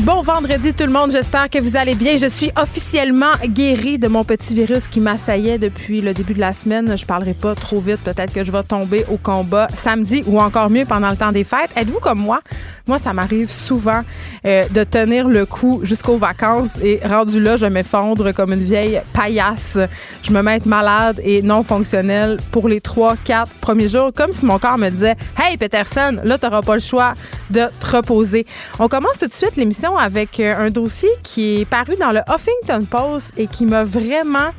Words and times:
Bon 0.00 0.22
vendredi 0.22 0.74
tout 0.74 0.86
le 0.86 0.90
monde, 0.90 1.12
j'espère 1.12 1.48
que 1.48 1.60
vous 1.60 1.76
allez 1.76 1.94
bien. 1.94 2.16
Je 2.16 2.26
suis 2.26 2.50
officiellement 2.60 3.30
guérie 3.46 3.96
de 3.96 4.08
mon 4.08 4.24
petit 4.24 4.52
virus 4.52 4.88
qui 4.88 4.98
m'assaillait 4.98 5.56
depuis 5.56 6.00
le 6.00 6.12
début 6.12 6.34
de 6.34 6.40
la 6.40 6.52
semaine. 6.52 6.98
Je 6.98 7.06
parlerai 7.06 7.32
pas 7.32 7.54
trop 7.54 7.80
vite, 7.80 8.00
peut-être 8.00 8.32
que 8.32 8.42
je 8.42 8.50
vais 8.50 8.64
tomber 8.64 9.04
au 9.08 9.16
combat 9.16 9.68
samedi 9.72 10.24
ou 10.26 10.40
encore 10.40 10.68
mieux 10.68 10.84
pendant 10.84 11.10
le 11.10 11.16
temps 11.16 11.30
des 11.30 11.44
fêtes. 11.44 11.70
Êtes-vous 11.76 12.00
comme 12.00 12.18
moi? 12.18 12.40
Moi, 12.88 12.98
ça 12.98 13.12
m'arrive 13.12 13.50
souvent 13.50 14.02
euh, 14.44 14.64
de 14.68 14.82
tenir 14.82 15.28
le 15.28 15.46
coup 15.46 15.80
jusqu'aux 15.84 16.18
vacances 16.18 16.76
et 16.82 17.00
rendu 17.04 17.40
là, 17.40 17.56
je 17.56 17.66
m'effondre 17.66 18.34
comme 18.34 18.52
une 18.52 18.64
vieille 18.64 19.00
paillasse. 19.12 19.78
Je 20.24 20.32
me 20.32 20.42
mets 20.42 20.60
malade 20.66 21.20
et 21.24 21.40
non 21.40 21.62
fonctionnelle 21.62 22.38
pour 22.50 22.68
les 22.68 22.80
trois, 22.80 23.14
quatre 23.16 23.52
premiers 23.60 23.88
jours, 23.88 24.10
comme 24.12 24.32
si 24.32 24.44
mon 24.44 24.58
corps 24.58 24.76
me 24.76 24.90
disait 24.90 25.14
Hey 25.40 25.56
Peterson, 25.56 26.18
là, 26.24 26.36
t'auras 26.36 26.62
pas 26.62 26.74
le 26.74 26.82
choix 26.82 27.14
de 27.50 27.62
te 27.80 27.96
reposer. 27.96 28.44
On 28.80 28.88
commence 28.88 29.18
tout 29.18 29.28
de 29.28 29.32
suite 29.32 29.56
l'émission 29.56 29.83
avec 29.92 30.40
euh, 30.40 30.54
un 30.56 30.70
dossier 30.70 31.10
qui 31.22 31.60
est 31.60 31.64
paru 31.64 31.94
dans 32.00 32.12
le 32.12 32.20
Huffington 32.20 32.84
Post 32.84 33.32
et 33.36 33.46
qui 33.46 33.66
m'a 33.66 33.84
vraiment 33.84 34.50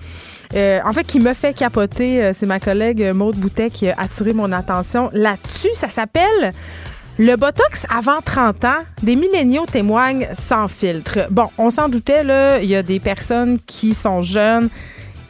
euh, 0.53 0.79
en 0.85 0.93
fait, 0.93 1.03
qui 1.03 1.19
me 1.19 1.33
fait 1.33 1.53
capoter, 1.53 2.23
euh, 2.23 2.31
c'est 2.37 2.45
ma 2.45 2.59
collègue 2.59 3.11
Maude 3.13 3.35
Boutet 3.35 3.71
qui 3.71 3.89
a 3.89 3.95
attiré 3.97 4.31
mon 4.31 4.51
attention 4.51 5.09
là-dessus. 5.11 5.71
Ça 5.73 5.89
s'appelle 5.89 6.53
le 7.17 7.35
Botox 7.35 7.85
avant 7.89 8.21
30 8.23 8.65
ans, 8.65 8.83
des 9.01 9.15
milléniaux 9.15 9.65
témoignent 9.65 10.27
sans 10.33 10.67
filtre. 10.67 11.27
Bon, 11.31 11.47
on 11.57 11.71
s'en 11.71 11.89
doutait, 11.89 12.23
là, 12.23 12.59
il 12.59 12.69
y 12.69 12.75
a 12.75 12.83
des 12.83 12.99
personnes 12.99 13.57
qui 13.65 13.95
sont 13.95 14.21
jeunes 14.21 14.69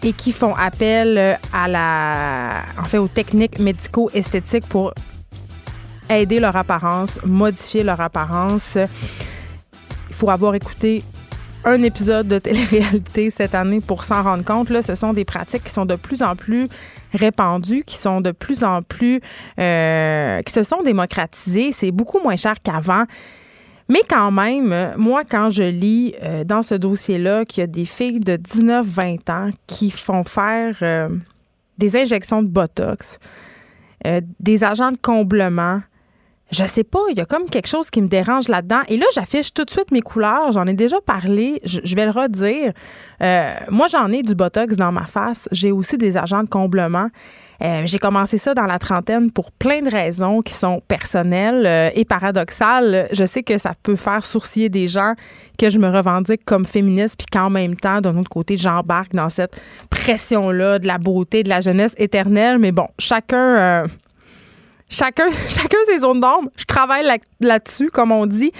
et 0.03 0.11
qui 0.11 0.31
font 0.33 0.53
appel 0.53 1.39
à 1.53 1.67
la, 1.67 2.63
en 2.79 2.83
fait, 2.83 2.97
aux 2.97 3.07
techniques 3.07 3.57
médico-esthétiques 3.57 4.67
pour 4.67 4.93
aider 6.09 6.39
leur 6.39 6.55
apparence, 6.55 7.19
modifier 7.23 7.83
leur 7.83 8.01
apparence. 8.01 8.77
Il 10.16 10.19
faut 10.19 10.30
avoir 10.30 10.55
écouté 10.55 11.03
un 11.66 11.83
épisode 11.83 12.30
de 12.30 12.39
télé-réalité 12.39 13.30
cette 13.30 13.53
année 13.53 13.81
pour 13.81 14.05
s'en 14.05 14.23
rendre 14.23 14.45
compte. 14.45 14.69
Là, 14.69 14.81
ce 14.81 14.95
sont 14.95 15.11
des 15.11 15.25
pratiques 15.25 15.66
qui 15.66 15.73
sont 15.73 15.85
de 15.85 15.95
plus 15.95 16.23
en 16.23 16.38
plus 16.38 16.69
répandues, 17.13 17.83
qui 17.85 17.97
sont 17.97 18.22
de 18.22 18.31
plus 18.31 18.63
en 18.63 18.81
plus, 18.81 19.19
euh, 19.59 20.41
qui 20.44 20.53
se 20.53 20.63
sont 20.63 20.81
démocratisées. 20.83 21.73
C'est 21.73 21.91
beaucoup 21.91 22.22
moins 22.22 22.38
cher 22.38 22.53
qu'avant. 22.63 23.03
Mais 23.89 23.99
quand 24.07 24.31
même, 24.31 24.94
moi, 24.95 25.23
quand 25.30 25.49
je 25.49 25.63
lis 25.63 26.16
euh, 26.23 26.45
dans 26.45 26.61
ce 26.61 26.75
dossier-là 26.75 27.44
qu'il 27.44 27.59
y 27.59 27.63
a 27.66 27.67
des 27.67 27.83
filles 27.83 28.22
de 28.22 28.38
19-20 28.38 29.31
ans 29.31 29.50
qui 29.67 29.91
font 29.91 30.23
faire 30.23 30.77
euh, 30.81 31.09
des 31.77 31.97
injections 31.97 32.41
de 32.41 32.47
Botox, 32.47 33.19
des 34.39 34.63
agents 34.63 34.94
de 34.94 34.97
comblement, 35.02 35.81
je 36.55 36.63
sais 36.65 36.83
pas, 36.83 36.99
il 37.11 37.17
y 37.17 37.21
a 37.21 37.25
comme 37.25 37.49
quelque 37.49 37.67
chose 37.67 37.89
qui 37.89 38.01
me 38.01 38.07
dérange 38.07 38.47
là-dedans. 38.47 38.81
Et 38.87 38.97
là, 38.97 39.05
j'affiche 39.13 39.53
tout 39.53 39.65
de 39.65 39.69
suite 39.69 39.91
mes 39.91 40.01
couleurs. 40.01 40.53
J'en 40.53 40.65
ai 40.67 40.73
déjà 40.73 41.01
parlé. 41.01 41.59
Je, 41.65 41.95
vais 41.95 42.05
le 42.05 42.11
redire. 42.11 42.71
Euh, 43.21 43.53
moi, 43.69 43.87
j'en 43.87 44.09
ai 44.09 44.21
du 44.21 44.35
Botox 44.35 44.77
dans 44.77 44.91
ma 44.91 45.05
face. 45.05 45.49
J'ai 45.51 45.71
aussi 45.71 45.97
des 45.97 46.17
agents 46.17 46.43
de 46.43 46.49
comblement. 46.49 47.09
Euh, 47.61 47.83
j'ai 47.85 47.99
commencé 47.99 48.37
ça 48.37 48.53
dans 48.53 48.65
la 48.65 48.79
trentaine 48.79 49.31
pour 49.31 49.51
plein 49.51 49.81
de 49.81 49.89
raisons 49.89 50.41
qui 50.41 50.53
sont 50.53 50.81
personnelles 50.87 51.65
euh, 51.65 51.89
et 51.93 52.05
paradoxales. 52.05 53.07
Je 53.11 53.25
sais 53.25 53.44
que 53.44 53.57
ça 53.57 53.73
peut 53.81 53.95
faire 53.95 54.25
sourciller 54.25 54.69
des 54.69 54.88
gens 54.88 55.13
que 55.57 55.69
je 55.69 55.79
me 55.79 55.88
revendique 55.88 56.44
comme 56.44 56.65
féministe, 56.65 57.15
puis 57.17 57.27
qu'en 57.31 57.49
même 57.49 57.75
temps, 57.75 58.01
d'un 58.01 58.17
autre 58.17 58.29
côté, 58.29 58.57
j'embarque 58.57 59.13
dans 59.13 59.29
cette 59.29 59.59
pression-là 59.89 60.79
de 60.79 60.88
la 60.88 60.97
beauté, 60.97 61.44
de 61.44 61.49
la 61.49 61.61
jeunesse 61.61 61.95
éternelle. 61.97 62.59
Mais 62.59 62.73
bon, 62.73 62.88
chacun 62.99 63.88
Chacun, 64.88 65.29
chacun 65.47 65.78
ses 65.85 66.00
zones 66.00 66.19
d'ombre. 66.19 66.50
Je 66.56 66.66
travaille 66.66 67.06
là-dessus, 67.41 67.90
comme 67.90 68.12
on 68.12 68.25
dit. 68.25 68.51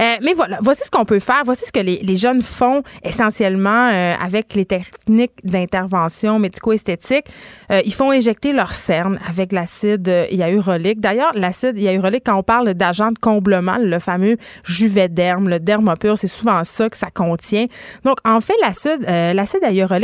Euh, 0.00 0.14
mais 0.22 0.34
voilà, 0.34 0.58
voici 0.60 0.82
ce 0.84 0.90
qu'on 0.90 1.04
peut 1.04 1.20
faire. 1.20 1.42
Voici 1.44 1.64
ce 1.66 1.72
que 1.72 1.80
les, 1.80 2.00
les 2.02 2.16
jeunes 2.16 2.42
font 2.42 2.82
essentiellement 3.04 3.88
euh, 3.88 4.14
avec 4.20 4.54
les 4.54 4.64
techniques 4.64 5.32
d'intervention 5.44 6.38
médico-esthétique. 6.38 7.26
Euh, 7.70 7.80
ils 7.84 7.94
font 7.94 8.10
injecter 8.10 8.52
leur 8.52 8.72
cerne 8.72 9.20
avec 9.28 9.52
l'acide 9.52 10.10
hyaluronique. 10.30 11.00
D'ailleurs, 11.00 11.32
l'acide 11.34 11.78
hyaluronique, 11.78 12.24
quand 12.26 12.36
on 12.36 12.42
parle 12.42 12.74
d'agent 12.74 13.12
de 13.12 13.18
comblement, 13.18 13.76
le 13.78 13.98
fameux 14.00 14.36
Juvederm, 14.64 15.48
le 15.48 15.60
dermopure, 15.60 16.18
c'est 16.18 16.26
souvent 16.26 16.64
ça 16.64 16.88
que 16.88 16.96
ça 16.96 17.10
contient. 17.10 17.66
Donc, 18.04 18.18
en 18.24 18.40
fait, 18.40 18.54
l'acide, 18.60 19.02
l'acide 19.02 19.60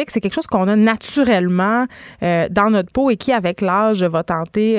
c'est 0.09 0.21
quelque 0.21 0.35
chose 0.35 0.47
qu'on 0.47 0.69
a 0.69 0.77
naturellement 0.77 1.87
dans 2.21 2.71
notre 2.71 2.93
peau 2.93 3.11
et 3.11 3.17
qui, 3.17 3.33
avec 3.33 3.61
l'âge, 3.61 4.03
va 4.03 4.23
tenter 4.23 4.79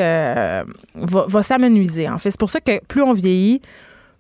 va, 0.96 1.44
s'amenuiser. 1.44 2.10
En 2.10 2.18
fait, 2.18 2.32
c'est 2.32 2.40
pour 2.40 2.50
ça 2.50 2.62
que 2.62 2.84
plus 2.86 3.02
on 3.02 3.14
vieillit, 3.14 3.62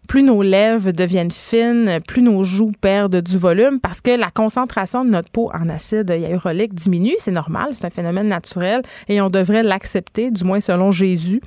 plus 0.07 0.23
nos 0.23 0.41
lèvres 0.41 0.91
deviennent 0.91 1.31
fines, 1.31 1.99
plus 2.07 2.21
nos 2.21 2.43
joues 2.43 2.71
perdent 2.79 3.21
du 3.21 3.37
volume 3.37 3.79
parce 3.79 4.01
que 4.01 4.11
la 4.11 4.29
concentration 4.29 5.03
de 5.03 5.09
notre 5.09 5.31
peau 5.31 5.49
en 5.53 5.69
acide 5.69 6.09
hyaluronique 6.09 6.73
diminue. 6.73 7.15
C'est 7.17 7.31
normal, 7.31 7.69
c'est 7.71 7.85
un 7.85 7.89
phénomène 7.89 8.27
naturel 8.27 8.81
et 9.07 9.19
on 9.21 9.29
devrait 9.29 9.63
l'accepter, 9.63 10.31
du 10.31 10.43
moins 10.43 10.59
selon 10.59 10.91
Jésus 10.91 11.41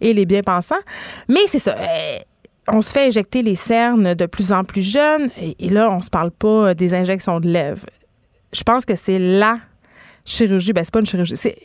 et 0.00 0.14
les 0.14 0.26
bien-pensants. 0.26 0.80
Mais 1.28 1.40
c'est 1.48 1.58
ça. 1.58 1.76
Euh, 1.78 2.18
on 2.70 2.82
se 2.82 2.90
fait 2.90 3.06
injecter 3.06 3.42
les 3.42 3.54
cernes 3.54 4.14
de 4.14 4.26
plus 4.26 4.52
en 4.52 4.64
plus 4.64 4.82
jeunes 4.82 5.30
et, 5.38 5.68
là, 5.70 5.90
on 5.90 6.00
se 6.02 6.10
parle 6.10 6.30
pas 6.30 6.74
des 6.74 6.94
injections 6.94 7.40
de 7.40 7.48
lèvres. 7.48 7.86
Je 8.52 8.62
pense 8.62 8.84
que 8.84 8.94
c'est 8.94 9.18
la 9.18 9.58
chirurgie. 10.24 10.72
Ben, 10.72 10.84
c'est 10.84 10.92
pas 10.92 11.00
une 11.00 11.06
chirurgie. 11.06 11.36
C'est 11.36 11.56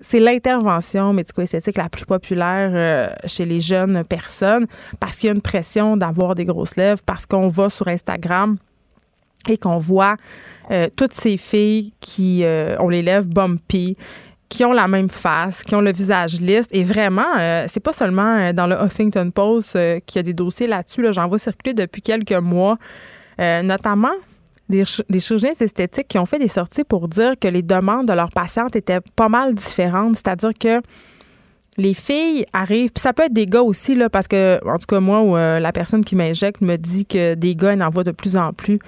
c'est 0.00 0.20
l'intervention 0.20 1.12
médico-esthétique 1.12 1.78
la 1.78 1.88
plus 1.88 2.04
populaire 2.04 2.70
euh, 2.74 3.08
chez 3.26 3.44
les 3.44 3.60
jeunes 3.60 4.04
personnes 4.04 4.66
parce 5.00 5.16
qu'il 5.16 5.28
y 5.28 5.30
a 5.30 5.34
une 5.34 5.42
pression 5.42 5.96
d'avoir 5.96 6.34
des 6.34 6.44
grosses 6.44 6.76
lèvres, 6.76 7.00
parce 7.06 7.26
qu'on 7.26 7.48
va 7.48 7.70
sur 7.70 7.86
Instagram 7.88 8.56
et 9.48 9.56
qu'on 9.56 9.78
voit 9.78 10.16
euh, 10.70 10.88
toutes 10.96 11.12
ces 11.12 11.36
filles 11.36 11.92
qui 12.00 12.44
euh, 12.44 12.76
ont 12.80 12.88
les 12.88 13.02
lèvres 13.02 13.28
bumpy, 13.28 13.96
qui 14.48 14.64
ont 14.64 14.72
la 14.72 14.88
même 14.88 15.10
face, 15.10 15.62
qui 15.62 15.74
ont 15.74 15.80
le 15.80 15.92
visage 15.92 16.40
lisse. 16.40 16.66
Et 16.70 16.82
vraiment, 16.82 17.64
c'est 17.66 17.80
pas 17.80 17.92
seulement 17.92 18.52
dans 18.52 18.66
le 18.66 18.76
Huffington 18.76 19.30
Post 19.30 19.72
qu'il 20.06 20.16
y 20.16 20.18
a 20.18 20.22
des 20.22 20.34
dossiers 20.34 20.68
là-dessus. 20.68 21.02
Là, 21.02 21.10
J'en 21.12 21.28
vois 21.28 21.38
circuler 21.38 21.74
depuis 21.74 22.02
quelques 22.02 22.32
mois, 22.32 22.78
notamment 23.38 24.12
des, 24.68 24.84
chirurgiens 25.20 25.52
esthétiques 25.58 26.08
qui 26.08 26.18
ont 26.18 26.26
fait 26.26 26.38
des 26.38 26.48
sorties 26.48 26.84
pour 26.84 27.08
dire 27.08 27.34
que 27.38 27.48
les 27.48 27.62
demandes 27.62 28.08
de 28.08 28.12
leurs 28.12 28.30
patientes 28.30 28.76
étaient 28.76 29.00
pas 29.16 29.28
mal 29.28 29.54
différentes. 29.54 30.16
C'est-à-dire 30.16 30.52
que 30.58 30.80
les 31.76 31.94
filles 31.94 32.46
arrivent, 32.52 32.92
puis 32.92 33.02
ça 33.02 33.12
peut 33.12 33.24
être 33.24 33.32
des 33.32 33.46
gars 33.46 33.62
aussi, 33.62 33.94
là, 33.94 34.08
parce 34.08 34.28
que, 34.28 34.60
en 34.64 34.78
tout 34.78 34.86
cas, 34.86 35.00
moi, 35.00 35.38
euh, 35.38 35.58
la 35.58 35.72
personne 35.72 36.04
qui 36.04 36.14
m'injecte 36.14 36.60
me 36.60 36.76
dit 36.76 37.04
que 37.04 37.34
des 37.34 37.56
gars, 37.56 37.74
en 37.84 37.90
voient 37.90 38.04
de 38.04 38.12
plus 38.12 38.36
en 38.36 38.52
plus. 38.52 38.78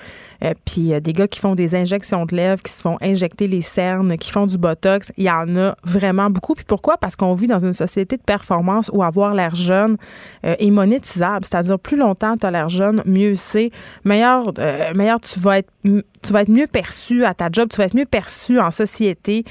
Euh, 0.44 0.52
puis 0.64 0.92
euh, 0.92 1.00
des 1.00 1.12
gars 1.12 1.28
qui 1.28 1.40
font 1.40 1.54
des 1.54 1.74
injections 1.74 2.26
de 2.26 2.36
lèvres, 2.36 2.62
qui 2.62 2.72
se 2.72 2.82
font 2.82 2.96
injecter 3.00 3.48
les 3.48 3.60
cernes, 3.60 4.16
qui 4.18 4.30
font 4.30 4.46
du 4.46 4.58
botox, 4.58 5.12
il 5.16 5.24
y 5.24 5.30
en 5.30 5.56
a 5.56 5.76
vraiment 5.84 6.30
beaucoup. 6.30 6.54
Puis 6.54 6.64
pourquoi? 6.64 6.96
Parce 6.96 7.16
qu'on 7.16 7.34
vit 7.34 7.46
dans 7.46 7.58
une 7.58 7.72
société 7.72 8.16
de 8.16 8.22
performance 8.22 8.90
où 8.92 9.02
avoir 9.02 9.34
l'air 9.34 9.54
jeune 9.54 9.96
euh, 10.44 10.54
est 10.58 10.70
monétisable. 10.70 11.44
C'est-à-dire, 11.44 11.78
plus 11.78 11.96
longtemps 11.96 12.36
tu 12.36 12.46
as 12.46 12.50
l'air 12.50 12.68
jeune, 12.68 13.02
mieux 13.06 13.34
c'est. 13.34 13.70
Meilleur, 14.04 14.52
meilleur 14.94 15.20
tu 15.20 15.40
vas 15.40 15.58
être 15.58 15.70
tu 15.84 16.32
vas 16.32 16.42
être 16.42 16.50
mieux 16.50 16.66
perçu 16.66 17.24
à 17.24 17.34
ta 17.34 17.48
job, 17.50 17.68
tu 17.70 17.76
vas 17.76 17.84
être 17.84 17.94
mieux 17.94 18.06
perçu 18.06 18.58
en 18.58 18.72
société. 18.72 19.44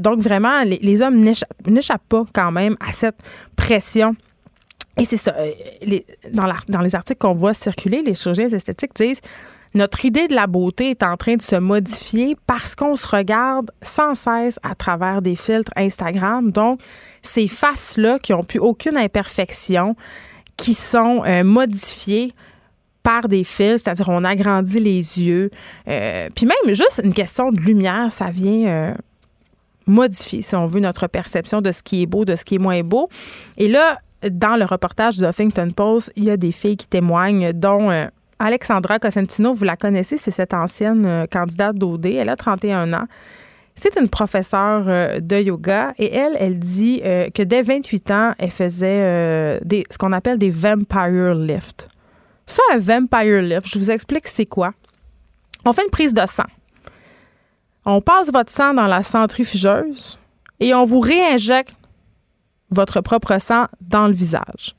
donc 0.00 0.20
vraiment, 0.20 0.62
les, 0.64 1.02
hommes 1.02 1.24
n'échappent 1.66 2.08
pas 2.08 2.24
quand 2.34 2.52
même 2.52 2.76
à 2.80 2.92
cette 2.92 3.16
pression. 3.56 4.14
Et 4.98 5.06
c'est 5.06 5.16
ça. 5.16 5.34
dans 6.68 6.80
les 6.82 6.94
articles 6.94 7.18
qu'on 7.18 7.32
voit 7.32 7.54
circuler, 7.54 8.02
les 8.02 8.14
chirurgiens 8.14 8.48
esthétiques 8.48 8.94
disent 8.94 9.22
notre 9.74 10.04
idée 10.04 10.28
de 10.28 10.34
la 10.34 10.46
beauté 10.46 10.90
est 10.90 11.02
en 11.02 11.16
train 11.16 11.36
de 11.36 11.42
se 11.42 11.56
modifier 11.56 12.36
parce 12.46 12.74
qu'on 12.74 12.96
se 12.96 13.06
regarde 13.06 13.70
sans 13.80 14.14
cesse 14.14 14.58
à 14.62 14.74
travers 14.74 15.22
des 15.22 15.36
filtres 15.36 15.72
Instagram. 15.76 16.50
Donc, 16.50 16.80
ces 17.22 17.48
faces-là 17.48 18.18
qui 18.18 18.32
n'ont 18.32 18.42
plus 18.42 18.58
aucune 18.58 18.96
imperfection, 18.96 19.96
qui 20.56 20.74
sont 20.74 21.24
euh, 21.24 21.42
modifiées 21.42 22.32
par 23.02 23.28
des 23.28 23.44
fils, 23.44 23.82
c'est-à-dire 23.82 24.08
on 24.10 24.24
agrandit 24.24 24.78
les 24.78 25.20
yeux. 25.20 25.50
Euh, 25.88 26.28
puis 26.34 26.46
même 26.46 26.74
juste 26.74 27.00
une 27.02 27.14
question 27.14 27.50
de 27.50 27.58
lumière, 27.58 28.12
ça 28.12 28.30
vient 28.30 28.68
euh, 28.68 28.94
modifier, 29.86 30.42
si 30.42 30.54
on 30.54 30.66
veut, 30.66 30.80
notre 30.80 31.06
perception 31.06 31.62
de 31.62 31.72
ce 31.72 31.82
qui 31.82 32.02
est 32.02 32.06
beau, 32.06 32.24
de 32.24 32.36
ce 32.36 32.44
qui 32.44 32.56
est 32.56 32.58
moins 32.58 32.82
beau. 32.82 33.08
Et 33.56 33.68
là, 33.68 33.98
dans 34.30 34.56
le 34.56 34.64
reportage 34.64 35.16
du 35.16 35.24
Huffington 35.24 35.70
Post, 35.74 36.12
il 36.14 36.24
y 36.24 36.30
a 36.30 36.36
des 36.36 36.52
filles 36.52 36.76
qui 36.76 36.86
témoignent, 36.86 37.52
dont 37.52 37.90
Alexandra 38.42 38.98
Cosentino, 38.98 39.54
vous 39.54 39.64
la 39.64 39.76
connaissez, 39.76 40.16
c'est 40.16 40.32
cette 40.32 40.52
ancienne 40.52 41.06
euh, 41.06 41.26
candidate 41.30 41.76
d'OD. 41.76 42.06
Elle 42.06 42.28
a 42.28 42.34
31 42.34 42.92
ans. 42.92 43.06
C'est 43.76 43.96
une 43.96 44.08
professeure 44.08 44.84
euh, 44.88 45.20
de 45.20 45.36
yoga 45.36 45.94
et 45.96 46.12
elle, 46.12 46.36
elle 46.38 46.58
dit 46.58 47.00
euh, 47.04 47.30
que 47.30 47.44
dès 47.44 47.62
28 47.62 48.10
ans, 48.10 48.34
elle 48.38 48.50
faisait 48.50 49.60
ce 49.62 49.96
qu'on 49.96 50.12
appelle 50.12 50.38
des 50.38 50.50
vampire 50.50 51.36
lifts. 51.36 51.86
Ça, 52.44 52.62
un 52.74 52.78
vampire 52.78 53.42
lift, 53.42 53.68
je 53.68 53.78
vous 53.78 53.92
explique 53.92 54.26
c'est 54.26 54.46
quoi. 54.46 54.72
On 55.64 55.72
fait 55.72 55.84
une 55.84 55.90
prise 55.90 56.12
de 56.12 56.26
sang. 56.26 56.50
On 57.84 58.00
passe 58.00 58.32
votre 58.32 58.50
sang 58.50 58.74
dans 58.74 58.88
la 58.88 59.04
centrifugeuse 59.04 60.18
et 60.58 60.74
on 60.74 60.84
vous 60.84 61.00
réinjecte 61.00 61.76
votre 62.70 63.00
propre 63.02 63.40
sang 63.40 63.66
dans 63.80 64.08
le 64.08 64.14
visage. 64.14 64.74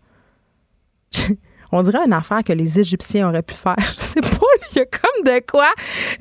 On 1.75 1.81
dirait 1.81 2.06
une 2.06 2.14
affaire 2.14 2.44
que 2.44 2.54
les 2.54 2.80
Égyptiens 2.80 3.28
auraient 3.28 3.42
pu 3.42 3.56
faire. 3.56 3.75
Je 3.98 4.00
sais 4.00 4.22
pas, 4.22 4.28
il 4.72 4.78
y 4.78 4.81
a 4.81 4.86
comme 4.86 5.25
de 5.25 5.42
quoi. 5.46 5.70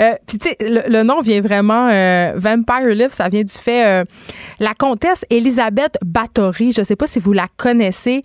Euh, 0.00 0.14
Puis 0.26 0.38
tu 0.38 0.48
sais, 0.48 0.56
le, 0.60 1.02
nom 1.02 1.20
vient 1.20 1.42
vraiment 1.42 1.88
euh, 1.90 2.32
Vampire 2.36 2.88
Lift, 2.88 3.12
ça 3.12 3.28
vient 3.28 3.42
du 3.42 3.52
fait 3.52 3.86
euh, 3.86 4.04
la 4.60 4.72
comtesse 4.72 5.26
Elisabeth 5.28 5.98
Bathory. 6.02 6.72
Je 6.72 6.82
sais 6.82 6.96
pas 6.96 7.06
si 7.06 7.18
vous 7.18 7.34
la 7.34 7.48
connaissez. 7.58 8.22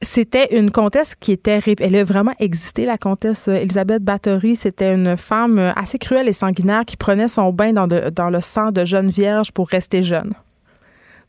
C'était 0.00 0.56
une 0.56 0.70
comtesse 0.70 1.14
qui 1.14 1.32
était. 1.32 1.60
Elle 1.78 1.94
a 1.94 2.04
vraiment 2.04 2.32
existé, 2.38 2.86
la 2.86 2.96
comtesse 2.96 3.48
Elisabeth 3.48 4.02
Bathory. 4.02 4.56
C'était 4.56 4.94
une 4.94 5.18
femme 5.18 5.74
assez 5.76 5.98
cruelle 5.98 6.26
et 6.26 6.32
sanguinaire 6.32 6.84
qui 6.86 6.96
prenait 6.96 7.28
son 7.28 7.52
bain 7.52 7.74
dans, 7.74 7.86
dans 7.86 8.30
le 8.30 8.40
sang 8.40 8.70
de 8.72 8.86
jeunes 8.86 9.10
vierges 9.10 9.52
pour 9.52 9.68
rester 9.68 10.00
jeune. 10.00 10.32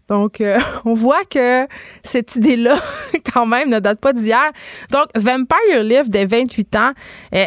Donc, 0.07 0.41
euh, 0.41 0.59
on 0.85 0.93
voit 0.93 1.23
que 1.25 1.67
cette 2.03 2.35
idée-là, 2.35 2.75
quand 3.33 3.45
même, 3.45 3.69
ne 3.69 3.79
date 3.79 3.99
pas 3.99 4.13
d'hier. 4.13 4.51
Donc, 4.91 5.07
Vampire 5.15 5.83
Lift 5.83 6.09
des 6.09 6.25
28 6.25 6.75
ans, 6.75 6.91
euh, 7.33 7.45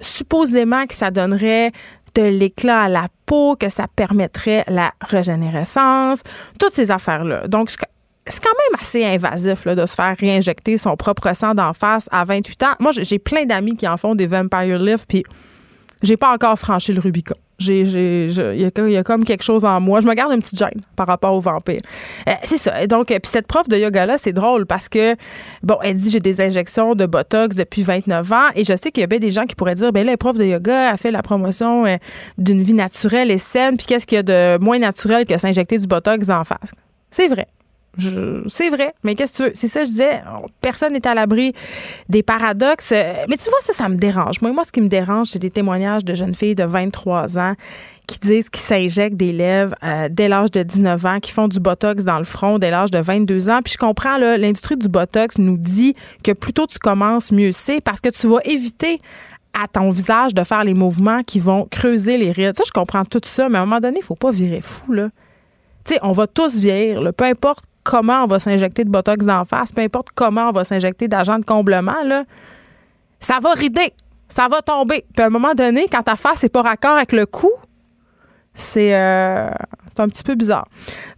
supposément 0.00 0.86
que 0.86 0.94
ça 0.94 1.10
donnerait 1.10 1.72
de 2.14 2.22
l'éclat 2.22 2.82
à 2.82 2.88
la 2.88 3.08
peau, 3.26 3.56
que 3.56 3.68
ça 3.68 3.86
permettrait 3.94 4.64
la 4.68 4.92
régénérescence, 5.00 6.22
toutes 6.58 6.72
ces 6.72 6.90
affaires-là. 6.90 7.46
Donc, 7.46 7.70
c'est 7.70 8.42
quand 8.42 8.48
même 8.48 8.80
assez 8.80 9.04
invasif 9.04 9.66
de 9.66 9.86
se 9.86 9.94
faire 9.94 10.16
réinjecter 10.18 10.78
son 10.78 10.96
propre 10.96 11.34
sang 11.34 11.54
d'en 11.54 11.72
face 11.74 12.08
à 12.10 12.24
28 12.24 12.62
ans. 12.62 12.74
Moi, 12.80 12.92
j'ai 12.92 13.18
plein 13.18 13.44
d'amis 13.44 13.76
qui 13.76 13.86
en 13.86 13.96
font 13.96 14.14
des 14.14 14.26
Vampire 14.26 14.78
Lift, 14.78 15.06
puis 15.06 15.24
j'ai 16.02 16.16
pas 16.16 16.32
encore 16.32 16.58
franchi 16.58 16.92
le 16.92 17.00
Rubicon. 17.00 17.36
Il 17.58 18.60
y, 18.60 18.96
a 18.96 19.02
comme 19.02 19.24
quelque 19.24 19.42
chose 19.42 19.64
en 19.64 19.80
moi. 19.80 20.00
Je 20.00 20.06
me 20.06 20.14
garde 20.14 20.32
une 20.32 20.40
petite 20.40 20.58
gêne 20.58 20.80
par 20.94 21.06
rapport 21.06 21.32
aux 21.34 21.40
vampires. 21.40 21.80
Euh, 22.28 22.32
c'est 22.42 22.58
ça. 22.58 22.86
Donc, 22.86 23.06
puis 23.06 23.20
cette 23.24 23.46
prof 23.46 23.68
de 23.68 23.76
yoga-là, 23.76 24.18
c'est 24.18 24.32
drôle 24.32 24.66
parce 24.66 24.88
que, 24.88 25.16
bon, 25.62 25.78
elle 25.82 25.96
dit 25.96 26.10
j'ai 26.10 26.20
des 26.20 26.40
injections 26.40 26.94
de 26.94 27.06
Botox 27.06 27.56
depuis 27.56 27.82
29 27.82 28.32
ans 28.32 28.48
et 28.54 28.64
je 28.64 28.76
sais 28.76 28.90
qu'il 28.90 29.00
y 29.00 29.04
a 29.04 29.06
bien 29.06 29.18
des 29.18 29.30
gens 29.30 29.44
qui 29.44 29.54
pourraient 29.54 29.74
dire, 29.74 29.92
ben 29.92 30.04
là, 30.04 30.12
la 30.12 30.16
prof 30.16 30.36
de 30.36 30.44
yoga 30.44 30.90
a 30.90 30.96
fait 30.96 31.10
la 31.10 31.22
promotion 31.22 31.86
euh, 31.86 31.96
d'une 32.38 32.62
vie 32.62 32.74
naturelle 32.74 33.30
et 33.30 33.38
saine, 33.38 33.76
puis 33.76 33.86
qu'est-ce 33.86 34.06
qu'il 34.06 34.16
y 34.16 34.18
a 34.18 34.22
de 34.22 34.62
moins 34.62 34.78
naturel 34.78 35.26
que 35.26 35.36
s'injecter 35.38 35.78
du 35.78 35.86
Botox 35.86 36.28
en 36.28 36.44
face? 36.44 36.72
C'est 37.10 37.28
vrai. 37.28 37.46
C'est 38.48 38.70
vrai, 38.70 38.94
mais 39.04 39.14
qu'est-ce 39.14 39.32
que 39.32 39.36
tu 39.36 39.42
veux? 39.44 39.52
C'est 39.54 39.68
ça, 39.68 39.84
je 39.84 39.90
disais, 39.90 40.22
personne 40.60 40.92
n'est 40.92 41.06
à 41.06 41.14
l'abri 41.14 41.52
des 42.08 42.22
paradoxes. 42.22 42.90
Mais 42.90 43.36
tu 43.36 43.48
vois, 43.48 43.60
ça, 43.62 43.72
ça 43.72 43.88
me 43.88 43.96
dérange. 43.96 44.40
Moi, 44.42 44.52
moi 44.52 44.64
ce 44.64 44.72
qui 44.72 44.80
me 44.80 44.88
dérange, 44.88 45.28
c'est 45.28 45.38
des 45.38 45.50
témoignages 45.50 46.04
de 46.04 46.14
jeunes 46.14 46.34
filles 46.34 46.54
de 46.54 46.64
23 46.64 47.38
ans 47.38 47.54
qui 48.06 48.18
disent 48.18 48.48
qu'ils 48.48 48.62
s'injectent 48.62 49.16
des 49.16 49.32
lèvres 49.32 49.74
euh, 49.82 50.08
dès 50.10 50.28
l'âge 50.28 50.50
de 50.50 50.62
19 50.62 51.06
ans, 51.06 51.20
qui 51.20 51.32
font 51.32 51.48
du 51.48 51.58
Botox 51.58 52.04
dans 52.04 52.18
le 52.18 52.24
front 52.24 52.58
dès 52.58 52.70
l'âge 52.70 52.90
de 52.90 52.98
22 52.98 53.50
ans. 53.50 53.60
Puis 53.64 53.74
je 53.74 53.78
comprends, 53.78 54.16
l'industrie 54.16 54.76
du 54.76 54.88
Botox 54.88 55.38
nous 55.38 55.56
dit 55.56 55.94
que 56.22 56.32
plus 56.32 56.52
tôt 56.52 56.66
tu 56.66 56.78
commences, 56.78 57.32
mieux 57.32 57.52
c'est, 57.52 57.80
parce 57.80 58.00
que 58.00 58.08
tu 58.08 58.28
vas 58.28 58.38
éviter 58.44 59.00
à 59.60 59.66
ton 59.66 59.90
visage 59.90 60.34
de 60.34 60.44
faire 60.44 60.64
les 60.64 60.74
mouvements 60.74 61.22
qui 61.22 61.40
vont 61.40 61.66
creuser 61.70 62.18
les 62.18 62.30
rides. 62.30 62.56
Ça, 62.56 62.62
je 62.66 62.70
comprends 62.70 63.04
tout 63.04 63.20
ça, 63.24 63.48
mais 63.48 63.58
à 63.58 63.62
un 63.62 63.66
moment 63.66 63.80
donné, 63.80 63.98
il 63.98 64.04
faut 64.04 64.14
pas 64.14 64.30
virer 64.30 64.60
fou, 64.60 64.92
là. 64.92 65.08
Tu 65.84 65.94
sais, 65.94 66.00
on 66.02 66.12
va 66.12 66.26
tous 66.26 66.58
vieillir, 66.58 67.00
peu 67.16 67.24
importe 67.24 67.64
comment 67.86 68.24
on 68.24 68.26
va 68.26 68.40
s'injecter 68.40 68.84
de 68.84 68.90
botox 68.90 69.24
d'en 69.24 69.44
face, 69.44 69.70
peu 69.70 69.80
importe 69.80 70.08
comment 70.14 70.48
on 70.48 70.52
va 70.52 70.64
s'injecter 70.64 71.06
d'agent 71.06 71.38
de 71.38 71.44
comblement, 71.44 71.94
ça 73.20 73.38
va 73.40 73.52
rider, 73.52 73.94
ça 74.28 74.48
va 74.48 74.60
tomber. 74.60 75.04
Puis 75.14 75.22
à 75.22 75.26
un 75.26 75.30
moment 75.30 75.54
donné, 75.54 75.86
quand 75.90 76.02
ta 76.02 76.16
face 76.16 76.42
n'est 76.42 76.48
pas 76.48 76.62
raccord 76.62 76.96
avec 76.96 77.12
le 77.12 77.26
cou, 77.26 77.50
c'est 78.54 78.94
euh, 78.94 79.50
un 79.98 80.08
petit 80.08 80.22
peu 80.22 80.34
bizarre. 80.34 80.66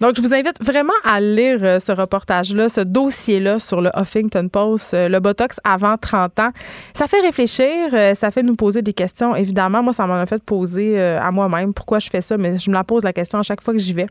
Donc, 0.01 0.17
je 0.17 0.21
vous 0.21 0.35
invite 0.35 0.57
vraiment 0.61 0.93
à 1.05 1.21
lire 1.21 1.61
euh, 1.63 1.79
ce 1.79 1.93
reportage-là, 1.93 2.69
ce 2.69 2.81
dossier-là 2.81 3.61
sur 3.61 3.81
le 3.81 3.91
Huffington 3.97 4.49
Post, 4.49 4.93
euh, 4.93 5.09
le 5.09 5.21
Botox 5.21 5.61
avant 5.63 5.97
30 5.97 6.39
ans. 6.41 6.51
Ça 6.95 7.07
fait 7.07 7.21
réfléchir, 7.21 7.91
ça 8.15 8.31
fait 8.31 8.43
nous 8.43 8.57
poser 8.57 8.83
des 8.83 8.93
questions. 8.93 9.37
Évidemment, 9.37 9.83
moi, 9.83 9.93
ça 9.93 10.07
m'en 10.07 10.15
a 10.15 10.27
fait 10.27 10.43
poser 10.43 11.01
à 11.01 11.31
moi-même 11.31 11.73
pourquoi 11.73 12.01
je 12.01 12.11
fais 12.11 12.21
ça, 12.21 12.37
mais 12.37 12.59
je 12.59 12.71
me 12.71 12.75
la 12.75 12.85
pose 12.85 13.05
la 13.05 13.13
question 13.13 13.39
à 13.39 13.43
chaque 13.43 13.63
fois 13.63 13.73
que 13.73 13.81
j'y 13.81 13.93
vais. 13.93 14.07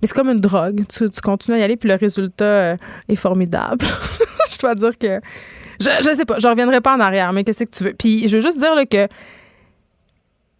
Mais 0.00 0.08
c'est 0.08 0.14
comme 0.14 0.30
une 0.30 0.40
drogue. 0.40 0.84
Tu, 0.88 1.08
continues 1.22 1.56
à 1.56 1.60
y 1.60 1.62
aller, 1.62 1.76
puis 1.76 1.88
le 1.88 1.96
résultat 1.96 2.44
euh, 2.44 2.76
est 3.08 3.16
formidable. 3.16 3.84
je 4.50 4.58
dois 4.58 4.74
dire 4.74 4.96
que. 4.98 5.20
Je, 5.80 5.88
je 6.00 6.14
sais 6.14 6.24
pas, 6.24 6.38
je 6.38 6.46
reviendrai 6.46 6.80
pas 6.80 6.94
en 6.94 7.00
arrière, 7.00 7.32
mais 7.32 7.44
qu'est-ce 7.44 7.64
que 7.64 7.70
tu 7.70 7.84
veux? 7.84 7.94
Puis 7.94 8.28
je 8.28 8.36
veux 8.36 8.42
juste 8.42 8.58
dire 8.58 8.74
que 8.90 9.08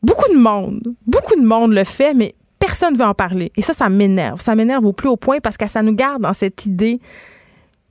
beaucoup 0.02 0.32
de 0.32 0.38
monde, 0.38 0.94
beaucoup 1.06 1.36
de 1.36 1.44
monde 1.44 1.72
le 1.72 1.84
fait, 1.84 2.14
mais 2.14 2.34
personne 2.58 2.94
ne 2.94 2.98
veut 2.98 3.04
en 3.04 3.14
parler. 3.14 3.52
Et 3.56 3.62
ça, 3.62 3.72
ça 3.72 3.88
m'énerve. 3.88 4.40
Ça 4.40 4.54
m'énerve 4.54 4.84
au 4.84 4.92
plus 4.92 5.08
haut 5.08 5.16
point 5.16 5.40
parce 5.40 5.56
que 5.56 5.66
ça 5.66 5.82
nous 5.82 5.94
garde 5.94 6.22
dans 6.22 6.34
cette 6.34 6.66
idée 6.66 7.00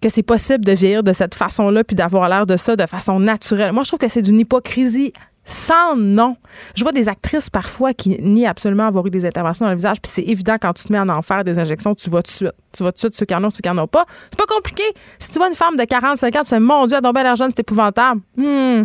que 0.01 0.10
c'est 0.10 0.24
possible 0.24 0.63
de 0.63 0.72
vieillir 0.72 1.04
de 1.04 1.12
cette 1.12 1.36
façon-là 1.36 1.84
puis 1.84 1.96
d'avoir 1.96 2.30
l'air 2.30 2.46
de 2.46 2.56
ça 2.56 2.75
de 2.75 2.86
façon 2.86 3.19
naturelle. 3.19 3.74
Moi, 3.74 3.84
je 3.84 3.90
trouve 3.90 4.00
que 4.00 4.07
c'est 4.07 4.22
d'une 4.22 4.40
hypocrisie 4.40 5.12
sans 5.50 5.96
nom. 5.96 6.38
Je 6.75 6.84
vois 6.84 6.92
des 6.92 7.10
actrices 7.10 7.50
parfois 7.50 7.94
qui 7.94 8.22
nient 8.22 8.48
absolument 8.48 8.86
avoir 8.86 9.06
eu 9.07 9.10
des 9.10 9.25
interventions 9.25 9.66
dans 9.66 9.72
le 9.72 9.78
visage, 9.78 9.98
puis 10.00 10.12
c'est 10.13 10.24
évident 10.24 10.57
quand 10.62 10.74
tu 10.74 10.84
te 10.84 10.94
mets 10.94 11.00
en 11.00 11.10
enfer 11.10 11.44
des 11.44 11.57
injections, 11.57 11.96
tu 11.96 12.10
vas 12.10 12.19
tout 12.19 12.24
de 12.24 12.28
suite. 12.28 12.51
Tu 12.72 12.84
vas 12.84 12.92
tout 12.92 12.96
de 12.96 13.00
suite 13.00 13.16
ceux 13.16 13.25
qui 13.25 13.34
en 13.34 13.44
ont, 13.44 13.50
ceux 13.50 13.62
qui 13.62 13.69
en 13.69 13.78
ont 13.80 13.88
pas. 13.88 14.06
C'est 14.30 14.38
pas 14.38 14.54
compliqué. 14.54 14.84
Si 15.18 15.31
tu 15.31 15.40
vois 15.40 15.48
une 15.48 15.56
femme 15.56 15.75
de 15.75 15.84
45 15.84 16.36
ans, 16.36 16.42
tu 16.44 16.50
sais, 16.50 16.60
mon 16.60 16.86
Dieu, 16.86 16.98
elle 16.98 17.06
a 17.06 17.24
l'argent, 17.24 17.48
c'est 17.50 17.62
épouvantable. 17.62 18.22
Hmm. 18.38 18.84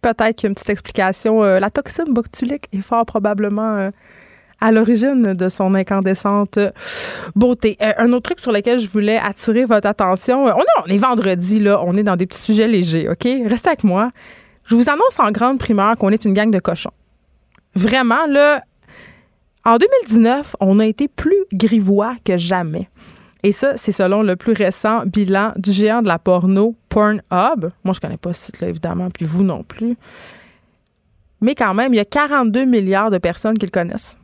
Peut-être 0.00 0.36
qu'il 0.36 0.46
y 0.46 0.48
une 0.48 0.54
petite 0.54 0.70
explication. 0.70 1.44
Euh, 1.44 1.60
la 1.60 1.68
toxine 1.68 2.12
botulique 2.12 2.68
est 2.72 2.80
fort 2.80 3.04
probablement 3.04 3.76
euh, 3.76 3.90
à 4.60 4.72
l'origine 4.72 5.34
de 5.34 5.48
son 5.50 5.74
incandescente 5.74 6.58
beauté. 7.36 7.76
Euh, 7.82 7.92
un 7.98 8.10
autre 8.14 8.30
truc 8.30 8.40
sur 8.40 8.52
lequel 8.52 8.78
je 8.78 8.88
voulais 8.88 9.18
attirer 9.18 9.66
votre 9.66 9.86
attention. 9.86 10.44
on, 10.44 10.48
est, 10.48 10.82
on 10.86 10.88
est 10.88 10.98
vendredi, 10.98 11.60
là. 11.60 11.82
On 11.84 11.94
est 11.94 12.02
dans 12.02 12.16
des 12.16 12.26
petits 12.26 12.40
sujets 12.40 12.66
légers, 12.66 13.10
OK? 13.10 13.28
Restez 13.46 13.68
avec 13.68 13.84
moi. 13.84 14.10
Je 14.66 14.74
vous 14.74 14.88
annonce 14.88 15.18
en 15.18 15.30
grande 15.30 15.58
primeur 15.58 15.96
qu'on 15.96 16.10
est 16.10 16.24
une 16.24 16.32
gang 16.32 16.50
de 16.50 16.58
cochons. 16.58 16.92
Vraiment, 17.74 18.26
là, 18.26 18.62
en 19.64 19.76
2019, 19.76 20.56
on 20.60 20.78
a 20.78 20.86
été 20.86 21.08
plus 21.08 21.44
grivois 21.52 22.16
que 22.24 22.36
jamais. 22.36 22.88
Et 23.42 23.52
ça, 23.52 23.76
c'est 23.76 23.92
selon 23.92 24.22
le 24.22 24.36
plus 24.36 24.52
récent 24.52 25.04
bilan 25.04 25.52
du 25.56 25.70
géant 25.70 26.00
de 26.00 26.08
la 26.08 26.18
porno 26.18 26.74
Pornhub. 26.88 27.70
Moi, 27.84 27.92
je 27.94 28.00
connais 28.00 28.16
pas 28.16 28.32
ce 28.32 28.46
site-là, 28.46 28.68
évidemment, 28.68 29.10
puis 29.10 29.26
vous 29.26 29.42
non 29.42 29.62
plus. 29.62 29.96
Mais 31.40 31.54
quand 31.54 31.74
même, 31.74 31.92
il 31.92 31.98
y 31.98 32.00
a 32.00 32.06
42 32.06 32.64
milliards 32.64 33.10
de 33.10 33.18
personnes 33.18 33.58
qui 33.58 33.66
le 33.66 33.70
connaissent. 33.70 34.16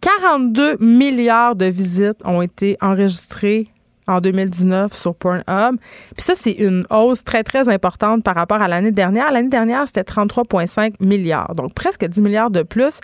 42 0.00 0.78
milliards 0.80 1.54
de 1.54 1.66
visites 1.66 2.18
ont 2.24 2.40
été 2.40 2.78
enregistrées 2.80 3.68
en 4.06 4.20
2019 4.20 4.92
sur 4.92 5.14
Pornhub. 5.14 5.76
Puis 6.16 6.24
ça, 6.24 6.34
c'est 6.34 6.52
une 6.52 6.86
hausse 6.90 7.24
très, 7.24 7.42
très 7.42 7.68
importante 7.68 8.24
par 8.24 8.34
rapport 8.34 8.60
à 8.60 8.68
l'année 8.68 8.92
dernière. 8.92 9.30
L'année 9.30 9.48
dernière, 9.48 9.86
c'était 9.86 10.02
33,5 10.02 10.94
milliards, 11.00 11.54
donc 11.54 11.74
presque 11.74 12.04
10 12.04 12.20
milliards 12.20 12.50
de 12.50 12.62
plus. 12.62 13.00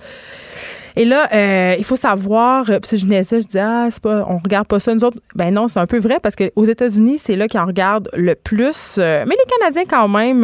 Et 0.99 1.05
là, 1.05 1.29
euh, 1.33 1.77
il 1.79 1.85
faut 1.85 1.95
savoir, 1.95 2.69
euh, 2.69 2.81
puis 2.81 2.89
si 2.89 2.99
je 2.99 3.07
naissais, 3.07 3.41
je 3.41 3.47
dis 3.47 3.59
ah, 3.59 3.89
pas, 4.03 4.25
on 4.29 4.39
regarde 4.39 4.67
pas 4.67 4.81
ça 4.81 4.93
nous 4.93 5.05
autres. 5.05 5.19
Ben 5.37 5.55
non, 5.55 5.69
c'est 5.69 5.79
un 5.79 5.87
peu 5.87 5.99
vrai 5.99 6.19
parce 6.21 6.35
qu'aux 6.35 6.65
États-Unis, 6.65 7.19
c'est 7.19 7.37
là 7.37 7.47
qu'ils 7.47 7.61
en 7.61 7.67
regardent 7.67 8.11
le 8.15 8.35
plus. 8.35 8.97
Euh, 8.99 9.25
mais 9.25 9.37
les 9.37 9.59
Canadiens, 9.59 9.85
quand 9.89 10.09
même, 10.09 10.43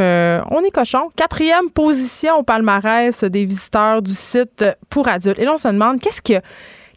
on 0.50 0.62
est 0.62 0.70
cochons. 0.70 1.10
Quatrième 1.16 1.70
position 1.70 2.36
au 2.36 2.42
palmarès 2.44 3.24
des 3.24 3.44
visiteurs 3.44 4.00
du 4.00 4.14
site 4.14 4.64
pour 4.90 5.08
adultes. 5.08 5.40
Et 5.40 5.44
là, 5.44 5.54
on 5.54 5.58
se 5.58 5.66
demande 5.66 5.98
qu'est-ce 6.00 6.22
que 6.22 6.40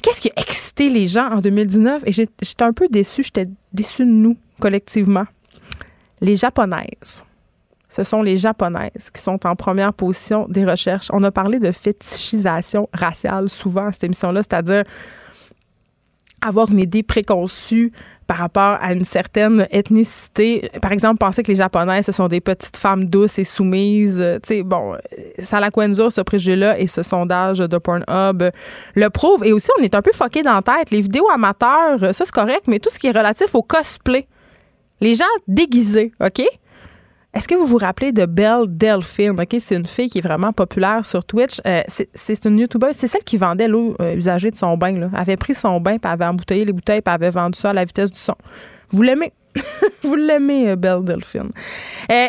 Qu'est-ce 0.02 0.22
qui 0.22 0.30
a 0.36 0.42
excité 0.42 0.90
les 0.90 1.08
gens 1.08 1.30
en 1.30 1.40
2019? 1.40 2.04
Et 2.06 2.12
j'étais 2.12 2.64
un 2.64 2.74
peu 2.74 2.88
déçue, 2.88 3.24
j'étais 3.24 3.48
déçue 3.74 4.06
de 4.06 4.12
nous, 4.12 4.38
collectivement. 4.60 5.26
Les 6.22 6.36
Japonaises. 6.36 7.26
Ce 7.90 8.04
sont 8.04 8.22
les 8.22 8.38
Japonaises 8.38 9.10
qui 9.14 9.22
sont 9.22 9.46
en 9.46 9.56
première 9.56 9.94
position 9.94 10.46
des 10.50 10.66
recherches. 10.66 11.08
On 11.14 11.24
a 11.24 11.32
parlé 11.32 11.60
de 11.60 11.72
fétichisation 11.72 12.90
raciale 12.94 13.50
souvent 13.50 13.88
à 13.88 13.92
cette 13.94 14.04
émission-là, 14.04 14.44
c'est-à-dire 14.44 14.84
avoir 16.42 16.72
une 16.72 16.80
idée 16.80 17.04
préconçue 17.04 17.92
par 18.28 18.38
rapport 18.38 18.78
à 18.82 18.94
une 18.94 19.06
certaine 19.06 19.68
ethnicité. 19.72 20.70
Par 20.82 20.92
exemple, 20.92 21.18
penser 21.18 21.44
que 21.44 21.48
les 21.48 21.58
Japonais, 21.58 22.04
ce 22.04 22.12
sont 22.12 22.28
des 22.28 22.42
petites 22.42 22.78
femmes 22.78 23.06
douces 23.06 23.40
et 23.40 23.44
soumises. 23.44 24.20
Euh, 24.20 24.38
tu 24.44 24.48
sais, 24.48 24.64
bon, 24.64 24.96
Salaquenza, 25.40 26.10
ce 26.10 26.22
préjugé-là 26.22 26.80
et 26.80 26.88
ce 26.88 27.02
sondage 27.02 27.60
de 27.60 27.78
Pornhub 27.78 28.52
le 28.96 29.10
prouve. 29.10 29.46
Et 29.46 29.54
aussi, 29.54 29.70
on 29.80 29.84
est 29.84 29.96
un 29.96 30.02
peu 30.02 30.12
foqué 30.14 30.42
dans 30.42 30.54
la 30.54 30.62
tête. 30.62 30.92
Les 30.92 31.02
vidéos 31.02 31.30
amateurs, 31.30 32.00
ça, 32.14 32.26
c'est 32.26 32.32
correct, 32.32 32.64
mais 32.68 32.80
tout 32.80 32.90
ce 32.90 33.00
qui 33.00 33.08
est 33.08 33.18
relatif 33.18 33.56
au 33.56 33.62
cosplay. 33.62 34.28
Les 35.00 35.16
gens 35.16 35.26
déguisés, 35.48 36.12
OK? 36.20 36.44
Est-ce 37.34 37.48
que 37.48 37.56
vous 37.56 37.66
vous 37.66 37.78
rappelez 37.78 38.12
de 38.12 38.26
Belle 38.26 38.66
Delphine? 38.68 39.36
C'est 39.60 39.76
une 39.76 39.86
fille 39.86 40.10
qui 40.10 40.20
est 40.20 40.22
vraiment 40.22 40.54
populaire 40.54 41.06
sur 41.06 41.24
Twitch. 41.24 41.62
Euh, 41.68 41.84
c'est 42.14 42.46
une 42.46 42.58
YouTuber. 42.58 42.94
C'est 42.94 43.08
celle 43.08 43.24
qui 43.24 43.38
vendait 43.38 43.68
l'eau 43.68 43.96
euh, 44.02 44.16
usagée 44.16 44.50
de 44.50 44.56
son 44.56 44.78
bain. 44.78 44.94
Là. 44.94 45.10
Elle 45.14 45.20
avait 45.20 45.36
pris 45.36 45.54
son 45.54 45.80
bain, 45.80 45.98
puis 45.98 46.12
avait 46.12 46.26
embouteillé 46.26 46.66
les 46.66 46.74
bouteilles, 46.74 47.02
puis 47.02 47.14
avait 47.14 47.30
vendu 47.30 47.58
ça 47.60 47.72
à 47.72 47.74
la 47.74 47.86
vitesse 47.86 48.12
du 48.12 48.20
son. 48.20 48.36
Vous 48.90 49.04
l'aimez? 49.04 49.34
vous 50.04 50.16
l'aimez, 50.16 50.70
euh, 50.70 50.76
Belle 50.76 51.04
Delphine. 51.04 51.52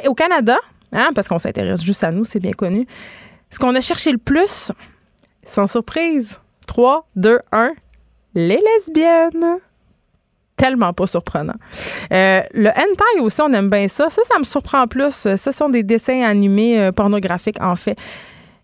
au 0.06 0.14
Canada, 0.14 0.58
hein, 0.92 1.10
parce 1.14 1.28
qu'on 1.28 1.38
s'intéresse 1.38 1.82
juste 1.82 2.04
à 2.04 2.10
nous, 2.10 2.24
c'est 2.24 2.40
bien 2.40 2.52
connu, 2.52 2.86
ce 3.50 3.58
qu'on 3.58 3.74
a 3.74 3.80
cherché 3.80 4.12
le 4.12 4.18
plus, 4.18 4.72
sans 5.42 5.66
surprise, 5.68 6.36
3, 6.66 7.06
2, 7.16 7.38
1, 7.52 7.72
les 8.34 8.60
lesbiennes 8.60 9.58
tellement 10.58 10.92
pas 10.92 11.06
surprenant. 11.06 11.54
Euh, 12.12 12.42
le 12.52 12.68
hentai 12.68 13.20
aussi, 13.20 13.40
on 13.40 13.52
aime 13.54 13.70
bien 13.70 13.88
ça. 13.88 14.10
Ça, 14.10 14.20
ça 14.24 14.38
me 14.38 14.44
surprend 14.44 14.86
plus. 14.86 15.26
Ce 15.36 15.52
sont 15.52 15.70
des 15.70 15.82
dessins 15.82 16.22
animés 16.22 16.78
euh, 16.78 16.92
pornographiques, 16.92 17.62
en 17.62 17.76
fait. 17.76 17.96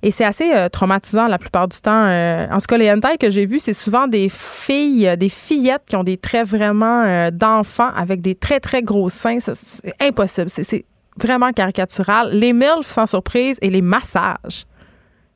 Et 0.02 0.10
c'est 0.10 0.24
assez 0.24 0.52
euh, 0.52 0.68
traumatisant 0.68 1.28
la 1.28 1.38
plupart 1.38 1.66
du 1.66 1.80
temps. 1.80 2.06
en 2.06 2.58
tout 2.58 2.66
cas, 2.68 2.76
les 2.76 2.90
hentai 2.90 3.16
que 3.18 3.30
j'ai 3.30 3.46
vus, 3.46 3.60
c'est 3.60 3.72
souvent 3.72 4.06
des 4.06 4.28
filles, 4.28 5.16
des 5.16 5.30
fillettes 5.30 5.84
qui 5.88 5.96
ont 5.96 6.04
des 6.04 6.18
traits 6.18 6.46
vraiment 6.46 7.30
d'enfants 7.30 7.90
avec 7.96 8.20
des 8.20 8.34
très, 8.34 8.60
très 8.60 8.82
gros 8.82 9.08
seins. 9.08 9.38
C'est 9.40 9.94
impossible. 10.02 10.50
C'est 10.50 10.84
vraiment 11.16 11.52
caricatural. 11.52 12.30
Les 12.32 12.52
MILF, 12.52 12.86
sans 12.86 13.06
surprise, 13.06 13.56
et 13.62 13.70
les 13.70 13.80
massages. 13.80 14.66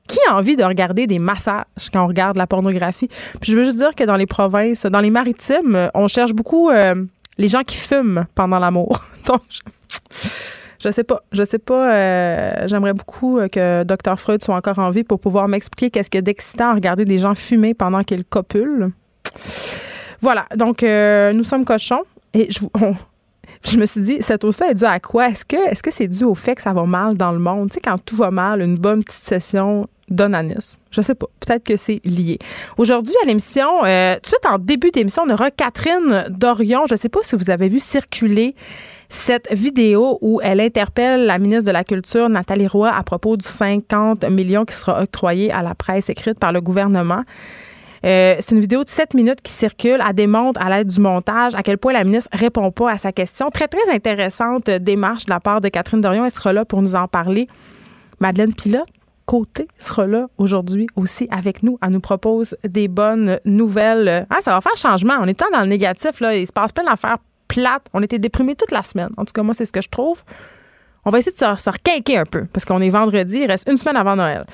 Qui 0.08 0.18
a 0.28 0.36
envie 0.36 0.56
de 0.56 0.64
regarder 0.64 1.06
des 1.06 1.18
massages 1.18 1.64
quand 1.92 2.02
on 2.02 2.06
regarde 2.06 2.36
la 2.36 2.46
pornographie? 2.46 3.08
Puis 3.40 3.52
je 3.52 3.56
veux 3.56 3.62
juste 3.62 3.76
dire 3.76 3.94
que 3.94 4.04
dans 4.04 4.16
les 4.16 4.26
provinces, 4.26 4.86
dans 4.86 5.00
les 5.00 5.10
maritimes, 5.10 5.90
on 5.94 6.08
cherche 6.08 6.32
beaucoup 6.32 6.70
euh, 6.70 6.94
les 7.36 7.48
gens 7.48 7.62
qui 7.62 7.76
fument 7.76 8.26
pendant 8.34 8.58
l'amour. 8.58 9.04
Donc, 9.26 9.42
je, 10.82 10.90
sais 10.90 11.04
pas. 11.04 11.22
Je 11.30 11.44
sais 11.44 11.58
pas. 11.58 11.92
Euh, 11.92 12.66
j'aimerais 12.66 12.94
beaucoup 12.94 13.38
euh, 13.38 13.48
que 13.48 13.84
Dr. 13.84 14.18
Freud 14.18 14.42
soit 14.42 14.56
encore 14.56 14.78
en 14.78 14.90
vie 14.90 15.04
pour 15.04 15.20
pouvoir 15.20 15.46
m'expliquer 15.46 15.90
qu'est-ce 15.90 16.10
que 16.10 16.18
d'excitant 16.18 16.70
à 16.70 16.74
regarder 16.74 17.04
des 17.04 17.18
gens 17.18 17.34
fumer 17.34 17.74
pendant 17.74 18.02
qu'ils 18.02 18.24
copulent. 18.24 18.90
Voilà. 20.22 20.46
Donc, 20.56 20.82
nous 20.82 21.44
sommes 21.44 21.66
cochons. 21.66 22.02
Et 22.32 22.48
je, 22.50 22.60
je 23.64 23.76
me 23.76 23.86
suis 23.86 24.00
dit, 24.00 24.18
cette 24.20 24.44
hausse-là 24.44 24.70
est 24.70 24.74
due 24.74 24.84
à 24.84 25.00
quoi? 25.00 25.28
Est-ce 25.28 25.44
que 25.44 25.80
que 25.80 25.90
c'est 25.90 26.08
dû 26.08 26.24
au 26.24 26.34
fait 26.34 26.54
que 26.54 26.62
ça 26.62 26.72
va 26.72 26.84
mal 26.84 27.14
dans 27.16 27.32
le 27.32 27.38
monde? 27.38 27.70
Tu 27.70 27.78
quand 27.82 27.96
tout 28.04 28.16
va 28.16 28.30
mal, 28.30 28.62
une 28.62 28.76
bonne 28.76 29.04
petite 29.04 29.24
session 29.24 29.86
d'onanisme. 30.08 30.78
Je 30.90 31.00
sais 31.00 31.14
pas. 31.14 31.26
Peut-être 31.40 31.64
que 31.64 31.76
c'est 31.76 32.00
lié. 32.04 32.38
Aujourd'hui, 32.78 33.14
à 33.22 33.26
l'émission, 33.26 33.84
euh, 33.84 34.14
tout 34.16 34.22
de 34.22 34.26
suite 34.26 34.46
en 34.46 34.58
début 34.58 34.90
d'émission, 34.90 35.24
on 35.26 35.30
aura 35.32 35.50
Catherine 35.50 36.26
Dorion. 36.30 36.86
Je 36.88 36.96
sais 36.96 37.08
pas 37.08 37.20
si 37.22 37.36
vous 37.36 37.50
avez 37.50 37.68
vu 37.68 37.80
circuler 37.80 38.54
cette 39.08 39.52
vidéo 39.52 40.18
où 40.20 40.40
elle 40.42 40.60
interpelle 40.60 41.26
la 41.26 41.38
ministre 41.38 41.64
de 41.64 41.70
la 41.70 41.84
Culture, 41.84 42.28
Nathalie 42.28 42.66
Roy, 42.66 42.90
à 42.90 43.02
propos 43.02 43.36
du 43.36 43.46
50 43.46 44.24
millions 44.30 44.64
qui 44.64 44.74
sera 44.74 45.02
octroyé 45.02 45.50
à 45.50 45.62
la 45.62 45.74
presse 45.74 46.10
écrite 46.10 46.38
par 46.38 46.52
le 46.52 46.60
gouvernement. 46.60 47.22
Euh, 48.04 48.36
c'est 48.40 48.54
une 48.54 48.60
vidéo 48.60 48.84
de 48.84 48.88
7 48.88 49.14
minutes 49.14 49.40
qui 49.42 49.52
circule. 49.52 50.02
Elle 50.06 50.14
démontre 50.14 50.60
à 50.60 50.68
l'aide 50.70 50.88
du 50.88 51.00
montage 51.00 51.54
à 51.54 51.62
quel 51.62 51.78
point 51.78 51.92
la 51.92 52.04
ministre 52.04 52.30
répond 52.32 52.70
pas 52.70 52.90
à 52.92 52.98
sa 52.98 53.12
question. 53.12 53.50
Très, 53.50 53.68
très 53.68 53.90
intéressante 53.92 54.70
démarche 54.70 55.26
de 55.26 55.30
la 55.30 55.40
part 55.40 55.60
de 55.60 55.68
Catherine 55.68 56.00
Dorion. 56.00 56.24
Elle 56.24 56.32
sera 56.32 56.52
là 56.52 56.64
pour 56.64 56.82
nous 56.82 56.94
en 56.94 57.06
parler. 57.06 57.48
Madeleine 58.20 58.54
Pilote, 58.54 58.88
côté 59.26 59.68
sera 59.78 60.06
là 60.06 60.26
aujourd'hui 60.38 60.86
aussi 60.96 61.28
avec 61.30 61.62
nous. 61.62 61.78
Elle 61.82 61.90
nous 61.90 62.00
propose 62.00 62.56
des 62.64 62.88
bonnes 62.88 63.38
nouvelles. 63.44 64.26
Ah, 64.30 64.38
ça 64.40 64.52
va 64.52 64.60
faire 64.60 64.76
changement. 64.76 65.14
On 65.20 65.26
est 65.26 65.34
tant 65.34 65.50
dans 65.52 65.60
le 65.60 65.66
négatif. 65.66 66.20
Là. 66.20 66.34
Il 66.34 66.46
se 66.46 66.52
passe 66.52 66.72
plein 66.72 66.84
d'affaires 66.84 67.18
plates. 67.46 67.86
On 67.92 68.02
était 68.02 68.18
déprimés 68.18 68.54
toute 68.54 68.70
la 68.70 68.82
semaine. 68.82 69.10
En 69.16 69.24
tout 69.24 69.32
cas, 69.32 69.42
moi, 69.42 69.54
c'est 69.54 69.66
ce 69.66 69.72
que 69.72 69.82
je 69.82 69.88
trouve. 69.88 70.22
On 71.04 71.10
va 71.10 71.18
essayer 71.18 71.32
de 71.32 71.38
se, 71.38 71.44
se 71.44 72.18
un 72.18 72.24
peu 72.24 72.44
parce 72.52 72.64
qu'on 72.64 72.80
est 72.80 72.90
vendredi. 72.90 73.40
Il 73.40 73.46
reste 73.46 73.68
une 73.68 73.78
semaine 73.78 73.96
avant 73.96 74.16
Noël. 74.16 74.44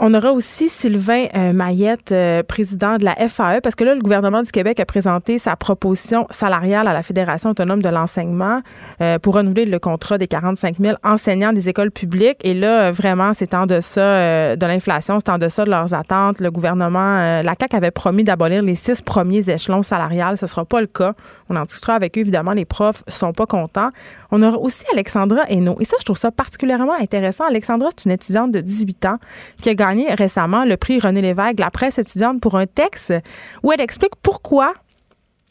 On 0.00 0.14
aura 0.14 0.30
aussi 0.30 0.68
Sylvain 0.68 1.24
euh, 1.34 1.52
Mayette, 1.52 2.12
euh, 2.12 2.44
président 2.44 2.98
de 2.98 3.04
la 3.04 3.16
FAE, 3.28 3.60
parce 3.60 3.74
que 3.74 3.82
là, 3.82 3.96
le 3.96 4.00
gouvernement 4.00 4.42
du 4.42 4.52
Québec 4.52 4.78
a 4.78 4.86
présenté 4.86 5.38
sa 5.38 5.56
proposition 5.56 6.24
salariale 6.30 6.86
à 6.86 6.92
la 6.92 7.02
Fédération 7.02 7.50
autonome 7.50 7.82
de 7.82 7.88
l'enseignement 7.88 8.62
euh, 9.00 9.18
pour 9.18 9.34
renouveler 9.34 9.64
le 9.64 9.80
contrat 9.80 10.16
des 10.16 10.28
45 10.28 10.76
000 10.78 10.96
enseignants 11.02 11.52
des 11.52 11.68
écoles 11.68 11.90
publiques. 11.90 12.38
Et 12.44 12.54
là, 12.54 12.92
vraiment, 12.92 13.34
c'est 13.34 13.54
en 13.54 13.66
deçà 13.66 14.54
de 14.54 14.66
l'inflation, 14.66 15.18
c'est 15.18 15.32
en 15.32 15.38
deçà 15.38 15.64
de 15.64 15.70
leurs 15.70 15.92
attentes. 15.92 16.38
Le 16.38 16.52
gouvernement, 16.52 17.42
la 17.42 17.54
CAQ 17.58 17.74
avait 17.74 17.90
promis 17.90 18.22
d'abolir 18.22 18.62
les 18.62 18.76
six 18.76 19.02
premiers 19.02 19.50
échelons 19.50 19.82
salariales. 19.82 20.38
Ce 20.38 20.44
ne 20.44 20.48
sera 20.48 20.64
pas 20.64 20.80
le 20.80 20.86
cas. 20.86 21.14
On 21.50 21.56
en 21.56 21.64
discutera 21.64 21.94
avec 21.94 22.16
eux. 22.16 22.20
Évidemment, 22.20 22.52
les 22.52 22.64
profs 22.64 23.02
sont 23.08 23.32
pas 23.32 23.46
contents. 23.46 23.88
On 24.30 24.42
aura 24.42 24.58
aussi 24.58 24.84
Alexandra 24.92 25.42
Hainaut. 25.48 25.76
Et 25.80 25.84
ça, 25.84 25.96
je 26.00 26.04
trouve 26.04 26.18
ça 26.18 26.30
particulièrement 26.30 26.94
intéressant. 27.00 27.44
Alexandra, 27.46 27.88
c'est 27.96 28.06
une 28.06 28.12
étudiante 28.12 28.52
de 28.52 28.60
18 28.60 29.06
ans 29.06 29.18
qui 29.62 29.70
a 29.70 29.74
gagné 29.74 30.12
récemment 30.12 30.64
le 30.64 30.76
prix 30.76 31.00
René 31.00 31.22
Lévesque, 31.22 31.58
la 31.58 31.70
presse 31.70 31.98
étudiante, 31.98 32.40
pour 32.40 32.56
un 32.56 32.66
texte 32.66 33.14
où 33.62 33.72
elle 33.72 33.80
explique 33.80 34.16
pourquoi 34.22 34.74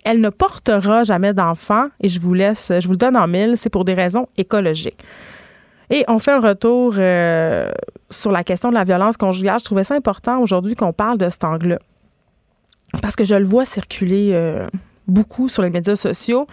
elle 0.03 0.22
ne 0.22 0.29
portera 0.29 1.03
jamais 1.03 1.34
d'enfant. 1.34 1.88
Et 2.01 2.07
je 2.07 2.19
vous 2.19 2.34
laisse, 2.34 2.72
je 2.79 2.86
vous 2.86 2.93
le 2.93 2.98
donne 2.98 3.17
en 3.17 3.27
mille, 3.27 3.57
c'est 3.57 3.69
pour 3.69 3.84
des 3.84 3.93
raisons 3.93 4.27
écologiques. 4.38 5.03
Et 5.89 6.03
on 6.07 6.19
fait 6.19 6.31
un 6.31 6.39
retour 6.39 6.96
euh, 6.98 7.72
sur 8.10 8.31
la 8.31 8.43
question 8.43 8.69
de 8.69 8.75
la 8.75 8.84
violence 8.84 9.17
conjugale. 9.17 9.60
Je 9.60 9.65
trouvais 9.65 9.84
ça 9.84 9.96
important 9.96 10.39
aujourd'hui 10.41 10.75
qu'on 10.75 10.93
parle 10.93 11.17
de 11.17 11.29
cet 11.29 11.43
angle-là. 11.43 11.79
Parce 13.01 13.15
que 13.15 13.24
je 13.24 13.36
le 13.36 13.46
vois 13.46 13.65
circuler 13.65 14.31
euh, 14.34 14.67
beaucoup 15.07 15.48
sur 15.48 15.62
les 15.62 15.69
médias 15.69 15.96
sociaux. 15.96 16.48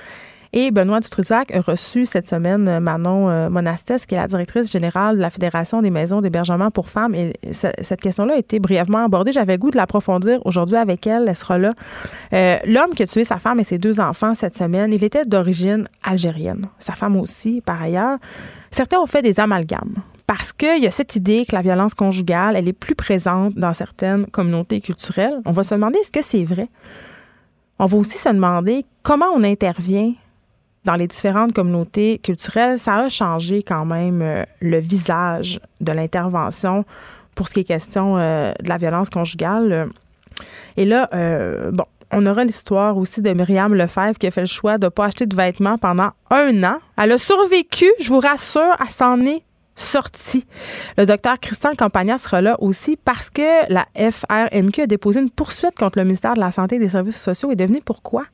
Et 0.56 0.70
Benoît 0.70 1.00
Dutrisac 1.00 1.50
a 1.50 1.61
reçu 1.61 2.06
cette 2.06 2.28
semaine 2.28 2.68
euh, 2.68 2.78
Manon 2.78 3.28
euh, 3.28 3.50
Monastès, 3.50 4.06
qui 4.06 4.14
est 4.14 4.18
la 4.18 4.28
directrice 4.28 4.70
générale 4.70 5.16
de 5.16 5.20
la 5.20 5.28
Fédération 5.28 5.82
des 5.82 5.90
maisons 5.90 6.20
d'hébergement 6.20 6.70
pour 6.70 6.88
femmes. 6.88 7.12
Et 7.16 7.32
cette 7.50 8.00
question-là 8.00 8.34
a 8.34 8.37
été 8.37 8.61
brièvement 8.61 9.04
abordée. 9.04 9.32
J'avais 9.32 9.58
goût 9.58 9.73
de 9.73 9.76
l'approfondir 9.76 10.38
aujourd'hui 10.46 10.76
avec 10.76 11.08
elle. 11.08 11.25
Elle 11.26 11.34
sera 11.34 11.58
là. 11.58 11.75
Euh, 12.32 12.56
l'homme 12.66 12.92
qui 12.94 13.02
a 13.02 13.06
tué 13.08 13.25
sa 13.25 13.40
femme 13.40 13.58
et 13.58 13.64
ses 13.64 13.78
deux 13.78 13.99
enfants 13.99 14.37
cette 14.37 14.56
semaine, 14.56 14.92
il 14.92 15.02
était 15.02 15.25
d'origine 15.25 15.88
algérienne. 16.04 16.66
Sa 16.78 16.92
femme 16.92 17.16
aussi, 17.16 17.61
par 17.61 17.82
ailleurs. 17.82 18.18
Certains 18.70 19.00
ont 19.00 19.06
fait 19.06 19.23
des 19.23 19.40
amalgames 19.40 19.96
parce 20.28 20.52
qu'il 20.52 20.82
y 20.84 20.87
a 20.87 20.92
cette 20.92 21.16
idée 21.16 21.46
que 21.46 21.56
la 21.56 21.62
violence 21.62 21.94
conjugale, 21.94 22.54
elle 22.54 22.68
est 22.68 22.73
plus 22.73 22.94
présente 22.94 23.54
dans 23.56 23.73
certaines 23.73 24.26
communautés 24.26 24.80
culturelles. 24.80 25.40
On 25.46 25.52
va 25.52 25.64
se 25.64 25.75
demander 25.75 25.99
est-ce 25.99 26.12
que 26.12 26.23
c'est 26.23 26.44
vrai? 26.44 26.68
On 27.80 27.87
va 27.87 27.96
aussi 27.96 28.18
se 28.18 28.28
demander 28.28 28.87
comment 29.02 29.26
on 29.34 29.42
intervient 29.42 30.12
dans 30.85 30.97
les 30.97 31.07
différentes 31.07 31.53
communautés 31.53 32.19
culturelles, 32.19 32.79
ça 32.79 32.97
a 32.97 33.09
changé 33.09 33.62
quand 33.62 33.85
même 33.85 34.21
euh, 34.23 34.45
le 34.61 34.79
visage 34.79 35.61
de 35.81 35.93
l'intervention 35.93 36.85
pour 37.35 37.49
ce 37.49 37.55
qui 37.55 37.61
est 37.61 37.64
question 37.64 38.17
euh, 38.19 38.53
de 38.62 38.69
la 38.69 38.76
violence 38.76 39.11
conjugale. 39.11 39.88
Et 40.76 40.85
là, 40.85 41.09
euh, 41.14 41.71
bon, 41.73 41.85
on 42.12 42.26
aura 42.26 42.45
l'histoire 42.45 42.97
aussi 42.97 43.23
de 43.23 43.33
Myriam 43.33 43.75
Lefebvre 43.75 44.19
qui 44.19 44.26
a 44.26 44.31
fait 44.31 44.43
le 44.43 44.47
choix 44.47 44.79
de 44.79 44.87
ne 44.87 44.91
pas 44.91 45.07
acheter 45.07 45.26
de 45.26 45.35
vêtements 45.35 45.79
pendant 45.79 46.11
un 46.31 46.62
an. 46.62 46.79
Elle 46.99 47.12
a 47.12 47.19
survécu, 47.19 47.87
je 47.99 48.09
vous 48.09 48.21
rassure, 48.21 48.76
elle 48.81 48.91
s'en 48.91 49.21
est 49.21 49.43
sortie. 49.76 50.45
Le 50.97 51.07
docteur 51.07 51.41
Christian 51.41 51.73
Campagna 51.76 52.19
sera 52.19 52.41
là 52.41 52.57
aussi 52.61 52.97
parce 52.97 53.31
que 53.31 53.73
la 53.73 53.87
FRMQ 53.97 54.83
a 54.83 54.87
déposé 54.87 55.21
une 55.21 55.31
poursuite 55.31 55.76
contre 55.76 55.99
le 55.99 56.05
ministère 56.05 56.35
de 56.35 56.41
la 56.41 56.53
Santé 56.53 56.76
et 56.76 56.79
des 56.79 56.91
Services 56.91 57.21
sociaux. 57.21 57.50
Et 57.50 57.57
devenez 57.57 57.81
pourquoi? 57.85 58.25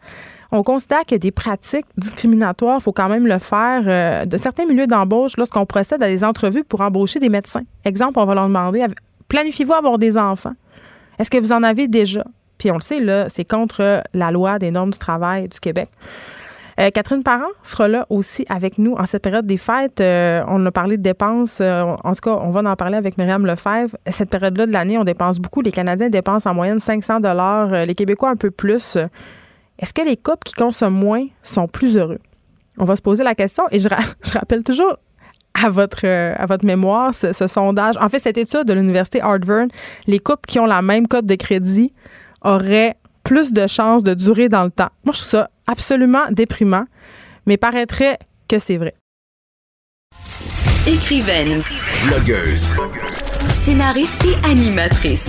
On 0.53 0.63
considère 0.63 1.05
que 1.07 1.15
des 1.15 1.31
pratiques 1.31 1.87
discriminatoires, 1.97 2.79
il 2.81 2.83
faut 2.83 2.93
quand 2.93 3.09
même 3.09 3.27
le 3.27 3.39
faire 3.39 3.83
euh, 3.87 4.25
de 4.25 4.37
certains 4.37 4.67
milieux 4.67 4.87
d'embauche 4.87 5.37
lorsqu'on 5.37 5.67
procède 5.67 6.03
à 6.03 6.09
des 6.09 6.25
entrevues 6.25 6.65
pour 6.65 6.81
embaucher 6.81 7.21
des 7.21 7.29
médecins. 7.29 7.63
Exemple, 7.85 8.19
on 8.19 8.25
va 8.25 8.35
leur 8.35 8.49
demander 8.49 8.85
planifiez-vous 9.29 9.75
avoir 9.75 9.99
des 9.99 10.19
enfants? 10.19 10.55
Est-ce 11.19 11.31
que 11.31 11.39
vous 11.39 11.53
en 11.53 11.63
avez 11.63 11.87
déjà? 11.87 12.25
Puis 12.59 12.71
on 12.71 12.75
le 12.75 12.81
sait, 12.81 12.99
là, 12.99 13.29
c'est 13.29 13.45
contre 13.45 14.03
la 14.13 14.31
loi 14.33 14.59
des 14.59 14.73
normes 14.73 14.91
du 14.91 14.99
travail 14.99 15.49
du 15.49 15.61
Québec. 15.61 15.89
Euh, 16.81 16.91
Catherine 16.91 17.23
Parent 17.23 17.51
sera 17.63 17.87
là 17.89 18.07
aussi 18.11 18.45
avec 18.49 18.79
nous 18.79 18.95
en 18.95 19.07
cette 19.07 19.23
période 19.23 19.47
des 19.47 19.57
fêtes. 19.57 20.01
Euh, 20.01 20.43
on 20.49 20.65
a 20.67 20.71
parlé 20.73 20.97
de 20.97 21.03
dépenses. 21.03 21.61
en 21.61 22.13
tout 22.13 22.21
cas, 22.23 22.39
on 22.43 22.51
va 22.51 22.69
en 22.69 22.75
parler 22.75 22.97
avec 22.97 23.19
Myriam 23.19 23.47
Lefebvre. 23.47 23.97
Cette 24.09 24.31
période-là 24.31 24.67
de 24.67 24.73
l'année, 24.73 24.99
on 24.99 25.05
dépense 25.05 25.39
beaucoup. 25.39 25.61
Les 25.61 25.73
Canadiens 25.73 26.09
dépensent 26.09 26.51
en 26.51 26.55
moyenne 26.55 26.81
500 26.81 27.21
dollars. 27.21 27.87
Les 27.87 27.95
Québécois 27.95 28.31
un 28.31 28.37
peu 28.37 28.51
plus. 28.51 28.99
Est-ce 29.81 29.95
que 29.95 30.03
les 30.03 30.17
couples 30.17 30.45
qui 30.45 30.53
consomment 30.53 30.99
moins 30.99 31.27
sont 31.43 31.67
plus 31.67 31.97
heureux? 31.97 32.19
On 32.79 32.85
va 32.85 32.97
se 32.97 33.03
poser 33.03 33.25
la 33.25 33.35
question 33.35 33.65
et 33.71 33.81
je, 33.81 33.89
rappelle 34.33 34.63
toujours 34.63 34.97
à 35.55 35.71
votre, 35.71 36.07
euh, 36.07 36.35
à 36.37 36.47
votre 36.47 36.65
mémoire 36.65 37.15
ce, 37.15 37.33
sondage. 37.33 37.97
En 37.99 38.09
fait, 38.09 38.19
cette 38.19 38.39
étude 38.39 38.65
de 38.65 38.73
l'Université 38.73 39.21
Harvard, 39.21 39.67
les 40.07 40.19
couples 40.19 40.47
qui 40.47 40.59
ont 40.59 40.67
la 40.67 40.83
même 40.83 41.09
cote 41.09 41.27
de 41.27 41.35
crédit 41.35 41.93
auraient 42.43 42.97
plus 43.25 43.53
de 43.53 43.67
chances 43.67 44.03
de 44.03 44.15
durer 44.15 44.49
dans 44.49 44.65
le 44.65 44.71
temps. 44.71 44.91
Moi, 45.05 45.13
je 45.13 45.21
trouve 45.21 45.31
ça 45.31 45.51
absolument 45.67 46.31
déprimant, 46.31 46.85
mais 47.47 47.57
paraîtrait 47.57 48.19
que 48.49 48.59
c'est 48.59 48.77
vrai. 48.77 48.95
Écrivaine. 50.87 51.63
Blogueuse. 52.07 52.69
Scénariste 53.49 54.25
et 54.25 54.47
animatrice. 54.47 55.29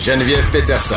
Geneviève 0.00 0.48
Peterson 0.50 0.96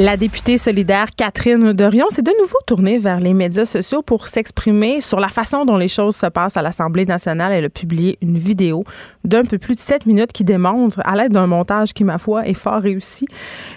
La 0.00 0.16
députée 0.16 0.58
solidaire 0.58 1.08
Catherine 1.16 1.72
Dorion 1.72 2.06
s'est 2.10 2.22
de 2.22 2.30
nouveau 2.40 2.58
tournée 2.68 2.98
vers 2.98 3.18
les 3.18 3.34
médias 3.34 3.64
sociaux 3.64 4.00
pour 4.00 4.28
s'exprimer 4.28 5.00
sur 5.00 5.18
la 5.18 5.26
façon 5.26 5.64
dont 5.64 5.76
les 5.76 5.88
choses 5.88 6.14
se 6.14 6.26
passent 6.26 6.56
à 6.56 6.62
l'Assemblée 6.62 7.04
nationale. 7.04 7.50
Elle 7.50 7.64
a 7.64 7.68
publié 7.68 8.16
une 8.22 8.38
vidéo 8.38 8.84
d'un 9.24 9.42
peu 9.42 9.58
plus 9.58 9.74
de 9.74 9.80
sept 9.80 10.06
minutes 10.06 10.30
qui 10.32 10.44
démontre, 10.44 11.00
à 11.04 11.16
l'aide 11.16 11.32
d'un 11.32 11.48
montage 11.48 11.94
qui, 11.94 12.04
ma 12.04 12.18
foi, 12.18 12.46
est 12.46 12.54
fort 12.54 12.80
réussi, 12.80 13.26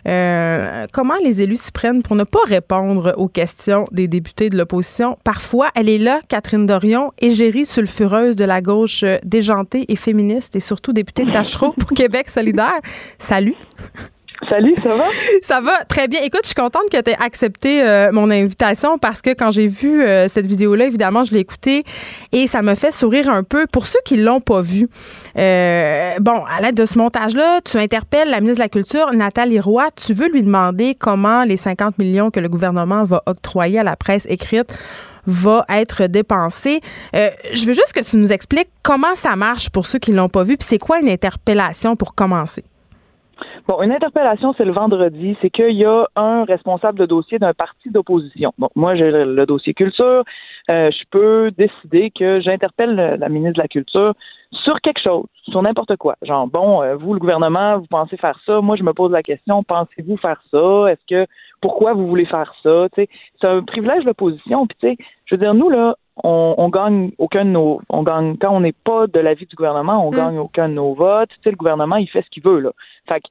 euh, 0.07 0.85
comment 0.93 1.17
les 1.23 1.41
élus 1.41 1.55
s'y 1.55 1.71
prennent 1.71 2.03
pour 2.03 2.15
ne 2.15 2.23
pas 2.23 2.43
répondre 2.45 3.15
aux 3.17 3.27
questions 3.27 3.85
des 3.91 4.07
députés 4.07 4.49
de 4.49 4.59
l'opposition. 4.59 5.17
Parfois, 5.23 5.69
elle 5.73 5.89
est 5.89 5.97
là, 5.97 6.19
Catherine 6.27 6.67
Dorion, 6.67 7.13
égérie 7.17 7.65
sulfureuse 7.65 8.35
de 8.35 8.45
la 8.45 8.61
gauche 8.61 9.03
déjantée 9.23 9.85
et 9.87 9.95
féministe 9.95 10.55
et 10.55 10.59
surtout 10.59 10.93
députée 10.93 11.25
de 11.25 11.31
Tachereau 11.31 11.71
pour 11.71 11.89
Québec 11.89 12.29
solidaire. 12.29 12.79
Salut! 13.17 13.55
Salut, 14.50 14.75
ça 14.81 14.95
va? 14.95 15.05
Ça 15.43 15.62
va 15.62 15.86
très 15.86 16.07
bien. 16.07 16.21
Écoute, 16.24 16.41
je 16.43 16.48
suis 16.48 16.55
contente 16.55 16.89
que 16.91 17.00
tu 17.00 17.12
aies 17.12 17.17
accepté 17.19 17.83
euh, 17.83 18.12
mon 18.12 18.29
invitation 18.31 18.98
parce 18.98 19.21
que 19.21 19.31
quand 19.31 19.51
j'ai 19.51 19.67
vu 19.67 20.01
euh, 20.01 20.27
cette 20.27 20.45
vidéo-là, 20.45 20.86
évidemment, 20.86 21.24
je 21.24 21.33
l'ai 21.33 21.39
écoutée 21.39 21.83
et 22.31 22.48
ça 22.48 22.62
me 22.62 22.75
fait 22.75 22.91
sourire 22.91 23.29
un 23.29 23.43
peu. 23.43 23.67
Pour 23.67 23.86
ceux 23.86 24.00
qui 24.03 24.17
l'ont 24.17 24.39
pas 24.39 24.62
vu, 24.62 24.88
euh, 25.38 26.15
bon, 26.19 26.43
à 26.45 26.62
l'aide 26.62 26.75
de 26.75 26.86
ce 26.86 26.98
montage-là, 26.98 27.62
tu 27.63 27.77
interpelles 27.77 28.29
la 28.29 28.39
ministre 28.39 28.57
de 28.57 28.63
la 28.63 28.69
Culture, 28.69 29.13
Nathalie 29.13 29.60
Roy. 29.60 29.89
Tu 29.95 30.13
veux 30.13 30.27
lui 30.27 30.43
demander 30.43 30.95
comment 30.95 31.43
les 31.43 31.57
50 31.57 31.98
millions 32.00 32.31
que 32.31 32.39
le 32.39 32.50
gouvernement 32.50 33.03
va 33.03 33.21
octroyer 33.27 33.79
à 33.79 33.83
la 33.83 33.95
presse 33.95 34.25
écrite 34.27 34.77
va 35.27 35.65
être 35.69 36.07
dépensés. 36.07 36.81
je 37.13 37.65
veux 37.65 37.74
juste 37.74 37.93
que 37.93 38.03
tu 38.03 38.17
nous 38.17 38.31
expliques 38.31 38.69
comment 38.81 39.13
ça 39.13 39.36
marche 39.36 39.69
pour 39.69 39.86
ceux 39.86 40.00
qui 40.00 40.12
l'ont 40.13 40.29
pas 40.29 40.41
vu, 40.41 40.57
puis 40.57 40.67
c'est 40.67 40.79
quoi 40.79 41.00
une 41.00 41.10
interpellation 41.10 41.95
pour 41.95 42.15
commencer? 42.15 42.63
Bon, 43.67 43.81
une 43.81 43.91
interpellation, 43.91 44.53
c'est 44.57 44.65
le 44.65 44.71
vendredi. 44.71 45.38
C'est 45.41 45.50
qu'il 45.50 45.75
y 45.75 45.86
a 45.86 46.07
un 46.15 46.43
responsable 46.43 47.00
de 47.00 47.05
dossier 47.05 47.39
d'un 47.39 47.53
parti 47.53 47.89
d'opposition. 47.89 48.53
Bon, 48.57 48.69
moi, 48.75 48.95
j'ai 48.95 49.12
le, 49.12 49.45
dossier 49.45 49.74
culture. 49.74 50.24
Euh, 50.69 50.91
je 50.91 51.03
peux 51.10 51.51
décider 51.51 52.12
que 52.12 52.39
j'interpelle 52.41 53.17
la 53.19 53.29
ministre 53.29 53.57
de 53.57 53.62
la 53.62 53.67
Culture 53.67 54.13
sur 54.51 54.81
quelque 54.81 55.01
chose, 55.01 55.25
sur 55.50 55.62
n'importe 55.62 55.95
quoi. 55.98 56.15
Genre, 56.21 56.48
bon, 56.48 56.81
euh, 56.81 56.95
vous, 56.95 57.13
le 57.13 57.19
gouvernement, 57.19 57.79
vous 57.79 57.88
pensez 57.88 58.17
faire 58.17 58.39
ça. 58.45 58.62
Moi, 58.62 58.75
je 58.75 58.83
me 58.83 58.93
pose 58.93 59.12
la 59.12 59.24
question, 59.24 59.63
pensez-vous 59.63 60.17
faire 60.17 60.41
ça? 60.51 60.86
Est-ce 60.88 61.05
que, 61.07 61.29
pourquoi 61.62 61.93
vous 61.93 62.07
voulez 62.07 62.25
faire 62.25 62.53
ça? 62.63 62.88
c'est 62.95 63.07
un 63.43 63.63
privilège 63.63 64.01
de 64.01 64.07
l'opposition. 64.07 64.67
Puis, 64.67 64.77
tu 64.79 64.88
sais, 64.89 64.98
je 65.25 65.36
veux 65.36 65.39
dire, 65.39 65.53
nous, 65.53 65.69
là, 65.69 65.95
on, 66.23 66.55
on, 66.57 66.69
gagne 66.69 67.11
aucun 67.17 67.45
de 67.45 67.49
nos, 67.49 67.81
on 67.89 68.03
gagne, 68.03 68.37
quand 68.37 68.51
on 68.51 68.61
n'est 68.61 68.71
pas 68.73 69.07
de 69.07 69.19
l'avis 69.19 69.45
du 69.45 69.55
gouvernement, 69.55 70.05
on 70.05 70.11
mm. 70.11 70.15
gagne 70.15 70.39
aucun 70.39 70.69
de 70.69 70.73
nos 70.73 70.93
votes. 70.93 71.29
Tu 71.29 71.41
sais, 71.43 71.51
le 71.51 71.57
gouvernement, 71.57 71.97
il 71.97 72.07
fait 72.07 72.21
ce 72.21 72.29
qu'il 72.29 72.43
veut, 72.43 72.59
là. 72.59 72.71
Fait 73.07 73.21
que, 73.21 73.27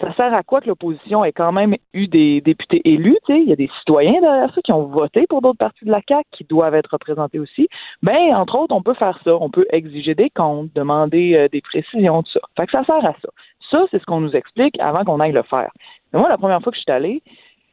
ça 0.00 0.14
sert 0.14 0.32
à 0.32 0.42
quoi 0.42 0.60
que 0.60 0.68
l'opposition 0.68 1.24
ait 1.24 1.32
quand 1.32 1.50
même 1.52 1.74
eu 1.92 2.06
des 2.06 2.40
députés 2.40 2.80
élus, 2.84 3.18
tu 3.26 3.34
sais, 3.34 3.42
il 3.42 3.48
y 3.48 3.52
a 3.52 3.56
des 3.56 3.70
citoyens 3.80 4.20
derrière 4.20 4.52
ça 4.54 4.60
qui 4.62 4.72
ont 4.72 4.84
voté 4.84 5.26
pour 5.28 5.42
d'autres 5.42 5.58
partis 5.58 5.84
de 5.84 5.90
la 5.90 6.00
CAQ 6.08 6.24
qui 6.32 6.44
doivent 6.44 6.74
être 6.74 6.90
représentés 6.92 7.38
aussi. 7.38 7.68
Ben, 8.02 8.34
entre 8.34 8.56
autres, 8.58 8.74
on 8.74 8.82
peut 8.82 8.94
faire 8.94 9.18
ça, 9.24 9.34
on 9.34 9.50
peut 9.50 9.66
exiger 9.70 10.14
des 10.14 10.30
comptes, 10.30 10.70
demander 10.74 11.34
euh, 11.34 11.48
des 11.48 11.60
précisions, 11.60 12.22
tout 12.22 12.32
ça. 12.32 12.40
Fait 12.56 12.66
que 12.66 12.72
ça 12.72 12.84
sert 12.84 13.04
à 13.04 13.14
ça. 13.20 13.28
Ça, 13.70 13.86
c'est 13.90 13.98
ce 13.98 14.06
qu'on 14.06 14.20
nous 14.20 14.36
explique 14.36 14.78
avant 14.80 15.04
qu'on 15.04 15.20
aille 15.20 15.32
le 15.32 15.42
faire. 15.42 15.70
Mais 16.12 16.20
moi, 16.20 16.28
la 16.28 16.38
première 16.38 16.62
fois 16.62 16.70
que 16.70 16.78
je 16.78 16.82
suis 16.82 16.92
allée, 16.92 17.22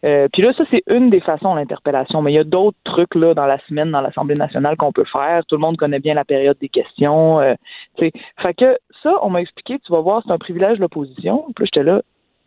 euh, 0.05 0.27
puis 0.31 0.43
là, 0.43 0.53
ça, 0.53 0.63
c'est 0.69 0.83
une 0.87 1.09
des 1.09 1.19
façons 1.19 1.55
l'interpellation. 1.55 2.21
Mais 2.21 2.31
il 2.31 2.35
y 2.35 2.39
a 2.39 2.43
d'autres 2.43 2.77
trucs 2.83 3.15
là 3.15 3.33
dans 3.33 3.47
la 3.47 3.57
semaine 3.67 3.91
dans 3.91 4.01
l'Assemblée 4.01 4.35
nationale 4.35 4.77
qu'on 4.77 4.91
peut 4.91 5.05
faire. 5.05 5.43
Tout 5.47 5.55
le 5.55 5.61
monde 5.61 5.77
connaît 5.77 5.99
bien 5.99 6.13
la 6.13 6.25
période 6.25 6.57
des 6.59 6.69
questions. 6.69 7.39
Euh, 7.39 7.55
fait 7.97 8.53
que 8.55 8.77
ça, 9.01 9.13
on 9.23 9.29
m'a 9.29 9.41
expliqué, 9.41 9.79
tu 9.79 9.91
vas 9.91 10.01
voir, 10.01 10.21
c'est 10.25 10.31
un 10.31 10.37
privilège 10.37 10.77
de 10.77 10.81
l'opposition. 10.81 11.45
Puis 11.55 11.65
j'étais 11.65 11.83
là, 11.83 12.01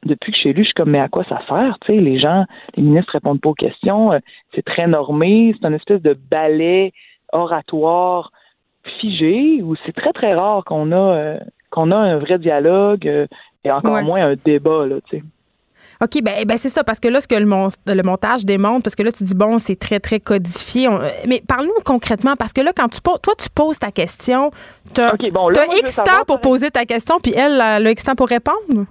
depuis 0.05 0.31
que 0.31 0.37
je 0.37 0.41
suis 0.41 0.51
élu, 0.51 0.63
je 0.63 0.67
suis 0.67 0.75
comme, 0.75 0.91
mais 0.91 1.01
à 1.01 1.09
quoi 1.09 1.25
ça 1.25 1.41
sert? 1.49 1.79
Tu 1.81 1.95
sais, 1.95 2.01
les 2.01 2.21
gens, 2.21 2.45
les 2.77 2.83
ministres 2.83 3.13
répondent 3.13 3.41
pas 3.41 3.49
aux 3.49 3.55
questions. 3.55 4.13
Euh, 4.13 4.19
c'est 4.55 4.65
très 4.65 4.87
normé. 4.87 5.55
C'est 5.61 5.67
une 5.67 5.75
espèce 5.75 6.03
de 6.03 6.17
ballet 6.31 6.93
oratoire 7.33 8.31
figé 9.01 9.63
où 9.63 9.75
c'est 9.85 9.93
très, 9.93 10.13
très 10.13 10.31
rare 10.31 10.65
qu'on 10.65 10.93
a, 10.93 10.97
euh, 10.97 11.39
qu'on 11.71 11.91
a 11.91 11.97
un 11.97 12.19
vrai 12.19 12.39
dialogue 12.39 13.07
et 13.65 13.71
encore 13.71 14.01
moins 14.03 14.25
un 14.25 14.37
débat, 14.37 14.87
là, 14.87 14.97
tu 15.11 15.19
sais. 15.19 15.25
OK, 16.01 16.23
ben, 16.23 16.45
ben 16.47 16.57
c'est 16.57 16.69
ça, 16.69 16.85
parce 16.85 17.01
que 17.01 17.09
là, 17.09 17.21
ce 17.21 17.27
que 17.27 17.35
le, 17.35 17.45
le, 17.45 18.03
montage 18.03 18.45
démontre, 18.45 18.85
parce 18.85 18.95
que 18.95 19.03
là, 19.03 19.11
tu 19.11 19.25
dis, 19.25 19.35
bon, 19.35 19.59
c'est 19.59 19.79
très, 19.79 19.99
très 19.99 20.21
codifié. 20.21 20.89
mais 21.27 21.43
parle-nous 21.47 21.73
concrètement, 21.85 22.37
parce 22.37 22.53
que 22.53 22.61
là, 22.61 22.73
quand 22.77 22.89
tu 22.89 23.01
toi, 23.01 23.35
tu 23.39 23.49
poses 23.51 23.79
ta 23.79 23.91
question, 23.91 24.51
tu 24.95 25.01
as, 25.01 25.13
X 25.83 25.97
temps 25.97 26.25
pour 26.27 26.41
poser 26.41 26.71
ta 26.71 26.85
question, 26.85 27.17
puis 27.21 27.33
elle, 27.37 27.55
elle 27.55 27.87
a 27.87 27.91
X 27.91 28.05
temps 28.05 28.15
pour 28.15 28.29
répondre? 28.29 28.87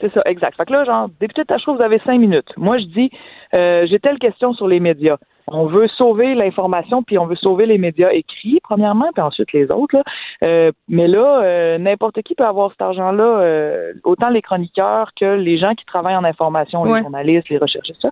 C'est 0.00 0.12
ça, 0.12 0.22
exact. 0.26 0.56
Fait 0.56 0.66
que 0.66 0.72
là, 0.72 0.84
genre, 0.84 1.08
député 1.20 1.44
Tachereau, 1.44 1.76
vous 1.76 1.82
avez 1.82 2.00
cinq 2.04 2.18
minutes. 2.18 2.48
Moi, 2.56 2.78
je 2.78 2.84
dis, 2.84 3.10
euh, 3.54 3.86
j'ai 3.88 3.98
telle 3.98 4.18
question 4.18 4.52
sur 4.52 4.68
les 4.68 4.80
médias. 4.80 5.16
On 5.48 5.66
veut 5.66 5.86
sauver 5.88 6.34
l'information, 6.34 7.02
puis 7.02 7.18
on 7.18 7.26
veut 7.26 7.36
sauver 7.36 7.66
les 7.66 7.78
médias 7.78 8.10
écrits, 8.10 8.58
premièrement, 8.62 9.10
puis 9.14 9.22
ensuite 9.22 9.52
les 9.52 9.70
autres. 9.70 9.96
Là. 9.96 10.02
Euh, 10.42 10.72
mais 10.88 11.06
là, 11.06 11.42
euh, 11.42 11.78
n'importe 11.78 12.20
qui 12.22 12.34
peut 12.34 12.44
avoir 12.44 12.70
cet 12.72 12.82
argent-là, 12.82 13.24
euh, 13.24 13.92
autant 14.02 14.28
les 14.28 14.42
chroniqueurs 14.42 15.10
que 15.14 15.36
les 15.36 15.58
gens 15.58 15.74
qui 15.74 15.84
travaillent 15.84 16.16
en 16.16 16.24
information, 16.24 16.84
les 16.84 17.00
journalistes, 17.00 17.48
les 17.48 17.58
recherchistes, 17.58 18.02
ça. 18.02 18.10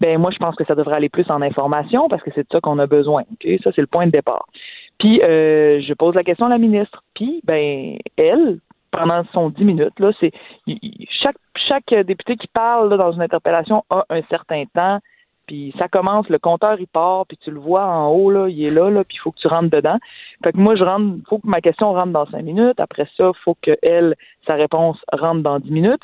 Ben 0.00 0.18
moi, 0.18 0.30
je 0.30 0.38
pense 0.38 0.56
que 0.56 0.64
ça 0.64 0.74
devrait 0.74 0.96
aller 0.96 1.10
plus 1.10 1.30
en 1.30 1.42
information 1.42 2.08
parce 2.08 2.22
que 2.22 2.30
c'est 2.34 2.42
de 2.42 2.48
ça 2.50 2.60
qu'on 2.60 2.78
a 2.78 2.86
besoin. 2.86 3.22
Ok, 3.32 3.46
Ça, 3.62 3.70
c'est 3.74 3.82
le 3.82 3.86
point 3.86 4.06
de 4.06 4.12
départ. 4.12 4.46
Puis, 4.98 5.20
je 5.20 5.94
pose 5.94 6.14
la 6.14 6.24
question 6.24 6.46
à 6.46 6.48
la 6.48 6.58
ministre. 6.58 7.02
Puis, 7.14 7.42
ben, 7.44 7.98
elle, 8.16 8.58
pendant 8.90 9.22
son 9.32 9.50
dix 9.50 9.64
minutes. 9.64 9.98
Là, 9.98 10.12
c'est 10.18 10.32
chaque 11.10 11.36
chaque 11.54 11.94
député 12.06 12.36
qui 12.36 12.48
parle 12.48 12.96
dans 12.96 13.12
une 13.12 13.22
interpellation 13.22 13.84
a 13.90 14.04
un 14.08 14.22
certain 14.30 14.64
temps. 14.74 15.00
Puis 15.50 15.74
ça 15.80 15.88
commence, 15.88 16.28
le 16.28 16.38
compteur 16.38 16.76
il 16.78 16.86
part, 16.86 17.26
puis 17.26 17.36
tu 17.36 17.50
le 17.50 17.58
vois 17.58 17.84
en 17.84 18.06
haut 18.06 18.30
là, 18.30 18.46
il 18.48 18.64
est 18.64 18.70
là, 18.70 18.88
là, 18.88 19.02
puis 19.02 19.16
il 19.16 19.20
faut 19.20 19.32
que 19.32 19.40
tu 19.40 19.48
rentres 19.48 19.68
dedans. 19.68 19.98
Fait 20.44 20.52
que 20.52 20.58
moi 20.58 20.76
je 20.76 20.84
rentre, 20.84 21.16
faut 21.28 21.38
que 21.38 21.48
ma 21.48 21.60
question 21.60 21.92
rentre 21.92 22.12
dans 22.12 22.24
cinq 22.26 22.44
minutes. 22.44 22.78
Après 22.78 23.08
ça, 23.16 23.32
faut 23.44 23.56
que 23.60 23.72
elle, 23.82 24.14
sa 24.46 24.54
réponse 24.54 24.96
rentre 25.12 25.42
dans 25.42 25.58
dix 25.58 25.72
minutes. 25.72 26.02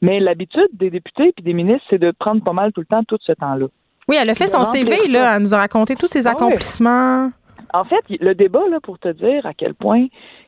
Mais 0.00 0.18
l'habitude 0.18 0.68
des 0.72 0.88
députés 0.88 1.32
puis 1.32 1.44
des 1.44 1.52
ministres, 1.52 1.86
c'est 1.90 1.98
de 1.98 2.10
prendre 2.10 2.42
pas 2.42 2.54
mal 2.54 2.72
tout 2.72 2.80
le 2.80 2.86
temps 2.86 3.04
tout 3.04 3.18
ce 3.20 3.32
temps-là. 3.32 3.66
Oui, 4.08 4.16
elle 4.18 4.30
a 4.30 4.34
fait 4.34 4.46
son 4.46 4.64
CV 4.64 5.08
là, 5.08 5.36
elle 5.36 5.42
nous 5.42 5.52
a 5.52 5.58
raconté 5.58 5.94
tous 5.94 6.06
ses 6.06 6.26
accomplissements. 6.26 7.30
En 7.74 7.84
fait, 7.84 8.02
le 8.08 8.34
débat 8.34 8.66
là, 8.70 8.80
pour 8.80 8.98
te 8.98 9.08
dire 9.08 9.44
à 9.44 9.52
quel 9.52 9.74
point 9.74 10.06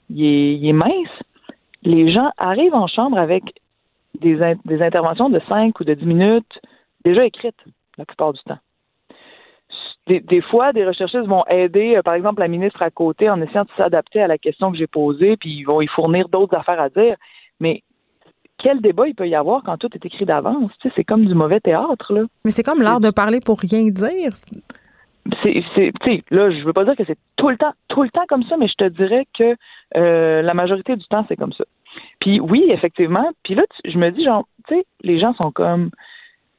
il 0.09 0.25
est, 0.25 0.55
il 0.55 0.67
est 0.67 0.73
mince, 0.73 0.89
les 1.83 2.11
gens 2.11 2.31
arrivent 2.39 2.75
en 2.75 2.87
chambre 2.87 3.19
avec 3.19 3.43
des, 4.19 4.39
des 4.65 4.81
interventions 4.81 5.29
de 5.29 5.39
5 5.51 5.79
ou 5.81 5.85
de 5.85 5.93
10 5.93 6.07
minutes 6.07 6.61
déjà 7.05 7.27
écrites 7.27 7.63
la 7.99 8.05
plupart 8.05 8.33
du 8.33 8.41
temps. 8.43 8.59
Des, 10.07 10.21
des, 10.21 10.41
fois, 10.41 10.73
des 10.73 10.87
recherchistes 10.87 11.27
vont 11.27 11.45
aider, 11.49 11.97
euh, 11.97 12.03
par 12.03 12.15
exemple, 12.15 12.41
la 12.41 12.49
ministre 12.49 12.81
à 12.81 12.91
côté 12.91 13.29
en 13.29 13.43
essayant 13.43 13.65
de 13.65 13.71
s'adapter 13.77 14.23
à 14.23 14.27
la 14.27 14.39
question 14.39 14.73
que 14.73 14.79
j'ai 14.79 14.87
posée, 14.87 15.37
puis 15.37 15.51
ils 15.51 15.65
vont 15.65 15.83
y 15.83 15.87
fournir 15.87 16.31
d'autres 16.31 16.57
affaires 16.57 16.81
à 16.81 16.89
dire. 16.89 17.17
Mais 17.61 17.83
quel 18.57 18.81
débat 18.81 19.07
il 19.07 19.15
peut 19.15 19.29
y 19.29 19.35
avoir 19.35 19.63
quand 19.63 19.77
tout 19.77 19.91
est 19.95 20.07
écrit 20.07 20.25
d'avance? 20.25 20.71
Tu 20.81 20.89
sais, 20.89 20.95
c'est 20.97 21.05
comme 21.05 21.27
du 21.27 21.35
mauvais 21.35 21.61
théâtre, 21.61 22.13
là. 22.15 22.23
Mais 22.45 22.51
c'est 22.51 22.63
comme 22.63 22.81
l'art 22.81 23.01
de 23.01 23.11
parler 23.11 23.41
pour 23.45 23.61
rien 23.61 23.85
dire. 23.91 24.33
C'est, 25.43 25.63
c'est, 25.75 25.93
là, 26.31 26.51
je 26.51 26.65
veux 26.65 26.73
pas 26.73 26.85
dire 26.85 26.97
que 26.97 27.05
c'est 27.07 27.19
tout 27.37 27.51
le 27.51 27.59
temps, 27.59 27.73
tout 27.89 28.03
le 28.03 28.09
temps 28.09 28.25
comme 28.29 28.45
ça, 28.45 28.57
mais 28.57 28.67
je 28.67 28.75
te 28.75 28.89
dirais 28.89 29.27
que 29.37 29.57
euh, 29.97 30.41
la 30.41 30.55
majorité 30.55 30.97
du 30.97 31.05
temps, 31.07 31.27
c'est 31.29 31.37
comme 31.37 31.53
ça. 31.53 31.65
Puis 32.21 32.41
oui, 32.41 32.65
effectivement. 32.71 33.29
Puis 33.45 33.55
là, 33.55 33.65
je 33.85 33.99
me 33.99 34.11
dis, 34.11 34.25
genre, 34.25 34.49
tu 34.67 34.75
sais, 34.75 34.87
les 35.03 35.21
gens 35.21 35.35
sont 35.41 35.53
comme 35.53 35.91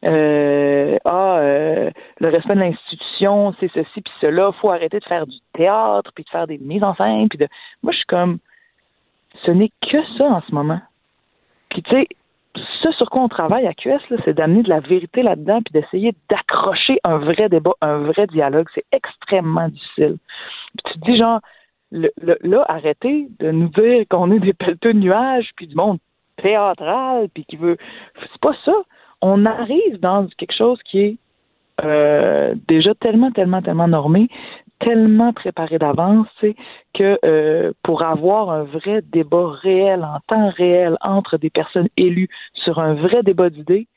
euh, 0.05 0.97
ah, 1.03 1.39
euh, 1.39 1.91
le 2.19 2.29
respect 2.29 2.55
de 2.55 2.59
l'institution, 2.59 3.53
c'est 3.59 3.71
ceci 3.73 4.01
puis 4.01 4.13
cela, 4.21 4.51
faut 4.53 4.69
arrêter 4.69 4.99
de 4.99 5.05
faire 5.05 5.27
du 5.27 5.38
théâtre 5.53 6.12
puis 6.15 6.23
de 6.23 6.29
faire 6.29 6.47
des 6.47 6.57
mises 6.57 6.83
en 6.83 6.95
scène 6.95 7.27
puis 7.29 7.38
de. 7.38 7.47
Moi, 7.83 7.91
je 7.91 7.97
suis 7.97 8.05
comme, 8.05 8.39
ce 9.45 9.51
n'est 9.51 9.71
que 9.81 10.03
ça 10.17 10.25
en 10.25 10.41
ce 10.41 10.53
moment. 10.53 10.79
Puis 11.69 11.83
tu 11.83 11.91
sais, 11.91 12.07
ce 12.81 12.91
sur 12.91 13.09
quoi 13.09 13.23
on 13.23 13.27
travaille 13.27 13.67
à 13.67 13.73
QS, 13.73 13.99
c'est 14.25 14.33
d'amener 14.33 14.63
de 14.63 14.69
la 14.69 14.79
vérité 14.79 15.21
là-dedans 15.21 15.62
puis 15.62 15.73
d'essayer 15.73 16.13
d'accrocher 16.29 16.99
un 17.03 17.17
vrai 17.17 17.49
débat, 17.49 17.73
un 17.81 17.99
vrai 17.99 18.25
dialogue. 18.27 18.67
C'est 18.73 18.85
extrêmement 18.91 19.67
difficile. 19.67 20.17
Puis 20.77 20.93
tu 20.93 20.99
te 20.99 21.05
dis 21.05 21.17
genre, 21.17 21.41
le, 21.91 22.12
là, 22.41 22.65
arrêtez 22.67 23.27
de 23.39 23.51
nous 23.51 23.69
dire 23.69 24.05
qu'on 24.09 24.31
est 24.31 24.39
des 24.39 24.53
pelleteux 24.53 24.93
de 24.93 24.99
nuages, 24.99 25.49
puis 25.55 25.67
du 25.67 25.75
monde 25.75 25.99
théâtral, 26.38 27.27
puis 27.33 27.45
qui 27.45 27.57
veut. 27.57 27.77
C'est 28.19 28.41
pas 28.41 28.55
ça. 28.63 28.73
On 29.21 29.45
arrive 29.45 29.99
dans 29.99 30.27
quelque 30.38 30.55
chose 30.55 30.79
qui 30.84 30.99
est 30.99 31.17
euh, 31.84 32.55
déjà 32.67 32.93
tellement, 32.95 33.32
tellement, 33.32 33.62
tellement 33.62 33.88
normé, 33.88 34.29
tellement 34.79 35.34
préparé 35.34 35.77
d'avance, 35.77 36.27
que 36.93 37.17
euh, 37.25 37.71
pour 37.84 38.03
avoir 38.03 38.49
un 38.49 38.63
vrai 38.63 39.01
débat 39.01 39.49
réel, 39.49 40.03
en 40.03 40.19
temps 40.27 40.49
réel, 40.49 40.97
entre 41.01 41.38
des 41.38 41.49
personnes 41.49 41.89
élues 41.97 42.29
sur 42.53 42.79
un 42.79 42.93
vrai 42.95 43.23
débat 43.23 43.49
d'idées, 43.49 43.88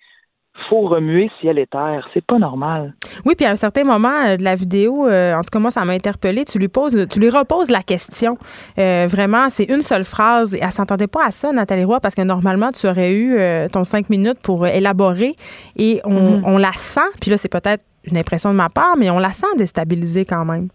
faut 0.69 0.83
remuer 0.83 1.31
ciel 1.41 1.59
et 1.59 1.67
terre. 1.67 2.09
C'est 2.13 2.25
pas 2.25 2.39
normal. 2.39 2.95
Oui, 3.25 3.35
puis 3.37 3.47
à 3.47 3.51
un 3.51 3.57
certain 3.57 3.85
moment 3.85 4.27
euh, 4.27 4.37
de 4.37 4.43
la 4.43 4.55
vidéo, 4.55 5.07
euh, 5.07 5.35
en 5.35 5.41
tout 5.41 5.51
cas 5.51 5.59
moi 5.59 5.71
ça 5.71 5.85
m'a 5.85 5.93
interpellé. 5.93 6.45
Tu 6.45 6.59
lui 6.59 6.69
poses, 6.69 7.07
tu 7.09 7.21
lui 7.21 7.31
reposes 7.31 7.71
la 7.71 7.83
question. 7.83 8.37
Euh, 8.79 9.07
vraiment, 9.09 9.49
c'est 9.49 9.65
une 9.65 9.83
seule 9.83 10.05
phrase. 10.05 10.55
Elle 10.61 10.71
s'entendait 10.71 11.07
pas 11.07 11.27
à 11.27 11.31
ça, 11.31 11.53
Nathalie 11.53 11.85
Roy, 11.85 12.01
parce 12.01 12.15
que 12.15 12.23
normalement 12.23 12.71
tu 12.73 12.87
aurais 12.87 13.13
eu 13.13 13.37
ton 13.73 13.85
cinq 13.85 14.11
minutes 14.11 14.41
pour 14.43 14.67
élaborer 14.67 15.37
et 15.77 16.01
on, 16.05 16.11
mm-hmm. 16.11 16.43
on 16.45 16.59
la 16.59 16.73
sent. 16.73 17.01
Puis 17.21 17.31
là, 17.31 17.37
c'est 17.37 17.51
peut-être 17.51 17.83
une 18.05 18.19
impression 18.19 18.51
de 18.51 18.57
ma 18.57 18.69
part, 18.69 18.97
mais 18.99 19.11
on 19.11 19.19
la 19.19 19.31
sent 19.31 19.47
déstabilisée 19.57 20.25
quand 20.25 20.45
même. 20.45 20.69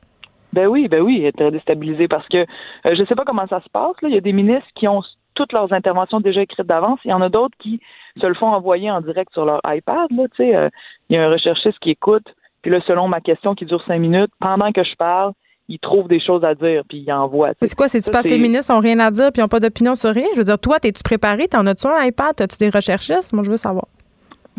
Ben 0.54 0.68
oui, 0.68 0.88
ben 0.88 1.02
oui, 1.02 1.20
elle 1.22 1.28
était 1.28 1.52
déstabilisée 1.52 2.08
parce 2.08 2.28
que 2.30 2.46
je 2.86 3.04
sais 3.08 3.16
pas 3.16 3.26
comment 3.26 3.48
ça 3.48 3.62
se 3.62 3.70
passe. 3.70 3.96
Là. 4.02 4.10
Il 4.10 4.16
y 4.16 4.18
a 4.18 4.22
des 4.22 4.34
ministres 4.34 4.70
qui 4.76 4.88
ont 4.88 5.04
toutes 5.36 5.54
leurs 5.54 5.72
interventions 5.72 6.20
déjà 6.20 6.42
écrites 6.42 6.66
d'avance. 6.66 7.00
Il 7.06 7.12
y 7.12 7.14
en 7.14 7.22
a 7.22 7.30
d'autres 7.30 7.56
qui 7.60 7.80
se 8.20 8.28
le 8.28 8.36
font 8.36 8.48
envoyer 8.48 8.92
en 8.92 9.02
direct 9.02 9.32
sur 9.34 9.46
leur 9.46 9.62
iPad. 9.66 10.08
Là, 10.12 10.26
euh, 10.40 10.70
il 11.10 11.16
y 11.16 11.18
a 11.18 11.26
un 11.26 11.30
recherchiste 11.30 11.80
qui 11.80 11.92
écoute, 11.92 12.26
puis 12.62 12.72
là, 12.72 12.80
selon 12.88 13.08
ma 13.08 13.22
question 13.22 13.56
qui 13.56 13.66
dure 13.66 13.84
cinq 13.86 14.00
minutes, 14.00 14.32
pendant 14.40 14.72
que 14.72 14.84
je 14.84 14.96
parle, 14.96 15.34
il 15.70 15.80
trouve 15.80 16.08
des 16.08 16.20
choses 16.20 16.44
à 16.46 16.56
dire, 16.56 16.84
puis 16.88 17.00
il 17.06 17.12
envoie. 17.12 17.52
C'est 17.62 17.76
quoi? 17.76 17.88
C'est-tu 17.88 18.10
parce 18.10 18.26
que 18.26 18.32
les 18.32 18.38
ministres 18.38 18.74
n'ont 18.74 18.80
rien 18.80 19.00
à 19.00 19.12
dire 19.12 19.32
puis 19.34 19.42
n'ont 19.42 19.48
pas 19.48 19.60
d'opinion 19.60 19.96
sur 19.96 20.12
rien? 20.12 20.28
Je 20.34 20.38
veux 20.38 20.46
dire, 20.46 20.60
toi, 20.60 20.80
t'es-tu 20.80 21.04
préparé? 21.04 21.48
T'en 21.48 21.66
as-tu 21.66 21.88
un 21.88 22.04
iPad? 22.04 22.40
As-tu 22.40 22.58
des 22.58 22.70
recherchistes? 22.70 23.34
Moi, 23.34 23.44
je 23.44 23.52
veux 23.52 23.58
savoir. 23.58 23.86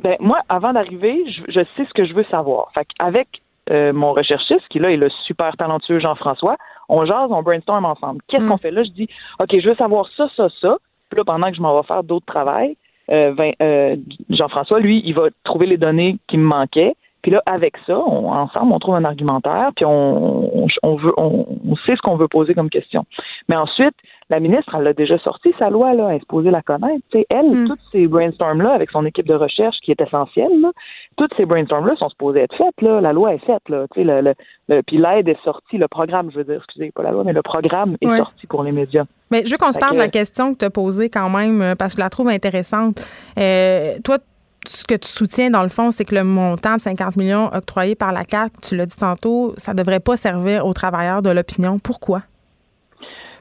Ben, 0.03 0.16
moi, 0.21 0.40
avant 0.49 0.73
d'arriver, 0.73 1.25
je, 1.49 1.61
sais 1.77 1.85
ce 1.85 1.94
que 1.94 2.07
je 2.07 2.12
veux 2.12 2.27
savoir. 2.31 2.71
Fait 2.75 2.87
avec 2.99 3.29
euh, 3.71 3.92
mon 3.92 4.12
recherchiste, 4.12 4.68
qui 4.71 4.79
là 4.79 4.90
est 4.90 4.97
le 4.97 5.11
super 5.27 5.57
talentueux 5.57 5.99
Jean-François, 5.99 6.57
on 6.88 7.05
jase, 7.05 7.31
on 7.31 7.42
brainstorm 7.42 7.85
ensemble. 7.85 8.21
Qu'est-ce 8.29 8.44
mm. 8.44 8.49
qu'on 8.49 8.59
fait 8.59 8.71
là? 8.71 8.83
Je 8.85 8.90
dis, 8.90 9.09
OK, 9.40 9.49
je 9.59 9.68
veux 9.68 9.75
savoir 9.75 10.09
ça, 10.16 10.29
ça, 10.37 10.49
ça. 10.61 10.77
Puis 11.11 11.18
là, 11.18 11.25
pendant 11.25 11.51
que 11.51 11.57
je 11.57 11.62
m'en 11.62 11.79
vais 11.79 11.87
faire 11.87 12.05
d'autres 12.05 12.27
travails, 12.27 12.77
euh, 13.11 13.35
euh, 13.62 13.97
Jean-François, 14.31 14.81
lui, 14.81 15.03
il 15.05 15.14
va 15.14 15.29
trouver 15.44 15.66
les 15.66 15.77
données 15.77 16.18
qui 16.29 16.38
me 16.38 16.44
manquaient. 16.44 16.94
Puis 17.23 17.33
là, 17.33 17.42
avec 17.47 17.75
ça, 17.87 17.99
ensemble, 17.99 18.73
on 18.73 18.79
trouve 18.79 18.94
un 18.94 19.05
argumentaire, 19.05 19.71
puis 19.75 19.85
on, 19.85 20.68
on, 20.83 20.97
veut, 20.97 21.12
on, 21.16 21.47
sait 21.85 21.97
ce 21.97 22.01
qu'on 22.01 22.16
veut 22.16 22.29
poser 22.29 22.55
comme 22.55 22.71
question. 22.71 23.05
Mais 23.49 23.57
ensuite, 23.57 23.94
la 24.31 24.41
ministre, 24.41 24.75
elle 24.79 24.87
a 24.87 24.93
déjà 24.93 25.19
sorti 25.19 25.55
sa 25.59 25.71
loi, 25.71 25.95
là, 25.95 26.09
elle 26.11 26.17
est 26.17 26.21
supposée 26.21 26.51
la 26.51 26.62
connaître. 26.62 27.03
elle, 27.31 27.51
mm. 27.51 27.69
toutes 27.69 27.81
ces 27.93 28.07
brainstorms-là, 28.07 28.73
avec 28.73 28.91
son 28.91 29.07
équipe 29.07 29.27
de 29.27 29.35
recherche 29.35 29.77
qui 29.83 29.91
est 29.91 30.01
essentielle, 30.01 30.61
là, 30.61 30.71
toutes 31.17 31.33
ces 31.37 31.47
brainstorms-là 31.47 31.97
sont 31.97 32.11
supposées 32.11 32.41
être 32.41 32.55
faites. 32.55 32.81
Là. 32.83 33.01
La 33.01 33.12
loi 33.12 33.35
est 33.35 33.45
faite. 33.45 33.67
Là, 33.69 33.87
le, 33.97 34.35
le, 34.69 34.83
puis 34.83 34.99
l'aide 34.99 35.29
est 35.29 35.43
sortie, 35.45 35.79
le 35.79 35.88
programme, 35.88 36.31
je 36.31 36.38
veux 36.38 36.45
dire, 36.45 36.57
excusez, 36.57 36.91
pas 36.95 37.03
la 37.03 37.12
loi, 37.12 37.25
mais 37.25 37.33
le 37.33 37.43
programme 37.43 37.97
est 38.01 38.17
sorti 38.17 38.47
pour 38.47 38.62
les 38.62 38.73
médias. 38.73 39.05
Mais 39.31 39.45
je 39.47 39.51
veux 39.51 39.59
qu'on 39.59 39.73
se 39.73 39.79
parle 39.79 39.95
de 39.95 39.99
la 39.99 40.09
question 40.09 40.53
que 40.53 40.59
tu 40.59 40.64
as 40.64 40.71
posée 40.71 41.09
quand 41.09 41.31
même, 41.31 41.62
euh, 41.62 41.75
parce 41.75 41.95
que 41.95 41.99
je 41.99 42.05
la 42.05 42.11
trouve 42.11 42.29
intéressante. 42.29 43.01
Euh, 43.38 43.99
toi, 44.05 44.19
ce 44.67 44.85
que 44.85 44.95
tu 44.95 45.09
soutiens, 45.09 45.51
dans 45.51 45.62
le 45.62 45.69
fond, 45.71 45.91
c'est 45.91 46.05
que 46.05 46.14
le 46.14 46.25
montant 46.25 46.77
de 46.77 46.81
50 46.81 47.17
millions 47.17 47.51
octroyé 47.53 47.95
par 47.95 48.12
la 48.12 48.25
CAC, 48.25 48.53
tu 48.62 48.77
l'as 48.77 48.87
dit 48.87 48.97
tantôt, 48.97 49.55
ça 49.57 49.73
ne 49.73 49.79
devrait 49.79 50.01
pas 50.01 50.17
servir 50.17 50.67
aux 50.67 50.75
travailleurs 50.75 51.23
de 51.23 51.31
l'opinion. 51.31 51.79
Pourquoi? 51.79 52.23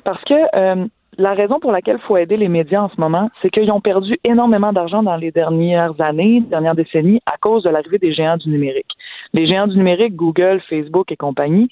Parce 0.08 0.24
que 0.24 0.56
euh, 0.56 0.88
la 1.18 1.34
raison 1.34 1.60
pour 1.60 1.74
laquelle 1.74 1.98
il 2.02 2.08
faut 2.08 2.16
aider 2.16 2.38
les 2.38 2.48
médias 2.48 2.82
en 2.82 2.88
ce 2.88 2.96
moment, 2.98 3.30
c'est 3.42 3.50
qu'ils 3.50 3.70
ont 3.74 3.82
perdu 3.82 4.18
énormément 4.24 4.72
d'argent 4.72 5.04
dans 5.04 5.18
les 5.18 5.32
dernières 5.32 6.00
années, 6.00 6.40
dernières 6.40 6.76
décennies, 6.76 7.20
à 7.26 7.36
cause 7.36 7.64
de 7.64 7.70
l'arrivée 7.70 7.98
des 7.98 8.14
géants 8.14 8.38
du 8.38 8.48
numérique. 8.48 8.94
Les 9.34 9.46
géants 9.48 9.68
du 9.68 9.76
numérique, 9.76 10.16
Google, 10.16 10.62
Facebook 10.70 11.12
et 11.12 11.18
compagnie, 11.18 11.68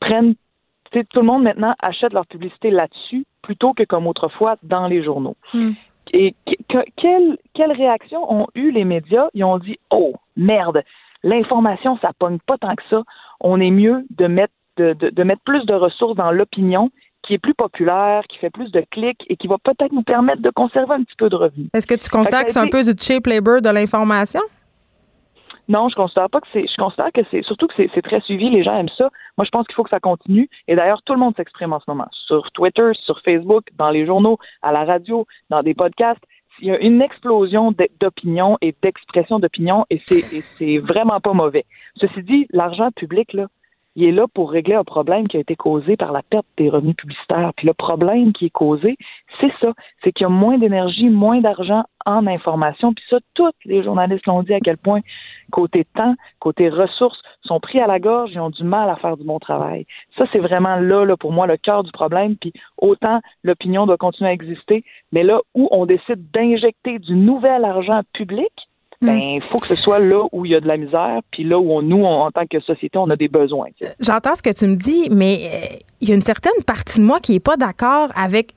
prennent 0.00 0.34
tout 0.92 1.20
le 1.20 1.26
monde 1.26 1.42
maintenant 1.42 1.74
achète 1.82 2.14
leur 2.14 2.26
publicité 2.26 2.70
là-dessus 2.70 3.26
plutôt 3.42 3.74
que 3.74 3.82
comme 3.82 4.06
autrefois 4.06 4.56
dans 4.62 4.86
les 4.86 5.04
journaux. 5.04 5.36
Hmm. 5.52 5.72
Et 6.14 6.34
quelle, 6.96 7.36
quelle 7.52 7.72
réaction 7.72 8.32
ont 8.32 8.46
eu 8.54 8.70
les 8.70 8.84
médias? 8.84 9.28
Ils 9.34 9.44
ont 9.44 9.58
dit 9.58 9.78
Oh, 9.90 10.14
merde, 10.38 10.82
l'information, 11.22 11.98
ça 11.98 12.12
pogne 12.18 12.38
pas 12.46 12.56
tant 12.56 12.76
que 12.76 12.82
ça. 12.88 13.02
On 13.40 13.60
est 13.60 13.72
mieux 13.72 14.06
de 14.16 14.26
mettre 14.26 14.54
de, 14.76 14.94
de, 14.94 15.22
mettre 15.22 15.42
plus 15.42 15.64
de 15.66 15.74
ressources 15.74 16.16
dans 16.16 16.32
l'opinion 16.32 16.90
qui 17.26 17.34
est 17.34 17.38
plus 17.38 17.54
populaire, 17.54 18.22
qui 18.28 18.38
fait 18.38 18.50
plus 18.50 18.70
de 18.70 18.84
clics 18.90 19.24
et 19.28 19.36
qui 19.36 19.46
va 19.46 19.56
peut-être 19.58 19.92
nous 19.92 20.02
permettre 20.02 20.42
de 20.42 20.50
conserver 20.50 20.94
un 20.94 21.02
petit 21.02 21.16
peu 21.16 21.28
de 21.28 21.36
revenus. 21.36 21.68
Est-ce 21.74 21.86
que 21.86 21.94
tu 21.94 22.08
constates 22.08 22.46
que 22.46 22.52
c'est 22.52 22.60
un 22.60 22.68
peu 22.68 22.82
du 22.82 22.92
cheap 23.00 23.26
labor 23.26 23.60
de 23.60 23.70
l'information? 23.70 24.40
Non, 25.66 25.88
je 25.88 25.94
considère 25.94 26.28
pas 26.28 26.40
que 26.40 26.46
c'est. 26.52 26.68
Je 26.68 26.76
considère 26.76 27.10
que 27.12 27.22
c'est 27.30 27.42
surtout 27.42 27.66
que 27.66 27.74
c'est 27.76 28.02
très 28.02 28.20
suivi. 28.20 28.50
Les 28.50 28.62
gens 28.62 28.76
aiment 28.76 28.90
ça. 28.98 29.08
Moi, 29.38 29.46
je 29.46 29.50
pense 29.50 29.66
qu'il 29.66 29.74
faut 29.74 29.84
que 29.84 29.90
ça 29.90 30.00
continue. 30.00 30.50
Et 30.68 30.76
d'ailleurs, 30.76 31.00
tout 31.02 31.14
le 31.14 31.18
monde 31.18 31.34
s'exprime 31.36 31.72
en 31.72 31.80
ce 31.80 31.86
moment 31.88 32.06
sur 32.26 32.50
Twitter, 32.52 32.90
sur 33.04 33.18
Facebook, 33.22 33.64
dans 33.78 33.88
les 33.88 34.04
journaux, 34.04 34.38
à 34.60 34.72
la 34.72 34.84
radio, 34.84 35.26
dans 35.48 35.62
des 35.62 35.72
podcasts. 35.72 36.22
Il 36.60 36.68
y 36.68 36.70
a 36.70 36.78
une 36.78 37.00
explosion 37.00 37.74
d'opinion 38.00 38.58
et 38.60 38.74
d'expression 38.82 39.38
d'opinion 39.38 39.86
et 39.90 40.00
c'est 40.06 40.78
vraiment 40.78 41.18
pas 41.18 41.32
mauvais. 41.32 41.64
Ceci 41.96 42.22
dit, 42.22 42.46
l'argent 42.50 42.90
public 42.92 43.32
là, 43.32 43.46
il 43.96 44.04
est 44.04 44.12
là 44.12 44.26
pour 44.32 44.50
régler 44.50 44.74
un 44.74 44.84
problème 44.84 45.28
qui 45.28 45.36
a 45.36 45.40
été 45.40 45.56
causé 45.56 45.96
par 45.96 46.12
la 46.12 46.22
perte 46.22 46.46
des 46.56 46.68
revenus 46.68 46.96
publicitaires. 46.96 47.52
Puis 47.56 47.66
le 47.66 47.74
problème 47.74 48.32
qui 48.32 48.46
est 48.46 48.50
causé, 48.50 48.96
c'est 49.40 49.52
ça, 49.60 49.72
c'est 50.02 50.12
qu'il 50.12 50.24
y 50.24 50.26
a 50.26 50.30
moins 50.30 50.58
d'énergie, 50.58 51.08
moins 51.08 51.40
d'argent 51.40 51.84
en 52.06 52.26
information. 52.26 52.92
Puis 52.92 53.04
ça, 53.08 53.18
tous 53.34 53.52
les 53.64 53.82
journalistes 53.82 54.26
l'ont 54.26 54.42
dit 54.42 54.52
à 54.54 54.60
quel 54.60 54.76
point, 54.76 55.00
côté 55.50 55.84
temps, 55.94 56.14
côté 56.40 56.68
ressources, 56.68 57.20
sont 57.42 57.60
pris 57.60 57.80
à 57.80 57.86
la 57.86 58.00
gorge 58.00 58.34
et 58.34 58.40
ont 58.40 58.50
du 58.50 58.64
mal 58.64 58.90
à 58.90 58.96
faire 58.96 59.16
du 59.16 59.24
bon 59.24 59.38
travail. 59.38 59.86
Ça, 60.18 60.24
c'est 60.32 60.38
vraiment 60.38 60.76
là, 60.76 61.04
là, 61.04 61.16
pour 61.16 61.32
moi, 61.32 61.46
le 61.46 61.56
cœur 61.56 61.84
du 61.84 61.92
problème. 61.92 62.36
Puis 62.36 62.52
autant 62.78 63.20
l'opinion 63.42 63.86
doit 63.86 63.96
continuer 63.96 64.30
à 64.30 64.32
exister, 64.32 64.84
mais 65.12 65.22
là 65.22 65.40
où 65.54 65.68
on 65.70 65.86
décide 65.86 66.30
d'injecter 66.32 66.98
du 66.98 67.14
nouvel 67.14 67.64
argent 67.64 68.00
public, 68.12 68.52
ben 69.06 69.18
il 69.18 69.42
faut 69.50 69.58
que 69.58 69.66
ce 69.66 69.74
soit 69.74 69.98
là 69.98 70.24
où 70.32 70.44
il 70.44 70.52
y 70.52 70.54
a 70.54 70.60
de 70.60 70.66
la 70.66 70.76
misère, 70.76 71.20
puis 71.30 71.44
là 71.44 71.58
où 71.58 71.82
nous, 71.82 72.04
en 72.04 72.30
tant 72.30 72.46
que 72.46 72.60
société, 72.60 72.98
on 72.98 73.10
a 73.10 73.16
des 73.16 73.28
besoins. 73.28 73.68
J'entends 74.00 74.34
ce 74.34 74.42
que 74.42 74.50
tu 74.50 74.66
me 74.66 74.76
dis, 74.76 75.08
mais 75.10 75.50
euh, 75.52 75.76
il 76.00 76.08
y 76.08 76.12
a 76.12 76.14
une 76.14 76.22
certaine 76.22 76.52
partie 76.66 77.00
de 77.00 77.04
moi 77.04 77.20
qui 77.20 77.32
n'est 77.32 77.40
pas 77.40 77.56
d'accord 77.56 78.10
avec 78.14 78.54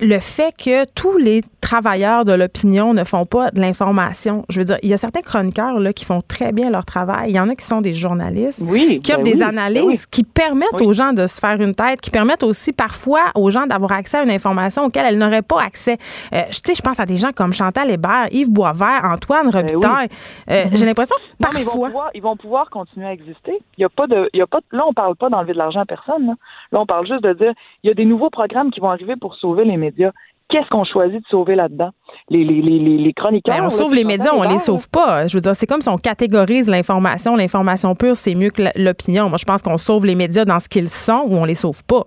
le 0.00 0.18
fait 0.18 0.54
que 0.56 0.84
tous 0.94 1.16
les 1.16 1.42
travailleurs 1.60 2.24
de 2.24 2.32
l'opinion 2.32 2.92
ne 2.92 3.04
font 3.04 3.24
pas 3.24 3.50
de 3.50 3.60
l'information. 3.60 4.44
Je 4.48 4.58
veux 4.58 4.64
dire, 4.64 4.78
il 4.82 4.90
y 4.90 4.94
a 4.94 4.96
certains 4.96 5.22
chroniqueurs 5.22 5.78
là, 5.80 5.92
qui 5.92 6.04
font 6.04 6.22
très 6.26 6.52
bien 6.52 6.70
leur 6.70 6.84
travail. 6.84 7.30
Il 7.30 7.36
y 7.36 7.40
en 7.40 7.48
a 7.48 7.54
qui 7.54 7.64
sont 7.64 7.80
des 7.80 7.94
journalistes, 7.94 8.62
qui 9.02 9.12
offrent 9.12 9.22
ben 9.22 9.32
des 9.32 9.38
ben 9.38 9.48
analyses, 9.48 10.04
qui 10.06 10.24
permettent 10.24 10.80
aux 10.80 10.92
gens 10.92 11.12
de 11.12 11.26
se 11.26 11.40
faire 11.40 11.60
une 11.60 11.74
tête, 11.74 12.00
qui 12.00 12.10
permettent 12.10 12.42
aussi 12.42 12.72
parfois 12.72 13.22
aux 13.34 13.50
gens 13.50 13.66
d'avoir 13.66 13.92
accès 13.92 14.18
à 14.18 14.22
une 14.24 14.30
information 14.30 14.84
auquel 14.84 15.06
elles 15.06 15.18
n'auraient 15.18 15.42
pas 15.42 15.62
accès. 15.62 15.96
Euh, 16.32 16.42
je 16.50 16.60
sais, 16.64 16.74
je 16.74 16.82
pense 16.82 17.00
à 17.00 17.06
des 17.06 17.16
gens 17.16 17.32
comme 17.32 17.52
Chantal 17.52 17.90
Hébert, 17.90 18.28
Yves 18.30 18.50
Boisvert, 18.50 19.02
Antoine 19.04 19.50
ben 19.50 19.60
Robitaille. 19.60 20.08
Euh, 20.50 20.64
mhm. 20.66 20.76
J'ai 20.76 20.86
l'impression 20.86 21.16
que 21.16 21.42
parfois... 21.42 21.60
ils, 21.60 21.64
vont 21.64 21.86
pouvoir, 21.86 22.10
ils, 22.14 22.22
vont 22.22 22.36
pouvoir, 22.36 22.70
continuer 22.70 23.06
à 23.06 23.12
exister. 23.12 23.58
Il 23.78 23.82
y 23.82 23.84
a 23.84 23.88
pas 23.88 24.06
de, 24.06 24.28
il 24.34 24.38
y 24.38 24.42
a 24.42 24.46
pas 24.46 24.60
là, 24.72 24.84
on 24.86 24.92
parle 24.92 25.16
pas 25.16 25.30
d'enlever 25.30 25.52
de 25.52 25.58
l'argent 25.58 25.80
à 25.80 25.86
personne. 25.86 26.26
Là. 26.26 26.34
là, 26.72 26.80
on 26.80 26.86
parle 26.86 27.06
juste 27.06 27.22
de 27.22 27.32
dire, 27.32 27.52
il 27.82 27.88
y 27.88 27.90
a 27.90 27.94
des 27.94 28.04
nouveaux 28.04 28.30
programmes 28.30 28.70
qui 28.70 28.80
vont 28.80 28.90
arriver 28.90 29.14
pour 29.16 29.34
sauver 29.36 29.64
les 29.64 29.76
médias 29.84 30.12
qu'est-ce 30.48 30.68
qu'on 30.68 30.84
choisit 30.84 31.20
de 31.20 31.26
sauver 31.28 31.54
là-dedans? 31.54 31.90
Les, 32.28 32.44
les, 32.44 32.60
les, 32.60 32.78
les 32.78 33.12
chroniqueurs. 33.12 33.56
Ben, 33.56 33.66
on 33.66 33.70
sauve 33.70 33.94
les 33.94 34.04
médias, 34.04 34.32
on 34.34 34.42
les 34.42 34.58
sauve 34.58 34.88
pas. 34.88 35.26
Je 35.26 35.36
veux 35.36 35.40
dire, 35.40 35.54
c'est 35.54 35.66
comme 35.66 35.82
si 35.82 35.88
on 35.88 35.96
catégorise 35.96 36.68
l'information. 36.68 37.36
L'information 37.36 37.94
pure, 37.94 38.16
c'est 38.16 38.34
mieux 38.34 38.50
que 38.50 38.62
l'opinion. 38.76 39.28
Moi, 39.28 39.38
je 39.38 39.44
pense 39.44 39.62
qu'on 39.62 39.78
sauve 39.78 40.06
les 40.06 40.14
médias 40.14 40.44
dans 40.44 40.58
ce 40.58 40.68
qu'ils 40.68 40.88
sont 40.88 41.24
ou 41.26 41.36
on 41.36 41.44
les 41.44 41.54
sauve 41.54 41.84
pas. 41.84 42.04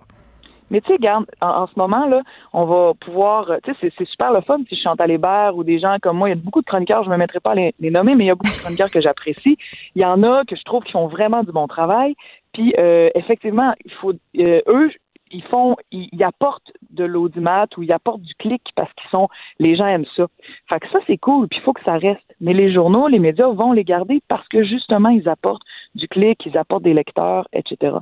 Mais 0.70 0.82
tu 0.82 0.88
sais, 0.88 0.94
regarde, 0.94 1.26
en, 1.40 1.66
ce 1.68 1.74
moment, 1.78 2.08
là, 2.08 2.22
on 2.52 2.66
va 2.66 2.94
pouvoir, 3.00 3.50
tu 3.64 3.74
sais, 3.74 3.92
c'est 3.98 4.08
super 4.08 4.34
le 4.34 4.42
fun 4.42 4.58
si 4.68 4.76
je 4.76 4.82
chante 4.82 5.00
à 5.00 5.08
Hébert 5.08 5.56
ou 5.56 5.64
des 5.64 5.80
gens 5.80 5.96
comme 6.02 6.18
moi. 6.18 6.28
Il 6.28 6.36
y 6.36 6.38
a 6.38 6.42
beaucoup 6.42 6.60
de 6.60 6.66
chroniqueurs, 6.66 7.04
je 7.04 7.10
ne 7.10 7.14
me 7.14 7.20
mettrai 7.20 7.40
pas 7.40 7.52
à 7.52 7.56
les, 7.56 7.74
nommer, 7.80 8.16
mais 8.16 8.26
il 8.26 8.28
y 8.28 8.32
a 8.32 8.36
beaucoup 8.36 8.52
de 8.52 8.60
chroniqueurs 8.60 8.92
que 8.92 9.00
j'apprécie. 9.00 9.58
Il 9.96 10.02
y 10.02 10.06
en 10.06 10.24
a 10.24 10.44
que 10.46 10.58
je 10.58 10.64
trouve 10.64 10.84
qui 10.84 10.92
font 10.92 11.08
vraiment 11.08 11.44
du 11.44 11.54
bon 11.54 11.68
travail. 11.68 12.16
Puis, 12.54 12.74
euh, 12.78 13.10
effectivement, 13.16 13.74
il 13.86 13.92
faut, 13.94 14.12
euh, 14.12 14.62
eux, 14.68 14.90
ils 15.32 15.44
font, 15.44 15.76
ils, 15.92 16.24
apportent 16.24 16.72
de 16.90 17.04
l'audimat 17.04 17.68
ou 17.78 17.84
ils 17.84 17.92
apportent 17.92 18.22
du 18.22 18.34
clic 18.36 18.62
parce 18.76 18.92
qu'ils 18.94 19.10
sont, 19.10 19.28
les 19.60 19.76
gens 19.76 19.88
aiment 19.88 20.06
ça. 20.16 20.28
Fait 20.70 20.80
que 20.80 20.90
ça, 20.90 21.00
c'est 21.08 21.18
cool, 21.18 21.48
puis 21.48 21.60
il 21.60 21.64
faut 21.64 21.74
que 21.74 21.84
ça 21.84 21.98
reste. 21.98 22.22
Mais 22.40 22.54
les 22.54 22.72
journaux, 22.72 23.08
les 23.08 23.20
médias 23.20 23.48
vont 23.48 23.72
les 23.72 23.84
garder 23.84 24.22
parce 24.28 24.48
que 24.48 24.64
justement, 24.64 25.10
ils 25.10 25.28
apportent 25.28 25.64
du 25.96 26.08
clic, 26.08 26.46
ils 26.46 26.58
apportent 26.58 26.84
des 26.84 26.94
lecteurs, 26.94 27.48
etc. 27.54 27.98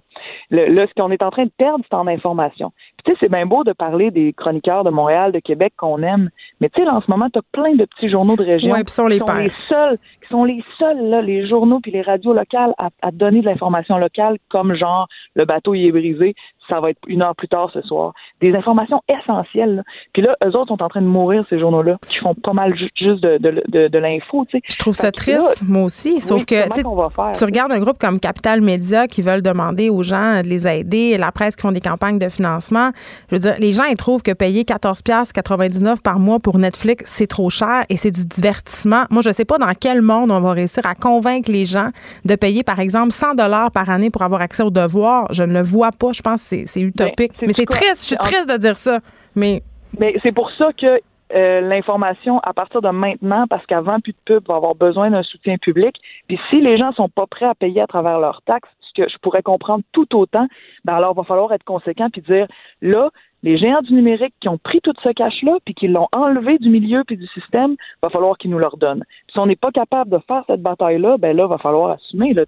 Le, 0.50 0.68
là, 0.68 0.86
ce 0.88 0.94
qu'on 0.94 1.12
est 1.12 1.24
en 1.24 1.32
train 1.32 1.46
de 1.46 1.52
perdre, 1.58 1.84
c'est 1.90 1.96
en 1.96 2.08
information. 2.08 2.72
Puis 2.98 3.06
tu 3.06 3.12
sais, 3.12 3.18
c'est 3.22 3.32
bien 3.32 3.46
beau 3.46 3.64
de 3.64 3.74
parler 3.74 4.12
des 4.12 4.34
chroniqueurs 4.34 4.84
de 4.84 4.90
Montréal, 4.90 5.32
de 5.32 5.40
Québec 5.40 5.74
qu'on 5.78 6.02
aime, 6.04 6.30
mais 6.60 6.70
tu 6.70 6.82
sais, 6.82 6.90
en 6.90 7.02
ce 7.02 7.10
moment, 7.10 7.30
tu 7.30 7.40
as 7.40 7.44
plein 7.52 7.76
de 7.76 7.86
petits 7.86 8.10
journaux 8.10 8.36
de 8.36 8.44
région 8.44 8.72
ouais, 8.72 8.84
qui 8.84 8.94
sont 8.94 9.08
les, 9.08 9.20
les 9.20 9.52
seuls, 9.70 9.98
qui 10.22 10.30
sont 10.30 10.44
les 10.44 10.64
seuls, 10.78 11.10
là, 11.10 11.22
les 11.22 11.48
journaux 11.48 11.80
puis 11.80 11.92
les 11.92 12.02
radios 12.02 12.34
locales 12.34 12.74
à, 12.78 12.90
à 13.02 13.12
donner 13.12 13.42
de 13.42 13.46
l'information 13.46 13.98
locale, 13.98 14.38
comme 14.50 14.74
genre 14.76 15.08
le 15.36 15.46
bateau 15.46 15.74
y 15.74 15.88
est 15.88 15.92
brisé, 15.92 16.36
ça 16.70 16.80
va 16.80 16.92
être 16.92 17.00
une 17.08 17.22
heure 17.22 17.36
plus 17.36 17.48
tard 17.48 17.70
ce 17.74 17.82
soir. 17.82 18.14
Des 18.42 18.54
informations 18.56 19.02
essentielles. 19.08 19.84
Puis 20.14 20.22
là, 20.22 20.36
eux 20.44 20.56
autres 20.56 20.68
sont 20.68 20.84
en 20.84 20.90
train 20.90 21.02
de 21.02 21.08
mourir, 21.08 21.46
ces 21.50 21.60
journaux-là, 21.60 21.98
qui 22.08 22.18
font 22.18 22.36
pas 22.36 22.54
mal 22.54 22.76
juste 22.78 23.22
de, 23.22 23.38
de, 23.38 23.88
de, 23.88 23.98
l'info. 23.98 24.46
Je 24.52 24.78
trouve 24.78 24.96
ça 24.96 25.12
triste, 25.12 25.62
moi 25.64 25.84
aussi. 25.84 26.20
Sauf 26.20 26.46
que 26.46 27.36
tu 27.38 27.44
regardes 27.46 27.72
un 27.72 27.80
groupe 27.80 27.98
comme 27.98 28.20
Capital 28.20 28.62
Média 28.62 29.08
qui 29.08 29.22
veulent 29.22 29.42
demander 29.42 29.90
aux 29.90 30.04
gens 30.04 30.42
de 30.42 30.48
les 30.48 30.68
aider, 30.68 31.18
la 31.18 31.32
presse 31.32 31.56
qui 31.56 31.62
font 31.62 31.72
des 31.72 31.82
campagnes 31.82 32.20
de 32.20 32.30
financement. 32.30 32.92
Je 33.30 33.36
veux 33.36 33.40
dire, 33.40 33.56
les 33.60 33.72
gens, 33.72 33.84
ils 33.86 33.98
trouvent 33.98 34.24
que 34.24 34.32
payer 34.32 34.64
14,99 34.64 36.02
par 36.02 36.20
mois 36.20 36.40
pour 36.40 36.58
Netflix, 36.58 37.12
c'est 37.12 37.28
trop 37.28 37.50
cher 37.50 37.86
et 37.90 37.98
c'est 37.98 38.12
du 38.12 38.26
divertissement. 38.26 39.06
Moi, 39.10 39.22
je 39.22 39.32
sais 39.32 39.46
pas 39.46 39.58
dans 39.58 39.72
quel 39.80 40.02
monde 40.02 40.32
on 40.32 40.42
va 40.42 40.52
réussir 40.54 40.86
à 40.86 40.96
convaincre 40.96 41.52
les 41.52 41.66
gens 41.66 41.90
de 42.26 42.36
payer, 42.36 42.64
par 42.64 42.80
exemple, 42.80 43.12
100 43.12 43.36
dollars 43.36 43.72
par 43.72 43.90
année 43.90 44.10
pour 44.10 44.22
avoir 44.22 44.42
accès 44.42 44.64
aux 44.64 44.70
devoirs. 44.70 45.28
Je 45.32 45.44
ne 45.44 45.54
le 45.54 45.62
vois 45.62 45.92
pas. 45.92 46.12
Je 46.12 46.22
pense 46.22 46.50
que 46.50 46.55
c'est 46.66 46.82
utopique. 46.82 47.34
Mais 47.42 47.54
c'est 47.54 47.66
triste. 47.66 48.02
Je 48.02 48.08
suis 48.08 48.18
triste 48.18 48.50
de 48.50 48.58
dire 48.58 48.78
ça. 48.78 49.00
Mais, 49.36 49.62
mais 50.00 50.16
c'est 50.24 50.32
pour 50.32 50.50
ça 50.52 50.72
que 50.74 51.02
euh, 51.34 51.62
l'information 51.62 52.40
à 52.40 52.54
partir 52.54 52.82
de 52.82 52.90
maintenant, 52.90 53.48
parce 53.48 53.66
qu'avant, 53.66 54.00
plus 54.00 54.14
de 54.14 54.18
pub 54.26 54.48
va 54.48 54.56
avoir 54.56 54.76
besoin 54.76 55.10
d'un 55.10 55.24
soutien 55.24 55.58
public. 55.58 55.96
Puis 56.28 56.40
si 56.50 56.62
les 56.62 56.78
gens 56.78 56.94
sont 56.94 57.10
pas 57.10 57.26
prêts 57.26 57.48
à 57.48 57.56
payer 57.56 57.82
à 57.82 57.88
travers 57.88 58.20
leurs 58.20 58.42
taxes, 58.44 58.70
ce 58.82 59.02
que 59.02 59.10
je 59.10 59.18
pourrais 59.18 59.42
comprendre 59.42 59.84
tout 59.92 60.16
autant, 60.16 60.48
ben 60.86 60.94
alors 60.94 61.14
il 61.16 61.18
va 61.18 61.24
falloir 61.24 61.52
être 61.52 61.64
conséquent 61.64 62.10
puis 62.12 62.22
dire 62.22 62.48
là, 62.82 63.10
les 63.42 63.58
géants 63.58 63.82
du 63.82 63.94
numérique 63.94 64.34
qui 64.40 64.50
ont 64.50 64.58
pris 64.58 64.82
tout 64.82 64.94
ce 65.04 65.10
cash-là 65.10 65.58
puis 65.66 65.74
qui 65.74 65.88
l'ont 65.88 66.08
enlevé 66.12 66.58
du 66.60 66.70
milieu 66.70 67.04
puis 67.06 67.18
du 67.18 67.28
système, 67.28 67.76
va 68.02 68.10
falloir 68.10 68.38
qu'ils 68.38 68.52
nous 68.52 68.60
le 68.60 68.68
redonnent. 68.68 69.04
si 69.32 69.40
on 69.40 69.46
n'est 69.48 69.56
pas 69.56 69.72
capable 69.72 70.12
de 70.12 70.20
faire 70.28 70.44
cette 70.48 70.62
bataille-là, 70.62 71.18
ben 71.18 71.36
là, 71.36 71.48
va 71.48 71.58
falloir 71.58 71.92
assumer. 71.92 72.34
Là, 72.34 72.44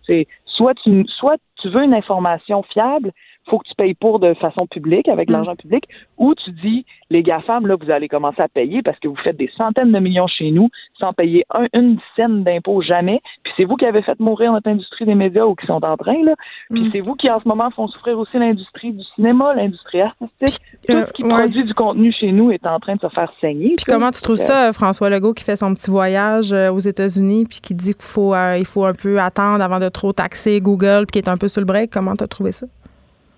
soit 0.45 0.73
tu 0.75 1.05
soit 1.07 1.37
tu 1.61 1.69
veux 1.69 1.83
une 1.83 1.93
information 1.93 2.63
fiable, 2.63 3.11
faut 3.49 3.59
que 3.59 3.67
tu 3.67 3.75
payes 3.75 3.93
pour 3.93 4.19
de 4.19 4.33
façon 4.35 4.67
publique, 4.69 5.07
avec 5.07 5.29
mm. 5.29 5.33
l'argent 5.33 5.55
public, 5.55 5.85
ou 6.17 6.33
tu 6.35 6.51
dis, 6.51 6.85
les 7.09 7.23
GAFAM, 7.23 7.65
là, 7.67 7.75
vous 7.75 7.89
allez 7.89 8.07
commencer 8.07 8.41
à 8.41 8.47
payer 8.47 8.81
parce 8.81 8.99
que 8.99 9.07
vous 9.07 9.15
faites 9.15 9.37
des 9.37 9.49
centaines 9.57 9.91
de 9.91 9.99
millions 9.99 10.27
chez 10.27 10.51
nous 10.51 10.69
sans 10.99 11.13
payer 11.13 11.45
une 11.73 11.99
scène 12.15 12.43
d'impôt 12.43 12.81
jamais. 12.81 13.21
Puis 13.43 13.53
c'est 13.55 13.65
vous 13.65 13.75
qui 13.75 13.85
avez 13.85 14.01
fait 14.01 14.19
mourir 14.19 14.51
notre 14.51 14.69
industrie 14.69 15.05
des 15.05 15.15
médias 15.15 15.45
ou 15.45 15.55
qui 15.55 15.65
sont 15.65 15.83
en 15.83 15.97
train, 15.97 16.23
là. 16.23 16.35
Puis 16.69 16.83
mm. 16.83 16.89
c'est 16.91 17.01
vous 17.01 17.15
qui, 17.15 17.29
en 17.29 17.39
ce 17.39 17.47
moment, 17.47 17.69
font 17.71 17.87
souffrir 17.87 18.19
aussi 18.19 18.37
l'industrie 18.37 18.91
du 18.91 19.03
cinéma, 19.15 19.53
l'industrie 19.55 20.01
artistique. 20.01 20.61
Tout 20.87 20.95
ce 21.07 21.11
qui 21.13 21.23
euh, 21.23 21.29
produit 21.29 21.63
du 21.63 21.73
contenu 21.73 22.11
chez 22.11 22.31
nous 22.31 22.51
est 22.51 22.65
en 22.65 22.79
train 22.79 22.95
de 22.95 23.01
se 23.01 23.09
faire 23.09 23.31
saigner. 23.39 23.75
Puis 23.77 23.85
comment 23.85 24.11
tu 24.11 24.21
trouves 24.21 24.37
ça, 24.37 24.73
François 24.73 25.09
Legault, 25.09 25.33
qui 25.33 25.43
fait 25.43 25.55
son 25.55 25.73
petit 25.73 25.89
voyage 25.89 26.51
euh, 26.51 26.71
aux 26.71 26.79
États-Unis, 26.79 27.45
puis 27.49 27.59
qui 27.61 27.73
dit 27.73 27.93
qu'il 27.93 28.03
faut, 28.03 28.33
euh, 28.33 28.57
il 28.57 28.65
faut 28.65 28.85
un 28.85 28.93
peu 28.93 29.19
attendre 29.19 29.63
avant 29.63 29.79
de 29.79 29.89
trop 29.89 30.13
taxer 30.13 30.59
Google, 30.61 31.05
puis 31.07 31.13
qui 31.13 31.19
est 31.19 31.29
un 31.29 31.37
peu 31.37 31.47
sur 31.47 31.61
le 31.61 31.65
break? 31.65 31.91
Comment 31.91 32.15
tu 32.15 32.23
as 32.23 32.27
trouvé 32.27 32.51
ça? 32.51 32.67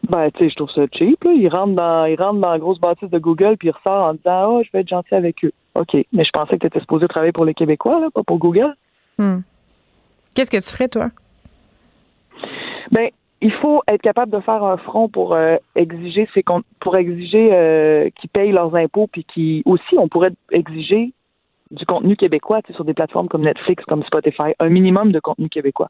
Ben, 0.10 0.32
tu 0.32 0.40
sais, 0.40 0.50
je 0.50 0.56
trouve 0.56 0.72
ça 0.72 0.82
cheap. 0.92 1.24
Là. 1.24 1.32
Il 1.34 1.48
rentre 1.50 1.74
dans, 1.74 2.34
dans 2.34 2.52
la 2.52 2.60
grosse 2.60 2.80
bâtisse 2.80 3.10
de 3.10 3.20
Google 3.20 3.58
puis 3.58 3.70
il 3.70 3.72
ressort 3.72 4.08
en 4.08 4.14
disant, 4.16 4.58
oh, 4.58 4.64
je 4.64 4.70
vais 4.74 4.82
être 4.82 4.90
gentil 4.90 5.14
avec 5.14 5.44
eux. 5.46 5.52
OK. 5.76 5.94
Mais 6.12 6.26
je 6.26 6.32
pensais 6.32 6.56
que 6.56 6.62
tu 6.62 6.68
étais 6.68 6.80
supposé 6.80 7.08
travailler 7.08 7.32
pour 7.32 7.46
les 7.46 7.54
Québécois, 7.54 8.00
là, 8.00 8.08
pas 8.14 8.24
pour 8.24 8.40
Google. 8.40 8.76
Hmm. 9.18 9.40
Qu'est-ce 10.34 10.52
que 10.52 10.58
tu 10.58 10.70
ferais, 10.70 10.88
toi? 10.88 11.10
Ben, 12.92 13.10
il 13.42 13.52
faut 13.54 13.82
être 13.88 14.02
capable 14.02 14.32
de 14.32 14.40
faire 14.42 14.64
un 14.64 14.78
front 14.78 15.10
pour 15.10 15.34
euh, 15.34 15.58
exiger 15.76 16.28
ces 16.34 16.44
pour 16.80 16.98
exiger 16.98 17.50
euh, 17.54 18.10
qu'ils 18.20 18.30
payent 18.30 18.52
leurs 18.52 18.76
impôts 18.76 19.08
puis 19.08 19.24
qui 19.24 19.62
aussi 19.66 19.98
on 19.98 20.08
pourrait 20.08 20.34
exiger 20.52 21.14
du 21.72 21.86
contenu 21.86 22.16
québécois 22.16 22.62
sur 22.74 22.84
des 22.84 22.94
plateformes 22.94 23.28
comme 23.28 23.44
Netflix, 23.44 23.84
comme 23.86 24.04
Spotify, 24.04 24.54
un 24.60 24.70
minimum 24.70 25.12
de 25.12 25.20
contenu 25.20 25.50
québécois. 25.50 25.90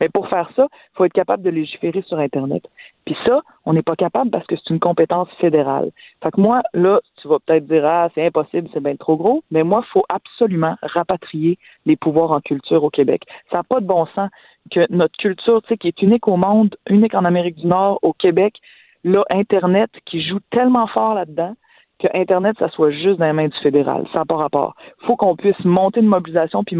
Mais 0.00 0.08
pour 0.08 0.28
faire 0.28 0.50
ça, 0.56 0.66
il 0.72 0.96
faut 0.96 1.04
être 1.04 1.12
capable 1.12 1.42
de 1.42 1.50
légiférer 1.50 2.02
sur 2.02 2.18
Internet. 2.18 2.62
Puis 3.04 3.16
ça, 3.24 3.42
on 3.64 3.72
n'est 3.72 3.82
pas 3.82 3.96
capable 3.96 4.30
parce 4.30 4.46
que 4.46 4.56
c'est 4.56 4.70
une 4.70 4.80
compétence 4.80 5.28
fédérale. 5.40 5.90
Fait 6.22 6.30
que 6.30 6.40
moi, 6.40 6.62
là, 6.74 7.00
tu 7.20 7.28
vas 7.28 7.38
peut-être 7.38 7.66
dire, 7.66 7.84
ah, 7.86 8.08
c'est 8.14 8.26
impossible, 8.26 8.68
c'est 8.72 8.82
bien 8.82 8.96
trop 8.96 9.16
gros, 9.16 9.42
mais 9.50 9.62
moi, 9.62 9.82
il 9.84 9.90
faut 9.92 10.04
absolument 10.08 10.76
rapatrier 10.82 11.58
les 11.86 11.96
pouvoirs 11.96 12.32
en 12.32 12.40
culture 12.40 12.82
au 12.82 12.90
Québec. 12.90 13.22
Ça 13.50 13.58
n'a 13.58 13.62
pas 13.62 13.80
de 13.80 13.86
bon 13.86 14.06
sens 14.14 14.30
que 14.70 14.86
notre 14.90 15.16
culture, 15.16 15.62
tu 15.62 15.68
sais, 15.68 15.76
qui 15.76 15.88
est 15.88 16.02
unique 16.02 16.28
au 16.28 16.36
monde, 16.36 16.76
unique 16.88 17.14
en 17.14 17.24
Amérique 17.24 17.56
du 17.56 17.66
Nord, 17.66 17.98
au 18.02 18.12
Québec, 18.12 18.54
là, 19.04 19.24
Internet 19.30 19.90
qui 20.04 20.22
joue 20.22 20.40
tellement 20.50 20.86
fort 20.86 21.14
là-dedans, 21.14 21.54
que 22.00 22.08
Internet, 22.14 22.56
ça 22.58 22.68
soit 22.70 22.90
juste 22.90 23.18
dans 23.18 23.26
les 23.26 23.32
mains 23.32 23.48
du 23.48 23.58
fédéral. 23.58 24.06
Ça 24.12 24.20
n'a 24.20 24.24
pas 24.24 24.36
rapport. 24.36 24.74
Il 25.02 25.06
faut 25.06 25.16
qu'on 25.16 25.36
puisse 25.36 25.62
monter 25.64 26.00
une 26.00 26.06
mobilisation, 26.06 26.64
puis, 26.64 26.76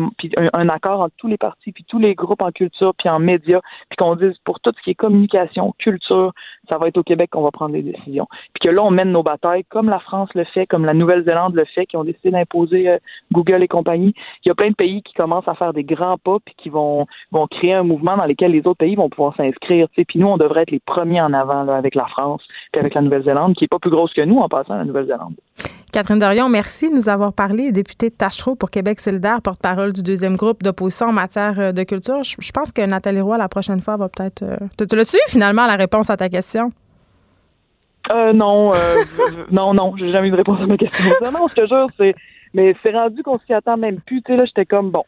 un, 0.52 0.68
accord 0.68 1.00
entre 1.00 1.14
tous 1.16 1.28
les 1.28 1.37
partis, 1.37 1.72
puis 1.72 1.85
tous 1.87 1.98
les 1.98 2.14
groupes 2.14 2.42
en 2.42 2.50
culture, 2.50 2.94
puis 2.98 3.09
en 3.09 3.18
médias, 3.18 3.61
puis 3.88 3.96
qu'on 3.96 4.16
dise 4.16 4.35
pour 4.44 4.61
tout 4.61 4.72
ce 4.76 4.83
qui 4.83 4.90
est 4.90 4.94
communication, 4.94 5.74
culture, 5.78 6.33
ça 6.68 6.78
va 6.78 6.88
être 6.88 6.98
au 6.98 7.02
Québec 7.02 7.30
qu'on 7.30 7.42
va 7.42 7.50
prendre 7.50 7.72
des 7.72 7.83
décisions. 7.83 8.26
Puis 8.54 8.68
que 8.68 8.74
là, 8.74 8.83
on 8.83 8.90
mène 8.90 9.12
nos 9.12 9.22
batailles 9.22 9.64
comme 9.64 9.88
la 9.88 9.98
France 9.98 10.30
le 10.35 10.44
fait, 10.44 10.66
comme 10.66 10.85
la 10.85 10.94
Nouvelle-Zélande 10.94 11.54
le 11.54 11.64
fait, 11.64 11.87
qui 11.87 11.96
ont 11.96 12.04
décidé 12.04 12.30
d'imposer 12.30 12.88
euh, 12.88 12.98
Google 13.33 13.62
et 13.62 13.68
compagnie. 13.68 14.14
Il 14.44 14.48
y 14.48 14.50
a 14.50 14.54
plein 14.54 14.70
de 14.70 14.74
pays 14.74 15.02
qui 15.02 15.12
commencent 15.14 15.48
à 15.48 15.54
faire 15.54 15.72
des 15.72 15.85
grands 15.85 16.18
pas, 16.18 16.38
puis 16.44 16.54
qui 16.56 16.70
vont, 16.70 17.06
vont 17.30 17.46
créer 17.46 17.74
un 17.74 17.83
mouvement 17.83 18.16
dans 18.16 18.26
lequel 18.26 18.52
les 18.52 18.61
autres 18.61 18.78
pays 18.78 18.94
vont 18.94 19.11
pouvoir 19.11 19.37
s'inscrire. 19.37 19.88
Puis 19.94 20.18
nous, 20.18 20.28
on 20.28 20.38
devrait 20.38 20.62
être 20.62 20.70
les 20.70 20.80
premiers 20.80 21.20
en 21.20 21.33
avant 21.33 21.64
là, 21.64 21.76
avec 21.76 21.94
la 21.94 22.06
France, 22.06 22.42
puis 22.72 22.80
avec 22.80 22.94
la 22.94 23.02
Nouvelle-Zélande, 23.02 23.54
qui 23.54 23.64
est 23.64 23.68
pas 23.68 23.78
plus 23.78 23.90
grosse 23.90 24.14
que 24.14 24.22
nous 24.22 24.38
en 24.38 24.48
passant, 24.48 24.76
la 24.76 24.85
Nouvelle-Zélande. 24.85 25.09
Catherine 25.92 26.20
Dorion, 26.20 26.48
merci 26.48 26.88
de 26.88 26.94
nous 26.94 27.08
avoir 27.08 27.32
parlé. 27.32 27.72
Députée 27.72 28.10
de 28.10 28.14
Tachereau 28.14 28.54
pour 28.54 28.70
Québec 28.70 29.00
solidaire, 29.00 29.42
porte-parole 29.42 29.92
du 29.92 30.02
deuxième 30.02 30.36
groupe 30.36 30.62
d'opposition 30.62 31.06
en 31.06 31.12
matière 31.12 31.58
euh, 31.58 31.72
de 31.72 31.82
culture. 31.82 32.22
Je, 32.22 32.52
pense 32.52 32.70
que 32.70 32.82
Nathalie 32.82 33.20
Roy, 33.20 33.38
la 33.38 33.48
prochaine 33.48 33.80
fois, 33.80 33.96
va 33.96 34.08
peut-être. 34.08 34.42
Euh, 34.42 34.56
tu 34.76 34.94
l'as 34.94 35.04
su 35.04 35.18
finalement 35.26 35.66
la 35.66 35.74
réponse 35.74 36.08
à 36.08 36.16
ta 36.16 36.28
question? 36.28 36.70
Euh, 38.10 38.32
non, 38.32 38.70
non, 39.50 39.74
non, 39.74 39.94
j'ai 39.96 40.12
jamais 40.12 40.28
eu 40.28 40.30
de 40.30 40.36
réponse 40.36 40.60
à 40.60 40.66
ma 40.66 40.76
question. 40.76 41.04
Non, 41.22 41.46
je 41.48 41.54
te 41.54 41.66
jure, 41.66 41.86
c'est. 41.96 42.14
Mais 42.52 42.74
c'est 42.82 42.92
rendu 42.92 43.22
qu'on 43.22 43.38
s'y 43.40 43.52
attend 43.52 43.76
même 43.76 44.00
plus. 44.00 44.22
Tu 44.22 44.32
sais, 44.32 44.38
là, 44.38 44.44
j'étais 44.44 44.66
comme, 44.66 44.90
bon, 44.90 45.04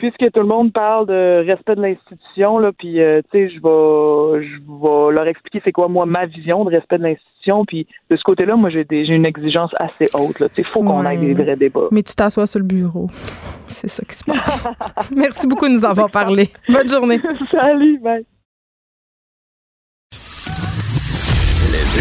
puisque 0.00 0.32
tout 0.32 0.40
le 0.40 0.46
monde 0.46 0.72
parle 0.72 1.06
de 1.06 1.44
respect 1.46 1.76
de 1.76 1.82
l'institution, 1.82 2.58
là, 2.58 2.72
puis 2.76 3.00
euh, 3.00 3.20
tu 3.30 3.38
sais, 3.38 3.48
je 3.50 3.60
vais, 3.60 4.46
je 4.46 4.56
vais 4.56 5.12
leur 5.12 5.26
expliquer 5.26 5.60
c'est 5.62 5.72
quoi 5.72 5.88
moi 5.88 6.06
ma 6.06 6.24
vision 6.24 6.64
de 6.64 6.70
respect 6.70 6.96
de 6.96 7.02
l'institution, 7.02 7.66
puis 7.66 7.86
de 8.08 8.16
ce 8.16 8.22
côté-là, 8.22 8.56
moi 8.56 8.70
j'ai 8.70 8.86
j'ai 8.90 9.14
une 9.14 9.26
exigence 9.26 9.70
assez 9.78 10.08
haute. 10.14 10.40
Là, 10.40 10.48
tu 10.54 10.64
faut 10.64 10.82
qu'on 10.82 11.04
ait 11.04 11.18
des 11.18 11.34
vrais 11.34 11.56
débats. 11.56 11.88
Mais 11.92 12.02
tu 12.02 12.14
t'assois 12.14 12.46
sur 12.46 12.60
le 12.60 12.64
bureau, 12.64 13.08
c'est 13.66 13.88
ça 13.88 14.02
qui 14.08 14.16
se 14.16 14.24
passe. 14.24 15.10
Merci 15.16 15.46
beaucoup 15.46 15.68
de 15.68 15.74
nous 15.74 15.84
avoir 15.84 16.10
parlé. 16.10 16.48
Bonne 16.68 16.88
journée. 16.88 17.20
Salut, 17.50 17.98
bye. 17.98 18.24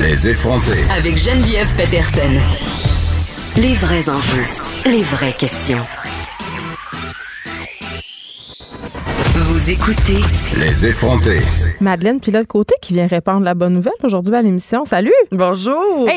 Les 0.02 0.30
effrontés. 0.30 0.84
Avec 0.98 1.18
Geneviève 1.18 1.76
Peterson. 1.76 2.40
Les 3.58 3.74
vrais 3.74 4.08
enjeux, 4.10 4.48
les 4.86 5.02
vraies 5.02 5.34
questions. 5.34 5.84
Vous 9.42 9.70
écoutez 9.70 10.20
Les 10.60 10.86
effrontés. 10.86 11.40
Madeleine 11.80 12.20
Pilote-Côté 12.20 12.76
qui 12.82 12.94
vient 12.94 13.08
répandre 13.08 13.46
la 13.46 13.54
bonne 13.54 13.72
nouvelle 13.72 13.94
aujourd'hui 14.04 14.36
à 14.36 14.42
l'émission. 14.42 14.84
Salut! 14.84 15.14
Bonjour! 15.32 16.10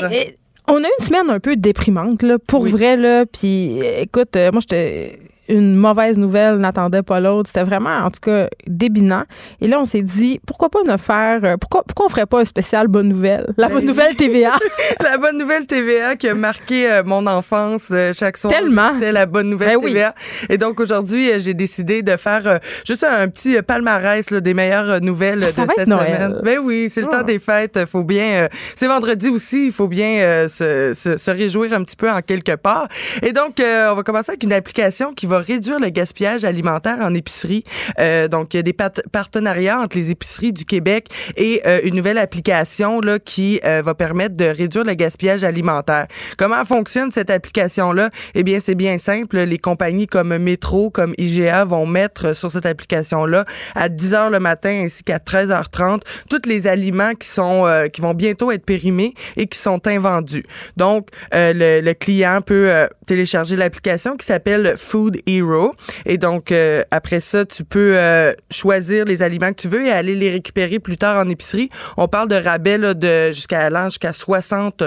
on 0.69 0.75
a 0.75 0.79
une 0.79 1.05
semaine 1.05 1.31
un 1.31 1.39
peu 1.39 1.55
déprimante, 1.55 2.23
là, 2.23 2.39
pour 2.45 2.67
vrai, 2.67 2.97
là. 2.97 3.25
Puis 3.25 3.79
écoute, 3.79 4.35
euh, 4.35 4.51
moi, 4.51 4.61
j'étais 4.61 5.21
une 5.49 5.75
mauvaise 5.75 6.19
nouvelle 6.19 6.57
n'attendait 6.57 7.03
pas 7.03 7.21
l'autre. 7.21 7.49
C'était 7.49 7.65
vraiment, 7.65 7.99
en 7.99 8.11
tout 8.11 8.21
cas, 8.21 8.49
débinant. 8.67 9.25
Et 9.61 9.67
là, 9.67 9.81
on 9.81 9.85
s'est 9.85 10.03
dit, 10.03 10.41
pourquoi 10.47 10.69
pas 10.71 10.83
ne 10.85 10.97
faire, 10.97 11.41
euh, 11.45 11.57
pourquoi, 11.57 11.83
pourquoi 11.83 12.07
on 12.07 12.09
ferait 12.09 12.27
pas 12.27 12.41
un 12.41 12.45
spécial 12.45 12.89
bonne 12.89 13.09
nouvelle? 13.09 13.53
La 13.57 13.69
bonne 13.69 13.81
ben 13.81 13.87
nouvelle 13.87 14.15
TVA. 14.15 14.53
la 15.01 15.19
bonne 15.19 15.39
nouvelle 15.39 15.67
TVA 15.67 16.17
qui 16.17 16.29
a 16.29 16.35
marqué 16.35 16.91
euh, 16.91 17.03
mon 17.05 17.27
enfance 17.27 17.87
euh, 17.91 18.13
chaque 18.15 18.37
soir. 18.37 18.53
Tellement. 18.53 18.95
C'était 18.95 19.13
la 19.13 19.27
bonne 19.27 19.51
nouvelle 19.51 19.79
ben 19.79 19.87
TVA. 19.87 20.15
Et 20.49 20.59
donc, 20.59 20.79
aujourd'hui, 20.79 21.31
j'ai 21.41 21.55
décidé 21.55 22.03
de 22.03 22.17
faire 22.17 22.61
juste 22.87 23.05
un 23.05 23.29
petit 23.29 23.61
palmarès 23.63 24.33
des 24.33 24.55
meilleures 24.55 25.01
nouvelles 25.01 25.43
ah, 25.43 25.47
de 25.47 25.51
cette 25.51 25.87
semaine. 25.87 26.41
Ben 26.45 26.59
oui, 26.61 26.89
c'est 26.89 27.01
le 27.01 27.09
temps 27.09 27.19
ah. 27.21 27.25
des 27.25 27.39
fêtes. 27.39 27.85
Faut 27.91 28.05
bien, 28.05 28.49
c'est 28.77 28.87
vendredi 28.87 29.29
aussi. 29.29 29.67
Il 29.67 29.73
faut 29.73 29.89
bien 29.89 30.47
se, 30.49 30.93
se, 30.95 31.17
se, 31.17 31.31
réjouir 31.31 31.73
un 31.73 31.83
petit 31.83 31.97
peu 31.97 32.11
en 32.11 32.21
quelque 32.21 32.55
part. 32.55 32.89
Et 33.23 33.33
donc, 33.33 33.55
on 33.61 33.95
va 33.95 34.03
commencer 34.03 34.31
avec 34.31 34.45
une 34.45 34.53
application 34.53 35.13
qui 35.13 35.27
va 35.27 35.32
réduire 35.39 35.79
le 35.79 35.89
gaspillage 35.89 36.45
alimentaire 36.45 36.99
en 37.01 37.15
épicerie. 37.15 37.65
Euh, 37.99 38.29
donc, 38.29 38.55
il 38.55 38.59
y 38.59 38.61
a 38.61 38.63
des 38.63 38.73
partenariats 38.73 39.79
entre 39.79 39.97
les 39.97 40.11
épiceries 40.11 40.53
du 40.53 40.65
Québec 40.65 41.09
et 41.37 41.63
euh, 41.67 41.81
une 41.85 41.95
nouvelle 41.95 42.19
application 42.19 43.01
là, 43.01 43.19
qui 43.19 43.61
euh, 43.65 43.83
va 43.85 43.95
permettre 43.95 44.37
de 44.37 44.45
réduire 44.45 44.85
le 44.85 44.95
gaspillage 44.95 45.45
alimentaire. 45.45 46.07
Comment 46.37 46.65
fonctionne 46.65 47.11
cette 47.11 47.31
application-là? 47.31 48.11
Eh 48.35 48.43
bien, 48.43 48.59
c'est 48.61 48.75
bien 48.75 48.99
simple. 48.99 49.39
Les 49.41 49.59
compagnies 49.59 50.07
comme 50.07 50.37
Métro, 50.39 50.91
comme 50.91 51.15
IGA 51.19 51.65
vont 51.65 51.87
mettre 51.87 52.35
sur 52.35 52.51
cette 52.51 52.67
application-là 52.67 53.45
à 53.75 53.89
10 53.89 54.15
heures 54.15 54.31
le 54.31 54.41
matin 54.41 54.83
ainsi 54.85 55.03
qu'à 55.03 55.19
13h30 55.19 56.01
tous 56.29 56.49
les 56.49 56.67
aliments 56.67 57.15
qui 57.15 57.29
sont 57.29 57.67
qui 57.93 58.01
vont 58.01 58.15
bientôt 58.15 58.51
être 58.51 58.65
périmés 58.65 59.15
et 59.37 59.47
qui 59.47 59.59
sont 59.59 59.87
invendus. 59.87 60.45
Donc, 60.77 61.09
le, 61.33 61.81
le, 61.81 61.95
client 61.95 62.41
peut 62.41 62.89
télécharger 63.07 63.57
l'application 63.57 64.17
qui 64.17 64.27
s'appelle 64.27 64.75
Food 64.77 65.19
Hero. 65.27 65.73
Et 66.07 66.19
donc, 66.19 66.53
euh, 66.53 66.83
après 66.91 67.21
ça, 67.21 67.45
tu 67.45 67.65
peux 67.65 67.93
euh, 67.97 68.33
choisir 68.51 69.05
les 69.05 69.23
aliments 69.23 69.51
que 69.51 69.61
tu 69.61 69.69
veux 69.69 69.87
et 69.87 69.91
aller 69.91 70.15
les 70.15 70.31
récupérer 70.31 70.79
plus 70.79 70.97
tard 70.97 71.17
en 71.17 71.29
épicerie. 71.29 71.69
On 71.97 72.09
parle 72.09 72.29
de 72.29 72.37
rabais 72.37 72.79
là, 72.79 72.95
de 72.95 73.33
jusqu'à 73.33 73.61
allant 73.61 73.85
jusqu'à 73.85 74.13
60 74.13 74.83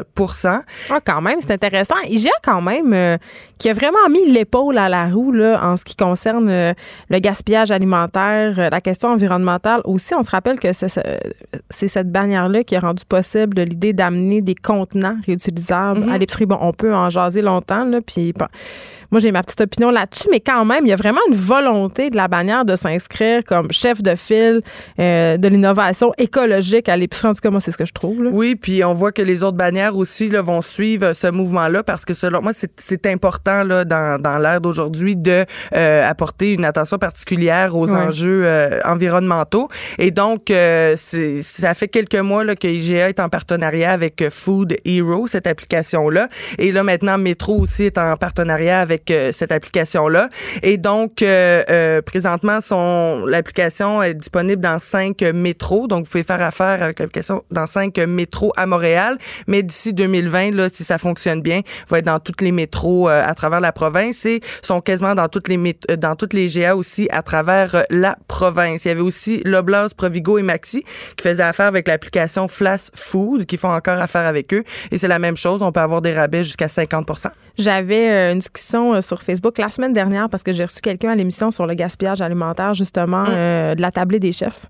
ah, 0.45 0.99
quand 1.05 1.21
même, 1.21 1.37
c'est 1.39 1.51
intéressant. 1.51 1.95
IGA, 2.07 2.31
quand 2.43 2.61
même, 2.61 2.93
euh, 2.93 3.17
qui 3.57 3.69
a 3.69 3.73
vraiment 3.73 4.09
mis 4.09 4.31
l'épaule 4.31 4.77
à 4.77 4.89
la 4.89 5.05
roue 5.05 5.31
là, 5.31 5.59
en 5.63 5.75
ce 5.75 5.83
qui 5.83 5.95
concerne 5.95 6.47
le 6.47 7.19
gaspillage 7.19 7.71
alimentaire, 7.71 8.69
la 8.69 8.81
question 8.81 9.09
environnementale. 9.09 9.81
Aussi, 9.85 10.13
on 10.15 10.23
se 10.23 10.31
rappelle 10.31 10.59
que 10.59 10.73
c'est 10.73 11.87
cette 11.87 12.11
bannière-là 12.11 12.63
qui 12.63 12.75
a 12.75 12.79
rendu 12.79 13.03
possible 13.05 13.61
l'idée 13.61 13.93
d'amener 13.93 14.41
des 14.41 14.55
contenants 14.55 15.17
réutilisables 15.25 16.01
mm-hmm. 16.01 16.11
à 16.11 16.17
l'épicerie. 16.17 16.45
Bon, 16.45 16.57
on 16.61 16.73
peut 16.73 16.93
en 16.93 17.09
jaser 17.09 17.41
longtemps, 17.41 17.85
là, 17.85 17.99
puis 18.05 18.33
moi, 19.15 19.21
j'ai 19.21 19.31
ma 19.31 19.43
petite 19.43 19.61
opinion 19.61 19.91
là-dessus, 19.91 20.27
mais 20.29 20.41
quand 20.41 20.65
même, 20.65 20.85
il 20.85 20.89
y 20.89 20.91
a 20.91 20.97
vraiment 20.97 21.21
une 21.29 21.37
volonté 21.37 22.09
de 22.09 22.17
la 22.17 22.27
bannière 22.27 22.65
de 22.65 22.75
s'inscrire 22.75 23.45
comme 23.45 23.71
chef 23.71 24.03
de 24.03 24.13
file 24.13 24.61
euh, 24.99 25.37
de 25.37 25.47
l'innovation 25.47 26.11
écologique 26.17 26.89
à 26.89 26.97
l'épicerie. 26.97 27.29
En 27.29 27.33
tout 27.33 27.39
cas, 27.39 27.49
moi, 27.49 27.61
c'est 27.61 27.71
ce 27.71 27.77
que 27.77 27.85
je 27.85 27.93
trouve. 27.93 28.27
Oui, 28.33 28.57
puis 28.57 28.83
on 28.83 28.91
voit 28.91 29.13
que 29.13 29.21
les 29.21 29.41
autres 29.41 29.55
bannières 29.55 29.95
aussi 29.95 30.27
là, 30.27 30.41
vont 30.41 30.61
suivre 30.61 31.13
ce 31.13 31.27
mouvement-là 31.27 31.81
parce 31.81 32.03
que 32.03 32.13
selon 32.13 32.41
moi, 32.41 32.51
c'est 32.75 33.05
important 33.05 33.63
là, 33.63 33.85
dans, 33.85 34.21
dans 34.21 34.37
l'ère 34.37 34.59
d'aujourd'hui 34.59 35.15
de 35.15 35.45
euh, 35.73 36.09
apporter 36.09 36.51
une 36.51 36.65
attention 36.65 36.97
particulière 36.97 37.73
aux 37.73 37.89
enjeux 37.93 38.41
euh, 38.43 38.81
environnementaux. 38.83 39.69
Et 39.97 40.11
donc, 40.11 40.51
ça 40.51 41.73
fait 41.73 41.87
quelques 41.87 42.15
mois 42.15 42.43
là, 42.43 42.57
que 42.57 42.67
IGA 42.67 43.07
est 43.07 43.21
en 43.21 43.29
partenariat 43.29 43.93
avec 43.93 44.25
Food 44.29 44.75
Hero, 44.83 45.27
cette 45.27 45.47
application-là. 45.47 46.27
Et 46.57 46.73
là, 46.73 46.83
maintenant, 46.83 47.17
Métro 47.17 47.57
aussi 47.57 47.85
est 47.85 47.97
en 47.97 48.17
partenariat 48.17 48.81
avec 48.81 49.04
euh, 49.11 49.31
cette 49.31 49.51
application-là. 49.51 50.29
Et 50.63 50.77
donc, 50.77 51.21
euh, 51.21 51.63
euh, 51.69 52.01
présentement, 52.01 52.61
son 52.61 53.25
l'application 53.25 54.01
est 54.01 54.13
disponible 54.13 54.61
dans 54.61 54.79
cinq 54.79 55.21
métros. 55.21 55.87
Donc, 55.87 56.05
vous 56.05 56.11
pouvez 56.11 56.23
faire 56.23 56.41
affaire 56.41 56.83
avec 56.83 56.99
l'application 56.99 57.43
dans 57.51 57.67
cinq 57.67 57.97
métros 57.97 58.53
à 58.57 58.65
Montréal. 58.65 59.17
Mais 59.47 59.63
d'ici 59.63 59.93
2020, 59.93 60.51
là, 60.51 60.67
si 60.71 60.83
ça 60.83 60.97
fonctionne 60.97 61.41
bien, 61.41 61.61
va 61.89 61.99
être 61.99 62.05
dans 62.05 62.19
toutes 62.19 62.41
les 62.41 62.51
métros 62.51 63.07
à 63.07 63.33
travers 63.33 63.59
la 63.59 63.71
province 63.71 64.25
et 64.25 64.41
sont 64.61 64.81
quasiment 64.81 65.15
dans 65.15 65.27
toutes 65.27 65.47
les 65.47 65.55
dans 65.97 66.15
toutes 66.15 66.33
les 66.33 66.47
GA 66.47 66.75
aussi 66.75 67.07
à 67.11 67.21
travers 67.21 67.85
la 67.89 68.17
province. 68.27 68.85
Il 68.85 68.89
y 68.89 68.91
avait 68.91 69.01
aussi 69.01 69.41
Loblaws, 69.45 69.89
Provigo 69.95 70.37
et 70.37 70.43
Maxi 70.43 70.83
qui 71.15 71.23
faisaient 71.23 71.43
affaire 71.43 71.67
avec 71.67 71.87
l'application 71.87 72.47
Flash 72.47 72.89
Food 72.93 73.45
qui 73.45 73.57
font 73.57 73.71
encore 73.71 73.99
affaire 73.99 74.25
avec 74.25 74.53
eux. 74.53 74.63
Et 74.91 74.97
c'est 74.97 75.07
la 75.07 75.19
même 75.19 75.37
chose. 75.37 75.61
On 75.61 75.71
peut 75.71 75.79
avoir 75.79 76.01
des 76.01 76.13
rabais 76.13 76.43
jusqu'à 76.43 76.69
50 76.69 77.05
J'avais 77.57 78.31
une 78.31 78.39
discussion 78.39 78.93
euh, 78.93 79.01
sur 79.01 79.23
Facebook 79.23 79.57
la 79.57 79.69
semaine 79.69 79.93
dernière 79.93 80.29
parce 80.29 80.43
que 80.43 80.51
j'ai 80.51 80.65
reçu 80.65 80.81
quelqu'un 80.81 81.11
à 81.11 81.15
l'émission 81.15 81.51
sur 81.51 81.65
le 81.65 81.73
gaspillage 81.73 82.21
alimentaire, 82.21 82.73
justement, 82.73 83.23
mm. 83.23 83.29
euh, 83.29 83.75
de 83.75 83.81
la 83.81 83.91
tablée 83.91 84.19
des 84.19 84.31
chefs. 84.31 84.65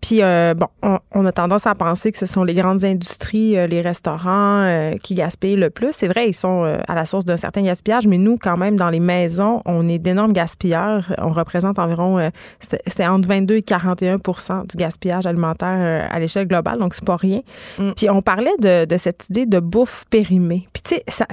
Puis, 0.00 0.22
euh, 0.22 0.54
bon, 0.54 0.68
on, 1.12 1.26
a 1.26 1.32
tendance 1.32 1.66
à 1.66 1.74
penser 1.74 2.12
que 2.12 2.18
ce 2.18 2.26
sont 2.26 2.44
les 2.44 2.54
grandes 2.54 2.84
industries, 2.84 3.56
les 3.68 3.80
restaurants 3.80 4.96
qui 5.00 5.14
gaspillent 5.14 5.56
le 5.56 5.70
plus. 5.70 5.92
C'est 5.92 6.08
vrai, 6.08 6.28
ils 6.28 6.34
sont 6.34 6.64
à 6.88 6.94
la 6.96 7.04
source 7.04 7.24
d'un 7.24 7.36
certain 7.36 7.62
gaspillage, 7.62 8.08
mais 8.08 8.18
nous, 8.18 8.36
quand 8.36 8.56
même, 8.56 8.74
dans 8.74 8.90
les 8.90 8.98
maisons, 8.98 9.62
on 9.64 9.86
est 9.86 9.98
d'énormes 9.98 10.32
gaspilleurs. 10.32 11.14
On 11.18 11.28
représente 11.28 11.78
environ, 11.78 12.30
c'était 12.60 13.06
entre 13.06 13.28
22 13.28 13.56
et 13.56 13.62
41 13.62 14.16
du 14.16 14.76
gaspillage 14.76 15.24
alimentaire 15.26 16.08
à 16.10 16.18
l'échelle 16.18 16.48
globale, 16.48 16.78
donc 16.78 16.94
c'est 16.94 17.04
pas 17.04 17.16
rien. 17.16 17.42
Mm. 17.78 17.92
Puis, 17.96 18.10
on 18.10 18.22
parlait 18.22 18.56
de, 18.60 18.84
de 18.84 18.96
cette 18.96 19.28
idée 19.30 19.46
de 19.46 19.60
bouffe 19.60 20.04
périmée. 20.10 20.66
Puis, 20.72 20.82
tu 20.82 20.94
sais, 20.96 21.04
ça 21.06 21.26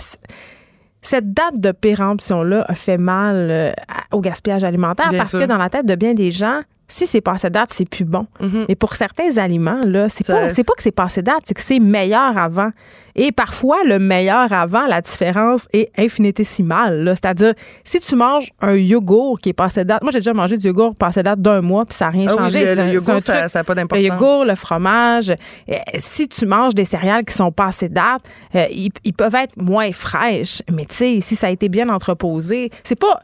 cette 1.01 1.33
date 1.33 1.59
de 1.59 1.71
péremption-là 1.71 2.65
a 2.67 2.75
fait 2.75 2.97
mal 2.97 3.47
euh, 3.49 3.71
au 4.11 4.21
gaspillage 4.21 4.63
alimentaire 4.63 5.09
parce 5.15 5.31
que 5.31 5.45
dans 5.45 5.57
la 5.57 5.69
tête 5.69 5.85
de 5.85 5.95
bien 5.95 6.13
des 6.13 6.31
gens, 6.31 6.61
si 6.89 7.05
c'est 7.05 7.21
passé 7.21 7.49
date, 7.49 7.69
c'est 7.71 7.87
plus 7.87 8.03
bon. 8.03 8.25
Mm-hmm. 8.41 8.65
Mais 8.67 8.75
pour 8.75 8.95
certains 8.95 9.37
aliments, 9.37 9.79
là, 9.85 10.09
c'est 10.09 10.27
pas, 10.27 10.49
c'est 10.49 10.63
pas 10.63 10.73
que 10.73 10.83
c'est 10.83 10.91
passé 10.91 11.21
date, 11.21 11.41
c'est 11.45 11.53
que 11.53 11.61
c'est 11.61 11.79
meilleur 11.79 12.37
avant. 12.37 12.71
Et 13.15 13.31
parfois, 13.31 13.77
le 13.85 13.99
meilleur 13.99 14.51
avant, 14.53 14.85
la 14.87 15.01
différence 15.01 15.67
est 15.73 15.91
infinitésimale. 15.99 17.13
C'est-à-dire, 17.15 17.53
si 17.83 17.99
tu 17.99 18.15
manges 18.15 18.51
un 18.61 18.75
yogourt 18.75 19.39
qui 19.39 19.49
est 19.49 19.53
passé 19.53 19.85
date, 19.85 20.01
moi 20.01 20.11
j'ai 20.11 20.19
déjà 20.19 20.33
mangé 20.33 20.57
du 20.57 20.67
yogourt 20.67 20.95
passé 20.95 21.21
date 21.21 21.41
d'un 21.41 21.61
mois 21.61 21.85
puis 21.85 21.95
ça 21.95 22.05
n'a 22.05 22.11
rien 22.11 22.27
ah 22.29 22.37
changé. 22.37 22.59
Oui, 22.59 22.75
le, 22.75 22.93
yogourt, 22.93 23.21
ça 23.21 23.47
n'a 23.53 23.63
pas 23.63 23.75
d'importance. 23.75 24.03
Le 24.03 24.13
yogourt, 24.13 24.45
le 24.45 24.55
fromage, 24.55 25.29
euh, 25.29 25.75
si 25.97 26.27
tu 26.27 26.45
manges 26.45 26.73
des 26.73 26.85
céréales 26.85 27.25
qui 27.25 27.33
sont 27.33 27.51
passées 27.51 27.89
date, 27.89 28.21
euh, 28.55 28.65
ils, 28.71 28.91
ils, 29.03 29.13
peuvent 29.13 29.35
être 29.35 29.57
moins 29.57 29.91
fraîches. 29.91 30.61
Mais 30.71 30.85
tu 30.85 30.95
sais, 30.95 31.17
si 31.19 31.35
ça 31.35 31.47
a 31.47 31.49
été 31.49 31.69
bien 31.69 31.89
entreposé, 31.89 32.69
c'est 32.83 32.99
pas 32.99 33.19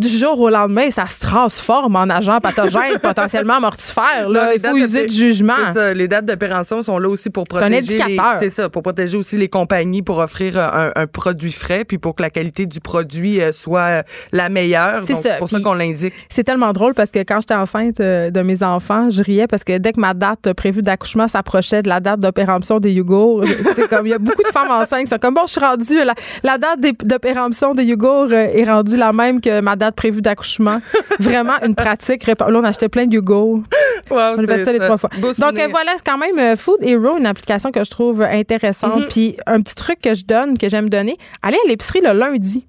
du 0.00 0.08
jour 0.08 0.40
au 0.40 0.50
lendemain, 0.50 0.90
ça 0.90 1.06
se 1.06 1.20
transforme 1.20 1.94
en 1.94 2.08
agent 2.08 2.40
pathogène 2.40 2.98
potentiellement 3.02 3.60
mortifère. 3.60 4.28
Là. 4.28 4.54
Il 4.54 4.60
faut 4.60 4.76
user 4.76 5.06
de 5.06 5.12
jugement. 5.12 5.52
Ça, 5.74 5.92
les 5.92 6.08
dates 6.08 6.24
d'opération 6.24 6.82
sont 6.82 6.98
là 6.98 7.08
aussi 7.08 7.30
pour 7.30 7.44
protéger. 7.44 8.00
C'est 8.38 8.50
ça, 8.50 8.68
pour 8.68 8.82
protéger 8.82 9.16
aussi 9.16 9.36
les 9.36 9.48
compagnies 9.48 10.02
pour 10.02 10.18
offrir 10.18 10.58
un, 10.58 11.06
produit 11.06 11.52
frais 11.52 11.84
puis 11.84 11.98
pour 11.98 12.14
que 12.14 12.22
la 12.22 12.30
qualité 12.30 12.66
du 12.66 12.80
produit 12.80 13.40
euh, 13.40 13.52
soit 13.52 13.80
euh, 13.80 14.02
la 14.32 14.48
meilleure. 14.48 15.02
C'est 15.02 15.38
pour 15.38 15.50
ça 15.50 15.60
qu'on 15.60 15.74
l'indique. 15.74 16.14
C'est 16.28 16.44
tellement 16.44 16.72
drôle 16.72 16.94
parce 16.94 17.10
que 17.10 17.18
quand 17.20 17.40
j'étais 17.40 17.54
enceinte 17.54 18.00
euh, 18.00 18.30
de 18.30 18.40
mes 18.40 18.62
enfants, 18.62 19.10
je 19.10 19.22
riais 19.22 19.46
parce 19.46 19.64
que 19.64 19.76
dès 19.78 19.92
que 19.92 20.00
ma 20.00 20.14
date 20.14 20.52
prévue 20.54 20.82
d'accouchement 20.82 21.28
s'approchait 21.28 21.82
de 21.82 21.88
la 21.88 22.00
date 22.00 22.20
d'opération 22.20 22.78
des 22.78 22.92
Yougos, 22.92 23.42
comme 23.90 24.06
il 24.06 24.10
y 24.10 24.14
a 24.14 24.18
beaucoup 24.18 24.42
de 24.42 24.48
femmes 24.48 24.70
enceintes 24.70 25.04
qui 25.04 25.10
sont 25.10 25.18
comme 25.18 25.34
bon, 25.34 25.42
je 25.46 25.52
suis 25.52 25.60
rendue 25.60 26.04
la, 26.04 26.14
la 26.42 26.58
date 26.58 26.80
d'opération 27.04 27.74
des 27.74 27.84
Yougos 27.84 28.30
est 28.30 28.64
rendue 28.64 28.96
la 28.96 29.12
même 29.12 29.40
que 29.40 29.60
ma 29.60 29.76
date 29.76 29.89
prévue 29.92 30.22
d'accouchement. 30.22 30.78
Vraiment 31.20 31.54
une 31.64 31.74
pratique. 31.74 32.26
Là, 32.26 32.34
on 32.48 32.64
achetait 32.64 32.88
plein 32.88 33.06
de 33.06 33.14
Yugo. 33.14 33.62
on 34.10 34.16
a 34.16 34.46
fait 34.46 34.64
ça 34.64 34.72
les 34.72 34.78
trois 34.78 34.96
fois. 34.98 35.10
Donc 35.20 35.58
euh, 35.58 35.68
voilà, 35.70 35.92
c'est 35.96 36.04
quand 36.04 36.18
même 36.18 36.38
euh, 36.38 36.56
Food 36.56 36.82
Hero, 36.82 37.16
une 37.16 37.26
application 37.26 37.70
que 37.70 37.82
je 37.84 37.90
trouve 37.90 38.22
intéressante. 38.22 39.02
Mm-hmm. 39.02 39.08
Puis 39.08 39.36
un 39.46 39.60
petit 39.60 39.74
truc 39.74 40.00
que 40.00 40.14
je 40.14 40.24
donne, 40.24 40.58
que 40.58 40.68
j'aime 40.68 40.88
donner, 40.88 41.16
allez 41.42 41.58
à 41.64 41.68
l'épicerie 41.68 42.00
le 42.00 42.12
lundi. 42.12 42.66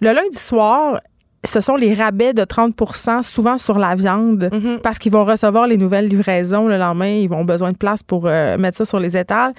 Le 0.00 0.12
lundi 0.12 0.38
soir, 0.38 1.00
ce 1.44 1.60
sont 1.60 1.76
les 1.76 1.94
rabais 1.94 2.32
de 2.32 2.42
30% 2.42 3.22
souvent 3.22 3.58
sur 3.58 3.78
la 3.78 3.94
viande, 3.94 4.50
mm-hmm. 4.52 4.78
parce 4.78 4.98
qu'ils 4.98 5.12
vont 5.12 5.24
recevoir 5.24 5.66
les 5.66 5.76
nouvelles 5.76 6.08
livraisons 6.08 6.68
le 6.68 6.78
lendemain. 6.78 7.06
Ils 7.06 7.28
vont 7.28 7.44
besoin 7.44 7.72
de 7.72 7.76
place 7.76 8.02
pour 8.02 8.26
euh, 8.26 8.56
mettre 8.58 8.76
ça 8.76 8.84
sur 8.84 9.00
les 9.00 9.16
étals. 9.16 9.52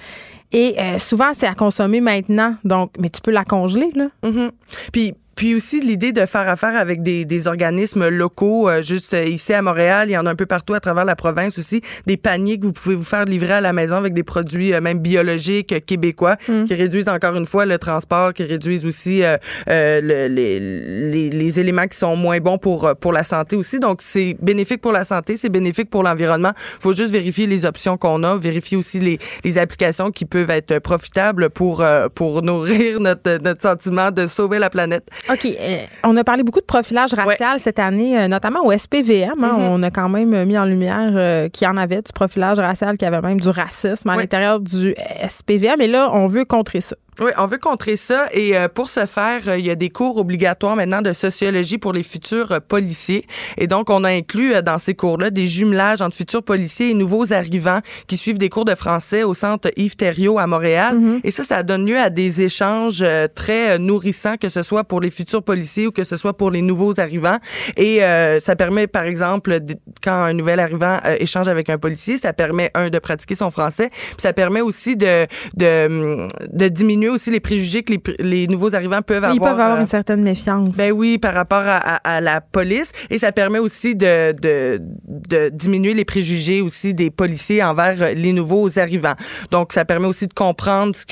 Et 0.52 0.76
souvent, 0.98 1.32
c'est 1.32 1.48
à 1.48 1.54
consommer 1.54 2.00
maintenant. 2.00 2.54
Donc, 2.62 2.92
mais 3.00 3.08
tu 3.08 3.20
peux 3.20 3.32
la 3.32 3.44
congeler, 3.44 3.90
là. 3.96 4.06
Mm-hmm. 4.22 4.50
Puis, 4.92 5.14
puis 5.34 5.54
aussi 5.54 5.80
l'idée 5.80 6.12
de 6.12 6.24
faire 6.26 6.48
affaire 6.48 6.76
avec 6.76 7.02
des, 7.02 7.24
des 7.24 7.46
organismes 7.46 8.08
locaux, 8.08 8.68
euh, 8.68 8.82
juste 8.82 9.14
euh, 9.14 9.24
ici 9.24 9.52
à 9.52 9.62
Montréal, 9.62 10.08
il 10.08 10.12
y 10.12 10.18
en 10.18 10.26
a 10.26 10.30
un 10.30 10.34
peu 10.34 10.46
partout 10.46 10.74
à 10.74 10.80
travers 10.80 11.04
la 11.04 11.16
province 11.16 11.58
aussi, 11.58 11.80
des 12.06 12.16
paniers 12.16 12.58
que 12.58 12.66
vous 12.66 12.72
pouvez 12.72 12.94
vous 12.94 13.04
faire 13.04 13.24
livrer 13.24 13.54
à 13.54 13.60
la 13.60 13.72
maison 13.72 13.96
avec 13.96 14.14
des 14.14 14.22
produits 14.22 14.72
euh, 14.72 14.80
même 14.80 14.98
biologiques 14.98 15.84
québécois 15.86 16.36
mm. 16.48 16.64
qui 16.64 16.74
réduisent 16.74 17.08
encore 17.08 17.36
une 17.36 17.46
fois 17.46 17.66
le 17.66 17.78
transport, 17.78 18.32
qui 18.32 18.44
réduisent 18.44 18.86
aussi 18.86 19.22
le, 19.66 20.28
les, 20.28 20.60
les, 20.60 21.30
les, 21.30 21.60
éléments 21.60 21.86
qui 21.86 21.96
sont 21.96 22.16
moins 22.16 22.38
bons 22.38 22.58
pour 22.58 22.94
pour 23.00 23.12
la 23.12 23.24
santé 23.24 23.56
aussi. 23.56 23.80
Donc 23.80 24.02
c'est 24.02 24.36
bénéfique 24.40 24.80
pour 24.80 24.92
la 24.92 25.04
santé, 25.04 25.36
c'est 25.36 25.48
bénéfique 25.48 25.90
pour 25.90 26.02
l'environnement. 26.02 26.52
Faut 26.80 26.92
juste 26.92 27.12
vérifier 27.12 27.46
les 27.46 27.64
options 27.64 27.96
qu'on 27.96 28.22
a, 28.22 28.36
vérifier 28.36 28.76
aussi 28.76 29.00
les, 29.00 29.18
les 29.44 29.58
applications 29.58 30.10
qui 30.10 30.24
peuvent 30.24 30.50
être 30.50 30.78
profitables 30.78 31.50
pour 31.50 31.84
pour 32.14 32.42
nourrir 32.42 33.00
notre 33.00 33.38
notre 33.42 33.62
sentiment 33.62 34.10
de 34.10 34.26
sauver 34.26 34.58
la 34.58 34.70
planète. 34.70 35.08
OK. 35.30 35.46
Euh, 35.46 35.86
on 36.04 36.16
a 36.16 36.24
parlé 36.24 36.42
beaucoup 36.42 36.60
de 36.60 36.64
profilage 36.64 37.14
racial 37.14 37.58
cette 37.58 37.78
année, 37.78 38.18
euh, 38.18 38.28
notamment 38.28 38.64
au 38.64 38.72
SPVM. 38.76 39.42
Hein. 39.42 39.56
Mm-hmm. 39.58 39.68
On 39.70 39.82
a 39.82 39.90
quand 39.90 40.08
même 40.08 40.44
mis 40.44 40.58
en 40.58 40.64
lumière 40.64 41.12
euh, 41.14 41.48
qu'il 41.48 41.66
y 41.66 41.70
en 41.70 41.76
avait 41.76 42.02
du 42.02 42.12
profilage 42.12 42.58
racial, 42.58 42.96
qu'il 42.98 43.06
y 43.06 43.08
avait 43.08 43.26
même 43.26 43.40
du 43.40 43.48
racisme 43.48 44.08
à 44.10 44.16
l'intérieur 44.16 44.60
du 44.60 44.94
SPVM. 45.26 45.80
Et 45.80 45.88
là, 45.88 46.10
on 46.12 46.26
veut 46.26 46.44
contrer 46.44 46.80
ça. 46.80 46.96
Oui, 47.20 47.30
on 47.38 47.46
veut 47.46 47.58
contrer 47.58 47.96
ça. 47.96 48.26
Et 48.32 48.56
euh, 48.56 48.68
pour 48.68 48.90
ce 48.90 49.06
faire, 49.06 49.42
euh, 49.48 49.58
il 49.58 49.64
y 49.64 49.70
a 49.70 49.76
des 49.76 49.88
cours 49.88 50.16
obligatoires 50.16 50.74
maintenant 50.74 51.00
de 51.00 51.12
sociologie 51.12 51.78
pour 51.78 51.92
les 51.92 52.02
futurs 52.02 52.50
euh, 52.52 52.58
policiers. 52.58 53.24
Et 53.56 53.68
donc 53.68 53.88
on 53.88 54.02
a 54.02 54.10
inclus 54.10 54.54
dans 54.64 54.78
ces 54.78 54.94
cours-là 54.94 55.30
des 55.30 55.46
jumelages 55.46 56.02
entre 56.02 56.16
futurs 56.16 56.42
policiers 56.42 56.90
et 56.90 56.94
nouveaux 56.94 57.32
arrivants 57.32 57.80
qui 58.08 58.16
suivent 58.16 58.38
des 58.38 58.48
cours 58.48 58.64
de 58.64 58.74
français 58.74 59.22
au 59.22 59.32
centre 59.32 59.70
Yves 59.76 59.94
Thériault 59.94 60.38
à 60.38 60.46
Montréal. 60.46 60.98
Mm-hmm. 60.98 61.20
et 61.22 61.30
ça 61.30 61.44
ça 61.44 61.62
donne 61.62 61.86
lieu 61.86 61.98
à 61.98 62.10
des 62.10 62.42
échanges 62.42 63.04
très 63.34 63.78
nourrissants 63.78 64.36
que 64.36 64.48
ce 64.48 64.62
soit 64.62 64.84
pour 64.84 65.00
les 65.00 65.10
futurs 65.10 65.42
policiers 65.42 65.86
ou 65.86 65.92
que 65.92 66.04
ce 66.04 66.16
soit 66.16 66.36
pour 66.36 66.50
les 66.50 66.62
nouveaux 66.62 66.98
arrivants. 66.98 67.38
Et 67.76 68.00
ça 68.40 68.56
permet 68.56 68.86
par 68.86 69.04
exemple 69.04 69.58
quand 70.02 70.12
un 70.12 70.32
nouvel 70.32 70.60
arrivant 70.60 70.98
échange 71.18 71.48
avec 71.48 71.70
un 71.70 71.78
policier, 71.78 72.16
ça 72.16 72.32
permet 72.32 72.70
un 72.74 72.90
de 72.90 72.98
pratiquer 72.98 73.34
son 73.34 73.50
français, 73.50 73.90
puis 73.90 74.16
ça 74.18 74.32
permet 74.32 74.60
aussi 74.60 74.96
de 74.96 75.26
de, 75.56 76.26
de 76.52 76.68
diminuer 76.68 77.03
diminuer 77.04 77.08
aussi 77.14 77.30
les 77.30 77.40
préjugés 77.40 77.82
que 77.82 77.92
les, 77.92 78.00
les 78.20 78.46
nouveaux 78.46 78.74
arrivants 78.74 79.02
peuvent 79.02 79.22
Ils 79.24 79.36
avoir. 79.36 79.52
peuvent 79.52 79.60
avoir 79.60 79.78
euh, 79.78 79.80
une 79.80 79.86
certaine 79.86 80.22
méfiance. 80.22 80.76
ben 80.76 80.92
oui, 80.92 81.18
par 81.18 81.34
rapport 81.34 81.58
à, 81.64 81.76
à- 81.76 82.16
à 82.16 82.20
la 82.20 82.40
police. 82.40 82.92
Et 83.10 83.18
ça 83.18 83.32
permet 83.32 83.58
aussi 83.58 83.94
de, 83.94 84.32
de, 84.32 84.80
de 85.06 85.50
diminuer 85.50 85.94
les 85.94 86.04
préjugés 86.04 86.60
aussi 86.60 86.94
des 86.94 87.10
policiers 87.10 87.62
envers 87.62 88.00
euh, 88.02 88.12
les 88.14 88.32
nouveaux 88.32 88.78
arrivants. 88.78 89.14
Donc, 89.50 89.72
ça 89.72 89.84
permet 89.84 90.06
aussi 90.06 90.26
de 90.26 90.34
comprendre 90.34 90.94
ce 90.96 91.04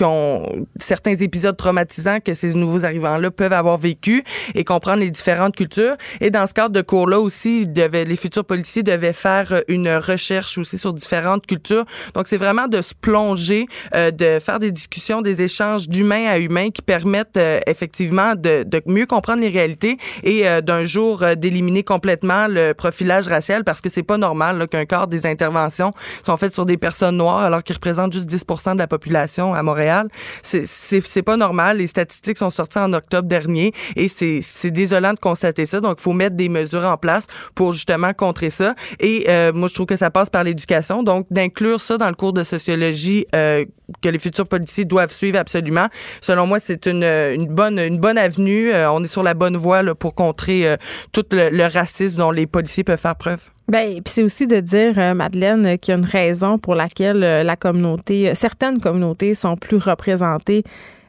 certains 0.80 1.14
épisodes 1.14 1.56
traumatisants 1.56 2.18
que 2.20 2.34
ces 2.34 2.54
nouveaux 2.54 2.84
arrivants-là 2.84 3.30
peuvent 3.30 3.52
avoir 3.52 3.78
vécu 3.78 4.24
et 4.54 4.64
comprendre 4.64 5.00
les 5.00 5.10
différentes 5.10 5.54
cultures. 5.54 5.96
Et 6.20 6.30
dans 6.30 6.46
ce 6.46 6.54
cadre 6.54 6.70
de 6.74 6.80
cours-là 6.82 7.20
aussi, 7.20 7.62
ils 7.62 7.72
devaient- 7.72 8.04
les 8.04 8.16
futurs 8.16 8.44
policiers 8.44 8.82
devaient 8.82 9.12
faire 9.12 9.52
euh, 9.52 9.60
une 9.68 9.88
recherche 9.88 10.58
aussi 10.58 10.78
sur 10.78 10.92
différentes 10.92 11.46
cultures. 11.46 11.84
Donc, 12.14 12.26
c'est 12.28 12.36
vraiment 12.36 12.66
de 12.68 12.80
se 12.82 12.94
plonger, 12.94 13.66
euh, 13.94 14.10
de 14.10 14.38
faire 14.38 14.58
des 14.58 14.72
discussions, 14.72 15.22
des 15.22 15.42
échanges 15.42 15.81
d'humain 15.88 16.26
à 16.26 16.38
humain 16.38 16.70
qui 16.70 16.82
permettent 16.82 17.36
euh, 17.36 17.60
effectivement 17.66 18.34
de, 18.34 18.64
mieux 18.86 19.06
comprendre 19.06 19.40
les 19.40 19.48
réalités 19.48 19.98
et 20.22 20.48
euh, 20.48 20.60
d'un 20.60 20.84
jour 20.84 21.22
euh, 21.22 21.34
d'éliminer 21.34 21.82
complètement 21.82 22.46
le 22.48 22.72
profilage 22.72 23.28
racial 23.28 23.64
parce 23.64 23.80
que 23.80 23.88
c'est 23.88 24.02
pas 24.02 24.18
normal 24.18 24.66
qu'un 24.68 24.84
quart 24.84 25.06
des 25.06 25.26
interventions 25.26 25.90
sont 26.22 26.36
faites 26.36 26.54
sur 26.54 26.66
des 26.66 26.76
personnes 26.76 27.16
noires 27.16 27.40
alors 27.40 27.62
qu'ils 27.62 27.74
représentent 27.74 28.12
juste 28.12 28.30
10% 28.30 28.74
de 28.74 28.78
la 28.78 28.86
population 28.86 29.54
à 29.54 29.62
Montréal. 29.62 30.08
C'est- 30.42 31.22
pas 31.22 31.36
normal. 31.36 31.76
Les 31.76 31.86
statistiques 31.86 32.38
sont 32.38 32.50
sorties 32.50 32.78
en 32.78 32.92
octobre 32.92 33.28
dernier 33.28 33.72
et 33.94 34.08
c'est 34.08 34.70
désolant 34.72 35.12
de 35.12 35.20
constater 35.20 35.66
ça. 35.66 35.80
Donc, 35.80 35.98
il 36.00 36.02
faut 36.02 36.12
mettre 36.12 36.34
des 36.34 36.48
mesures 36.48 36.84
en 36.84 36.96
place 36.96 37.28
pour 37.54 37.72
justement 37.72 38.12
contrer 38.12 38.50
ça. 38.50 38.74
Et 38.98 39.26
moi, 39.54 39.68
je 39.68 39.74
trouve 39.74 39.86
que 39.86 39.94
ça 39.94 40.10
passe 40.10 40.30
par 40.30 40.42
l'éducation. 40.42 41.04
Donc, 41.04 41.26
d'inclure 41.30 41.80
ça 41.80 41.96
dans 41.96 42.08
le 42.08 42.16
cours 42.16 42.32
de 42.32 42.42
sociologie 42.42 43.24
que 43.30 44.08
les 44.08 44.18
futurs 44.18 44.48
policiers 44.48 44.84
doivent 44.84 45.12
suivre 45.12 45.38
absolument. 45.38 45.71
Selon 46.20 46.46
moi, 46.46 46.58
c'est 46.60 46.86
une, 46.86 47.46
bonne 47.48 48.18
avenue. 48.18 48.72
Euh, 48.72 48.90
on 48.92 49.02
est 49.02 49.08
sur 49.08 49.22
la 49.22 49.34
bonne 49.34 49.56
voie 49.56 49.82
pour 49.94 50.14
contrer 50.14 50.68
euh, 50.68 50.76
tout 51.12 51.24
le, 51.30 51.66
racisme 51.72 52.18
dont 52.18 52.30
les 52.30 52.46
policiers 52.46 52.84
peuvent 52.84 53.00
faire 53.00 53.16
preuve. 53.16 53.50
Ben, 53.68 53.94
puis 53.94 54.02
c'est 54.06 54.22
aussi 54.22 54.46
de 54.46 54.60
dire, 54.60 54.98
euh, 54.98 55.14
Madeleine, 55.14 55.78
qu'il 55.78 55.92
y 55.92 55.94
a 55.94 55.98
une 55.98 56.04
raison 56.04 56.58
pour 56.58 56.74
laquelle 56.74 57.20
la 57.20 57.56
communauté, 57.56 58.34
certaines 58.34 58.80
communautés 58.80 59.34
sont 59.34 59.56
plus 59.56 59.78
représentées 59.78 60.64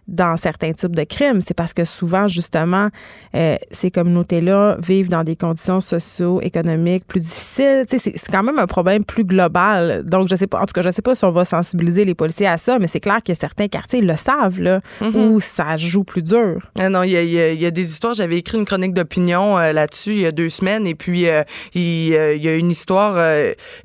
dans 0.07 0.37
certains 0.37 0.73
types 0.73 0.95
de 0.95 1.03
crimes. 1.03 1.41
C'est 1.41 1.53
parce 1.53 1.73
que 1.73 1.85
souvent, 1.85 2.27
justement, 2.27 2.89
euh, 3.35 3.57
ces 3.71 3.91
communautés-là 3.91 4.77
vivent 4.79 5.09
dans 5.09 5.23
des 5.23 5.35
conditions 5.35 5.81
socio-économiques 5.81 7.05
plus 7.07 7.21
difficiles. 7.21 7.83
Tu 7.89 7.99
sais, 7.99 8.13
c'est 8.15 8.31
quand 8.31 8.43
même 8.43 8.59
un 8.59 8.67
problème 8.67 9.03
plus 9.05 9.23
global. 9.23 10.03
Donc, 10.05 10.27
je 10.29 10.35
sais 10.35 10.47
pas, 10.47 10.61
en 10.61 10.65
tout 10.65 10.73
cas, 10.73 10.81
je 10.81 10.91
sais 10.91 11.01
pas 11.01 11.15
si 11.15 11.25
on 11.25 11.31
va 11.31 11.45
sensibiliser 11.45 12.05
les 12.05 12.15
policiers 12.15 12.47
à 12.47 12.57
ça, 12.57 12.79
mais 12.79 12.87
c'est 12.87 12.99
clair 12.99 13.19
que 13.25 13.33
certains 13.33 13.67
quartiers 13.67 14.01
le 14.01 14.15
savent, 14.15 14.61
là, 14.61 14.79
où 15.13 15.39
ça 15.39 15.75
joue 15.77 16.03
plus 16.03 16.23
dur. 16.23 16.59
Ah 16.79 16.89
non, 16.89 17.03
il 17.03 17.11
y 17.11 17.17
a, 17.17 17.23
y 17.53 17.63
y 17.63 17.71
des 17.71 17.91
histoires. 17.91 18.13
J'avais 18.13 18.37
écrit 18.37 18.57
une 18.57 18.65
chronique 18.65 18.93
d'opinion 18.93 19.57
euh, 19.57 19.71
là-dessus 19.73 20.11
il 20.11 20.21
y 20.21 20.25
a 20.25 20.31
deux 20.31 20.49
semaines. 20.49 20.85
Et 20.85 20.95
puis, 20.95 21.27
euh, 21.27 21.43
il, 21.73 22.13
euh, 22.15 22.35
y 22.35 22.47
a 22.47 22.55
une 22.55 22.71
histoire. 22.71 23.17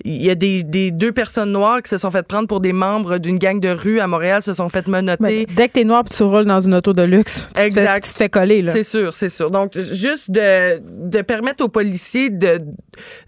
il 0.04 0.22
y 0.22 0.30
a 0.30 0.34
des, 0.34 0.62
des 0.62 0.90
deux 0.90 1.12
personnes 1.12 1.52
noires 1.52 1.82
qui 1.82 1.90
se 1.90 1.98
sont 1.98 2.10
faites 2.10 2.26
prendre 2.26 2.48
pour 2.48 2.60
des 2.60 2.72
membres 2.72 3.18
d'une 3.18 3.38
gang 3.38 3.60
de 3.60 3.68
rue 3.68 4.00
à 4.00 4.06
Montréal, 4.06 4.42
se 4.42 4.54
sont 4.54 4.68
faites 4.68 4.88
menotter. 4.88 5.46
Dès 5.54 5.68
que 5.68 5.74
t'es 5.74 5.84
noir 5.84 6.04
puis 6.08 6.16
tu 6.16 6.22
roules 6.22 6.44
dans 6.44 6.60
une 6.60 6.74
auto 6.74 6.92
de 6.92 7.02
luxe, 7.02 7.46
tu, 7.48 7.52
Te, 7.52 7.58
fais, 7.58 7.66
Exact. 7.66 8.04
tu 8.04 8.12
te 8.12 8.16
fais 8.18 8.28
coller, 8.28 8.62
là. 8.62 8.72
C'est 8.72 8.82
sûr, 8.82 9.12
c'est 9.12 9.28
sûr. 9.28 9.50
Donc, 9.50 9.76
juste 9.78 10.30
de, 10.30 10.80
de 11.08 11.22
permettre 11.22 11.64
aux 11.64 11.68
policiers 11.68 12.30
de 12.30 12.60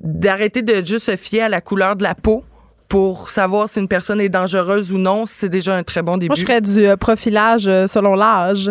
d'arrêter 0.00 0.62
de 0.62 0.84
juste 0.84 1.06
se 1.06 1.16
fier 1.16 1.42
à 1.42 1.48
la 1.48 1.60
couleur 1.60 1.96
de 1.96 2.02
la 2.02 2.14
peau 2.14 2.44
pour 2.88 3.30
savoir 3.30 3.68
si 3.68 3.78
une 3.78 3.88
personne 3.88 4.20
est 4.20 4.28
dangereuse 4.28 4.92
ou 4.92 4.98
non, 4.98 5.24
c'est 5.26 5.48
déjà 5.48 5.76
un 5.76 5.82
très 5.84 6.02
bon 6.02 6.16
début. 6.16 6.28
Moi, 6.28 6.34
je 6.36 6.42
ferais 6.42 6.60
du 6.60 6.86
euh, 6.86 6.96
profilage 6.96 7.68
euh, 7.68 7.86
selon 7.86 8.14
l'âge. 8.14 8.70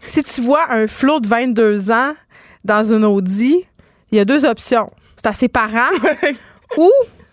Si 0.00 0.22
tu 0.22 0.40
vois 0.42 0.70
un 0.70 0.86
flot 0.86 1.20
de 1.20 1.26
22 1.26 1.90
ans 1.90 2.14
dans 2.64 2.92
une 2.92 3.04
Audi, 3.04 3.64
il 4.12 4.18
y 4.18 4.20
a 4.20 4.24
deux 4.24 4.44
options. 4.44 4.90
C'est 5.16 5.26
à 5.26 5.32
ses 5.32 5.48
parents 5.48 5.90
ou 6.76 6.90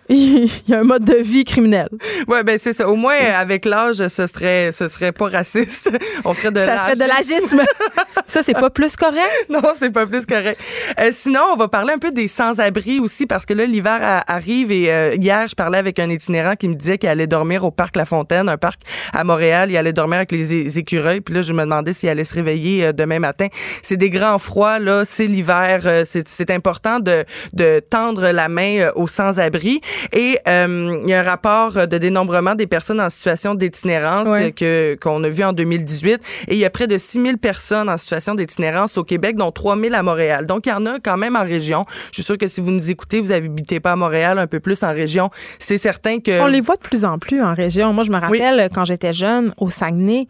il 0.09 0.49
y 0.67 0.73
a 0.73 0.79
un 0.79 0.83
mode 0.83 1.03
de 1.05 1.15
vie 1.15 1.45
criminel. 1.45 1.89
Ouais, 2.27 2.43
ben 2.43 2.57
c'est 2.57 2.73
ça. 2.73 2.87
Au 2.87 2.95
moins 2.95 3.15
avec 3.15 3.65
l'âge, 3.65 4.07
ce 4.07 4.27
serait 4.27 4.71
ce 4.71 4.87
serait 4.87 5.11
pas 5.11 5.29
raciste. 5.29 5.89
On 6.25 6.33
ferait 6.33 6.51
de 6.51 6.59
Ça 6.59 6.77
serait 6.77 6.95
de 6.95 7.05
l'agisme. 7.05 7.61
Ça, 8.27 8.41
c'est 8.41 8.53
pas 8.53 8.69
plus 8.69 8.95
correct? 8.95 9.19
Non, 9.49 9.61
c'est 9.75 9.91
pas 9.91 10.07
plus 10.07 10.25
correct. 10.25 10.59
Euh, 10.99 11.09
sinon, 11.11 11.41
on 11.53 11.55
va 11.55 11.67
parler 11.67 11.93
un 11.93 11.99
peu 11.99 12.11
des 12.11 12.27
sans-abri 12.27 12.99
aussi 12.99 13.27
parce 13.27 13.45
que 13.45 13.53
là, 13.53 13.65
l'hiver 13.65 14.23
arrive 14.27 14.71
et 14.71 14.91
euh, 14.91 15.15
hier, 15.15 15.47
je 15.47 15.55
parlais 15.55 15.77
avec 15.77 15.99
un 15.99 16.09
itinérant 16.09 16.55
qui 16.55 16.67
me 16.67 16.73
disait 16.73 16.97
qu'il 16.97 17.09
allait 17.09 17.27
dormir 17.27 17.63
au 17.63 17.71
parc 17.71 17.95
La 17.95 18.05
Fontaine, 18.05 18.49
un 18.49 18.57
parc 18.57 18.81
à 19.11 19.23
Montréal. 19.23 19.69
Il 19.69 19.77
allait 19.77 19.93
dormir 19.93 20.17
avec 20.17 20.31
les 20.31 20.79
écureuils. 20.79 21.21
Puis 21.21 21.35
là, 21.35 21.41
je 21.41 21.53
me 21.53 21.61
demandais 21.61 21.93
s'il 21.93 22.09
allait 22.09 22.23
se 22.23 22.33
réveiller 22.33 22.85
euh, 22.85 22.91
demain 22.93 23.19
matin. 23.19 23.47
C'est 23.83 23.97
des 23.97 24.09
grands 24.09 24.39
froids, 24.39 24.79
là. 24.79 25.03
C'est 25.05 25.27
l'hiver. 25.27 26.03
C'est 26.05 26.49
important 26.49 26.99
de, 26.99 27.25
de 27.53 27.81
tendre 27.87 28.29
la 28.29 28.49
main 28.49 28.89
aux 28.95 29.07
sans-abri. 29.07 29.81
Et 30.11 30.37
euh, 30.47 30.99
il 31.03 31.09
y 31.09 31.13
a 31.13 31.19
un 31.19 31.23
rapport 31.23 31.87
de 31.87 31.97
dénombrement 31.97 32.55
des 32.55 32.67
personnes 32.67 33.01
en 33.01 33.09
situation 33.09 33.55
d'itinérance 33.55 34.27
Ouais. 34.27 34.51
que 34.51 34.95
qu'on 35.01 35.23
a 35.23 35.29
vu 35.29 35.43
en 35.43 35.53
2018 35.53 36.21
et 36.47 36.53
il 36.53 36.57
y 36.57 36.65
a 36.65 36.69
près 36.69 36.87
de 36.87 36.97
6000 36.97 37.37
personnes 37.37 37.89
en 37.89 37.97
situation 37.97 38.35
d'itinérance 38.35 38.97
au 38.97 39.03
Québec 39.03 39.35
dont 39.35 39.51
3000 39.51 39.93
à 39.95 40.03
Montréal. 40.03 40.45
Donc 40.45 40.65
il 40.65 40.69
y 40.69 40.73
en 40.73 40.85
a 40.85 40.99
quand 40.99 41.17
même 41.17 41.35
en 41.35 41.43
région. 41.43 41.85
Je 42.11 42.15
suis 42.15 42.23
sûre 42.23 42.37
que 42.37 42.47
si 42.47 42.61
vous 42.61 42.71
nous 42.71 42.89
écoutez, 42.89 43.19
vous 43.21 43.31
habitez 43.31 43.79
pas 43.79 43.91
à 43.93 43.95
Montréal, 43.95 44.39
un 44.39 44.47
peu 44.47 44.59
plus 44.59 44.83
en 44.83 44.93
région, 44.93 45.29
c'est 45.59 45.77
certain 45.77 46.19
que 46.19 46.39
On 46.41 46.47
les 46.47 46.61
voit 46.61 46.75
de 46.75 46.81
plus 46.81 47.05
en 47.05 47.19
plus 47.19 47.41
en 47.41 47.53
région. 47.53 47.93
Moi, 47.93 48.03
je 48.03 48.11
me 48.11 48.17
rappelle 48.19 48.69
quand 48.73 48.85
j'étais 48.85 49.13
jeune 49.13 49.53
au 49.57 49.69
Saguenay, 49.69 50.27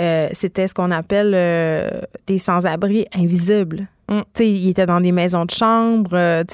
euh, 0.00 0.28
c'était 0.32 0.66
ce 0.66 0.74
qu'on 0.74 0.90
appelle 0.90 1.32
euh, 1.34 1.88
des 2.26 2.38
sans-abri 2.38 3.06
invisibles. 3.14 3.86
Mm. 4.08 4.20
Ils 4.40 4.70
étaient 4.70 4.86
dans 4.86 5.00
des 5.00 5.12
maisons 5.12 5.44
de 5.44 5.50
chambre. 5.50 6.10
euh, 6.14 6.44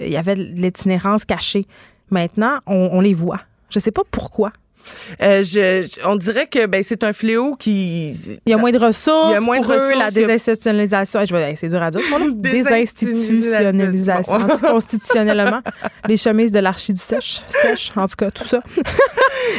il 0.00 0.08
y 0.08 0.16
avait 0.16 0.36
de 0.36 0.42
l'itinérance 0.42 1.24
cachée. 1.24 1.66
Maintenant, 2.10 2.58
on, 2.66 3.00
les 3.00 3.14
voit. 3.14 3.40
Je 3.70 3.78
sais 3.78 3.90
pas 3.90 4.02
pourquoi. 4.10 4.52
Euh, 5.22 5.42
je, 5.42 5.86
on 6.06 6.16
dirait 6.16 6.46
que 6.46 6.66
ben 6.66 6.82
c'est 6.82 7.04
un 7.04 7.12
fléau 7.12 7.54
qui 7.56 8.10
Il 8.46 8.50
y 8.50 8.54
a 8.54 8.56
moins 8.56 8.72
de 8.72 8.78
ressources. 8.78 9.28
Il 9.30 9.32
y 9.32 9.36
a 9.36 9.40
moins 9.40 9.58
de 9.60 9.64
pour 9.64 9.74
eux, 9.74 9.78
ressources, 9.78 9.98
la 9.98 10.10
désinstitutionnalisation. 10.10 11.20
hey, 11.20 11.26
je 11.26 11.34
vais- 11.34 11.54
c'est 11.56 11.68
dur 11.68 11.82
à 11.82 11.90
dire. 11.90 12.00
Désinstitutionnalisation. 12.34 14.38
Constitutionnellement. 14.68 15.60
Les 16.08 16.16
chemises 16.16 16.52
de 16.52 16.58
l'archi 16.60 16.92
du 16.92 17.00
sèche. 17.00 17.40
Sèche, 17.48 17.90
en 17.96 18.06
tout 18.06 18.16
cas, 18.16 18.30
tout 18.30 18.44
ça. 18.44 18.62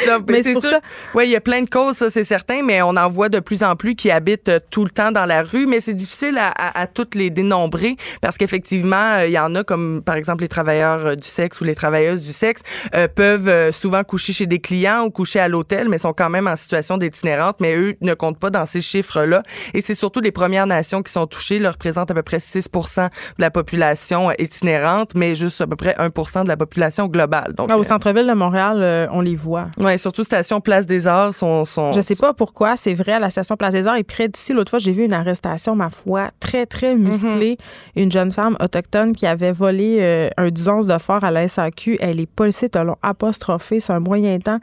Non, 0.07 0.17
Mais 0.27 0.41
c'est 0.41 0.53
pour 0.53 0.63
sûr. 0.63 0.71
ça. 0.71 0.79
Oui, 1.13 1.25
il 1.27 1.31
y 1.31 1.35
a 1.35 1.41
plein 1.41 1.61
de 1.61 1.69
causes, 1.69 1.97
ça, 1.97 2.09
c'est 2.09 2.23
certain, 2.23 2.63
mais 2.63 2.81
on 2.81 2.95
en 2.97 3.07
voit 3.07 3.29
de 3.29 3.39
plus 3.39 3.61
en 3.61 3.75
plus 3.75 3.95
qui 3.95 4.09
habitent 4.09 4.49
euh, 4.49 4.59
tout 4.71 4.83
le 4.83 4.89
temps 4.89 5.11
dans 5.11 5.25
la 5.27 5.43
rue. 5.43 5.67
Mais 5.67 5.79
c'est 5.79 5.93
difficile 5.93 6.39
à, 6.39 6.47
à, 6.49 6.81
à 6.81 6.87
toutes 6.87 7.13
les 7.13 7.29
dénombrer 7.29 7.95
parce 8.19 8.37
qu'effectivement, 8.37 9.17
euh, 9.19 9.27
il 9.27 9.31
y 9.31 9.37
en 9.39 9.53
a 9.53 9.63
comme, 9.63 10.01
par 10.03 10.15
exemple, 10.15 10.41
les 10.41 10.47
travailleurs 10.47 11.15
du 11.15 11.27
sexe 11.27 11.61
ou 11.61 11.65
les 11.65 11.75
travailleuses 11.75 12.23
du 12.23 12.33
sexe 12.33 12.61
euh, 12.95 13.07
peuvent 13.07 13.71
souvent 13.71 14.03
coucher 14.03 14.33
chez 14.33 14.47
des 14.47 14.59
clients 14.59 15.03
ou 15.05 15.11
coucher 15.15 15.39
à 15.39 15.47
l'hôtel, 15.47 15.89
mais 15.89 15.97
sont 15.97 16.13
quand 16.13 16.29
même 16.29 16.47
en 16.47 16.55
situation 16.55 16.97
d'itinérante, 16.97 17.57
mais 17.59 17.75
eux 17.75 17.95
ne 18.01 18.13
comptent 18.13 18.39
pas 18.39 18.49
dans 18.49 18.65
ces 18.65 18.81
chiffres-là. 18.81 19.41
Et 19.73 19.81
c'est 19.81 19.95
surtout 19.95 20.19
les 20.19 20.31
Premières 20.31 20.67
Nations 20.67 21.01
qui 21.01 21.11
sont 21.11 21.25
touchées, 21.25 21.57
là, 21.59 21.71
représentent 21.71 22.11
à 22.11 22.13
peu 22.13 22.21
près 22.23 22.39
6 22.39 22.69
de 22.73 23.41
la 23.41 23.49
population 23.49 24.29
euh, 24.29 24.33
itinérante, 24.37 25.15
mais 25.15 25.35
juste 25.35 25.61
à 25.61 25.67
peu 25.67 25.75
près 25.75 25.95
1 25.97 26.43
de 26.43 26.47
la 26.49 26.57
population 26.57 27.07
globale. 27.07 27.53
Donc, 27.53 27.69
Ah, 27.71 27.77
au 27.77 27.81
euh, 27.81 27.83
centre-ville 27.83 28.27
de 28.27 28.33
Montréal, 28.33 28.77
euh, 28.81 29.07
on 29.11 29.21
les 29.21 29.35
voit. 29.35 29.67
ouais, 29.79 29.97
surtout 29.97 30.23
station 30.23 30.61
Place 30.61 30.85
des 30.85 31.07
Arts 31.07 31.33
sont, 31.33 31.65
sont 31.65 31.91
Je 31.93 32.01
sais 32.01 32.15
pas 32.15 32.33
pourquoi, 32.33 32.75
c'est 32.75 32.93
vrai, 32.93 33.13
à 33.13 33.19
la 33.19 33.29
station 33.29 33.55
Place 33.55 33.73
des 33.73 33.87
Arts 33.87 33.95
et 33.97 34.03
près 34.03 34.27
d'ici, 34.27 34.53
l'autre 34.53 34.69
fois, 34.69 34.79
j'ai 34.79 34.91
vu 34.91 35.05
une 35.05 35.13
arrestation, 35.13 35.75
ma 35.75 35.89
foi, 35.89 36.31
très, 36.39 36.65
très 36.65 36.95
musclée. 36.95 37.57
Une 37.95 38.11
jeune 38.11 38.31
femme 38.31 38.57
autochtone 38.59 39.15
qui 39.15 39.25
avait 39.25 39.51
volé 39.51 39.97
euh, 40.01 40.29
un 40.37 40.49
10 40.49 40.67
onces 40.67 40.87
de 40.87 40.97
fort 40.97 41.23
à 41.23 41.31
la 41.31 41.47
SAQ. 41.47 41.97
Elle 42.01 42.17
les 42.17 42.25
policiers 42.25 42.69
te 42.69 42.79
l'ont 42.79 42.97
apostrophé 43.01 43.79
sur 43.79 43.93
un 43.93 43.99
moyen 43.99 44.39
temps. 44.39 44.59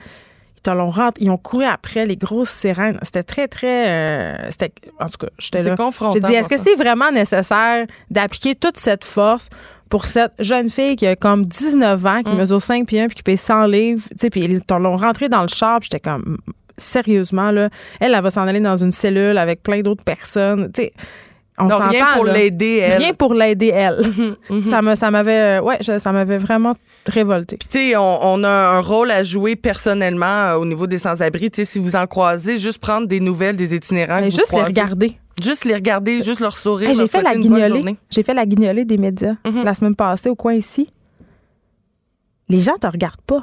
Ils 1.20 1.30
ont 1.30 1.36
couru 1.36 1.64
après 1.64 2.06
les 2.06 2.16
grosses 2.16 2.50
sirènes. 2.50 2.98
C'était 3.02 3.22
très, 3.22 3.48
très. 3.48 3.88
euh, 3.88 4.50
c'était, 4.50 4.72
en 5.00 5.06
tout 5.06 5.18
cas, 5.18 5.28
j'étais 5.38 5.58
C'est 5.60 5.68
là. 5.70 5.76
confrontant 5.76 6.14
J'ai 6.14 6.20
dit, 6.20 6.34
est-ce 6.34 6.48
que 6.48 6.58
c'est 6.58 6.74
vraiment 6.76 7.10
nécessaire 7.10 7.86
d'appliquer 8.10 8.54
toute 8.54 8.76
cette 8.78 9.04
force 9.04 9.48
pour 9.88 10.04
cette 10.06 10.32
jeune 10.38 10.70
fille 10.70 10.96
qui 10.96 11.06
a 11.06 11.16
comme 11.16 11.44
19 11.46 12.06
ans, 12.06 12.20
Mm. 12.20 12.22
qui 12.24 12.32
mesure 12.32 12.62
5 12.62 12.86
pieds 12.86 13.00
1 13.02 13.06
puis 13.08 13.16
qui 13.16 13.22
paye 13.22 13.36
100 13.36 13.66
livres? 13.66 14.02
Tu 14.10 14.14
sais, 14.18 14.30
puis 14.30 14.40
ils 14.44 14.60
l'ont 14.70 14.96
rentré 14.96 15.28
dans 15.28 15.42
le 15.42 15.48
char. 15.48 15.80
J'étais 15.82 16.00
comme, 16.00 16.38
sérieusement, 16.78 17.50
là, 17.50 17.68
elle, 18.00 18.14
elle 18.14 18.22
va 18.22 18.30
s'en 18.30 18.42
aller 18.46 18.60
dans 18.60 18.76
une 18.76 18.92
cellule 18.92 19.38
avec 19.38 19.62
plein 19.62 19.80
d'autres 19.82 20.04
personnes. 20.04 20.70
Tu 20.72 20.82
sais, 20.84 20.92
on 21.58 21.64
Non, 21.66 21.78
rien 21.78 22.06
pour 22.14 22.24
l'aider, 22.24 22.76
elle. 22.82 22.98
Rien 22.98 23.14
pour 23.14 23.34
l'aider, 23.34 23.68
elle. 23.68 23.98
Ça 24.64 24.80
me- 24.82 24.94
ça 24.94 25.10
m'avait, 25.10 25.58
euh, 25.58 25.62
ouais, 25.62 25.76
je- 25.80 25.98
ça 25.98 26.10
m'avait 26.12 26.38
vraiment 26.38 26.72
révolté. 27.06 27.56
Puis, 27.58 27.68
tu 27.68 27.78
sais, 27.90 27.96
on, 27.96 28.18
on 28.26 28.42
a 28.44 28.48
un 28.48 28.80
rôle 28.80 29.10
à 29.10 29.22
jouer 29.22 29.54
personnellement 29.56 30.26
euh, 30.26 30.54
au 30.56 30.64
niveau 30.64 30.86
des 30.86 30.98
sans-abri. 30.98 31.50
Tu 31.50 31.56
sais, 31.56 31.64
si 31.64 31.78
vous 31.78 31.94
en 31.94 32.06
croisez, 32.06 32.56
juste 32.58 32.78
prendre 32.78 33.06
des 33.06 33.20
nouvelles 33.20 33.56
des 33.56 33.74
itinérants. 33.74 34.20
que 34.20 34.24
vous 34.26 34.30
juste 34.30 34.52
les 34.52 34.62
regarder. 34.62 35.18
Juste 35.42 35.64
les 35.64 35.74
regarder, 35.74 36.22
juste 36.22 36.40
leur 36.40 36.56
sourire. 36.56 36.88
Hey, 36.88 36.94
j'ai 36.94 37.00
leur 37.02 37.10
fait 37.10 37.22
la 37.22 37.34
guignolée. 37.36 37.96
J'ai 38.10 38.22
fait 38.22 38.34
la 38.34 38.46
guignolée 38.46 38.84
des 38.84 38.96
médias 38.98 39.34
Mhm. 39.46 39.62
la 39.64 39.74
semaine 39.74 39.94
passée 39.96 40.28
au 40.30 40.34
coin 40.36 40.54
ici. 40.54 40.88
Les 42.48 42.60
gens 42.60 42.76
te 42.76 42.86
regardent 42.86 43.20
pas. 43.26 43.42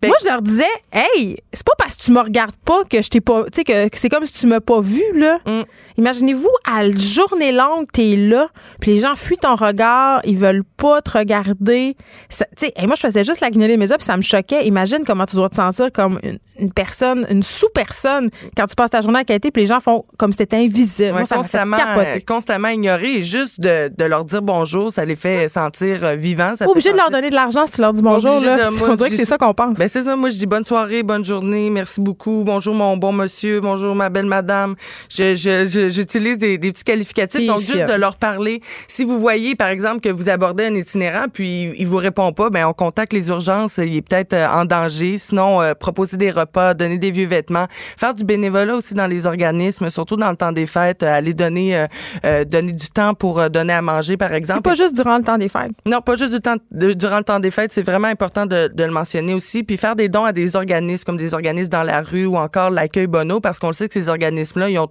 Ben- 0.00 0.08
Moi, 0.08 0.16
je 0.22 0.26
leur 0.26 0.42
disais, 0.42 0.64
hey, 0.92 1.36
c'est 1.52 1.64
pas 1.66 1.72
parce 1.78 1.96
que 1.96 2.02
tu 2.02 2.12
me 2.12 2.20
regardes 2.20 2.56
pas 2.64 2.82
que 2.84 3.00
je 3.02 3.08
t'ai 3.08 3.20
pas. 3.20 3.44
Tu 3.44 3.50
sais, 3.56 3.64
que, 3.64 3.88
que 3.88 3.98
c'est 3.98 4.08
comme 4.08 4.24
si 4.24 4.32
tu 4.32 4.46
m'as 4.46 4.60
pas 4.60 4.80
vu, 4.80 5.02
là. 5.14 5.38
Mm. 5.46 5.62
Imaginez-vous, 5.98 6.48
à 6.64 6.82
la 6.84 6.96
journée 6.96 7.52
longue, 7.52 7.86
t'es 7.92 8.16
là, 8.16 8.48
puis 8.80 8.92
les 8.92 8.98
gens 9.00 9.14
fuient 9.14 9.36
ton 9.36 9.54
regard, 9.54 10.20
ils 10.24 10.36
veulent 10.38 10.64
pas 10.76 11.02
te 11.02 11.18
regarder. 11.18 11.96
Tu 12.30 12.36
sais, 12.56 12.72
et 12.76 12.86
moi, 12.86 12.96
je 12.96 13.00
faisais 13.02 13.24
juste 13.24 13.40
la 13.40 13.50
guignoler 13.50 13.76
mes 13.76 13.88
yeux, 13.90 13.96
puis 13.96 14.04
ça 14.06 14.16
me 14.16 14.22
choquait. 14.22 14.66
Imagine 14.66 15.04
comment 15.06 15.26
tu 15.26 15.36
dois 15.36 15.50
te 15.50 15.56
sentir 15.56 15.92
comme 15.92 16.18
une, 16.22 16.38
une 16.58 16.72
personne, 16.72 17.26
une 17.30 17.42
sous-personne, 17.42 18.28
quand 18.56 18.66
tu 18.66 18.74
passes 18.74 18.90
ta 18.90 19.00
journée 19.00 19.20
à 19.20 19.24
qualité, 19.24 19.50
puis 19.50 19.62
les 19.62 19.66
gens 19.68 19.80
font 19.80 20.04
comme 20.18 20.32
si 20.32 20.38
c'était 20.38 20.56
invisible. 20.58 21.08
Ouais, 21.08 21.12
moi, 21.12 21.24
ça 21.24 21.36
constamment, 21.36 21.76
euh, 21.98 22.18
constamment 22.26 22.68
ignoré 22.68 23.16
et 23.16 23.22
juste 23.22 23.60
de, 23.60 23.90
de 23.96 24.04
leur 24.04 24.24
dire 24.24 24.42
bonjour, 24.42 24.92
ça 24.92 25.04
les 25.04 25.16
fait 25.16 25.48
sentir 25.48 26.04
euh, 26.04 26.14
vivants. 26.14 26.54
Ça 26.56 26.68
obligé 26.68 26.92
de 26.92 26.96
leur 26.96 27.10
donner 27.10 27.30
de 27.30 27.34
l'argent 27.34 27.66
si 27.66 27.74
tu 27.74 27.80
leur 27.80 27.92
dis 27.92 28.02
bonjour, 28.02 28.40
là. 28.40 28.70
de- 28.70 28.76
moi, 28.78 28.90
On 28.90 28.94
dirait 28.96 29.08
que 29.10 29.14
je 29.16 29.20
c'est 29.20 29.26
ça 29.28 29.38
qu'on 29.38 29.54
pense. 29.54 29.78
Ben 29.78 29.88
c'est 29.88 30.02
ça, 30.02 30.14
moi 30.16 30.28
je 30.28 30.36
dis 30.36 30.46
bonne 30.46 30.64
soirée, 30.64 31.02
bonne 31.02 31.24
journée, 31.24 31.70
merci 31.70 32.00
beaucoup, 32.00 32.42
bonjour 32.44 32.74
mon 32.74 32.96
bon 32.96 33.12
monsieur, 33.12 33.60
bonjour 33.60 33.94
ma 33.94 34.08
belle 34.10 34.26
madame. 34.26 34.74
Je, 35.08 35.34
je, 35.34 35.64
je- 35.66 35.88
j'utilise 35.88 36.38
des, 36.38 36.58
des 36.58 36.72
petits 36.72 36.84
qualificatifs, 36.84 37.38
Puis 37.40 37.46
donc 37.46 37.60
juste 37.60 37.86
de 37.88 37.94
leur 37.98 38.16
parler. 38.16 38.60
Si 38.88 39.04
vous 39.04 39.18
voyez 39.18 39.54
par 39.54 39.68
exemple 39.68 40.00
que 40.00 40.08
vous 40.10 40.28
abordez 40.28 40.66
un 40.66 40.74
itinérant 40.74 41.26
puis 41.32 41.72
il 41.78 41.86
vous 41.86 41.96
répond 41.96 42.32
pas, 42.32 42.50
ben 42.50 42.66
on 42.66 42.72
contacte 42.72 43.12
les 43.12 43.28
urgences, 43.28 43.78
il 43.78 43.96
est 43.96 44.02
peut-être 44.02 44.32
euh, 44.34 44.46
en 44.48 44.64
danger. 44.64 45.18
Sinon, 45.18 45.60
euh, 45.62 45.74
proposer 45.74 46.16
des 46.16 46.30
repas, 46.42 46.74
donner 46.74 46.98
des 46.98 47.10
vieux 47.10 47.26
vêtements, 47.26 47.66
faire 47.96 48.14
du 48.14 48.24
bénévolat 48.24 48.76
aussi 48.76 48.94
dans 48.94 49.06
les 49.06 49.26
organismes, 49.26 49.90
surtout 49.90 50.16
dans 50.16 50.30
le 50.30 50.36
temps 50.36 50.52
des 50.52 50.66
fêtes, 50.66 51.02
euh, 51.02 51.12
aller 51.14 51.34
donner 51.34 51.76
euh, 51.76 51.86
euh, 52.24 52.44
donner 52.44 52.72
du 52.72 52.88
temps 52.88 53.14
pour 53.14 53.50
donner 53.50 53.72
à 53.72 53.82
manger 53.82 54.16
par 54.16 54.32
exemple. 54.32 54.60
C'est 54.64 54.70
pas 54.70 54.74
juste 54.82 54.94
durant 54.96 55.18
le 55.18 55.24
temps 55.24 55.38
des 55.38 55.48
fêtes. 55.48 55.72
Non, 55.86 56.00
pas 56.00 56.16
juste 56.16 56.34
du 56.34 56.40
temps, 56.40 56.56
de- 56.70 56.92
durant 56.92 57.18
le 57.18 57.24
temps 57.24 57.40
des 57.40 57.50
fêtes. 57.50 57.72
C'est 57.72 57.82
vraiment 57.82 58.08
important 58.08 58.46
de, 58.46 58.70
de 58.72 58.84
le 58.84 58.90
mentionner 58.92 59.34
aussi. 59.34 59.62
Puis 59.62 59.76
faire 59.76 59.96
des 59.96 60.08
dons 60.08 60.24
à 60.24 60.32
des 60.32 60.54
organismes 60.56 61.04
comme 61.04 61.16
des 61.16 61.34
organismes 61.34 61.70
dans 61.70 61.82
la 61.82 62.00
rue 62.02 62.26
ou 62.26 62.36
encore 62.36 62.70
l'accueil 62.70 63.06
Bono 63.06 63.40
parce 63.40 63.58
qu'on 63.58 63.72
sait 63.72 63.88
que 63.88 63.94
ces 63.94 64.08
organismes-là, 64.08 64.68
ils 64.70 64.78
ont 64.78 64.88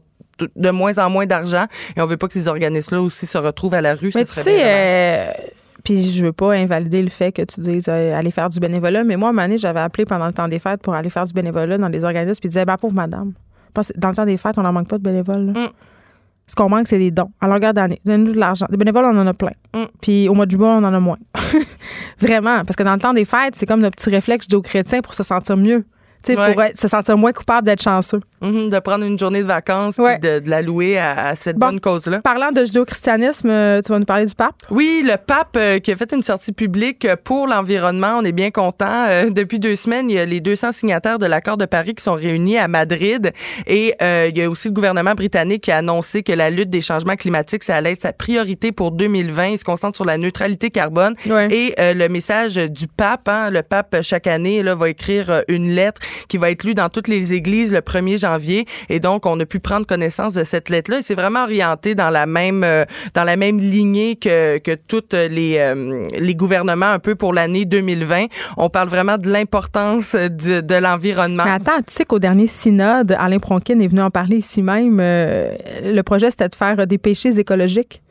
de 0.56 0.70
moins 0.72 0.98
en 0.98 1.10
moins 1.10 1.26
d'argent 1.28 1.66
et 1.96 2.02
on 2.02 2.06
veut 2.06 2.18
pas 2.18 2.28
que 2.28 2.34
ces 2.34 2.48
organismes-là 2.48 3.02
aussi 3.02 3.28
se 3.28 3.38
retrouvent 3.38 3.76
à 3.76 3.82
la 3.82 3.94
rue. 3.94 4.12
Mais 4.16 4.26
tu 4.26 4.34
sais, 4.34 5.34
puis 5.84 6.12
je 6.12 6.26
veux 6.26 6.34
pas 6.34 6.54
invalider 6.54 7.02
le 7.02 7.10
fait 7.10 7.32
que 7.32 7.42
tu 7.42 7.62
dises 7.62 7.88
euh, 7.90 8.18
aller 8.18 8.32
faire 8.32 8.50
du 8.50 8.60
bénévolat, 8.60 9.04
mais 9.04 9.18
moi, 9.18 9.30
à 9.30 9.32
un 9.32 9.34
moment 9.34 9.48
donné, 9.48 9.58
j'avais 9.58 9.80
appelé 9.80 10.06
pendant 10.06 10.28
le 10.28 10.34
temps 10.34 10.48
des 10.48 10.60
fêtes 10.60 10.82
pour 10.82 10.94
aller 10.94 11.10
faire 11.10 11.24
du 11.24 11.34
bénévolat 11.34 11.78
dans 11.78 11.90
des 11.90 12.04
organismes, 12.04 12.40
puis 12.40 12.48
ils 12.48 12.50
disaient, 12.50 12.66
bah 12.66 12.78
pauvre 12.80 12.94
madame, 12.94 13.34
parce 13.74 13.90
que 13.90 14.00
dans 14.00 14.10
le 14.10 14.16
temps 14.16 14.26
des 14.26 14.38
fêtes, 14.38 14.58
on 14.58 14.64
n'en 14.64 14.74
manque 14.74 14.90
pas 14.90 14.98
de 14.98 15.04
bénévoles. 15.04 15.52
Mm. 15.52 15.70
Ce 16.48 16.56
qu'on 16.56 16.68
manque, 16.68 16.88
c'est 16.88 16.98
des 16.98 17.12
dons. 17.12 17.32
À 17.40 17.48
longueur 17.48 17.74
d'année, 17.74 18.02
donnez-nous 18.04 18.34
de 18.34 18.40
l'argent. 18.40 18.66
Des 18.70 18.76
bénévoles, 18.76 19.06
on 19.06 19.18
en 19.18 19.28
a 19.28 19.34
plein. 19.34 19.54
Mm. 19.74 19.86
Puis 20.02 20.28
au 20.28 20.34
mois 20.34 20.46
de 20.46 20.52
juillet, 20.52 20.66
on 20.66 20.84
en 20.84 20.94
a 20.94 21.00
moins. 21.00 21.18
Vraiment, 22.20 22.66
parce 22.66 22.76
que 22.76 22.84
dans 22.84 22.94
le 22.94 23.00
temps 23.00 23.14
des 23.14 23.26
fêtes, 23.26 23.56
c'est 23.56 23.66
comme 23.66 23.80
notre 23.80 23.96
petit 23.96 24.10
réflexe 24.10 24.46
judéo-chrétien 24.46 25.02
pour 25.02 25.14
se 25.14 25.24
sentir 25.24 25.56
mieux. 25.56 25.86
Tu 26.24 26.34
sais, 26.34 26.40
Ouais. 26.40 26.54
pour 26.54 26.62
être- 26.64 26.80
se 26.80 26.88
sentir 26.88 27.18
moins 27.18 27.32
coupable 27.32 27.66
d'être 27.66 27.82
chanceux. 27.82 28.22
Mhm, 28.42 28.70
de 28.70 28.80
prendre 28.80 29.04
une 29.06 29.18
journée 29.20 29.42
de 29.42 29.48
vacances 29.48 29.98
Ouais. 29.98 30.18
puis 30.20 30.30
de, 30.30 30.40
de 30.40 30.50
la 30.50 30.62
louer 30.62 30.98
à, 30.98 31.28
à 31.30 31.36
cette 31.36 31.58
Bon. 31.58 31.68
bonne 31.68 31.80
cause-là. 31.80 32.22
Parlant 32.22 32.52
de 32.52 32.64
judéo-christianisme, 32.66 33.50
euh, 33.50 33.82
tu 33.82 33.92
vas 33.92 34.00
nous 34.00 34.06
parler 34.06 34.26
du 34.26 34.34
pape? 34.36 34.56
Oui, 34.72 35.04
le 35.06 35.16
pape 35.18 35.56
euh, 35.58 35.80
qui 35.80 35.92
a 35.92 35.96
fait 35.96 36.12
une 36.14 36.22
sortie 36.24 36.52
publique 36.52 37.06
euh, 37.06 37.16
pour 37.24 37.48
l'environnement, 37.48 38.18
on 38.20 38.24
est 38.24 38.32
bien 38.32 38.50
content. 38.52 39.06
Euh, 39.10 39.30
depuis 39.32 39.60
deux 39.60 39.76
semaines, 39.76 40.10
il 40.10 40.16
y 40.16 40.20
a 40.20 40.26
les 40.26 40.42
200 40.42 40.72
signataires 40.72 41.20
de 41.20 41.26
l'accord 41.28 41.58
de 41.58 41.66
Paris 41.66 41.94
qui 41.96 42.04
sont 42.04 42.14
réunis 42.16 42.58
à 42.58 42.68
Madrid 42.68 43.32
et 43.68 43.94
euh, 44.02 44.28
il 44.30 44.38
y 44.38 44.42
a 44.42 44.50
aussi 44.50 44.68
le 44.70 44.74
gouvernement 44.74 45.14
britannique 45.14 45.64
qui 45.64 45.72
a 45.72 45.78
annoncé 45.78 46.24
que 46.24 46.34
la 46.34 46.50
lutte 46.50 46.70
des 46.70 46.82
changements 46.82 47.16
climatiques, 47.16 47.64
ça 47.64 47.76
allait 47.76 47.92
être 47.94 48.02
sa 48.02 48.14
priorité 48.14 48.72
pour 48.72 48.92
2020. 48.92 49.46
Il 49.48 49.58
se 49.60 49.64
concentre 49.66 49.96
sur 49.96 50.06
la 50.06 50.18
neutralité 50.18 50.70
carbone 50.72 51.16
Ouais. 51.28 51.48
et 51.52 51.74
le 51.78 52.08
message 52.08 52.56
du 52.56 52.88
pape, 52.88 53.28
hein, 53.30 53.50
le 53.52 53.62
pape 53.62 53.98
chaque 54.02 54.28
année 54.28 54.64
là, 54.64 54.74
va 54.76 54.90
écrire 54.90 55.44
une 55.48 55.70
lettre 55.70 56.02
qui 56.28 56.38
va 56.38 56.52
être 56.52 56.64
lue 56.64 56.74
dans 56.74 56.90
toutes 56.90 57.08
les 57.08 57.34
églises 57.34 57.74
le 57.74 57.80
1er 57.80 58.20
janvier 58.20 58.66
et 58.90 59.00
donc 59.00 59.26
on 59.26 59.40
a 59.40 59.46
pu 59.46 59.60
prendre 59.60 59.86
connaissance 59.86 60.34
de 60.34 60.44
cette 60.44 60.70
lettre 60.70 60.92
là 60.92 61.00
et 61.00 61.02
c'est 61.02 61.16
vraiment 61.16 61.44
orienté 61.44 61.96
dans 61.96 62.10
la 62.10 62.26
même 62.26 62.64
euh, 62.64 62.86
dans 63.14 63.24
la 63.24 63.36
même 63.36 63.60
lignée 63.60 64.16
que 64.16 64.58
que 64.60 64.76
toutes 64.76 65.14
les 65.14 65.58
euh, 65.58 66.08
les 66.20 66.36
gouvernements 66.36 66.92
un 66.92 67.00
peu 67.00 67.16
pour 67.16 67.34
l'année 67.34 67.66
2020. 67.66 68.26
On 68.58 68.70
parle 68.70 68.90
vraiment 68.90 69.18
de 69.18 69.30
l'importance 69.30 70.16
de, 70.16 70.62
de 70.62 70.76
l'environnement. 70.76 71.44
Mais 71.46 71.52
attends, 71.52 71.78
tu 71.80 71.94
sais 71.94 72.06
qu'au 72.06 72.20
dernier 72.20 72.48
synode, 72.48 73.16
Alain 73.18 73.40
Pronkin 73.40 73.80
est 73.80 73.88
venu 73.88 74.02
en 74.02 74.10
parler 74.10 74.38
ici 74.38 74.62
même. 74.62 75.00
euh, 75.00 75.56
le 75.84 76.02
projet, 76.02 76.30
c'était 76.32 76.50
de 76.50 76.56
faire 76.56 76.88
des 76.88 76.98
péchés 76.98 77.40
écologiques. 77.40 78.02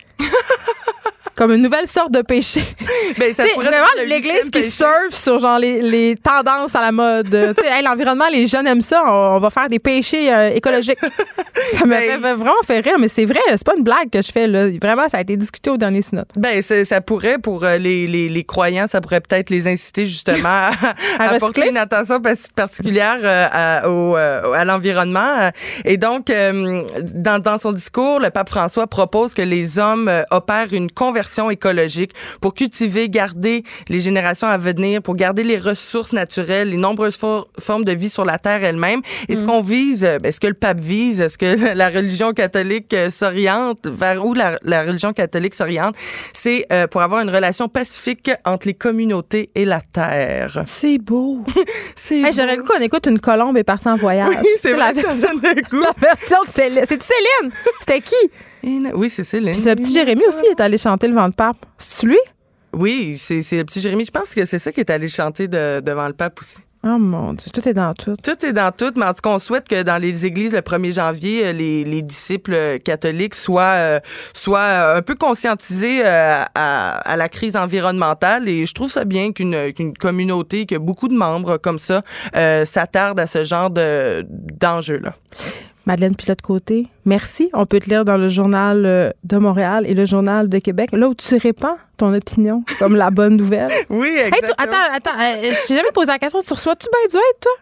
Comme 1.40 1.52
une 1.52 1.62
nouvelle 1.62 1.86
sorte 1.86 2.12
de 2.12 2.20
péché. 2.20 2.60
Ben, 3.18 3.32
ça 3.34 3.42
pourrait 3.54 3.66
vraiment, 3.66 3.86
l'église 4.06 4.50
qui 4.52 4.70
surfe 4.70 5.10
sur 5.10 5.40
genre 5.40 5.58
les, 5.58 5.80
les 5.82 6.14
tendances 6.16 6.76
à 6.76 6.80
la 6.80 6.92
mode. 6.92 7.28
Tu 7.28 7.62
sais, 7.62 7.68
hey, 7.68 7.82
l'environnement, 7.82 8.26
les 8.30 8.46
jeunes 8.46 8.66
aiment 8.68 8.80
ça. 8.80 9.02
On, 9.04 9.36
on 9.36 9.40
va 9.40 9.50
faire 9.50 9.68
des 9.68 9.80
péchés 9.80 10.32
euh, 10.32 10.50
écologiques. 10.54 10.98
ça 11.72 11.86
m'a 11.86 11.96
Ben- 11.96 12.10
fait 12.10 12.16
vraiment 12.18 12.52
fait 12.64 12.78
rire, 12.80 12.96
mais 13.00 13.08
c'est 13.08 13.24
vrai, 13.24 13.40
c'est 13.50 13.64
pas 13.66 13.74
une 13.76 13.82
blague 13.82 14.10
que 14.10 14.22
je 14.22 14.30
fais. 14.30 14.46
Là. 14.46 14.68
Vraiment, 14.80 15.08
ça 15.08 15.18
a 15.18 15.20
été 15.22 15.36
discuté 15.36 15.70
au 15.70 15.76
dernier 15.76 16.02
synode. 16.02 16.26
Ben, 16.36 16.62
ça 16.62 17.00
pourrait, 17.00 17.38
pour 17.38 17.64
euh, 17.64 17.78
les, 17.78 18.06
les, 18.06 18.28
les 18.28 18.44
croyants, 18.44 18.86
ça 18.86 19.00
pourrait 19.00 19.20
peut-être 19.20 19.50
les 19.50 19.66
inciter 19.66 20.06
justement 20.06 20.48
à, 20.48 20.70
à 21.18 21.38
porter 21.38 21.68
une 21.68 21.78
attention 21.78 22.20
particulière 22.54 23.18
euh, 23.24 23.46
à, 23.50 23.88
au, 23.88 24.16
euh, 24.16 24.52
à 24.52 24.64
l'environnement. 24.64 25.50
Et 25.84 25.96
donc, 25.96 26.26
dans, 26.28 27.42
dans 27.42 27.58
son 27.58 27.72
discours, 27.72 28.20
le 28.20 28.30
pape 28.30 28.50
François 28.50 28.86
propose 28.86 29.34
que 29.34 29.42
les 29.42 29.78
hommes 29.80 30.10
opèrent 30.30 30.72
une 30.72 30.90
conversion 30.90 31.29
écologique 31.50 32.12
pour 32.40 32.54
cultiver, 32.54 33.08
garder 33.08 33.62
les 33.88 34.00
générations 34.00 34.48
à 34.48 34.56
venir, 34.56 35.00
pour 35.02 35.14
garder 35.14 35.44
les 35.44 35.58
ressources 35.58 36.12
naturelles, 36.12 36.70
les 36.70 36.76
nombreuses 36.76 37.16
for- 37.16 37.46
formes 37.58 37.84
de 37.84 37.92
vie 37.92 38.08
sur 38.08 38.24
la 38.24 38.38
Terre 38.38 38.64
elle-même. 38.64 39.00
Et 39.28 39.36
ce 39.36 39.44
qu'on 39.44 39.60
vise, 39.60 40.04
euh, 40.04 40.18
ben, 40.18 40.32
ce 40.32 40.40
que 40.40 40.48
le 40.48 40.54
pape 40.54 40.80
vise, 40.80 41.28
ce 41.28 41.38
que 41.38 41.74
la 41.74 41.88
religion 41.90 42.32
catholique 42.32 42.92
euh, 42.94 43.10
s'oriente, 43.10 43.86
vers 43.86 44.24
où 44.26 44.34
la, 44.34 44.58
la 44.62 44.82
religion 44.82 45.12
catholique 45.12 45.54
s'oriente, 45.54 45.94
c'est 46.32 46.66
euh, 46.72 46.86
pour 46.86 47.02
avoir 47.02 47.20
une 47.22 47.30
relation 47.30 47.68
pacifique 47.68 48.30
entre 48.44 48.66
les 48.66 48.74
communautés 48.74 49.50
et 49.54 49.64
la 49.64 49.80
Terre. 49.80 50.62
C'est 50.66 50.98
beau. 50.98 51.42
C'est 51.94 52.20
Hey, 52.22 52.32
J'aurais 52.32 52.56
le 52.56 52.62
goût 52.62 52.72
qu'on 52.72 52.80
écoute 52.82 53.06
une 53.06 53.20
colombe 53.20 53.56
est 53.58 53.64
partie 53.64 53.88
en 53.88 53.96
voyage. 53.96 54.28
Oui, 54.42 54.48
c'est 54.60 54.76
la 54.76 54.92
version, 54.92 55.30
donne 55.38 55.54
le 55.56 55.62
goût. 55.70 55.82
la 55.82 56.08
version 56.08 56.38
de 56.44 56.48
Céline. 56.50 56.84
C'est 56.88 57.02
Céline. 57.02 57.52
C'était 57.80 58.00
qui? 58.00 58.14
Oui, 58.62 59.10
c'est 59.10 59.24
Céline. 59.24 59.52
Puis 59.52 59.60
ce 59.62 59.70
petit 59.74 59.92
Jérémy 59.92 60.22
aussi 60.28 60.44
est 60.46 60.60
allé 60.60 60.78
chanter 60.78 61.08
le 61.08 61.14
vent 61.14 61.28
de 61.28 61.34
pape. 61.34 61.56
C'est 61.78 62.06
lui? 62.06 62.18
Oui, 62.72 63.16
c'est 63.16 63.40
le 63.52 63.64
petit 63.64 63.80
Jérémy. 63.80 64.04
Je 64.04 64.10
pense 64.10 64.34
que 64.34 64.44
c'est 64.44 64.58
ça 64.58 64.70
qui 64.72 64.80
est 64.80 64.90
allé 64.90 65.08
chanter 65.08 65.48
de- 65.48 65.80
devant 65.80 66.06
le 66.06 66.12
pape 66.14 66.38
aussi. 66.40 66.58
Oh 66.82 66.96
mon 66.98 67.34
Dieu, 67.34 67.50
tout 67.52 67.68
est 67.68 67.74
dans 67.74 67.92
tout. 67.92 68.14
Tout 68.24 68.46
est 68.46 68.54
dans 68.54 68.72
tout, 68.72 68.90
mais 68.96 69.04
en 69.04 69.12
tout 69.12 69.20
cas, 69.22 69.28
on 69.30 69.38
souhaite 69.38 69.68
que 69.68 69.82
dans 69.82 69.98
les 70.00 70.24
églises, 70.24 70.54
le 70.54 70.60
1er 70.62 70.94
janvier, 70.94 71.46
euh, 71.48 71.52
les, 71.52 71.84
les 71.84 72.00
disciples 72.00 72.54
euh, 72.54 72.78
catholiques 72.78 73.34
soient, 73.34 73.74
euh, 73.76 74.00
soient 74.32 74.94
un 74.96 75.02
peu 75.02 75.14
conscientisés 75.14 76.00
euh, 76.06 76.42
à, 76.54 76.98
à 77.00 77.16
la 77.16 77.28
crise 77.28 77.54
environnementale. 77.56 78.48
Et 78.48 78.64
je 78.64 78.72
trouve 78.72 78.88
ça 78.88 79.04
bien 79.04 79.32
qu'une 79.32 79.74
qu'une 79.74 79.92
communauté, 79.94 80.64
que 80.64 80.76
beaucoup 80.76 81.08
de 81.08 81.14
membres 81.14 81.58
comme 81.58 81.78
ça, 81.78 82.00
euh, 82.34 82.64
s'attardent 82.64 83.20
à 83.20 83.26
ce 83.26 83.44
genre 83.44 83.68
de 83.68 84.24
d'enjeux-là. 84.30 85.14
Madeleine 85.84 86.14
Pilote-Côté, 86.14 86.86
merci. 87.04 87.50
On 87.52 87.66
peut 87.66 87.80
te 87.80 87.88
lire 87.88 88.04
dans 88.04 88.16
le 88.16 88.28
journal 88.28 88.84
euh, 88.86 89.10
de 89.24 89.36
Montréal 89.38 89.84
et 89.86 89.94
le 89.94 90.04
journal 90.04 90.48
de 90.48 90.58
Québec, 90.58 90.90
là 90.92 91.08
où 91.08 91.14
tu 91.14 91.36
répands 91.36 91.76
ton 91.96 92.14
opinion 92.14 92.64
comme 92.78 92.96
la 92.96 93.10
bonne 93.10 93.36
nouvelle. 93.36 93.70
Oui, 93.90 94.08
Hey, 94.08 94.30
tu- 94.30 94.38
exactement. 94.38 94.68
attends, 94.94 95.10
attends, 95.10 95.20
euh, 95.20 95.52
je 95.52 95.66
t'ai 95.68 95.74
jamais 95.76 95.90
posé 95.92 96.06
la 96.06 96.18
question. 96.18 96.40
Tu 96.40 96.54
reçois-tu 96.54 96.86
bien 96.90 97.10
du 97.10 97.16
hate, 97.16 97.40
toi? 97.40 97.52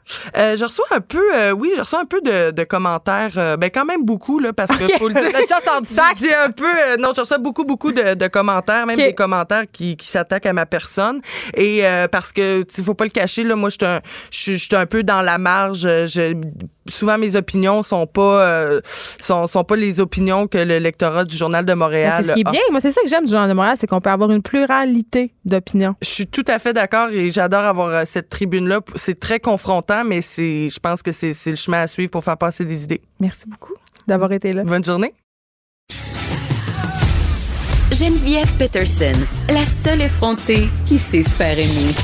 Euh, 0.40 0.56
je 0.56 0.64
reçois 0.64 0.84
un 0.92 1.00
peu, 1.00 1.22
euh, 1.34 1.50
oui, 1.52 1.72
je 1.74 1.80
reçois 1.80 2.00
un 2.00 2.04
peu 2.04 2.20
de, 2.20 2.52
de 2.52 2.64
commentaires, 2.64 3.32
euh, 3.36 3.56
ben 3.56 3.68
quand 3.74 3.84
même 3.84 4.04
beaucoup 4.04 4.38
là, 4.38 4.52
parce 4.52 4.76
que 4.78 4.86
faut 4.96 5.08
le 5.08 5.14
dire. 5.14 5.30
le 5.32 5.84
sac. 5.84 6.16
J'ai 6.20 6.34
un 6.34 6.50
peu, 6.50 6.66
euh, 6.66 6.96
non, 6.98 7.10
je 7.16 7.20
reçois 7.22 7.38
beaucoup, 7.38 7.64
beaucoup 7.64 7.90
de, 7.90 8.14
de 8.14 8.26
commentaires, 8.28 8.86
même 8.86 8.96
des 8.96 9.14
commentaires 9.14 9.64
qui, 9.72 9.96
qui 9.96 10.06
s'attaquent 10.06 10.46
à 10.46 10.52
ma 10.52 10.66
personne. 10.66 11.20
Et 11.56 11.84
euh, 11.84 12.06
parce 12.06 12.32
que, 12.32 12.64
il 12.78 12.84
faut 12.84 12.94
pas 12.94 13.04
le 13.04 13.10
cacher, 13.10 13.42
là, 13.42 13.56
moi, 13.56 13.70
je 13.70 14.00
suis 14.30 14.68
un, 14.76 14.80
un 14.80 14.86
peu 14.86 15.02
dans 15.02 15.22
la 15.22 15.38
marge. 15.38 15.84
euh, 15.84 16.06
Je, 16.06 16.34
souvent, 16.88 17.18
mes 17.18 17.34
opinions 17.36 17.82
sont 17.82 18.06
pas, 18.06 18.40
euh, 18.46 18.80
sont, 19.46 19.46
sont 19.46 19.64
pas 19.64 19.76
les 19.76 20.00
opinions 20.00 20.46
que 20.46 20.58
le 20.58 20.78
lectorat 20.78 21.24
du 21.24 21.36
Journal 21.36 21.64
de 21.64 21.74
Montréal. 21.74 22.14
C'est 22.16 22.28
ce 22.28 22.32
qui 22.32 22.40
est 22.40 22.48
a. 22.48 22.50
bien. 22.50 22.60
Moi, 22.70 22.80
c'est 22.80 22.90
ça 22.90 23.00
que 23.02 23.08
j'aime 23.08 23.24
du 23.24 23.30
Journal 23.30 23.48
de 23.48 23.54
Montréal, 23.54 23.76
c'est 23.78 23.86
qu'on 23.86 24.00
peut 24.00 24.10
avoir 24.10 24.30
une 24.30 24.42
pluralité 24.42 25.32
d'opinions. 25.44 25.94
Je 26.02 26.08
suis 26.08 26.26
tout 26.26 26.44
à 26.46 26.58
fait 26.58 26.72
d'accord 26.72 27.08
et 27.10 27.30
j'adore 27.30 27.64
avoir 27.64 27.88
euh, 27.88 28.02
cette 28.04 28.28
tribune-là. 28.28 28.80
C'est 28.94 29.18
très 29.18 29.40
confrontant, 29.40 30.04
mais 30.04 30.22
c'est, 30.22 30.68
je 30.68 30.78
pense 30.78 31.02
que 31.02 31.12
c'est 31.12 31.32
c'est 31.32 31.50
le 31.50 31.56
chemin 31.56 31.82
à 31.82 31.86
suivre 31.86 32.10
pour 32.10 32.24
faire 32.24 32.36
passer 32.36 32.64
des 32.64 32.84
idées. 32.84 33.02
Merci 33.20 33.46
beaucoup 33.48 33.74
d'avoir 34.06 34.32
été 34.32 34.52
là. 34.52 34.64
Bonne 34.64 34.84
journée. 34.84 35.12
Geneviève 37.92 38.50
Peterson, 38.58 39.18
la 39.48 39.64
seule 39.84 40.02
effrontée 40.02 40.68
qui 40.86 40.98
sait 40.98 41.22
se 41.22 41.30
faire 41.30 41.58
aimer. 41.58 41.94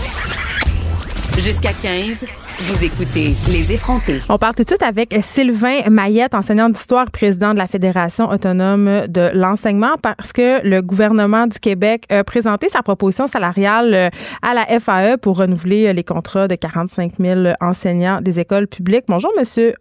Jusqu'à 1.39 1.73
15, 1.73 2.25
Vous 2.61 2.85
écoutez 2.85 3.35
Les 3.51 3.73
effrontés. 3.73 4.21
On 4.29 4.39
parle 4.39 4.55
tout 4.55 4.63
de 4.63 4.69
suite 4.69 4.85
avec 4.85 5.13
Sylvain 5.23 5.81
Mayette, 5.91 6.35
enseignant 6.37 6.69
d'histoire, 6.69 7.11
président 7.11 7.53
de 7.53 7.59
la 7.59 7.67
Fédération 7.67 8.31
autonome 8.31 9.09
de 9.09 9.31
l'enseignement, 9.35 9.97
parce 10.01 10.33
que 10.33 10.65
le 10.65 10.81
gouvernement 10.81 11.49
du 11.49 11.59
Québec 11.59 12.05
a 12.11 12.23
présenté 12.23 12.69
sa 12.69 12.83
proposition 12.83 13.27
salariale 13.27 14.11
à 14.41 14.55
la 14.55 14.67
FAE 14.79 15.17
pour 15.19 15.39
renouveler 15.39 15.93
les 15.93 16.05
contrats 16.05 16.47
de 16.47 16.55
45 16.55 17.15
000 17.19 17.41
enseignants 17.61 18.21
des 18.21 18.39
écoles 18.39 18.69
publiques. 18.69 19.07
Bonjour, 19.09 19.33
monsieur. 19.37 19.75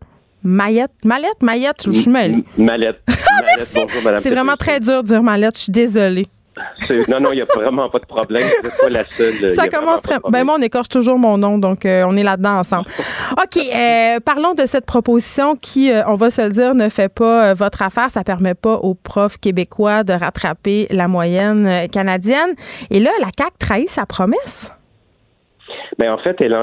Mayette, 0.43 0.91
Mallette, 1.05 1.43
Mayette, 1.43 1.83
je 1.85 1.91
suis 1.91 2.09
mêlée. 2.11 2.43
Mallette. 2.57 3.01
Merci. 3.55 3.81
Bonjour, 3.83 4.03
Madame 4.03 4.19
C'est 4.19 4.31
vraiment 4.31 4.55
très 4.55 4.79
dur 4.79 5.03
de 5.03 5.07
dire 5.09 5.21
Mallette, 5.21 5.57
je 5.57 5.63
suis 5.63 5.71
désolée. 5.71 6.27
Non, 7.07 7.19
non, 7.19 7.31
il 7.31 7.35
n'y 7.35 7.41
a 7.41 7.45
vraiment 7.55 7.89
pas 7.89 7.99
de 7.99 8.05
problème. 8.05 8.47
Vous 8.63 8.69
pas 8.69 8.93
la 8.93 9.03
seule. 9.03 9.49
Ça 9.49 9.67
commence 9.67 10.01
très. 10.01 10.17
Ben 10.29 10.43
moi, 10.43 10.55
on 10.57 10.61
écorche 10.61 10.89
toujours 10.89 11.17
mon 11.17 11.37
nom, 11.37 11.57
donc 11.57 11.85
euh, 11.85 12.03
on 12.07 12.15
est 12.15 12.23
là-dedans 12.23 12.59
ensemble. 12.59 12.87
OK, 13.31 13.57
euh, 13.57 14.19
parlons 14.19 14.53
de 14.53 14.65
cette 14.65 14.85
proposition 14.85 15.55
qui, 15.55 15.91
euh, 15.91 16.03
on 16.07 16.15
va 16.15 16.29
se 16.29 16.41
le 16.41 16.49
dire, 16.49 16.75
ne 16.75 16.89
fait 16.89 17.13
pas 17.13 17.53
votre 17.53 17.81
affaire. 17.81 18.09
Ça 18.09 18.23
permet 18.23 18.53
pas 18.53 18.75
aux 18.75 18.93
profs 18.93 19.37
québécois 19.37 20.03
de 20.03 20.13
rattraper 20.13 20.87
la 20.91 21.07
moyenne 21.07 21.87
canadienne. 21.91 22.53
Et 22.89 22.99
là, 22.99 23.11
la 23.19 23.29
CAQ 23.37 23.57
trahit 23.59 23.89
sa 23.89 24.05
promesse. 24.05 24.71
Mais 25.99 26.09
en 26.09 26.17
fait, 26.17 26.39
elle, 26.39 26.55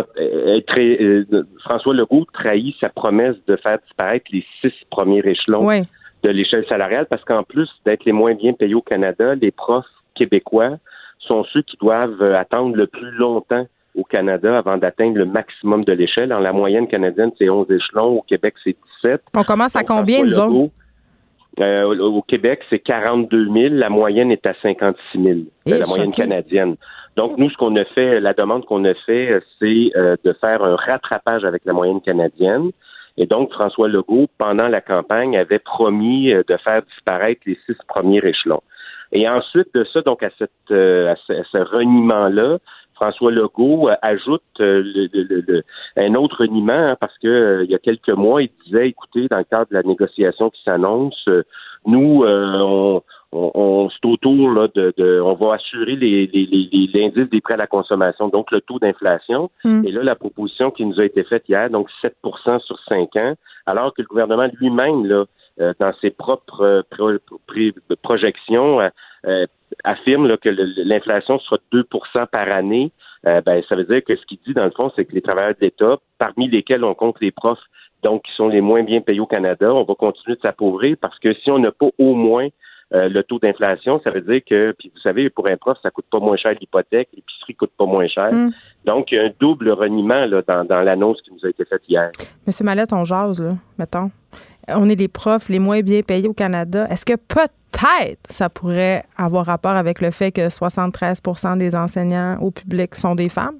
François 1.64 1.95
Legault 1.95 2.26
trahit 2.32 2.74
sa 2.80 2.88
promesse 2.88 3.36
de 3.47 3.57
faire 3.57 3.78
disparaître 3.86 4.26
les 4.32 4.45
six 4.61 4.72
premiers 4.91 5.22
échelons 5.24 5.66
Oui. 5.66 5.82
De 6.22 6.28
l'échelle 6.30 6.66
salariale 6.68 7.06
parce 7.08 7.24
qu'en 7.24 7.42
plus 7.42 7.68
d'être 7.84 8.04
les 8.04 8.12
moins 8.12 8.34
bien 8.34 8.52
payés 8.52 8.74
au 8.74 8.82
Canada, 8.82 9.34
les 9.34 9.50
profs 9.50 9.86
québécois 10.14 10.76
sont 11.18 11.44
ceux 11.52 11.62
qui 11.62 11.76
doivent 11.78 12.20
euh, 12.22 12.38
attendre 12.38 12.76
le 12.76 12.86
plus 12.86 13.10
longtemps 13.12 13.66
au 13.94 14.04
Canada 14.04 14.56
avant 14.56 14.76
d'atteindre 14.76 15.18
le 15.18 15.24
maximum 15.24 15.84
de 15.84 15.92
l'échelle. 15.92 16.32
En 16.32 16.38
la 16.38 16.52
moyenne 16.52 16.86
canadienne, 16.86 17.30
c'est 17.38 17.48
11 17.48 17.70
échelons. 17.70 18.18
Au 18.18 18.22
Québec, 18.22 18.54
c'est 18.62 18.76
17. 19.02 19.22
On 19.36 19.42
commence 19.42 19.74
à 19.76 19.80
Donc, 19.80 19.88
combien, 19.88 20.24
nous 20.24 20.38
autres? 20.38 20.70
Euh, 21.58 21.98
au 21.98 22.22
Québec, 22.22 22.60
c'est 22.70 22.78
42 22.78 23.48
000. 23.52 23.74
La 23.74 23.90
moyenne 23.90 24.30
est 24.30 24.46
à 24.46 24.54
56 24.62 25.22
000. 25.22 25.38
Eh, 25.66 25.70
C'est 25.70 25.78
la 25.78 25.86
moyenne 25.86 26.06
choqué. 26.14 26.22
canadienne. 26.22 26.76
Donc, 27.16 27.36
nous, 27.36 27.50
ce 27.50 27.56
qu'on 27.56 27.74
a 27.76 27.84
fait, 27.86 28.20
la 28.20 28.32
demande 28.32 28.64
qu'on 28.64 28.84
a 28.84 28.94
fait, 28.94 29.32
euh, 29.32 29.40
c'est 29.58 29.90
euh, 29.96 30.16
de 30.24 30.32
faire 30.34 30.62
un 30.62 30.76
rattrapage 30.76 31.44
avec 31.44 31.64
la 31.64 31.72
moyenne 31.72 32.00
canadienne. 32.00 32.70
Et 33.16 33.26
donc, 33.26 33.52
François 33.52 33.88
Legault, 33.88 34.28
pendant 34.38 34.68
la 34.68 34.80
campagne, 34.80 35.36
avait 35.36 35.58
promis 35.58 36.32
euh, 36.32 36.42
de 36.48 36.56
faire 36.56 36.82
disparaître 36.82 37.42
les 37.46 37.58
six 37.66 37.76
premiers 37.88 38.24
échelons. 38.24 38.62
Et 39.12 39.28
ensuite 39.28 39.68
de 39.74 39.84
ça, 39.92 40.02
donc 40.02 40.22
à, 40.22 40.30
cette, 40.38 40.50
euh, 40.70 41.12
à 41.12 41.16
ce, 41.26 41.58
reniement-là, 41.58 42.58
François 42.94 43.32
Legault 43.32 43.88
euh, 43.88 43.96
ajoute 44.02 44.42
le- 44.58 45.08
le- 45.12 45.44
le- 45.46 45.62
un 45.96 46.14
autre 46.14 46.42
reniement 46.42 46.72
hein, 46.72 46.96
parce 47.00 47.16
que 47.18 47.62
il 47.64 47.70
y 47.70 47.74
a 47.74 47.78
quelques 47.78 48.11
mois, 48.11 48.42
il 48.42 48.50
disait, 48.64 48.88
écoutez, 48.88 49.26
dans 49.28 49.38
le 49.38 49.44
cadre 49.44 49.68
de 49.70 49.74
la 49.74 49.82
négociation 49.82 50.50
qui 50.50 50.62
s'annonce, 50.62 51.28
nous, 51.86 52.24
euh, 52.24 52.58
on, 52.61 53.02
on, 53.33 53.51
on 53.55 53.91
c'est 53.91 54.05
autour 54.07 54.51
là, 54.51 54.68
de, 54.74 54.93
de- 54.97 55.20
on 55.20 55.35
va 55.35 55.55
assurer 55.55 55.97
les, 55.97 56.26
les, 56.26 56.47
les, 56.47 56.68
les- 56.72 56.91
l'indice 57.01 57.28
des 57.31 57.41
prêts 57.41 57.55
à 57.55 57.59
la 57.59 57.66
consommation, 57.66 58.28
donc 58.28 58.51
le 58.51 58.61
taux 58.61 58.78
d'inflation. 58.78 59.51
Mm. 59.64 59.87
Et 59.87 59.93
là, 59.93 60.03
la 60.03 60.14
proposition 60.16 60.70
qui 60.70 60.85
nous 60.85 60.99
a 61.01 61.05
été 61.05 61.22
faite 61.24 61.45
hier, 61.49 61.70
donc 61.70 61.89
7% 62.03 62.61
sur 62.61 62.78
5 62.89 63.14
ans, 63.16 63.35
alors 63.66 63.95
que 63.95 64.03
le 64.03 64.09
gouvernement 64.09 64.49
lui-même, 64.61 65.07
là, 65.07 65.24
euh, 65.61 65.72
dans 65.78 65.93
ses 66.01 66.11
propres 66.11 66.62
euh, 66.62 66.83
pro- 66.91 67.18
pro- 67.47 67.97
projections, 68.03 68.81
euh, 68.81 68.89
euh, 69.26 69.47
affirme 69.85 70.26
là, 70.26 70.37
que 70.37 70.49
l'inflation 70.49 71.39
sera 71.39 71.59
2% 71.72 72.26
par 72.26 72.49
année. 72.51 72.91
Euh, 73.26 73.41
ben, 73.43 73.62
ça 73.68 73.76
veut 73.76 73.85
dire 73.85 74.03
que 74.03 74.16
ce 74.16 74.24
qu'il 74.26 74.39
dit, 74.47 74.55
dans 74.55 74.64
le 74.64 74.70
fond, 74.70 74.91
c'est 74.97 75.05
que 75.05 75.12
les 75.12 75.20
travailleurs 75.20 75.55
de 75.55 75.61
l'État, 75.66 75.99
parmi 76.18 76.49
lesquels 76.49 76.85
on 76.85 76.95
compte 76.95 77.20
les 77.20 77.31
profs, 77.31 77.62
donc 78.03 78.22
qui 78.22 78.33
sont 78.35 78.49
les 78.49 78.62
moins 78.62 78.83
bien 78.83 79.03
payés 79.03 79.20
au 79.20 79.26
Canada, 79.26 79.72
on 79.74 79.85
va 79.85 79.95
continuer 79.95 80.37
de 80.37 80.41
s'appauvrir 80.41 80.97
parce 81.01 81.18
que 81.18 81.35
si 81.35 81.51
on 81.51 81.59
n'a 81.59 81.70
pas 81.70 81.91
au 81.99 82.14
moins 82.14 82.49
euh, 82.93 83.09
le 83.09 83.22
taux 83.22 83.38
d'inflation, 83.38 84.01
ça 84.03 84.11
veut 84.11 84.20
dire 84.20 84.41
que, 84.49 84.74
puis 84.78 84.91
vous 84.93 85.01
savez, 85.01 85.30
pour 85.30 85.47
un 85.47 85.57
prof, 85.57 85.78
ça 85.82 85.91
coûte 85.91 86.07
pas 86.11 86.18
moins 86.18 86.36
cher 86.36 86.53
l'hypothèque, 86.61 87.09
l'épicerie 87.14 87.55
coûte 87.55 87.70
pas 87.78 87.86
moins 87.86 88.09
cher. 88.09 88.32
Mm. 88.32 88.51
Donc, 88.84 89.12
il 89.12 89.14
y 89.16 89.18
a 89.18 89.24
un 89.24 89.30
double 89.38 89.70
reniement 89.70 90.26
là, 90.26 90.43
dans, 90.47 90.64
dans 90.64 90.80
l'annonce 90.80 91.22
qui 91.22 91.32
nous 91.32 91.45
a 91.45 91.51
été 91.51 91.64
faite 91.64 91.82
hier. 91.88 92.11
Monsieur 92.47 92.64
Mallette, 92.64 92.93
on 92.93 93.05
jase, 93.05 93.41
là, 93.41 93.53
mettons. 93.78 94.11
On 94.68 94.88
est 94.88 94.99
les 94.99 95.09
profs 95.09 95.49
les 95.49 95.59
moins 95.59 95.80
bien 95.82 96.03
payés 96.03 96.28
au 96.28 96.32
Canada. 96.32 96.86
Est-ce 96.91 97.05
que 97.05 97.14
peut-être 97.14 98.20
ça 98.28 98.49
pourrait 98.49 99.05
avoir 99.16 99.47
rapport 99.47 99.72
avec 99.72 100.01
le 100.01 100.11
fait 100.11 100.32
que 100.32 100.49
73% 100.49 101.59
des 101.59 101.76
enseignants 101.76 102.38
au 102.41 102.51
public 102.51 102.95
sont 102.95 103.14
des 103.14 103.28
femmes? 103.28 103.57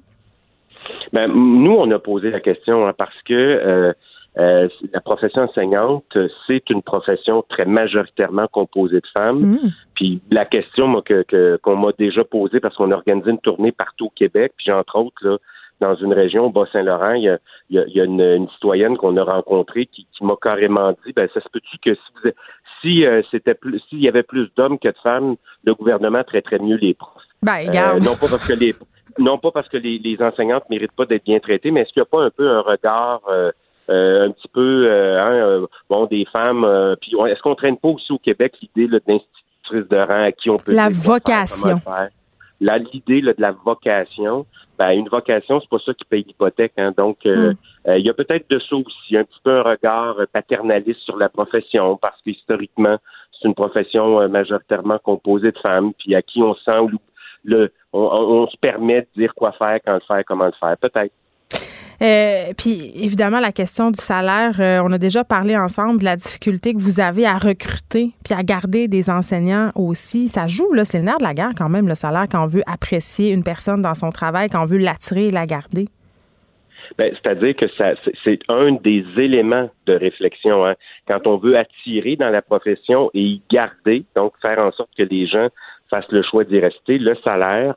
Ben, 1.13 1.27
nous, 1.27 1.73
on 1.73 1.89
a 1.91 1.99
posé 1.99 2.31
la 2.31 2.39
question 2.39 2.87
hein, 2.87 2.93
parce 2.97 3.21
que 3.25 3.33
euh, 3.33 3.93
euh, 4.37 4.69
la 4.93 5.01
profession 5.01 5.41
enseignante, 5.43 6.05
euh, 6.15 6.29
c'est 6.47 6.69
une 6.69 6.81
profession 6.81 7.43
très 7.49 7.65
majoritairement 7.65 8.47
composée 8.47 9.01
de 9.01 9.07
femmes. 9.13 9.39
Mm. 9.41 9.59
Puis 9.95 10.21
la 10.31 10.45
question 10.45 10.87
moi, 10.87 11.01
que, 11.01 11.23
que- 11.23 11.57
qu'on 11.61 11.75
m'a 11.75 11.91
déjà 11.97 12.23
posée 12.23 12.59
parce 12.59 12.75
qu'on 12.77 12.91
a 12.91 12.95
organisé 12.95 13.31
une 13.31 13.39
tournée 13.39 13.71
partout 13.73 14.05
au 14.05 14.09
Québec, 14.15 14.53
puis 14.57 14.71
entre 14.71 14.97
autres 14.97 15.15
là, 15.27 15.37
dans 15.81 15.95
une 15.95 16.13
région, 16.13 16.45
au 16.45 16.49
Bas-Saint-Laurent, 16.51 17.13
il 17.13 17.23
y 17.23 17.29
a, 17.29 17.39
il 17.69 17.75
y 17.75 17.79
a- 17.79 17.85
il 17.87 17.93
y 17.95 17.99
a 18.01 18.05
une, 18.05 18.21
une 18.21 18.49
citoyenne 18.51 18.95
qu'on 18.97 19.17
a 19.17 19.23
rencontrée 19.23 19.85
qui, 19.87 20.07
qui 20.15 20.23
m'a 20.23 20.35
carrément 20.41 20.91
dit, 21.05 21.11
ben 21.13 21.27
ça 21.33 21.41
se 21.41 21.49
peut-tu 21.51 21.77
que 21.79 21.95
si 21.95 22.01
vous, 22.23 22.29
si 22.81 23.05
euh, 23.05 23.21
c'était 23.31 23.53
plus, 23.55 23.79
s'il 23.89 23.99
y 24.01 24.07
avait 24.07 24.23
plus 24.23 24.49
d'hommes 24.55 24.79
que 24.79 24.87
de 24.87 24.97
femmes, 25.03 25.35
le 25.65 25.73
gouvernement 25.75 26.23
traiterait 26.23 26.59
mieux 26.59 26.77
les 26.77 26.93
profs. 26.93 27.21
Ben, 27.43 27.69
Euh, 27.95 27.99
non 27.99 28.15
pas 28.15 28.27
parce 28.29 28.47
que 28.47 28.53
les 28.53 28.73
non 29.19 29.37
pas 29.37 29.51
parce 29.51 29.67
que 29.67 29.75
les, 29.77 29.99
les 29.99 30.21
enseignantes 30.21 30.63
méritent 30.69 30.93
pas 30.93 31.05
d'être 31.05 31.25
bien 31.25 31.39
traitées, 31.39 31.69
mais 31.71 31.81
est-ce 31.81 31.91
qu'il 31.91 31.99
n'y 32.01 32.07
a 32.07 32.17
pas 32.17 32.23
un 32.23 32.29
peu 32.29 32.47
un 32.47 32.61
regard 32.61 33.21
euh, 33.29 33.51
euh, 33.91 34.27
un 34.27 34.31
petit 34.31 34.47
peu 34.47 34.87
euh, 34.89 35.21
hein, 35.21 35.33
euh, 35.33 35.67
bon 35.89 36.05
des 36.05 36.25
femmes 36.31 36.65
puis 37.01 37.11
est-ce 37.27 37.41
qu'on 37.41 37.55
traîne 37.55 37.77
pas 37.77 37.89
aussi 37.89 38.11
au 38.11 38.17
Québec 38.17 38.53
l'idée 38.61 38.87
là, 38.91 38.99
d'institutrice 39.07 39.87
de 39.89 39.97
rang 39.97 40.23
à 40.23 40.31
qui 40.31 40.49
on 40.49 40.57
peut 40.57 40.73
La 40.73 40.89
dire 40.89 40.97
vocation. 41.03 41.77
faire? 41.79 42.09
La 42.59 42.77
l'idée 42.77 43.21
là, 43.21 43.33
de 43.33 43.41
la 43.41 43.51
vocation, 43.51 44.45
ben 44.79 44.91
une 44.91 45.09
vocation 45.09 45.59
c'est 45.59 45.69
pas 45.69 45.79
ça 45.85 45.93
qui 45.93 46.05
paye 46.05 46.23
l'hypothèque 46.23 46.73
hein, 46.77 46.91
donc 46.95 47.17
euh, 47.25 47.51
Mm. 47.51 47.89
euh, 47.89 47.97
il 47.97 48.05
y 48.05 48.09
a 48.09 48.13
peut-être 48.13 48.49
de 48.49 48.59
ça 48.59 48.75
aussi 48.75 49.17
un 49.17 49.23
petit 49.23 49.39
peu 49.43 49.57
un 49.59 49.63
regard 49.63 50.15
paternaliste 50.31 50.99
sur 51.01 51.17
la 51.17 51.29
profession 51.29 51.97
parce 51.97 52.21
que 52.21 52.29
historiquement 52.31 52.97
c'est 53.41 53.47
une 53.47 53.55
profession 53.55 54.29
majoritairement 54.29 54.99
composée 54.99 55.51
de 55.51 55.57
femmes 55.57 55.91
puis 55.97 56.13
à 56.13 56.21
qui 56.21 56.43
on 56.43 56.53
sent 56.53 56.85
le, 56.91 56.97
le- 57.43 57.71
on, 57.91 58.01
on- 58.03 58.43
on 58.43 58.47
se 58.47 58.57
permet 58.57 59.01
de 59.01 59.07
dire 59.17 59.33
quoi 59.33 59.51
faire, 59.53 59.79
quand 59.83 59.95
le 59.95 59.99
faire, 60.07 60.23
comment 60.27 60.45
le 60.45 60.51
faire. 60.59 60.77
Peut-être. 60.77 61.11
Euh, 62.01 62.45
puis 62.57 62.91
évidemment, 62.95 63.39
la 63.39 63.51
question 63.51 63.91
du 63.91 63.99
salaire, 64.01 64.59
euh, 64.59 64.81
on 64.83 64.91
a 64.91 64.97
déjà 64.97 65.23
parlé 65.23 65.55
ensemble 65.55 65.99
de 65.99 66.05
la 66.05 66.15
difficulté 66.15 66.73
que 66.73 66.79
vous 66.79 66.99
avez 66.99 67.27
à 67.27 67.37
recruter 67.37 68.09
puis 68.25 68.33
à 68.33 68.41
garder 68.41 68.87
des 68.87 69.09
enseignants 69.11 69.69
aussi. 69.75 70.27
Ça 70.27 70.47
joue, 70.47 70.73
là, 70.73 70.83
c'est 70.83 70.97
le 70.97 71.03
nerf 71.03 71.19
de 71.19 71.23
la 71.23 71.35
guerre 71.35 71.51
quand 71.55 71.69
même, 71.69 71.87
le 71.87 71.93
salaire, 71.93 72.25
quand 72.31 72.43
on 72.43 72.47
veut 72.47 72.63
apprécier 72.65 73.31
une 73.31 73.43
personne 73.43 73.81
dans 73.81 73.93
son 73.93 74.09
travail, 74.09 74.49
quand 74.49 74.63
on 74.63 74.65
veut 74.65 74.79
l'attirer 74.79 75.27
et 75.27 75.31
la 75.31 75.45
garder. 75.45 75.85
Ben, 76.97 77.13
C'est-à-dire 77.21 77.55
que 77.55 77.67
ça, 77.77 77.93
c'est- 78.23 78.39
un 78.49 78.71
des 78.73 79.05
éléments 79.17 79.69
de 79.85 79.93
réflexion. 79.93 80.65
Hein. 80.65 80.73
Quand 81.07 81.25
on 81.27 81.37
veut 81.37 81.55
attirer 81.57 82.15
dans 82.15 82.29
la 82.29 82.41
profession 82.41 83.11
et 83.13 83.21
y 83.21 83.41
garder, 83.51 84.03
donc 84.15 84.33
faire 84.41 84.59
en 84.59 84.71
sorte 84.71 84.89
que 84.97 85.03
les 85.03 85.27
gens 85.27 85.47
fassent 85.89 86.11
le 86.11 86.23
choix 86.23 86.43
d'y 86.45 86.59
rester, 86.59 86.97
le 86.97 87.15
salaire, 87.23 87.75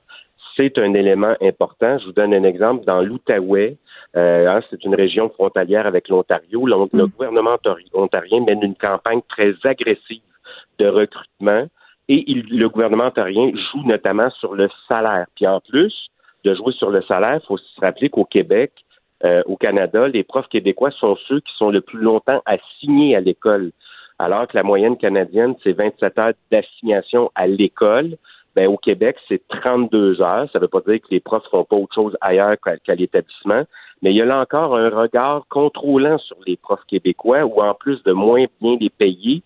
c'est 0.57 0.79
un 0.79 0.95
élément 0.95 1.35
important. 1.43 1.99
Je 1.99 2.07
vous 2.07 2.13
donne 2.13 2.33
un 2.35 2.45
exemple. 2.45 2.85
Dans 2.87 3.03
l'Outaouais, 3.03 3.77
euh, 4.17 4.47
hein, 4.49 4.61
c'est 4.71 4.85
une 4.85 4.95
région 4.95 5.29
frontalière 5.31 5.87
avec 5.87 6.09
l'Ontario. 6.09 6.67
Le, 6.67 6.77
le 6.93 7.07
gouvernement 7.07 7.57
ontarien 7.95 8.41
mène 8.47 8.63
une 8.63 8.77
campagne 8.77 9.21
très 9.29 9.55
agressive 9.65 10.23
de 10.79 10.87
recrutement 10.87 11.67
et 12.09 12.25
il- 12.31 12.47
le 12.59 12.69
gouvernement 12.69 13.07
ontarien 13.07 13.51
joue 13.73 13.83
notamment 13.87 14.31
sur 14.31 14.55
le 14.55 14.69
salaire. 14.89 15.27
Puis 15.37 15.47
en 15.47 15.61
plus 15.61 16.09
de 16.45 16.55
jouer 16.55 16.73
sur 16.75 16.91
le 16.91 17.03
salaire, 17.03 17.41
il 17.43 17.47
faut 17.47 17.57
se 17.57 17.81
rappeler 17.81 18.11
qu'au 18.11 18.25
Québec, 18.25 18.73
euh, 19.25 19.43
au 19.47 19.57
Canada, 19.57 20.07
les 20.09 20.23
profs 20.23 20.49
québécois 20.49 20.91
sont 20.91 21.17
ceux 21.27 21.41
qui 21.41 21.53
sont 21.57 21.71
le 21.71 21.81
plus 21.81 21.99
longtemps 22.01 22.43
assignés 22.45 23.17
à 23.17 23.21
l'école. 23.21 23.71
Alors 24.19 24.47
que 24.47 24.57
la 24.57 24.63
moyenne 24.63 24.97
canadienne, 24.97 25.55
c'est 25.65 25.73
27 25.73 26.19
heures 26.19 26.33
d'assignation 26.53 27.31
à 27.35 27.47
l'école. 27.47 28.17
Ben, 28.55 28.69
au 28.69 28.77
Québec, 28.77 29.17
c'est 29.29 29.43
32 29.49 30.21
heures. 30.21 30.49
Ça 30.53 30.59
ne 30.59 30.63
veut 30.65 30.69
pas 30.69 30.83
dire 30.87 31.01
que 31.01 31.09
les 31.11 31.19
profs 31.21 31.49
font 31.51 31.65
pas 31.65 31.75
autre 31.77 31.95
chose 31.95 32.17
ailleurs 32.21 32.57
qu'à 32.65 32.77
qu'à 32.77 32.95
l'établissement. 32.95 33.65
Mais 34.05 34.13
il 34.13 34.17
y 34.17 34.21
a 34.21 34.27
là 34.27 34.39
encore 34.39 34.77
un 34.77 34.91
regard 34.91 35.47
contrôlant 35.49 36.19
sur 36.19 36.37
les 36.47 36.59
profs 36.59 36.85
québécois 36.87 37.47
où, 37.47 37.63
en 37.63 37.73
plus 37.73 38.03
de 38.03 38.13
moins 38.13 38.45
bien 38.61 38.77
les 38.79 38.91
payer, 38.91 39.43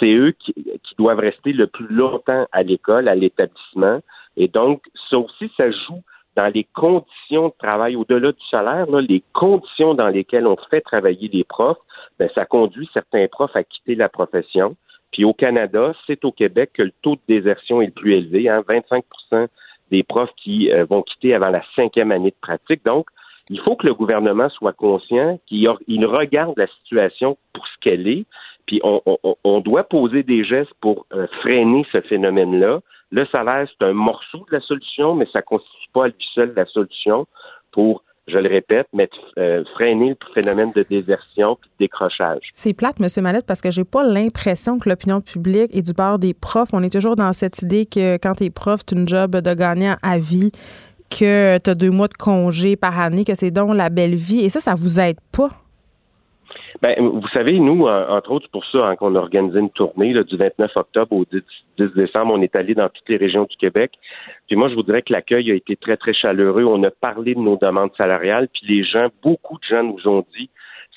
c'est 0.00 0.12
eux 0.12 0.32
qui, 0.32 0.52
qui 0.52 0.94
doivent 0.98 1.20
rester 1.20 1.52
le 1.52 1.68
plus 1.68 1.86
longtemps 1.86 2.44
à 2.50 2.64
l'école, 2.64 3.06
à 3.06 3.14
l'établissement. 3.14 4.00
Et 4.36 4.48
donc, 4.48 4.82
ça 5.08 5.16
aussi, 5.16 5.48
ça 5.56 5.70
joue 5.70 6.02
dans 6.34 6.52
les 6.52 6.66
conditions 6.74 7.48
de 7.48 7.54
travail, 7.56 7.94
au-delà 7.94 8.32
du 8.32 8.46
salaire, 8.50 8.90
là, 8.90 9.00
les 9.00 9.22
conditions 9.32 9.94
dans 9.94 10.08
lesquelles 10.08 10.46
on 10.46 10.56
fait 10.70 10.80
travailler 10.80 11.28
les 11.28 11.44
profs, 11.44 11.78
ben, 12.18 12.28
ça 12.34 12.44
conduit 12.44 12.90
certains 12.92 13.28
profs 13.28 13.54
à 13.54 13.62
quitter 13.62 13.94
la 13.94 14.08
profession. 14.08 14.74
Puis 15.12 15.24
au 15.24 15.34
Canada, 15.34 15.92
c'est 16.08 16.24
au 16.24 16.32
Québec 16.32 16.70
que 16.74 16.82
le 16.82 16.92
taux 17.02 17.14
de 17.14 17.20
désertion 17.28 17.80
est 17.80 17.86
le 17.86 17.92
plus 17.92 18.14
élevé, 18.14 18.48
hein, 18.48 18.64
25% 18.68 19.46
des 19.92 20.02
profs 20.02 20.34
qui 20.36 20.72
euh, 20.72 20.84
vont 20.84 21.02
quitter 21.02 21.32
avant 21.32 21.50
la 21.50 21.62
cinquième 21.76 22.10
année 22.10 22.30
de 22.30 22.40
pratique. 22.40 22.84
Donc, 22.84 23.06
il 23.50 23.60
faut 23.60 23.76
que 23.76 23.86
le 23.86 23.94
gouvernement 23.94 24.48
soit 24.48 24.72
conscient 24.72 25.38
qu'il 25.46 25.68
regarde 26.06 26.54
la 26.56 26.68
situation 26.68 27.36
pour 27.52 27.66
ce 27.66 27.72
qu'elle 27.80 28.08
est, 28.08 28.24
puis 28.66 28.80
on, 28.84 29.60
doit 29.60 29.82
poser 29.84 30.22
des 30.22 30.44
gestes 30.44 30.72
pour 30.80 31.06
euh, 31.12 31.26
freiner 31.40 31.84
ce 31.90 32.00
phénomène-là. 32.02 32.80
Le 33.10 33.26
salaire, 33.26 33.66
c'est 33.68 33.84
un 33.84 33.92
morceau 33.92 34.46
de 34.48 34.56
la 34.56 34.60
solution, 34.60 35.16
mais 35.16 35.26
ça 35.32 35.40
ne 35.40 35.44
constitue 35.44 35.88
pas 35.92 36.04
à 36.04 36.08
lui 36.08 36.24
seul 36.34 36.52
la 36.54 36.66
solution 36.66 37.26
pour 37.72 38.04
je 38.28 38.38
le 38.38 38.48
répète, 38.48 38.86
mettre, 38.92 39.16
euh, 39.38 39.64
freiner 39.74 40.10
le 40.10 40.40
phénomène 40.40 40.70
de 40.76 40.84
désertion 40.88 41.54
et 41.54 41.66
de 41.66 41.72
décrochage. 41.80 42.50
C'est 42.52 42.74
plate, 42.74 43.00
M. 43.00 43.08
Mallette, 43.22 43.46
parce 43.46 43.60
que 43.60 43.72
j'ai 43.72 43.82
pas 43.82 44.04
l'impression 44.04 44.78
que 44.78 44.88
l'opinion 44.88 45.20
publique 45.20 45.74
est 45.74 45.82
du 45.82 45.92
bord 45.92 46.18
des 46.20 46.34
profs. 46.34 46.68
On 46.72 46.82
est 46.82 46.92
toujours 46.92 47.16
dans 47.16 47.32
cette 47.32 47.60
idée 47.62 47.86
que 47.86 48.18
quand 48.18 48.34
tu 48.34 48.44
es 48.44 48.50
prof, 48.50 48.84
tu 48.86 48.94
une 48.94 49.08
job 49.08 49.36
de 49.36 49.54
gagnant 49.54 49.96
à 50.02 50.18
vie, 50.18 50.52
que 51.10 51.58
tu 51.58 51.70
as 51.70 51.74
deux 51.74 51.90
mois 51.90 52.08
de 52.08 52.14
congé 52.14 52.76
par 52.76 52.98
année, 52.98 53.24
que 53.24 53.34
c'est 53.34 53.50
donc 53.50 53.74
la 53.74 53.90
belle 53.90 54.14
vie. 54.14 54.44
Et 54.44 54.48
ça, 54.48 54.60
ça 54.60 54.74
vous 54.74 55.00
aide 55.00 55.18
pas? 55.36 55.48
Ben, 56.82 56.94
vous 56.98 57.28
savez, 57.34 57.58
nous, 57.58 57.86
entre 57.86 58.30
autres, 58.30 58.48
pour 58.50 58.64
ça 58.64 58.86
hein, 58.86 58.96
qu'on 58.96 59.14
a 59.14 59.18
organisé 59.18 59.58
une 59.58 59.70
tournée 59.70 60.14
du 60.24 60.36
29 60.36 60.70
octobre 60.76 61.12
au 61.12 61.24
10, 61.30 61.42
décembre. 61.94 62.32
On 62.34 62.40
est 62.40 62.56
allé 62.56 62.74
dans 62.74 62.88
toutes 62.88 63.08
les 63.08 63.18
régions 63.18 63.44
du 63.44 63.56
Québec. 63.56 63.92
Puis 64.46 64.56
moi, 64.56 64.70
je 64.70 64.74
vous 64.74 64.82
dirais 64.82 65.02
que 65.02 65.12
l'accueil 65.12 65.50
a 65.50 65.54
été 65.54 65.76
très, 65.76 65.96
très 65.96 66.14
chaleureux. 66.14 66.64
On 66.64 66.82
a 66.84 66.90
parlé 66.90 67.34
de 67.34 67.40
nos 67.40 67.56
demandes 67.56 67.90
salariales. 67.98 68.48
Puis 68.48 68.62
les 68.66 68.84
gens, 68.84 69.08
beaucoup 69.22 69.58
de 69.58 69.64
gens 69.64 69.82
nous 69.82 70.08
ont 70.08 70.24
dit 70.38 70.48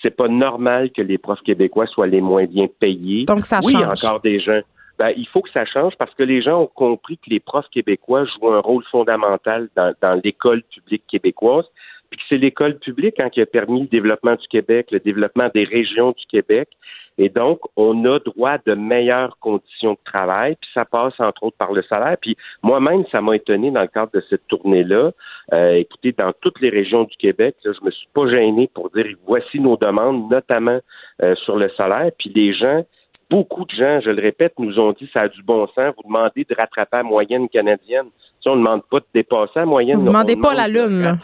c'est 0.01 0.15
pas 0.15 0.27
normal 0.27 0.91
que 0.91 1.01
les 1.01 1.17
profs 1.17 1.41
québécois 1.41 1.87
soient 1.87 2.07
les 2.07 2.21
moins 2.21 2.45
bien 2.45 2.67
payés. 2.79 3.25
Donc 3.25 3.45
ça 3.45 3.59
oui, 3.63 3.71
change. 3.71 4.03
encore 4.03 4.19
des 4.21 4.39
gens. 4.39 4.59
Ben, 5.03 5.11
il 5.17 5.27
faut 5.27 5.41
que 5.41 5.51
ça 5.51 5.65
change 5.65 5.97
parce 5.97 6.13
que 6.13 6.23
les 6.23 6.41
gens 6.41 6.61
ont 6.61 6.71
compris 6.73 7.17
que 7.17 7.29
les 7.29 7.41
profs 7.41 7.67
québécois 7.67 8.23
jouent 8.23 8.53
un 8.53 8.61
rôle 8.61 8.85
fondamental 8.89 9.67
dans, 9.75 10.21
l'école 10.23 10.63
publique 10.73 11.03
québécoise 11.11 11.65
puis 12.09 12.19
que 12.19 12.23
c'est 12.29 12.37
l'école 12.37 12.79
publique 12.79 13.19
hein, 13.19 13.29
qui 13.29 13.41
a 13.41 13.45
permis 13.45 13.81
le 13.81 13.87
développement 13.87 14.35
du 14.35 14.47
Québec, 14.47 14.91
le 14.91 15.01
développement 15.01 15.49
des 15.53 15.65
régions 15.65 16.11
du 16.11 16.25
Québec. 16.27 16.69
Et 17.17 17.27
donc, 17.27 17.59
on 17.75 18.05
a 18.05 18.19
droit 18.19 18.59
de 18.65 18.75
meilleures 18.75 19.37
conditions 19.39 19.93
de 19.93 19.99
travail, 20.05 20.55
puis 20.61 20.69
ça 20.73 20.85
passe 20.85 21.19
entre 21.19 21.43
autres 21.43 21.57
par 21.57 21.73
le 21.73 21.83
salaire. 21.83 22.15
Puis 22.21 22.37
moi-même, 22.61 23.03
ça 23.11 23.19
m'a 23.19 23.35
étonné 23.35 23.71
dans 23.71 23.81
le 23.81 23.87
cadre 23.87 24.11
de 24.13 24.23
cette 24.29 24.47
tournée-là. 24.47 25.11
Euh, 25.51 25.73
écoutez, 25.73 26.13
dans 26.13 26.31
toutes 26.39 26.61
les 26.61 26.69
régions 26.69 27.03
du 27.03 27.17
Québec, 27.17 27.57
là, 27.65 27.73
je 27.77 27.85
me 27.85 27.91
suis 27.91 28.07
pas 28.13 28.25
gêné 28.29 28.69
pour 28.73 28.89
dire 28.91 29.05
voici 29.27 29.59
nos 29.59 29.75
demandes, 29.75 30.31
notamment 30.31 30.79
euh, 31.21 31.35
sur 31.43 31.57
le 31.57 31.69
salaire. 31.75 32.11
Puis 32.17 32.31
les 32.33 32.53
gens, 32.53 32.85
beaucoup 33.29 33.65
de 33.65 33.71
gens, 33.71 33.99
je 34.01 34.09
le 34.09 34.21
répète, 34.21 34.53
nous 34.59 34.79
ont 34.79 34.91
dit 34.91 35.09
ça 35.13 35.21
a 35.21 35.27
du 35.27 35.41
bon 35.43 35.67
sens. 35.67 35.93
Vous 35.97 36.03
demandez 36.07 36.45
de 36.47 36.55
rattraper 36.55 36.97
la 36.97 37.03
moyenne 37.03 37.49
canadienne. 37.49 38.07
Si 38.41 38.49
on 38.49 38.55
ne 38.55 38.61
demande 38.61 38.83
pas 38.89 38.99
de 38.99 39.05
dépasser 39.13 39.51
la 39.55 39.65
moyenne. 39.65 39.97
Vous 39.97 40.05
ne 40.05 40.09
demandez 40.09 40.35
pas 40.35 40.53
la 40.53 40.67
lune. 40.67 41.17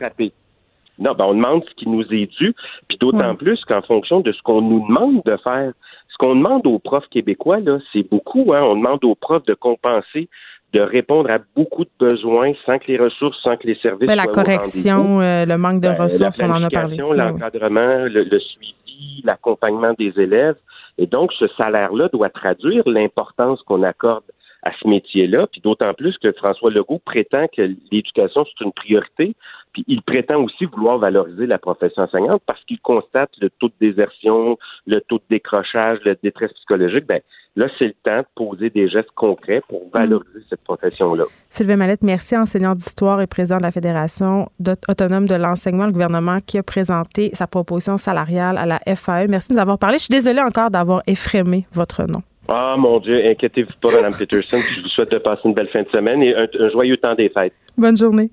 Non, 0.99 1.13
ben 1.13 1.25
on 1.25 1.33
demande 1.33 1.63
ce 1.63 1.73
qui 1.75 1.87
nous 1.87 2.03
est 2.13 2.25
dû, 2.25 2.53
puis 2.89 2.97
d'autant 2.97 3.35
plus 3.35 3.63
qu'en 3.65 3.81
fonction 3.81 4.19
de 4.19 4.33
ce 4.33 4.41
qu'on 4.41 4.61
nous 4.61 4.85
demande 4.85 5.21
de 5.23 5.37
faire, 5.37 5.71
ce 6.09 6.17
qu'on 6.17 6.35
demande 6.35 6.67
aux 6.67 6.79
profs 6.79 7.07
québécois, 7.09 7.61
là, 7.61 7.79
c'est 7.93 8.03
beaucoup. 8.03 8.53
Hein, 8.53 8.63
on 8.63 8.75
demande 8.75 9.03
aux 9.05 9.15
profs 9.15 9.45
de 9.45 9.53
compenser 9.53 10.27
de 10.73 10.81
répondre 10.81 11.31
à 11.31 11.39
beaucoup 11.55 11.83
de 11.83 11.89
besoins 11.99 12.53
sans 12.65 12.77
que 12.77 12.87
les 12.87 12.97
ressources, 12.97 13.41
sans 13.41 13.57
que 13.57 13.65
les 13.65 13.75
services. 13.75 14.07
Ben, 14.07 14.15
la 14.15 14.27
correction, 14.27 15.19
euh, 15.19 15.45
le 15.45 15.57
manque 15.57 15.81
de 15.81 15.89
ben, 15.89 16.03
ressources, 16.03 16.39
on 16.43 16.51
en 16.51 16.63
a 16.63 16.69
parlé. 16.69 16.97
L'encadrement, 16.97 18.05
le, 18.05 18.23
le, 18.23 18.39
suivi, 18.39 19.21
l'accompagnement 19.23 19.93
des 19.97 20.13
élèves. 20.17 20.57
Et 21.01 21.07
donc, 21.07 21.31
ce 21.31 21.47
salaire-là 21.47 22.09
doit 22.09 22.29
traduire 22.29 22.83
l'importance 22.85 23.63
qu'on 23.63 23.83
accorde 23.83 24.25
à 24.63 24.71
ce 24.73 24.87
métier-là, 24.87 25.47
puis 25.47 25.61
d'autant 25.61 25.93
plus 25.93 26.17
que 26.17 26.31
François 26.33 26.69
Legault 26.69 26.99
prétend 26.99 27.47
que 27.55 27.61
l'éducation, 27.91 28.45
c'est 28.45 28.65
une 28.65 28.73
priorité, 28.73 29.35
puis 29.73 29.85
il 29.87 30.01
prétend 30.01 30.43
aussi 30.43 30.65
vouloir 30.65 30.97
valoriser 30.97 31.45
la 31.45 31.57
profession 31.57 32.03
enseignante 32.03 32.41
parce 32.45 32.63
qu'il 32.65 32.79
constate 32.79 33.29
le 33.39 33.49
taux 33.49 33.69
de 33.69 33.73
désertion, 33.79 34.57
le 34.85 34.99
taux 35.01 35.19
de 35.19 35.23
décrochage, 35.29 35.99
la 36.05 36.15
détresse 36.15 36.51
psychologique. 36.53 37.05
Ben, 37.05 37.21
là, 37.55 37.67
c'est 37.77 37.87
le 37.87 37.95
temps 38.03 38.19
de 38.19 38.25
poser 38.35 38.69
des 38.69 38.89
gestes 38.89 39.11
concrets 39.15 39.61
pour 39.67 39.85
mm. 39.85 39.89
valoriser 39.93 40.39
cette 40.49 40.63
profession-là. 40.63 41.25
Sylvain 41.49 41.77
Mallette, 41.77 42.03
merci, 42.03 42.35
enseignant 42.35 42.75
d'histoire 42.75 43.21
et 43.21 43.27
président 43.27 43.57
de 43.57 43.63
la 43.63 43.71
Fédération 43.71 44.49
autonome 44.87 45.27
de 45.27 45.35
l'enseignement, 45.35 45.85
le 45.85 45.91
gouvernement 45.91 46.39
qui 46.45 46.57
a 46.57 46.63
présenté 46.63 47.29
sa 47.33 47.47
proposition 47.47 47.97
salariale 47.97 48.57
à 48.57 48.65
la 48.65 48.79
FAE. 48.95 49.27
Merci 49.29 49.49
de 49.49 49.53
nous 49.53 49.61
avoir 49.61 49.77
parlé. 49.77 49.97
Je 49.99 50.03
suis 50.03 50.11
désolée 50.11 50.41
encore 50.41 50.71
d'avoir 50.71 51.01
effrémé 51.07 51.65
votre 51.71 52.03
nom. 52.03 52.23
Ah, 52.51 52.75
mon 52.77 52.99
Dieu, 52.99 53.23
inquiétez-vous 53.29 53.73
pas, 53.81 53.91
Mme 53.91 54.15
Peterson. 54.15 54.57
Je 54.57 54.81
vous 54.81 54.87
souhaite 54.89 55.11
de 55.11 55.19
passer 55.19 55.41
une 55.45 55.53
belle 55.53 55.69
fin 55.69 55.83
de 55.83 55.89
semaine 55.89 56.23
et 56.23 56.33
un, 56.35 56.47
joyeux 56.71 56.97
temps 56.97 57.15
des 57.15 57.29
fêtes. 57.29 57.53
Bonne 57.77 57.97
journée. 57.97 58.29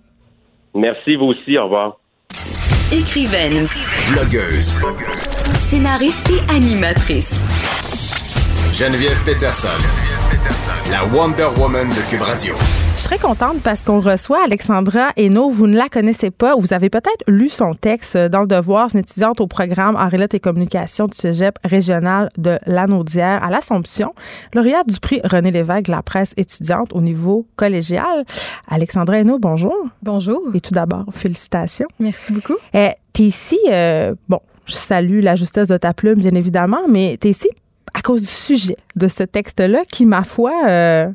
Merci, 0.74 1.16
vous 1.16 1.26
aussi. 1.26 1.58
Au 1.58 1.64
revoir. 1.64 1.98
Écrivaine. 2.92 3.66
Blogueuse. 4.12 4.74
Scénariste 5.52 6.30
et 6.30 6.50
animatrice. 6.54 7.32
Geneviève 8.72 9.22
Peterson. 9.24 9.68
La 10.90 11.04
Wonder 11.06 11.48
Woman 11.58 11.88
de 11.88 12.10
Cube 12.10 12.22
Radio. 12.22 12.54
Je 12.96 13.02
serais 13.02 13.18
contente 13.18 13.60
parce 13.62 13.82
qu'on 13.82 14.00
reçoit 14.00 14.42
Alexandra 14.42 15.10
Hainaut. 15.18 15.50
Vous 15.50 15.66
ne 15.66 15.76
la 15.76 15.90
connaissez 15.90 16.30
pas. 16.30 16.56
Vous 16.56 16.72
avez 16.72 16.88
peut-être 16.88 17.22
lu 17.28 17.50
son 17.50 17.72
texte 17.72 18.16
dans 18.16 18.40
le 18.40 18.46
Devoir. 18.46 18.90
C'est 18.90 18.96
une 18.96 19.04
étudiante 19.04 19.38
au 19.42 19.46
programme 19.46 19.96
en 19.96 20.08
et 20.08 20.40
communication 20.40 21.04
du 21.04 21.14
cégep 21.14 21.58
régional 21.62 22.30
de 22.38 22.58
Lanaudière 22.64 23.44
à 23.44 23.50
l'Assomption. 23.50 24.14
Lauréate 24.54 24.88
du 24.88 24.98
prix 24.98 25.20
René 25.24 25.50
Lévesque, 25.50 25.88
la 25.88 26.02
presse 26.02 26.32
étudiante 26.38 26.94
au 26.94 27.02
niveau 27.02 27.46
collégial. 27.56 28.24
Alexandra 28.66 29.18
Hainaut, 29.18 29.38
bonjour. 29.38 29.76
Bonjour. 30.02 30.40
Et 30.54 30.60
tout 30.60 30.72
d'abord, 30.72 31.04
félicitations. 31.12 31.88
Merci 32.00 32.32
beaucoup. 32.32 32.56
Eh, 32.72 32.92
tu 33.12 33.24
es 33.24 33.26
ici, 33.26 33.58
euh, 33.68 34.14
bon, 34.30 34.40
je 34.64 34.72
salue 34.72 35.20
la 35.20 35.36
justesse 35.36 35.68
de 35.68 35.76
ta 35.76 35.92
plume, 35.92 36.18
bien 36.18 36.34
évidemment, 36.34 36.88
mais 36.88 37.18
tu 37.20 37.28
es 37.28 37.30
ici 37.32 37.50
à 37.92 38.00
cause 38.00 38.22
du 38.22 38.28
sujet 38.28 38.76
de 38.96 39.06
ce 39.06 39.22
texte-là 39.22 39.82
qui, 39.86 40.06
ma 40.06 40.22
foi, 40.22 40.52
euh, 40.66 41.08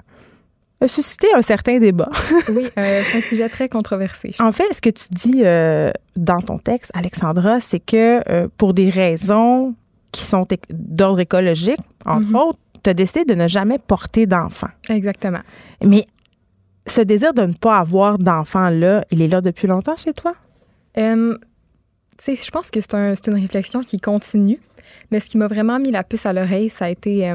a 0.82 0.88
suscité 0.88 1.28
un 1.36 1.42
certain 1.42 1.80
débat. 1.80 2.10
oui, 2.50 2.68
euh, 2.78 3.02
c'est 3.06 3.18
un 3.18 3.22
sujet 3.22 3.50
très 3.50 3.70
controversé. 3.70 4.30
En 4.40 4.52
fait, 4.52 4.74
ce 4.74 4.82
que 4.82 4.90
tu 4.90 5.06
dis 5.12 5.42
euh, 5.44 5.92
dans 6.16 6.40
ton 6.40 6.58
texte, 6.58 6.92
Alexandra, 6.94 7.60
c'est 7.60 7.80
que 7.80 8.22
euh, 8.30 8.48
pour 8.58 8.74
des 8.74 8.90
raisons 8.90 9.76
qui 10.12 10.24
sont 10.24 10.48
d'ordre 10.70 11.20
écologique, 11.20 11.80
entre 12.06 12.28
mhm. 12.28 12.36
autres, 12.36 12.60
tu 12.84 12.90
as 12.90 12.94
décidé 12.94 13.26
de 13.26 13.36
ne 13.36 13.48
jamais 13.48 13.78
porter 13.78 14.26
d'enfant. 14.26 14.70
Exactement. 14.90 15.42
Mais 15.86 16.08
ce 16.88 17.02
désir 17.02 17.34
de 17.34 17.44
ne 17.44 17.54
pas 17.54 17.78
avoir 17.78 18.18
d'enfant-là, 18.18 19.06
il 19.12 19.22
est 19.22 19.28
là 19.28 19.42
depuis 19.42 19.68
longtemps 19.68 19.96
chez 19.96 20.14
toi? 20.14 20.34
Je 20.96 22.52
pense 22.52 22.72
que 22.72 22.82
c'est 22.82 22.96
un, 22.96 23.14
une 23.14 23.36
réflexion 23.36 23.82
qui 23.82 24.00
continue. 24.00 24.60
Mais 25.12 25.20
ce 25.20 25.30
qui 25.30 25.38
m'a 25.38 25.48
vraiment 25.48 25.80
mis 25.80 25.92
la 25.92 26.04
puce 26.04 26.26
à 26.26 26.34
l'oreille, 26.34 26.70
ça 26.70 26.86
a 26.86 26.90
été 26.90 27.32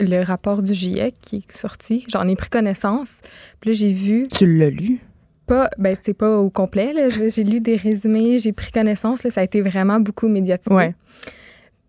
le 0.00 0.22
rapport 0.22 0.62
du 0.62 0.74
GIEC 0.74 1.14
qui 1.20 1.36
est 1.36 1.56
sorti. 1.56 2.04
J'en 2.08 2.26
ai 2.28 2.36
pris 2.36 2.50
connaissance. 2.50 3.20
Puis 3.60 3.70
là, 3.70 3.76
j'ai 3.76 3.92
vu. 3.92 4.26
Tu 4.28 4.46
l'as 4.56 4.70
lu? 4.70 4.98
Pas, 5.46 5.70
ben, 5.78 5.96
c'est 6.00 6.14
pas 6.14 6.38
au 6.38 6.50
complet. 6.50 6.94
J'ai 7.28 7.44
lu 7.44 7.60
des 7.60 7.76
résumés, 7.76 8.38
j'ai 8.38 8.52
pris 8.52 8.72
connaissance. 8.72 9.24
Là, 9.24 9.30
ça 9.30 9.42
a 9.42 9.44
été 9.44 9.60
vraiment 9.60 10.00
beaucoup 10.00 10.28
médiatisé. 10.28 10.74
Ouais. 10.74 10.94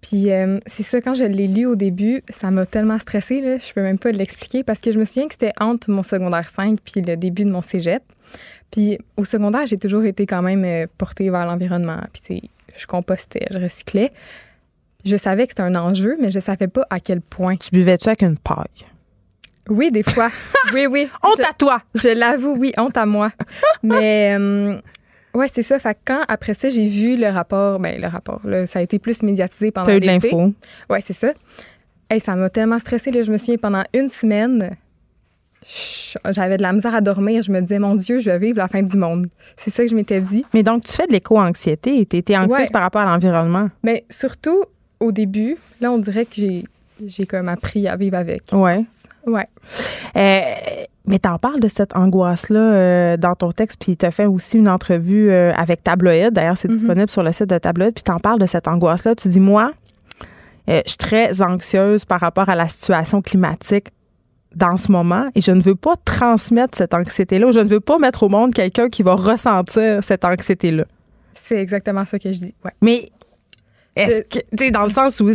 Puis 0.02 0.32
euh, 0.32 0.60
c'est 0.68 0.84
ça, 0.84 1.02
quand 1.02 1.16
je 1.16 1.24
l'ai 1.24 1.48
lu 1.48 1.66
au 1.66 1.76
début, 1.76 2.22
ça 2.30 2.52
m'a 2.52 2.68
tellement 2.68 3.00
stressée, 3.00 3.42
là, 3.42 3.58
je 3.58 3.74
peux 3.74 3.82
même 3.82 3.98
pas 3.98 4.12
l'expliquer, 4.12 4.64
parce 4.64 4.80
que 4.80 4.92
je 4.92 5.00
me 5.00 5.04
souviens 5.04 5.28
que 5.28 5.34
c'était 5.34 5.54
entre 5.60 5.90
mon 5.90 6.04
secondaire 6.04 6.48
5 6.48 6.78
puis 6.80 7.02
le 7.02 7.18
début 7.18 7.44
de 7.44 7.50
mon 7.50 7.64
cégep. 7.64 8.04
Puis 8.70 9.00
au 9.18 9.26
secondaire, 9.26 9.66
j'ai 9.66 9.78
toujours 9.78 10.04
été 10.04 10.28
quand 10.28 10.44
même 10.44 10.64
euh, 10.64 10.86
portée 11.00 11.32
vers 11.32 11.48
l'environnement. 11.48 12.02
Puis 12.14 12.52
je 12.78 12.86
compostais, 12.86 13.48
je 13.50 13.58
recyclais. 13.58 14.12
Je 15.06 15.18
savais 15.18 15.46
que 15.46 15.52
c'était 15.52 15.62
un 15.62 15.76
enjeu, 15.76 16.18
mais 16.20 16.32
je 16.32 16.40
savais 16.40 16.68
pas 16.68 16.86
à 16.90 17.00
quel 17.00 17.22
point. 17.22 17.56
Tu 17.58 17.70
buvais-tu 17.72 18.08
avec 18.08 18.24
une 18.24 18.38
paille? 18.38 18.86
Oui, 19.70 19.92
des 19.92 20.04
fois. 20.04 20.30
oui, 20.74 20.88
oui. 20.88 21.08
honte 21.24 21.40
à 21.40 21.54
toi. 21.54 21.82
Je 21.94 22.10
l'avoue, 22.10 22.56
oui, 22.58 22.74
honte 22.78 22.98
à 22.98 23.06
moi. 23.06 23.32
mais 23.84 24.36
euh, 24.40 24.76
ouais, 25.36 25.48
c'est 25.52 25.64
ça. 25.64 25.78
Fait 25.80 25.98
quand 26.06 26.22
après 26.28 26.56
ça, 26.56 26.70
j'ai 26.70 26.88
vu 26.88 27.18
le 27.18 27.28
rapport, 27.28 27.80
ben 27.80 28.02
le 28.02 28.08
rapport, 28.08 28.42
là, 28.44 28.66
ça 28.66 28.80
a 28.80 28.82
été 28.82 28.98
plus 28.98 29.22
médiatisé 29.22 29.72
pendant 29.72 29.88
l'été. 29.88 30.06
eu 30.06 30.20
de 30.20 30.26
l'info. 30.26 30.54
Ouais, 30.90 31.02
c'est 31.02 31.14
ça. 31.14 31.34
Hey, 32.10 32.20
ça 32.20 32.36
m'a 32.36 32.50
tellement 32.50 32.80
stressée. 32.80 33.12
Là, 33.12 33.22
je 33.22 33.32
me 33.32 33.38
souviens, 33.38 33.58
pendant 33.58 33.84
une 33.94 34.10
semaine, 34.10 34.76
j'avais 36.30 36.58
de 36.58 36.62
la 36.62 36.74
misère 36.74 36.94
à 36.94 37.02
dormir. 37.02 37.42
Je 37.42 37.52
me 37.52 37.60
disais, 37.62 37.80
mon 37.80 37.96
Dieu, 37.96 38.20
je 38.20 38.30
vais 38.30 38.40
vivre 38.40 38.58
la 38.58 38.68
fin 38.68 38.84
du 38.84 38.98
monde. 38.98 39.28
C'est 39.58 39.72
ça 39.72 39.84
que 39.84 39.90
je 39.90 39.96
m'étais 39.96 40.22
dit. 40.22 40.44
Mais 40.54 40.64
donc, 40.64 40.84
tu 40.86 40.94
fais 40.94 41.08
de 41.08 41.12
l'éco-anxiété. 41.12 42.06
Tu 42.06 42.18
étais 42.18 42.38
anxieuse 42.38 42.70
par 42.70 42.84
rapport 42.84 43.02
à 43.02 43.06
l'environnement. 43.06 43.70
Mais 43.84 44.06
surtout, 44.10 44.64
au 45.00 45.12
début, 45.12 45.58
là, 45.82 45.92
on 45.92 45.98
dirait 45.98 46.26
que 46.26 46.36
j'ai 46.36 46.64
j'ai 47.06 47.26
comme 47.26 47.50
appris 47.50 47.88
à 47.88 47.96
vivre 47.96 48.18
avec. 48.18 48.44
Ouais. 48.54 48.86
Ouais. 49.28 49.48
Euh, 50.16 50.84
mais 51.06 51.20
t'en 51.20 51.38
parles 51.38 51.60
de 51.60 51.68
cette 51.68 51.96
angoisse-là 51.96 52.60
euh, 52.60 53.18
dans 53.18 53.36
ton 53.36 53.52
texte, 53.52 53.78
puis 53.80 53.98
tu 53.98 54.06
as 54.06 54.12
fait 54.12 54.26
aussi 54.26 54.58
une 54.58 54.70
entrevue 54.70 55.30
euh, 55.30 55.52
avec 55.56 55.84
Tabloïd. 55.84 56.34
D'ailleurs, 56.34 56.58
c'est 56.58 56.68
mm-hmm. 56.68 56.78
disponible 56.78 57.10
sur 57.10 57.24
le 57.24 57.32
site 57.32 57.50
de 57.50 57.58
Tabloïd. 57.58 57.94
Puis 57.94 58.04
t'en 58.04 58.18
parles 58.18 58.40
de 58.40 58.46
cette 58.46 58.68
angoisse-là. 58.68 59.16
Tu 59.16 59.28
dis, 59.28 59.40
moi, 59.40 59.74
je 60.68 60.82
suis 60.86 60.98
très 60.98 61.42
anxieuse 61.42 62.06
par 62.06 62.20
rapport 62.20 62.50
à 62.50 62.56
la 62.56 62.68
situation 62.68 63.22
climatique 63.22 63.90
dans 64.56 64.78
ce 64.78 64.92
moment 64.92 65.30
et 65.36 65.42
je 65.42 65.52
ne 65.52 65.62
veux 65.62 65.76
pas 65.76 65.96
transmettre 66.06 66.78
cette 66.78 66.94
anxiété-là 66.94 67.48
ou 67.48 67.52
je 67.52 67.60
ne 67.60 67.68
veux 67.68 67.82
pas 67.82 68.00
mettre 68.00 68.24
au 68.24 68.30
monde 68.30 68.54
quelqu'un 68.54 68.90
qui 68.90 69.04
va 69.04 69.14
ressentir 69.14 70.04
cette 70.04 70.24
anxiété-là. 70.24 70.86
C'est 71.34 71.58
exactement 71.58 72.06
ça 72.06 72.18
que 72.18 72.32
je 72.32 72.40
dis. 72.40 72.56
Ouais. 72.64 72.72
Mais 72.82 73.12
est-ce 73.96 74.16
Euh, 74.16 74.22
que, 74.30 74.40
tu 74.40 74.66
sais, 74.66 74.72
dans 74.72 74.84
le 74.84 74.92
sens 74.92 75.20
où, 75.20 75.30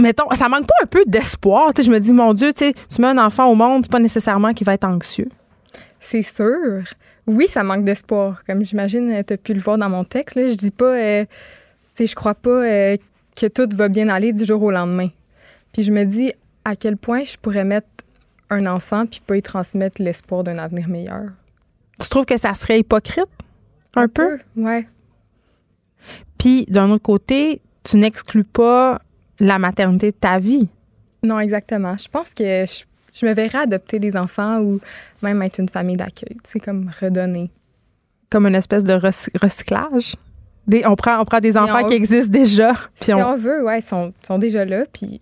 mettons, 0.00 0.30
ça 0.34 0.48
manque 0.48 0.66
pas 0.66 0.74
un 0.82 0.86
peu 0.86 1.04
d'espoir? 1.06 1.72
Tu 1.74 1.82
sais, 1.82 1.86
je 1.88 1.92
me 1.92 1.98
dis, 2.00 2.12
mon 2.12 2.34
Dieu, 2.34 2.52
tu 2.52 2.66
sais, 2.66 2.74
tu 2.94 3.00
mets 3.00 3.08
un 3.08 3.18
enfant 3.18 3.46
au 3.50 3.54
monde, 3.54 3.84
c'est 3.84 3.92
pas 3.92 3.98
nécessairement 3.98 4.52
qu'il 4.52 4.66
va 4.66 4.74
être 4.74 4.84
anxieux. 4.84 5.28
C'est 6.00 6.22
sûr. 6.22 6.82
Oui, 7.26 7.46
ça 7.48 7.62
manque 7.62 7.84
d'espoir. 7.84 8.42
Comme 8.46 8.64
j'imagine, 8.64 9.22
tu 9.26 9.32
as 9.32 9.36
pu 9.36 9.52
le 9.54 9.60
voir 9.60 9.76
dans 9.78 9.88
mon 9.90 10.04
texte. 10.04 10.36
Là, 10.36 10.48
je 10.48 10.54
dis 10.54 10.70
pas, 10.70 10.94
euh, 10.96 11.24
tu 11.24 11.30
sais, 11.94 12.06
je 12.06 12.14
crois 12.14 12.34
pas 12.34 12.48
euh, 12.64 12.96
que 13.38 13.46
tout 13.46 13.68
va 13.76 13.88
bien 13.88 14.08
aller 14.08 14.32
du 14.32 14.44
jour 14.44 14.62
au 14.62 14.70
lendemain. 14.70 15.08
Puis 15.72 15.82
je 15.82 15.92
me 15.92 16.04
dis 16.04 16.32
à 16.64 16.76
quel 16.76 16.96
point 16.96 17.24
je 17.24 17.36
pourrais 17.36 17.64
mettre 17.64 17.88
un 18.50 18.64
enfant 18.66 19.04
puis 19.06 19.20
pas 19.26 19.36
y 19.36 19.42
transmettre 19.42 20.00
l'espoir 20.00 20.42
d'un 20.44 20.56
avenir 20.58 20.88
meilleur. 20.88 21.24
Tu 22.00 22.08
trouves 22.08 22.24
que 22.24 22.38
ça 22.38 22.54
serait 22.54 22.78
hypocrite? 22.80 23.26
Un, 23.96 24.08
peu? 24.08 24.38
Ouais. 24.56 24.86
Puis, 26.38 26.64
d'un 26.68 26.90
autre 26.90 27.02
côté, 27.02 27.60
tu 27.84 27.96
n'exclus 27.96 28.44
pas 28.44 29.00
la 29.40 29.58
maternité 29.58 30.10
de 30.12 30.16
ta 30.16 30.38
vie. 30.38 30.68
Non, 31.22 31.40
exactement. 31.40 31.96
Je 31.96 32.08
pense 32.08 32.32
que 32.34 32.64
je, 32.66 32.84
je 33.12 33.26
me 33.26 33.32
verrais 33.34 33.58
adopter 33.58 33.98
des 33.98 34.16
enfants 34.16 34.60
ou 34.60 34.80
même 35.22 35.42
être 35.42 35.58
une 35.58 35.68
famille 35.68 35.96
d'accueil. 35.96 36.36
C'est 36.44 36.60
comme 36.60 36.90
redonner. 37.00 37.50
Comme 38.30 38.46
une 38.46 38.54
espèce 38.54 38.84
de 38.84 38.92
recy- 38.94 39.30
recyclage. 39.40 40.16
Des, 40.66 40.86
on, 40.86 40.96
prend, 40.96 41.18
on 41.20 41.24
prend 41.24 41.40
des 41.40 41.56
enfants 41.56 41.84
on- 41.84 41.88
qui 41.88 41.94
existent 41.94 42.30
déjà, 42.30 42.72
puis 42.96 43.06
Si 43.06 43.14
on, 43.14 43.26
on 43.30 43.36
veut, 43.36 43.64
ouais, 43.64 43.78
ils 43.78 43.82
sont, 43.82 44.12
sont 44.26 44.38
déjà 44.38 44.64
là, 44.66 44.84
puis 44.92 45.20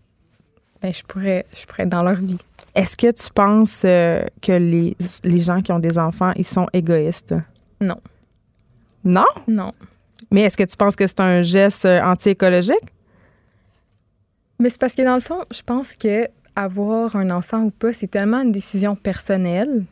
ben, 0.83 0.93
je, 0.93 1.03
pourrais, 1.05 1.47
je 1.57 1.65
pourrais 1.67 1.85
être 1.85 1.89
dans 1.89 2.03
leur 2.03 2.17
vie. 2.17 2.37
Est-ce 2.75 2.97
que 2.97 3.11
tu 3.13 3.31
penses 3.33 3.83
euh, 3.85 4.25
que 4.43 4.53
les, 4.53 4.97
les 5.23 5.39
gens 5.39 5.61
qui 5.63 5.71
ont 5.73 5.79
des 5.79 5.99
enfants, 5.99 6.33
ils 6.37 6.45
sont 6.45 6.67
égoïstes? 6.73 7.35
Non. 7.81 7.97
Non? 9.05 9.25
Non. 9.47 9.71
Mais 10.31 10.43
est-ce 10.43 10.57
que 10.57 10.65
tu 10.65 10.77
penses 10.77 10.97
que 10.97 11.07
c'est 11.07 11.21
un 11.21 11.43
geste 11.43 11.85
euh, 11.85 12.01
anti-écologique? 12.03 12.77
Mais 14.59 14.71
c'est 14.71 14.81
parce 14.81 14.95
que 14.95 15.03
dans 15.03 15.15
le 15.15 15.21
fond, 15.21 15.41
je 15.53 15.63
pense 15.63 15.95
que 15.95 16.27
avoir 16.55 17.15
un 17.17 17.31
enfant 17.31 17.63
ou 17.65 17.71
pas, 17.71 17.93
c'est 17.93 18.09
tellement 18.09 18.41
une 18.43 18.53
décision 18.53 18.97
personnelle 18.97 19.85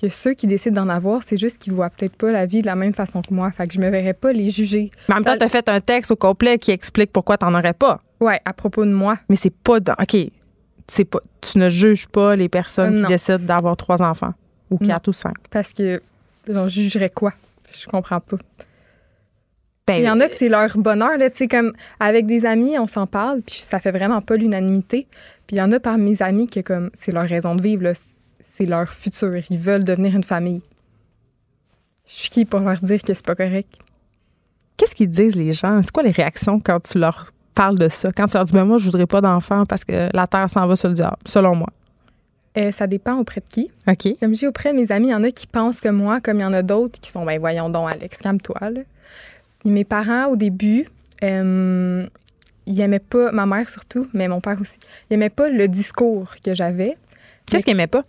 que 0.00 0.08
ceux 0.08 0.32
qui 0.32 0.46
décident 0.46 0.84
d'en 0.84 0.88
avoir, 0.88 1.22
c'est 1.22 1.36
juste 1.36 1.58
qu'ils 1.58 1.72
voient 1.72 1.90
peut-être 1.90 2.16
pas 2.16 2.30
la 2.32 2.46
vie 2.46 2.62
de 2.62 2.66
la 2.66 2.76
même 2.76 2.94
façon 2.94 3.20
que 3.20 3.34
moi. 3.34 3.50
Fait 3.50 3.66
que 3.66 3.74
je 3.74 3.80
me 3.80 3.90
verrais 3.90 4.14
pas 4.14 4.32
les 4.32 4.48
juger. 4.48 4.90
Mais 5.08 5.14
en 5.14 5.18
même 5.18 5.24
temps, 5.24 5.36
tu 5.36 5.44
as 5.44 5.48
fait 5.48 5.68
un 5.68 5.80
texte 5.80 6.10
au 6.12 6.16
complet 6.16 6.56
qui 6.58 6.70
explique 6.70 7.12
pourquoi 7.12 7.36
tu 7.36 7.44
n'en 7.44 7.58
aurais 7.58 7.72
pas. 7.72 8.00
Ouais, 8.20 8.40
à 8.44 8.52
propos 8.52 8.84
de 8.84 8.92
moi. 8.92 9.18
Mais 9.28 9.36
c'est 9.36 9.50
pas 9.52 9.80
dans. 9.80 9.94
OK. 10.00 10.16
C'est 10.86 11.04
pas, 11.04 11.18
tu 11.42 11.58
ne 11.58 11.68
juges 11.68 12.06
pas 12.06 12.34
les 12.36 12.48
personnes 12.48 12.98
Euh, 12.98 13.02
qui 13.02 13.08
décident 13.08 13.44
d'avoir 13.44 13.76
trois 13.76 14.00
enfants 14.00 14.32
ou 14.70 14.78
Non. 14.80 14.86
quatre 14.88 15.08
ou 15.08 15.12
cinq. 15.12 15.34
Parce 15.50 15.74
que 15.74 16.00
genre, 16.48 16.68
jugerais 16.68 17.10
quoi? 17.10 17.34
Je 17.78 17.86
comprends 17.86 18.20
pas. 18.20 18.38
Ben, 19.88 19.96
Il 19.96 20.04
y 20.04 20.10
en 20.10 20.20
a 20.20 20.28
que 20.28 20.36
c'est 20.36 20.50
leur 20.50 20.76
bonheur, 20.76 21.16
là, 21.16 21.30
comme 21.50 21.72
avec 21.98 22.26
des 22.26 22.44
amis, 22.44 22.78
on 22.78 22.86
s'en 22.86 23.06
parle, 23.06 23.40
puis 23.40 23.56
ça 23.56 23.80
fait 23.80 23.90
vraiment 23.90 24.20
pas 24.20 24.36
l'unanimité. 24.36 25.06
Puis 25.46 25.56
il 25.56 25.58
y 25.58 25.62
en 25.62 25.72
a 25.72 25.80
parmi 25.80 26.10
mes 26.10 26.22
amis 26.22 26.46
que, 26.46 26.60
comme, 26.60 26.90
c'est 26.92 27.10
leur 27.10 27.24
raison 27.24 27.54
de 27.54 27.62
vivre, 27.62 27.90
c'est 28.42 28.66
leur 28.66 28.88
futur. 28.90 29.34
Ils 29.48 29.58
veulent 29.58 29.84
devenir 29.84 30.14
une 30.14 30.24
famille. 30.24 30.60
Je 32.06 32.14
suis 32.14 32.30
qui 32.30 32.44
pour 32.44 32.60
leur 32.60 32.76
dire 32.76 33.02
que 33.02 33.14
c'est 33.14 33.24
pas 33.24 33.34
correct? 33.34 33.72
Qu'est-ce 34.76 34.94
qu'ils 34.94 35.10
disent, 35.10 35.36
les 35.36 35.52
gens? 35.52 35.80
C'est 35.82 35.90
quoi 35.90 36.02
les 36.02 36.10
réactions 36.10 36.60
quand 36.60 36.80
tu 36.80 36.98
leur 36.98 37.32
parles 37.54 37.78
de 37.78 37.88
ça? 37.88 38.12
Quand 38.12 38.26
tu 38.26 38.34
leur 38.34 38.44
dis, 38.44 38.52
ben 38.52 38.64
moi, 38.64 38.78
je 38.78 38.84
voudrais 38.84 39.06
pas 39.06 39.20
d'enfants 39.22 39.64
parce 39.66 39.84
que 39.84 40.08
la 40.14 40.26
Terre 40.26 40.50
s'en 40.50 40.66
va 40.66 40.76
sur 40.76 40.88
le 40.88 40.94
diable, 40.94 41.16
selon 41.24 41.54
moi. 41.54 41.68
Euh, 42.56 42.72
ça 42.72 42.86
dépend 42.86 43.16
auprès 43.16 43.40
de 43.40 43.46
qui. 43.46 43.70
OK. 43.86 44.18
Comme 44.20 44.34
je 44.34 44.40
dis 44.40 44.46
auprès 44.46 44.72
de 44.72 44.78
mes 44.78 44.90
amis, 44.92 45.08
il 45.08 45.12
y 45.12 45.14
en 45.14 45.24
a 45.24 45.30
qui 45.30 45.46
pensent 45.46 45.80
comme 45.80 45.96
moi, 45.96 46.20
comme 46.20 46.38
il 46.38 46.42
y 46.42 46.46
en 46.46 46.52
a 46.52 46.62
d'autres 46.62 47.00
qui 47.00 47.10
sont, 47.10 47.24
ben 47.24 47.38
voyons 47.38 47.70
donc, 47.70 47.90
Alex, 47.90 48.18
calme-toi. 48.18 48.70
là. 48.70 48.80
Mes 49.64 49.84
parents, 49.84 50.26
au 50.26 50.36
début, 50.36 50.86
euh, 51.22 52.06
ils 52.66 52.80
aimaient 52.80 52.98
pas, 52.98 53.32
ma 53.32 53.44
mère 53.46 53.68
surtout, 53.68 54.06
mais 54.14 54.28
mon 54.28 54.40
père 54.40 54.60
aussi, 54.60 54.78
ils 55.10 55.14
aimaient 55.14 55.30
pas 55.30 55.48
le 55.48 55.68
discours 55.68 56.34
que 56.44 56.54
j'avais, 56.54 56.96
Qu'est-ce 57.46 57.64
qu'ils 57.64 57.74
aimaient 57.74 57.86
pas? 57.86 58.04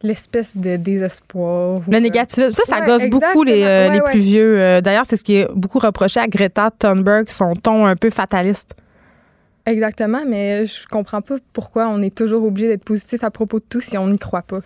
l'espèce 0.00 0.56
de 0.56 0.76
désespoir. 0.76 1.80
Le 1.90 1.98
négativisme. 1.98 2.54
Ça, 2.54 2.62
ça 2.64 2.80
Ouais, 2.80 2.86
gosse 2.86 3.06
beaucoup 3.10 3.42
les, 3.42 3.64
euh, 3.64 3.90
les 3.90 4.00
Ouais, 4.00 4.10
plus 4.12 4.20
vieux. 4.20 4.60
Euh, 4.60 4.80
D'ailleurs, 4.80 5.04
c'est 5.06 5.16
ce 5.16 5.24
qui 5.24 5.34
est 5.36 5.48
beaucoup 5.52 5.80
reproché 5.80 6.20
à 6.20 6.28
Greta 6.28 6.70
Thunberg, 6.70 7.28
son 7.28 7.54
ton 7.54 7.84
un 7.84 7.96
peu 7.96 8.08
fataliste. 8.10 8.74
Exactement, 9.66 10.22
mais 10.24 10.64
je 10.66 10.86
comprends 10.86 11.20
pas 11.20 11.34
pourquoi 11.52 11.88
on 11.88 12.00
est 12.00 12.14
toujours 12.14 12.44
obligé 12.44 12.68
d'être 12.68 12.84
positif 12.84 13.24
à 13.24 13.30
propos 13.32 13.58
de 13.58 13.64
tout 13.68 13.80
si 13.80 13.98
on 13.98 14.06
n'y 14.06 14.18
croit 14.18 14.42
pas. 14.42 14.60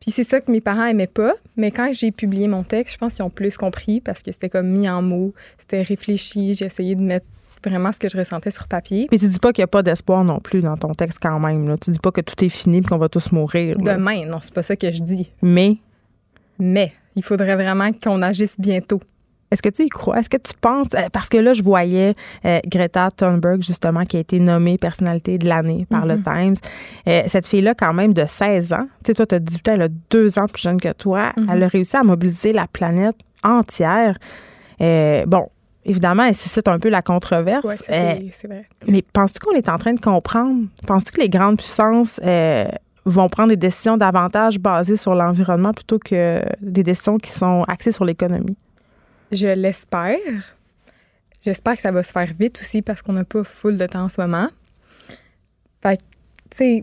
Puis 0.00 0.10
c'est 0.10 0.24
ça 0.24 0.40
que 0.40 0.50
mes 0.50 0.60
parents 0.60 0.84
aimaient 0.84 1.06
pas, 1.06 1.34
mais 1.56 1.70
quand 1.70 1.90
j'ai 1.92 2.10
publié 2.10 2.48
mon 2.48 2.62
texte, 2.62 2.94
je 2.94 2.98
pense 2.98 3.14
qu'ils 3.14 3.24
ont 3.24 3.30
plus 3.30 3.56
compris 3.56 4.00
parce 4.00 4.22
que 4.22 4.32
c'était 4.32 4.48
comme 4.48 4.68
mis 4.68 4.88
en 4.88 5.02
mots, 5.02 5.34
c'était 5.58 5.82
réfléchi, 5.82 6.54
j'ai 6.54 6.66
essayé 6.66 6.94
de 6.94 7.02
mettre 7.02 7.26
vraiment 7.64 7.92
ce 7.92 7.98
que 7.98 8.08
je 8.08 8.16
ressentais 8.16 8.50
sur 8.50 8.66
papier. 8.68 9.06
Puis 9.08 9.18
tu 9.18 9.28
dis 9.28 9.38
pas 9.38 9.52
qu'il 9.52 9.62
n'y 9.62 9.64
a 9.64 9.68
pas 9.68 9.82
d'espoir 9.82 10.24
non 10.24 10.40
plus 10.40 10.60
dans 10.60 10.76
ton 10.76 10.94
texte 10.94 11.18
quand 11.20 11.38
même. 11.38 11.68
Là. 11.68 11.76
Tu 11.76 11.90
dis 11.90 11.98
pas 11.98 12.10
que 12.10 12.20
tout 12.20 12.42
est 12.44 12.48
fini 12.48 12.78
et 12.78 12.82
qu'on 12.82 12.98
va 12.98 13.08
tous 13.08 13.32
mourir. 13.32 13.76
là. 13.78 13.96
Demain, 13.96 14.24
non, 14.26 14.38
c'est 14.40 14.54
pas 14.54 14.62
ça 14.62 14.76
que 14.76 14.90
je 14.90 15.02
dis. 15.02 15.30
Mais? 15.42 15.76
Mais 16.58 16.92
il 17.16 17.22
faudrait 17.22 17.56
vraiment 17.56 17.90
qu'on 17.92 18.22
agisse 18.22 18.54
bientôt. 18.58 19.00
Est-ce 19.50 19.62
que 19.62 19.68
tu 19.68 19.82
y 19.84 19.88
crois? 19.88 20.18
Est-ce 20.18 20.28
que 20.30 20.36
tu 20.36 20.52
penses? 20.60 20.86
euh, 20.94 21.08
Parce 21.12 21.28
que 21.28 21.36
là, 21.38 21.52
je 21.52 21.62
voyais 21.62 22.14
euh, 22.44 22.60
Greta 22.66 23.08
Thunberg, 23.10 23.62
justement, 23.62 24.04
qui 24.04 24.16
a 24.16 24.20
été 24.20 24.38
nommée 24.38 24.78
personnalité 24.78 25.38
de 25.38 25.48
l'année 25.48 25.86
par 25.90 26.06
le 26.06 26.22
Times. 26.22 26.54
Euh, 27.08 27.22
cette 27.26 27.46
fille-là, 27.46 27.74
quand 27.74 27.92
même, 27.92 28.12
de 28.12 28.24
16 28.26 28.72
ans, 28.72 28.86
tu 29.04 29.08
sais, 29.08 29.14
toi, 29.14 29.26
tu 29.26 29.34
as 29.34 29.38
18 29.40 29.68
ans, 29.68 29.72
elle 29.74 29.82
a 29.82 29.88
deux 30.10 30.38
ans 30.38 30.46
plus 30.46 30.62
jeune 30.62 30.80
que 30.80 30.92
toi. 30.92 31.32
Mhm. 31.36 31.48
Elle 31.52 31.62
a 31.64 31.68
réussi 31.68 31.96
à 31.96 32.02
mobiliser 32.02 32.52
la 32.52 32.66
planète 32.66 33.16
entière. 33.42 34.16
Euh, 34.80 35.24
bon, 35.26 35.48
évidemment, 35.84 36.24
elle 36.24 36.34
suscite 36.36 36.68
un 36.68 36.78
peu 36.78 36.88
la 36.88 37.02
controverse. 37.02 37.64
Ouais, 37.64 37.76
c'est 38.32 38.46
vrai. 38.46 38.66
mais 38.86 39.02
penses-tu 39.02 39.40
qu'on 39.40 39.52
est 39.56 39.68
en 39.68 39.76
train 39.78 39.94
de 39.94 40.00
comprendre? 40.00 40.66
Penses-tu 40.86 41.12
que 41.12 41.20
les 41.20 41.28
grandes 41.28 41.56
puissances 41.56 42.20
vont 43.06 43.28
prendre 43.28 43.48
des 43.48 43.56
décisions 43.56 43.96
davantage 43.96 44.58
basées 44.58 44.96
sur 44.96 45.14
l'environnement 45.14 45.72
plutôt 45.72 45.98
que 45.98 46.40
des 46.60 46.82
décisions 46.82 47.16
qui 47.18 47.30
sont 47.30 47.62
axées 47.66 47.92
sur 47.92 48.04
l'économie? 48.04 48.56
Je 49.32 49.48
l'espère. 49.48 50.18
J'espère 51.42 51.76
que 51.76 51.82
ça 51.82 51.92
va 51.92 52.02
se 52.02 52.12
faire 52.12 52.30
vite 52.38 52.58
aussi 52.60 52.82
parce 52.82 53.00
qu'on 53.02 53.12
n'a 53.12 53.24
pas 53.24 53.44
full 53.44 53.78
de 53.78 53.86
temps 53.86 54.04
en 54.04 54.08
ce 54.08 54.20
moment. 54.20 54.48
Fait 55.82 55.96
que, 55.96 56.02
tu 56.50 56.56
sais, 56.56 56.82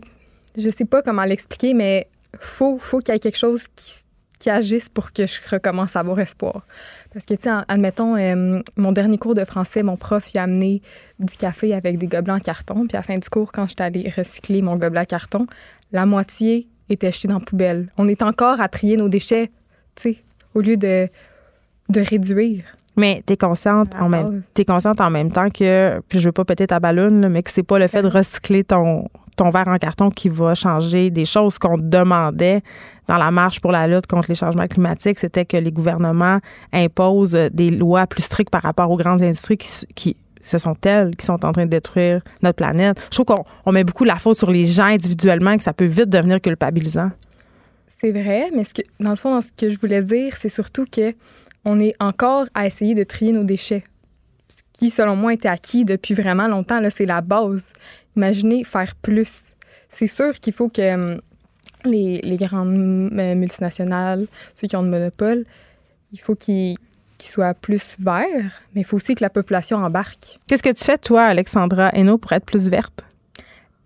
je 0.56 0.68
sais 0.68 0.84
pas 0.84 1.02
comment 1.02 1.24
l'expliquer, 1.24 1.74
mais 1.74 2.08
faut, 2.40 2.78
faut 2.78 2.98
qu'il 2.98 3.14
y 3.14 3.16
ait 3.16 3.20
quelque 3.20 3.38
chose 3.38 3.66
qui, 3.76 4.02
agisse 4.46 4.88
pour 4.88 5.12
que 5.12 5.26
je 5.26 5.40
recommence 5.50 5.94
à 5.94 6.00
avoir 6.00 6.18
espoir. 6.20 6.64
Parce 7.12 7.26
que, 7.26 7.34
tu 7.34 7.42
sais, 7.42 7.50
admettons, 7.68 8.16
euh, 8.16 8.60
mon 8.76 8.92
dernier 8.92 9.18
cours 9.18 9.34
de 9.34 9.44
français, 9.44 9.82
mon 9.82 9.98
prof, 9.98 10.32
il 10.32 10.38
a 10.38 10.44
amené 10.44 10.80
du 11.18 11.36
café 11.36 11.74
avec 11.74 11.98
des 11.98 12.06
gobelets 12.06 12.32
en 12.32 12.38
carton. 12.38 12.86
Puis 12.86 12.96
à 12.96 13.00
la 13.00 13.02
fin 13.02 13.18
du 13.18 13.28
cours, 13.28 13.52
quand 13.52 13.66
j'étais 13.66 13.82
allée 13.82 14.08
recycler 14.08 14.62
mon 14.62 14.76
gobelet 14.76 15.00
en 15.00 15.04
carton, 15.04 15.46
la 15.92 16.06
moitié 16.06 16.66
était 16.88 17.12
jetée 17.12 17.28
dans 17.28 17.40
la 17.40 17.44
poubelle. 17.44 17.88
On 17.98 18.08
est 18.08 18.22
encore 18.22 18.60
à 18.60 18.68
trier 18.68 18.96
nos 18.96 19.10
déchets, 19.10 19.50
tu 19.96 20.14
sais, 20.14 20.18
au 20.54 20.60
lieu 20.60 20.78
de, 20.78 21.10
de 21.88 22.00
réduire. 22.00 22.64
Mais 22.96 23.22
tu 23.26 23.34
es 23.34 23.36
consciente, 23.36 23.94
en 23.98 24.08
même, 24.08 24.42
t'es 24.54 24.64
consciente 24.64 25.00
en 25.00 25.08
même 25.08 25.30
temps 25.30 25.48
que, 25.50 26.00
puis 26.08 26.18
je 26.18 26.24
veux 26.26 26.32
pas 26.32 26.44
péter 26.44 26.66
ta 26.66 26.80
ballonne, 26.80 27.20
là, 27.20 27.28
mais 27.28 27.44
que 27.44 27.50
c'est 27.50 27.62
pas 27.62 27.78
le 27.78 27.86
fait 27.86 28.02
de 28.02 28.08
recycler 28.08 28.64
ton, 28.64 29.08
ton 29.36 29.50
verre 29.50 29.68
en 29.68 29.78
carton 29.78 30.10
qui 30.10 30.28
va 30.28 30.54
changer 30.54 31.10
des 31.10 31.24
choses 31.24 31.58
qu'on 31.58 31.76
demandait 31.78 32.60
dans 33.06 33.16
la 33.16 33.30
marche 33.30 33.60
pour 33.60 33.72
la 33.72 33.86
lutte 33.86 34.06
contre 34.06 34.28
les 34.28 34.34
changements 34.34 34.66
climatiques. 34.66 35.18
C'était 35.18 35.44
que 35.44 35.56
les 35.56 35.70
gouvernements 35.70 36.40
imposent 36.72 37.38
des 37.52 37.70
lois 37.70 38.06
plus 38.06 38.22
strictes 38.22 38.50
par 38.50 38.62
rapport 38.62 38.90
aux 38.90 38.96
grandes 38.96 39.22
industries 39.22 39.56
qui, 39.56 40.16
ce 40.42 40.58
sont 40.58 40.76
elles 40.84 41.16
qui 41.16 41.24
sont 41.24 41.44
en 41.44 41.52
train 41.52 41.64
de 41.64 41.70
détruire 41.70 42.20
notre 42.42 42.56
planète. 42.56 43.00
Je 43.12 43.22
trouve 43.22 43.26
qu'on 43.26 43.44
on 43.64 43.72
met 43.72 43.84
beaucoup 43.84 44.04
la 44.04 44.16
faute 44.16 44.36
sur 44.36 44.50
les 44.50 44.64
gens 44.64 44.84
individuellement 44.84 45.52
et 45.52 45.58
que 45.58 45.64
ça 45.64 45.72
peut 45.72 45.86
vite 45.86 46.08
devenir 46.08 46.40
culpabilisant. 46.40 47.10
C'est 48.00 48.12
vrai, 48.12 48.50
mais 48.54 48.64
ce 48.64 48.74
que, 48.74 48.82
dans 49.00 49.10
le 49.10 49.16
fond, 49.16 49.30
dans 49.34 49.40
ce 49.40 49.50
que 49.56 49.70
je 49.70 49.78
voulais 49.78 50.02
dire, 50.02 50.36
c'est 50.36 50.48
surtout 50.48 50.84
que 50.84 51.14
on 51.64 51.80
est 51.80 51.94
encore 52.00 52.46
à 52.54 52.66
essayer 52.66 52.94
de 52.94 53.04
trier 53.04 53.32
nos 53.32 53.44
déchets. 53.44 53.84
Ce 54.48 54.62
qui, 54.72 54.90
selon 54.90 55.16
moi, 55.16 55.34
était 55.34 55.48
acquis 55.48 55.84
depuis 55.84 56.14
vraiment 56.14 56.48
longtemps. 56.48 56.80
Là, 56.80 56.90
c'est 56.90 57.04
la 57.04 57.20
base. 57.20 57.72
Imaginez 58.16 58.64
faire 58.64 58.94
plus. 58.96 59.54
C'est 59.88 60.06
sûr 60.06 60.34
qu'il 60.34 60.52
faut 60.52 60.68
que 60.68 60.94
hum, 60.94 61.20
les, 61.84 62.20
les 62.22 62.36
grandes 62.36 63.10
euh, 63.12 63.34
multinationales, 63.34 64.26
ceux 64.54 64.68
qui 64.68 64.76
ont 64.76 64.82
le 64.82 64.88
monopole, 64.88 65.44
il 66.12 66.20
faut 66.20 66.34
qu'ils 66.34 66.76
qu'ils 67.18 67.32
soient 67.32 67.54
plus 67.54 67.98
verts, 67.98 68.62
mais 68.74 68.82
il 68.82 68.84
faut 68.84 68.96
aussi 68.96 69.14
que 69.14 69.24
la 69.24 69.30
population 69.30 69.78
embarque. 69.78 70.38
Qu'est-ce 70.46 70.62
que 70.62 70.72
tu 70.72 70.84
fais, 70.84 70.98
toi, 70.98 71.24
Alexandra 71.24 71.88
Hainaut, 71.88 72.16
pour 72.16 72.32
être 72.32 72.44
plus 72.44 72.68
verte? 72.68 73.02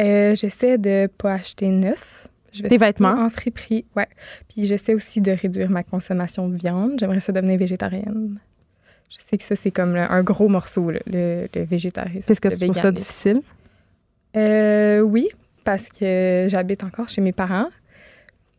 Euh, 0.00 0.34
j'essaie 0.34 0.78
de 0.78 1.08
pas 1.18 1.32
acheter 1.32 1.68
neuf. 1.68 2.28
Je 2.52 2.62
vais 2.62 2.68
Tes 2.68 2.78
vêtements? 2.78 3.24
En 3.24 3.30
friperie, 3.30 3.84
ouais. 3.96 4.08
Puis 4.48 4.66
j'essaie 4.66 4.94
aussi 4.94 5.20
de 5.20 5.32
réduire 5.32 5.70
ma 5.70 5.82
consommation 5.82 6.48
de 6.48 6.56
viande. 6.56 6.98
J'aimerais 6.98 7.20
ça 7.20 7.32
devenir 7.32 7.58
végétarienne. 7.58 8.38
Je 9.10 9.16
sais 9.18 9.36
que 9.36 9.44
ça, 9.44 9.56
c'est 9.56 9.70
comme 9.70 9.94
un 9.94 10.22
gros 10.22 10.48
morceau, 10.48 10.90
là, 10.90 11.00
le, 11.06 11.46
le 11.54 11.62
végétarisme. 11.62 12.30
Est-ce 12.30 12.40
que 12.40 12.48
tu 12.48 12.58
trouves 12.58 12.74
ça 12.74 12.92
difficile? 12.92 13.42
Euh, 14.36 15.00
oui, 15.00 15.28
parce 15.64 15.88
que 15.88 16.46
j'habite 16.48 16.84
encore 16.84 17.08
chez 17.08 17.20
mes 17.20 17.32
parents. 17.32 17.68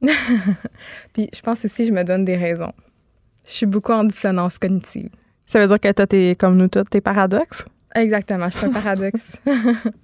Puis 1.14 1.30
je 1.34 1.42
pense 1.42 1.66
aussi 1.66 1.84
que 1.84 1.90
je 1.90 1.94
me 1.94 2.04
donne 2.04 2.26
des 2.26 2.36
raisons. 2.36 2.74
Je 3.46 3.52
suis 3.52 3.66
beaucoup 3.66 3.92
en 3.92 4.04
dissonance 4.04 4.58
cognitive. 4.58 5.10
Ça 5.46 5.60
veut 5.60 5.68
dire 5.68 5.80
que 5.80 5.92
toi, 5.92 6.08
t'es 6.08 6.36
comme 6.38 6.58
nous 6.58 6.68
toutes, 6.68 6.90
t'es 6.90 7.02
paradoxes? 7.02 7.66
Exactement, 7.96 8.50
je 8.50 8.58
suis 8.58 8.66
un 8.68 8.72
paradoxe. 8.72 9.34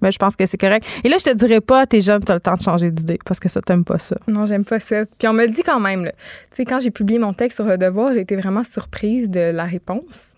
Mais 0.00 0.10
je 0.12 0.18
pense 0.18 0.36
que 0.36 0.46
c'est 0.46 0.58
correct. 0.58 0.86
Et 1.04 1.08
là, 1.08 1.16
je 1.18 1.24
te 1.24 1.34
dirais 1.34 1.60
pas, 1.60 1.86
t'es 1.86 2.00
jeune, 2.00 2.22
t'as 2.22 2.34
le 2.34 2.40
temps 2.40 2.54
de 2.54 2.60
changer 2.62 2.90
d'idée 2.90 3.18
parce 3.24 3.40
que 3.40 3.48
ça, 3.48 3.60
t'aimes 3.60 3.84
pas 3.84 3.98
ça. 3.98 4.16
non, 4.28 4.46
j'aime 4.46 4.64
pas 4.64 4.80
ça. 4.80 5.04
Puis 5.18 5.26
on 5.28 5.32
me 5.32 5.46
le 5.46 5.52
dit 5.52 5.62
quand 5.62 5.80
même. 5.80 6.04
Tu 6.06 6.12
sais, 6.56 6.64
quand 6.64 6.78
j'ai 6.80 6.90
publié 6.90 7.18
mon 7.18 7.32
texte 7.32 7.56
sur 7.56 7.66
le 7.66 7.78
devoir, 7.78 8.12
j'ai 8.12 8.20
été 8.20 8.36
vraiment 8.36 8.64
surprise 8.64 9.28
de 9.28 9.50
la 9.52 9.64
réponse, 9.64 10.28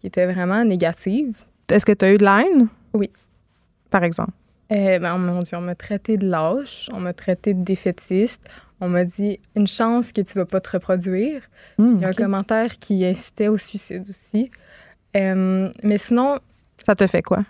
qui 0.00 0.06
était 0.06 0.26
vraiment 0.26 0.64
négative. 0.64 1.36
Est-ce 1.70 1.84
que 1.86 1.92
t'as 1.92 2.12
eu 2.12 2.18
de 2.18 2.24
la 2.24 2.42
haine? 2.42 2.68
Oui. 2.92 3.10
Par 3.90 4.04
exemple. 4.04 4.32
Euh, 4.70 4.98
ben, 4.98 5.16
mon 5.16 5.38
Dieu, 5.38 5.56
on 5.56 5.62
m'a 5.62 5.74
traité 5.74 6.18
de 6.18 6.28
lâche, 6.28 6.90
on 6.92 7.00
m'a 7.00 7.14
traité 7.14 7.54
de 7.54 7.62
défaitiste, 7.64 8.42
on 8.80 8.88
m'a 8.88 9.04
dit 9.04 9.40
une 9.56 9.66
chance 9.66 10.12
que 10.12 10.20
tu 10.20 10.34
vas 10.34 10.44
pas 10.44 10.60
te 10.60 10.70
reproduire. 10.70 11.40
Hmm, 11.78 11.94
Il 11.96 12.02
y 12.02 12.04
a 12.04 12.08
un 12.08 12.12
commentaire 12.12 12.78
qui 12.78 13.04
incitait 13.06 13.48
au 13.48 13.56
suicide 13.56 14.04
aussi. 14.08 14.50
Euh, 15.16 15.70
mais 15.82 15.96
sinon, 15.96 16.38
Ça 16.88 16.94
te 16.94 17.06
fait 17.06 17.20
quoi? 17.20 17.44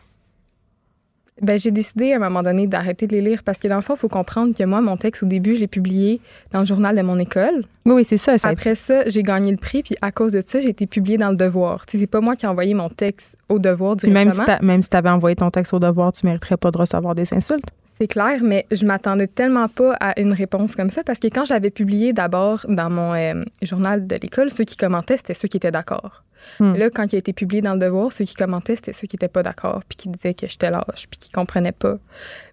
ben, 1.41 1.57
j'ai 1.59 1.70
décidé 1.70 2.12
à 2.12 2.16
un 2.16 2.18
moment 2.18 2.43
donné 2.43 2.66
d'arrêter 2.66 3.07
de 3.07 3.12
les 3.12 3.20
lire 3.20 3.45
parce 3.45 3.59
que 3.59 3.68
dans 3.68 3.76
le 3.76 3.80
fond, 3.82 3.95
il 3.95 3.99
faut 3.99 4.09
comprendre 4.09 4.53
que 4.53 4.64
moi, 4.64 4.80
mon 4.80 4.97
texte, 4.97 5.22
au 5.22 5.26
début, 5.26 5.55
je 5.55 5.61
l'ai 5.61 5.68
publié 5.68 6.20
dans 6.51 6.59
le 6.59 6.66
journal 6.66 6.97
de 6.97 7.03
mon 7.03 7.16
école. 7.20 7.64
Oui, 7.86 7.93
oui, 7.93 8.05
c'est 8.05 8.16
ça. 8.16 8.34
Après 8.43 8.74
ça, 8.74 9.09
j'ai 9.09 9.22
gagné 9.22 9.53
le 9.53 9.57
prix, 9.57 9.84
puis 9.84 9.95
à 10.03 10.11
cause 10.11 10.32
de 10.32 10.43
ça, 10.45 10.61
j'ai 10.61 10.70
été 10.70 10.89
publié 10.89 11.16
dans 11.16 11.30
le 11.30 11.36
Devoir. 11.36 11.86
Tu 11.86 11.93
sais, 11.93 11.99
c'est 12.01 12.07
pas 12.09 12.20
moi 12.20 12.34
qui 12.34 12.45
ai 12.45 12.49
envoyé 12.49 12.74
mon 12.74 12.89
texte 12.89 13.36
au 13.49 13.61
Devoir 13.61 13.97
Puis 13.97 14.11
même 14.11 14.32
si 14.32 14.39
directement. 14.39 14.66
même 14.66 14.82
si 14.82 14.89
t'avais 14.89 15.11
envoyé 15.11 15.36
ton 15.36 15.51
texte 15.51 15.72
au 15.72 15.78
devoir, 15.78 16.12
tu 16.12 16.26
mériterais 16.26 16.57
pas 16.57 16.72
de 16.72 16.78
recevoir 16.78 17.14
des 17.14 17.32
insultes. 17.32 17.70
C'est 18.01 18.07
clair, 18.07 18.40
mais 18.42 18.66
je 18.70 18.84
m'attendais 18.84 19.26
tellement 19.26 19.68
pas 19.68 19.94
à 19.94 20.18
une 20.20 20.32
réponse 20.32 20.76
comme 20.76 20.90
ça 20.90 21.03
parce 21.03 21.18
que 21.18 21.26
quand 21.26 21.44
j'avais 21.44 21.70
publié 21.70 22.12
d'abord 22.12 22.64
dans 22.68 22.90
mon 22.90 23.12
euh, 23.14 23.42
journal 23.62 24.07
de 24.07 24.16
l'école, 24.16 24.51
ceux 24.51 24.64
qui 24.64 24.76
commentaient, 24.76 25.16
c'était 25.16 25.34
ceux 25.34 25.49
qui 25.49 25.57
étaient 25.57 25.72
d'accord. 25.72 26.22
Hmm. 26.61 26.74
Là, 26.74 26.90
quand 26.90 27.12
il 27.12 27.16
a 27.16 27.18
été 27.18 27.32
publié 27.32 27.61
dans 27.62 27.74
le 27.74 27.80
Devoir, 27.80 28.12
ceux 28.12 28.24
qui 28.24 28.34
commentaient, 28.34 28.76
c'était 28.76 28.92
ceux 28.92 29.09
qui 29.09 29.16
n'étaient 29.16 29.28
pas 29.28 29.42
d'accord, 29.42 29.82
puis 29.88 29.96
qui 29.96 30.09
disaient 30.09 30.34
que 30.34 30.46
j'étais 30.46 30.70
lâche, 30.70 31.09
puis 31.11 31.18
qui 31.18 31.30
comprenaient 31.30 31.72
pas. 31.72 31.99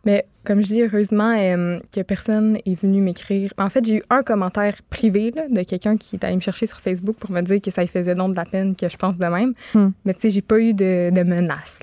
Mais 0.06 0.26
comme 0.44 0.62
je 0.62 0.68
dis, 0.68 0.82
heureusement 0.82 1.36
euh, 1.38 1.80
que 1.94 2.02
personne 2.02 2.58
est 2.66 2.80
venu 2.80 3.02
m'écrire. 3.02 3.54
En 3.60 3.70
fait, 3.70 3.86
j'ai 3.86 3.98
eu 3.98 4.04
un 4.10 4.24
commentaire 4.24 4.76
privé 4.90 5.32
là, 5.32 5.44
de 5.48 5.62
quelqu'un 5.62 5.98
qui 5.98 6.16
est 6.16 6.24
allé 6.24 6.36
me 6.36 6.42
chercher 6.42 6.66
sur 6.66 6.80
Facebook 6.80 7.18
pour 7.18 7.32
me 7.32 7.42
dire 7.42 7.62
que 7.62 7.70
ça 7.70 7.82
lui 7.82 7.88
faisait 7.88 8.16
donc 8.16 8.32
de 8.32 8.38
la 8.38 8.46
peine 8.46 8.76
que 8.76 8.90
je 8.90 8.98
pense 8.98 9.20
de 9.20 9.28
même. 9.28 9.54
Hmm. 9.76 9.90
Mais 10.06 10.16
tu 10.16 10.22
sais, 10.22 10.32
j'ai 10.32 10.42
pas 10.42 10.60
eu 10.60 10.74
de, 10.74 11.12
de 11.12 11.24
menaces. 11.24 11.80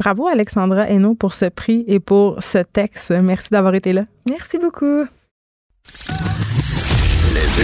Bravo, 0.00 0.28
Alexandra 0.28 0.88
Hainaut, 0.88 1.14
pour 1.14 1.34
ce 1.34 1.44
prix 1.44 1.84
et 1.86 2.00
pour 2.00 2.42
ce 2.42 2.56
texte. 2.56 3.10
Merci 3.10 3.48
d'avoir 3.50 3.74
été 3.74 3.92
là. 3.92 4.06
Merci 4.26 4.56
beaucoup. 4.56 5.04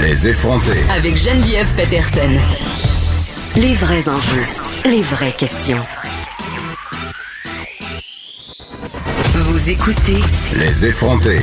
Les 0.03 0.29
effrontés. 0.29 0.83
Avec 0.95 1.17
Geneviève 1.17 1.67
Peterson. 1.77 2.31
Les 3.57 3.73
vrais 3.73 4.07
enjeux, 4.07 4.45
les 4.85 5.01
vraies 5.01 5.33
questions. 5.33 5.83
Vous 9.35 9.71
écoutez 9.71 10.21
Les 10.59 10.85
effrontés. 10.85 11.41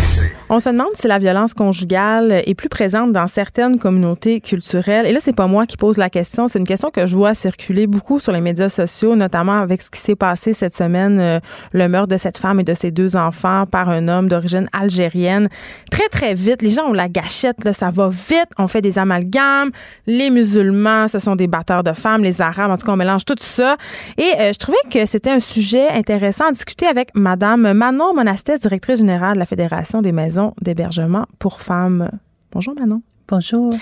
On 0.56 0.60
se 0.60 0.70
demande 0.70 0.89
si 0.93 1.08
la 1.08 1.18
violence 1.18 1.56
conjugale 1.56 2.43
est 2.45 2.54
plus 2.54 2.70
présente 2.70 3.12
dans 3.12 3.26
certaines 3.26 3.80
communautés 3.80 4.39
culturelles. 4.39 5.08
Et 5.08 5.12
là, 5.12 5.18
c'est 5.20 5.34
pas 5.34 5.47
moi 5.47 5.66
qui 5.66 5.78
pose 5.78 5.97
la 5.97 6.12
question. 6.12 6.47
C'est 6.47 6.60
une 6.60 6.68
question 6.68 6.91
que 6.91 7.08
je 7.08 7.16
vois 7.16 7.34
circuler 7.34 7.88
beaucoup 7.88 8.20
sur 8.20 8.32
les 8.32 8.39
médias 8.39 8.70
sociaux, 8.70 9.16
notamment 9.16 9.60
avec 9.60 9.82
ce 9.82 9.89
qui 9.89 9.99
s'est 9.99 10.16
passé 10.16 10.54
cette 10.54 10.76
semaine, 10.76 11.20
euh, 11.20 11.39
le 11.72 11.88
meurtre 11.88 12.10
de 12.10 12.18
cette 12.18 12.38
femme 12.38 12.60
et 12.60 12.64
de 12.64 12.76
ses 12.76 12.91
deux 12.91 13.16
enfants 13.16 13.66
par 13.66 13.89
un 13.89 14.08
homme 14.08 14.28
d'origine 14.28 14.70
algérienne. 14.74 15.49
Très, 15.89 16.08
très 16.08 16.36
vite. 16.36 16.62
Les 16.62 16.70
gens 16.70 16.84
ont 16.84 16.93
la 16.93 17.10
gâchette, 17.10 17.72
ça 17.72 17.89
va 17.89 18.10
vite. 18.10 18.49
On 18.60 18.68
fait 18.68 18.82
des 18.82 18.99
amalgames. 18.99 19.72
Les 20.06 20.30
musulmans, 20.30 21.08
ce 21.08 21.18
sont 21.18 21.36
des 21.36 21.47
batteurs 21.47 21.82
de 21.82 21.93
femmes. 21.93 22.24
Les 22.24 22.43
arabes, 22.43 22.70
en 22.70 22.78
tout 22.78 22.86
cas, 22.86 22.91
on 22.91 22.97
mélange 22.97 23.26
tout 23.26 23.34
ça. 23.39 23.76
Et 24.20 24.30
euh, 24.39 24.51
je 24.54 24.60
trouvais 24.60 24.78
que 24.91 25.08
c'était 25.08 25.32
un 25.32 25.39
sujet 25.39 25.89
intéressant 25.89 26.45
à 26.49 26.51
discuter 26.51 26.86
avec 26.86 27.10
Madame 27.16 27.74
Manon 27.74 28.14
Monastet, 28.14 28.60
directrice 28.60 28.99
générale 28.99 29.34
de 29.34 29.39
la 29.39 29.47
Fédération 29.47 30.04
des 30.04 30.12
maisons 30.12 30.43
d'hébergement 30.62 31.26
pour 31.39 31.62
femmes. 31.62 32.10
Bonjour 32.52 32.76
Manon. 32.80 33.02
Bonjour. 33.28 33.74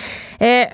Euh, 0.42 0.66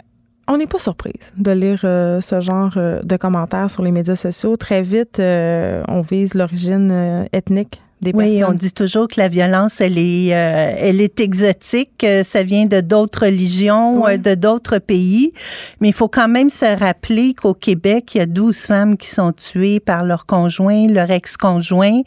on 0.50 0.58
n'est 0.58 0.68
pas 0.68 0.80
surprise 0.80 1.34
de 1.38 1.52
lire 1.52 1.82
euh, 1.84 2.22
ce 2.22 2.40
genre 2.40 2.74
euh, 2.78 3.02
de 3.04 3.18
commentaires 3.18 3.70
sur 3.70 3.84
les 3.84 3.92
médias 3.92 4.16
sociaux. 4.16 4.56
Très 4.56 4.82
vite, 4.82 5.20
euh, 5.20 5.84
on 5.88 6.02
vise 6.02 6.34
l'origine 6.36 7.28
ethnique 7.34 7.82
des 8.02 8.12
Oui, 8.14 8.43
on 8.43 8.54
dit 8.54 8.72
toujours 8.72 9.08
que 9.08 9.20
la 9.20 9.28
violence, 9.28 9.82
elle 9.82 9.98
est, 9.98 10.34
euh, 10.34 10.76
elle 10.78 11.02
est 11.02 11.20
exotique. 11.20 12.04
euh, 12.04 12.24
Ça 12.24 12.43
vient 12.43 12.66
de 12.66 12.80
d'autres 12.82 13.26
religions, 13.26 14.06
euh, 14.08 14.18
de 14.18 14.36
d'autres 14.36 14.78
pays. 14.78 15.34
Mais 15.82 15.89
il 15.89 15.93
faut 15.93 16.08
quand 16.08 16.28
même 16.28 16.50
se 16.50 16.66
rappeler 16.80 17.34
qu'au 17.34 17.54
Québec, 17.56 18.14
il 18.14 18.18
y 18.20 18.22
a 18.22 18.26
12 18.28 18.58
femmes 18.58 18.98
qui 18.98 19.08
sont 19.10 19.32
tuées 19.32 19.80
par 19.80 20.06
leur 20.06 20.26
conjoint, 20.26 20.88
leur 20.88 21.10
ex-conjoint. 21.10 22.02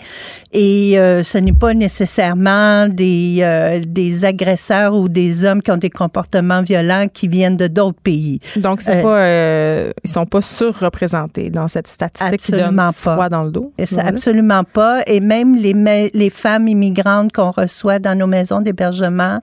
Et 0.53 0.99
euh, 0.99 1.23
ce 1.23 1.39
n'est 1.39 1.53
pas 1.53 1.75
nécessairement 1.75 2.87
des, 2.89 3.39
euh, 3.43 3.81
des 3.87 4.25
agresseurs 4.25 4.95
ou 4.95 5.09
des 5.09 5.45
hommes 5.45 5.63
qui 5.63 5.71
ont 5.71 5.77
des 5.77 5.91
comportements 5.91 6.63
violents 6.63 7.07
qui 7.13 7.29
viennent 7.29 7.57
de 7.57 7.67
d'autres 7.67 8.01
pays. 8.01 8.41
Donc, 8.57 8.81
c'est 8.81 9.03
pas, 9.03 9.91
ils 10.05 10.11
sont 10.11 10.27
pas 10.27 10.41
surreprésentés 10.43 11.51
dans 11.51 11.69
cette 11.69 11.87
statistique 11.89 12.41
qui 12.41 12.53
donne 12.53 12.61
Absolument 12.61 12.93
froid 12.93 13.17
pas. 13.17 13.29
dans 13.29 13.43
le 13.45 13.51
dos. 13.51 13.73
Absolument 13.99 14.65
pas. 14.65 15.01
Et 15.07 15.21
même 15.21 15.55
les, 15.57 15.75
ma- 15.83 16.09
les 16.13 16.31
femmes 16.31 16.69
immigrantes 16.69 17.33
qu'on 17.33 17.51
reçoit 17.51 17.99
dans 17.99 18.17
nos 18.17 18.27
maisons 18.27 18.61
d'hébergement, 18.61 19.41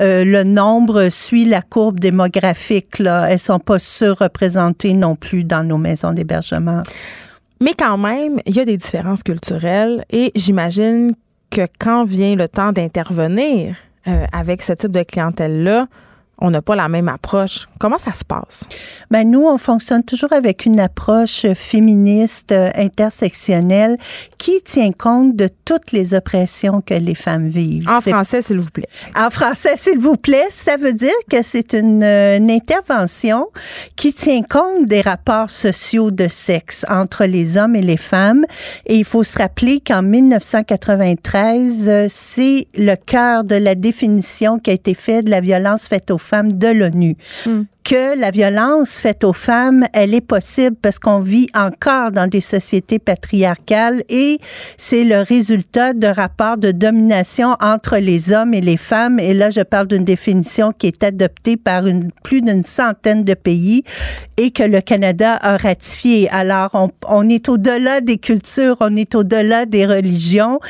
euh, 0.00 0.24
le 0.24 0.44
nombre 0.44 1.08
suit 1.08 1.44
la 1.44 1.62
courbe 1.62 2.00
démographique. 2.00 2.98
Là. 2.98 3.28
Elles 3.30 3.38
sont 3.38 3.58
pas 3.58 3.78
surreprésentées 3.78 4.94
non 4.94 5.16
plus 5.16 5.44
dans 5.44 5.62
nos 5.62 5.78
maisons 5.78 6.12
d'hébergement. 6.12 6.82
Mais 7.60 7.74
quand 7.74 7.98
même, 7.98 8.40
il 8.46 8.56
y 8.56 8.60
a 8.60 8.64
des 8.64 8.76
différences 8.76 9.22
culturelles 9.22 10.04
et 10.10 10.32
j'imagine 10.34 11.14
que 11.50 11.66
quand 11.78 12.04
vient 12.04 12.34
le 12.34 12.48
temps 12.48 12.72
d'intervenir 12.72 13.76
euh, 14.08 14.24
avec 14.32 14.62
ce 14.62 14.72
type 14.72 14.90
de 14.90 15.02
clientèle-là, 15.02 15.86
on 16.42 16.50
n'a 16.50 16.60
pas 16.60 16.74
la 16.74 16.88
même 16.88 17.08
approche. 17.08 17.68
Comment 17.78 17.98
ça 17.98 18.12
se 18.12 18.24
passe? 18.24 18.68
Ben 19.10 19.30
nous, 19.30 19.46
on 19.46 19.58
fonctionne 19.58 20.02
toujours 20.02 20.32
avec 20.32 20.66
une 20.66 20.80
approche 20.80 21.46
féministe, 21.54 22.50
euh, 22.50 22.68
intersectionnelle, 22.74 23.96
qui 24.38 24.60
tient 24.62 24.90
compte 24.90 25.36
de 25.36 25.48
toutes 25.64 25.92
les 25.92 26.14
oppressions 26.14 26.80
que 26.80 26.94
les 26.94 27.14
femmes 27.14 27.46
vivent. 27.46 27.88
En 27.88 28.00
français, 28.00 28.42
s'il 28.42 28.58
vous 28.58 28.70
plaît. 28.70 28.88
En 29.16 29.30
français, 29.30 29.76
s'il 29.76 30.00
vous 30.00 30.16
plaît, 30.16 30.46
ça 30.50 30.76
veut 30.76 30.92
dire 30.92 31.14
que 31.30 31.42
c'est 31.42 31.74
une, 31.74 32.02
une 32.02 32.50
intervention 32.50 33.46
qui 33.94 34.12
tient 34.12 34.42
compte 34.42 34.86
des 34.86 35.00
rapports 35.00 35.50
sociaux 35.50 36.10
de 36.10 36.26
sexe 36.26 36.84
entre 36.88 37.24
les 37.24 37.56
hommes 37.56 37.76
et 37.76 37.82
les 37.82 37.96
femmes. 37.96 38.44
Et 38.86 38.96
il 38.96 39.04
faut 39.04 39.22
se 39.22 39.38
rappeler 39.38 39.80
qu'en 39.80 40.02
1993, 40.02 41.88
euh, 41.88 42.06
c'est 42.08 42.66
le 42.74 42.96
cœur 42.96 43.44
de 43.44 43.54
la 43.54 43.76
définition 43.76 44.58
qui 44.58 44.70
a 44.70 44.72
été 44.72 44.94
faite 44.94 45.26
de 45.26 45.30
la 45.30 45.40
violence 45.40 45.86
faite 45.86 46.10
aux 46.10 46.18
femmes 46.18 46.31
de 46.40 46.68
l'ONU. 46.68 47.16
Que 47.84 48.16
la 48.16 48.30
violence 48.30 49.00
faite 49.00 49.24
aux 49.24 49.32
femmes, 49.32 49.84
elle 49.92 50.14
est 50.14 50.20
possible 50.20 50.76
parce 50.80 51.00
qu'on 51.00 51.18
vit 51.18 51.48
encore 51.52 52.12
dans 52.12 52.28
des 52.28 52.40
sociétés 52.40 53.00
patriarcales 53.00 54.04
et 54.08 54.38
c'est 54.76 55.02
le 55.02 55.22
résultat 55.22 55.92
de 55.92 56.06
rapports 56.06 56.58
de 56.58 56.70
domination 56.70 57.56
entre 57.60 57.98
les 57.98 58.32
hommes 58.32 58.54
et 58.54 58.60
les 58.60 58.76
femmes. 58.76 59.18
Et 59.18 59.34
là, 59.34 59.50
je 59.50 59.62
parle 59.62 59.88
d'une 59.88 60.04
définition 60.04 60.72
qui 60.72 60.86
est 60.86 61.02
adoptée 61.02 61.56
par 61.56 61.86
une, 61.86 62.12
plus 62.22 62.40
d'une 62.40 62.62
centaine 62.62 63.24
de 63.24 63.34
pays 63.34 63.82
et 64.36 64.52
que 64.52 64.62
le 64.62 64.80
Canada 64.80 65.36
a 65.42 65.56
ratifié. 65.56 66.28
Alors, 66.30 66.70
on, 66.74 66.90
on 67.08 67.28
est 67.28 67.48
au-delà 67.48 68.00
des 68.00 68.18
cultures, 68.18 68.76
on 68.78 68.94
est 68.94 69.16
au-delà 69.16 69.66
des 69.66 69.86
religions 69.86 70.60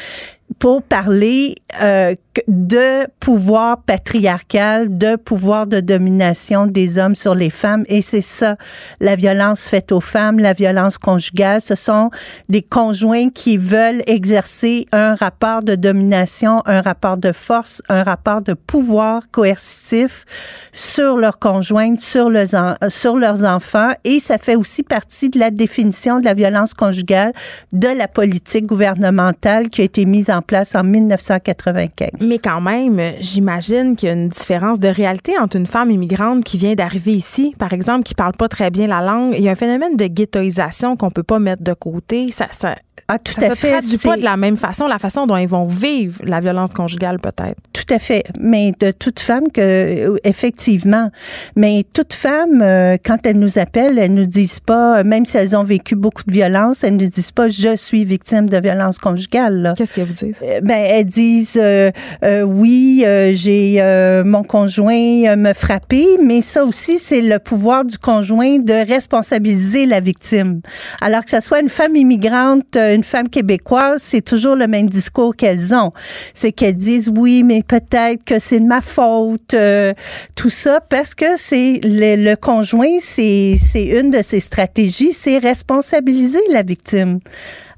pour 0.63 0.83
parler 0.85 1.57
euh, 1.83 2.15
de 2.47 3.09
pouvoir 3.19 3.83
patriarcal, 3.83 4.97
de 4.97 5.17
pouvoir 5.17 5.67
de 5.67 5.81
domination 5.81 6.67
des 6.67 6.99
hommes 6.99 7.02
sur 7.15 7.35
les 7.35 7.51
femmes. 7.51 7.85
Et 7.89 8.03
c'est 8.03 8.21
ça, 8.21 8.57
la 9.01 9.17
violence 9.17 9.69
faite 9.69 9.93
aux 9.93 10.01
femmes, 10.01 10.39
la 10.39 10.53
violence 10.53 10.99
conjugale. 10.99 11.61
Ce 11.61 11.75
sont 11.75 12.11
des 12.49 12.63
conjoints 12.63 13.31
qui 13.31 13.57
veulent 13.57 14.03
exercer 14.07 14.87
un 14.93 15.15
rapport 15.15 15.63
de 15.63 15.75
domination, 15.75 16.63
un 16.67 16.81
rapport 16.81 17.17
de 17.17 17.33
force, 17.33 17.83
un 17.89 18.03
rapport 18.03 18.43
de 18.43 18.55
pouvoir 18.55 19.23
coercitif 19.31 20.25
sur 20.73 21.17
leurs 21.17 21.39
conjointes, 21.39 22.01
sur 22.01 22.31
leurs, 22.31 22.77
sur 22.89 23.17
leurs 23.17 23.45
enfants. 23.45 23.91
Et 24.05 24.21
ça 24.21 24.39
fait 24.39 24.57
aussi 24.57 24.83
partie 24.83 25.29
de 25.29 25.39
la 25.39 25.51
définition 25.51 26.19
de 26.19 26.25
la 26.25 26.35
violence 26.35 26.75
conjugale 26.75 27.33
de 27.73 27.89
la 27.89 28.09
politique 28.09 28.67
gouvernementale 28.67 29.69
qui 29.69 29.81
a 29.81 29.85
été 29.85 30.05
mise 30.05 30.31
en 30.31 30.43
place 30.43 30.75
en 30.75 30.85
1995. 30.85 32.11
Mais 32.21 32.39
quand 32.39 32.61
même, 32.61 33.01
j'imagine 33.21 33.97
qu'il 33.97 34.09
y 34.09 34.13
a 34.13 34.15
une 34.15 34.29
différence 34.29 34.79
de 34.79 34.89
réalité 34.89 35.39
entre 35.39 35.57
une 35.57 35.67
femme 35.67 35.91
immigrante 35.91 36.45
qui 36.45 36.59
vient 36.59 36.75
d'arriver 36.75 36.91
ici, 36.95 37.55
par 37.59 37.72
exemple, 37.72 38.05
qui 38.05 38.14
parle 38.14 38.32
pas 38.32 38.49
très 38.49 38.70
bien 38.70 38.86
la 38.86 39.01
langue. 39.01 39.34
Il 39.36 39.43
y 39.43 39.49
a 39.49 39.53
un 39.53 39.57
phénomène 39.57 39.97
de 39.97 40.07
ghettoisation 40.07 40.97
qu'on 40.97 41.11
peut 41.11 41.22
pas 41.22 41.38
mettre 41.38 41.62
de 41.62 41.74
côté. 41.74 42.30
Ça, 42.30 42.49
ça, 42.51 42.76
Ah, 43.09 43.19
tout 43.19 43.33
ça 43.33 43.47
à 43.47 43.51
se 43.51 43.55
fait. 43.57 43.71
traduit 43.71 43.99
pas 43.99 44.17
de 44.17 44.23
la 44.23 44.37
même 44.37 44.57
façon, 44.57 44.87
la 44.87 44.99
façon 44.99 45.27
dont 45.27 45.37
ils 45.37 45.49
vont 45.49 45.65
vivre 45.65 46.21
la 46.25 46.41
violence 46.41 46.73
conjugale, 46.73 47.19
peut-être. 47.19 47.61
Tout 47.73 47.93
à 47.93 47.99
fait. 47.99 48.25
Mais 48.39 48.73
de 48.79 48.93
toute 48.93 49.21
femme 49.21 49.51
que, 49.53 49.61
euh, 49.61 50.17
effectivement. 50.25 51.11
Mais 51.57 51.85
toute 51.93 52.13
femme, 52.13 52.63
euh, 52.63 52.97
quand 53.05 53.27
elles 53.27 53.39
nous 53.39 53.59
appellent, 53.59 53.99
elles 53.99 54.15
nous 54.15 54.27
disent 54.27 54.61
pas, 54.61 55.05
même 55.05 55.27
si 55.27 55.37
elles 55.37 55.57
ont 55.57 55.65
vécu 55.65 55.95
beaucoup 55.97 56.23
de 56.27 56.33
violence, 56.33 56.85
elles 56.85 56.97
nous 56.97 57.09
disent 57.09 57.33
pas, 57.33 57.49
je 57.49 57.77
suis 57.77 58.05
victime 58.05 58.49
de 58.49 58.59
violence 58.59 58.99
conjugale. 58.99 59.75
Qu'est-ce 59.77 59.95
qu'elles 59.95 60.05
vous 60.05 60.13
disent? 60.13 60.39
Ben, 60.63 60.85
elles 60.85 61.05
disent, 61.05 61.61
oui, 62.45 63.05
j'ai 63.35 64.23
mon 64.25 64.43
conjoint 64.43 65.37
me 65.37 65.53
frappé, 65.53 66.07
mais 66.23 66.41
ça 66.41 66.65
aussi, 66.65 66.99
c'est 66.99 67.21
le 67.21 67.39
pouvoir 67.39 67.85
du 67.85 67.99
conjoint 67.99 68.59
de 68.59 68.87
responsabiliser 68.87 69.87
la 69.87 70.01
victime. 70.01 70.61
Alors 71.01 71.25
que 71.25 71.31
ce 71.31 71.41
soit 71.41 71.61
une 71.61 71.69
femme 71.69 71.97
immigrante, 71.97 72.77
une 72.95 73.05
femme 73.05 73.28
québécoise, 73.28 74.03
c'est 74.03 74.22
toujours 74.22 74.57
le 74.57 74.66
même 74.66 74.88
discours 74.88 75.36
qu'elles 75.36 75.74
ont. 75.74 75.93
C'est 76.34 76.53
qu'elles 76.53 76.76
disent 76.76 77.11
oui, 77.14 77.43
mais 77.43 77.62
peut-être 77.62 78.24
que 78.24 78.38
c'est 78.38 78.61
de 78.61 78.66
ma 78.66 78.80
faute, 78.80 79.55
euh, 79.55 79.93
tout 80.36 80.51
ça, 80.51 80.80
parce 80.80 81.14
que 81.14 81.36
c'est 81.36 81.80
le, 81.82 82.16
le 82.16 82.36
conjoint, 82.36 82.99
c'est 82.99 83.57
une 83.74 84.11
de 84.11 84.22
ses 84.22 84.40
stratégies, 84.40 85.12
c'est 85.12 85.38
responsabiliser 85.38 86.40
la 86.51 86.62
victime. 86.62 87.20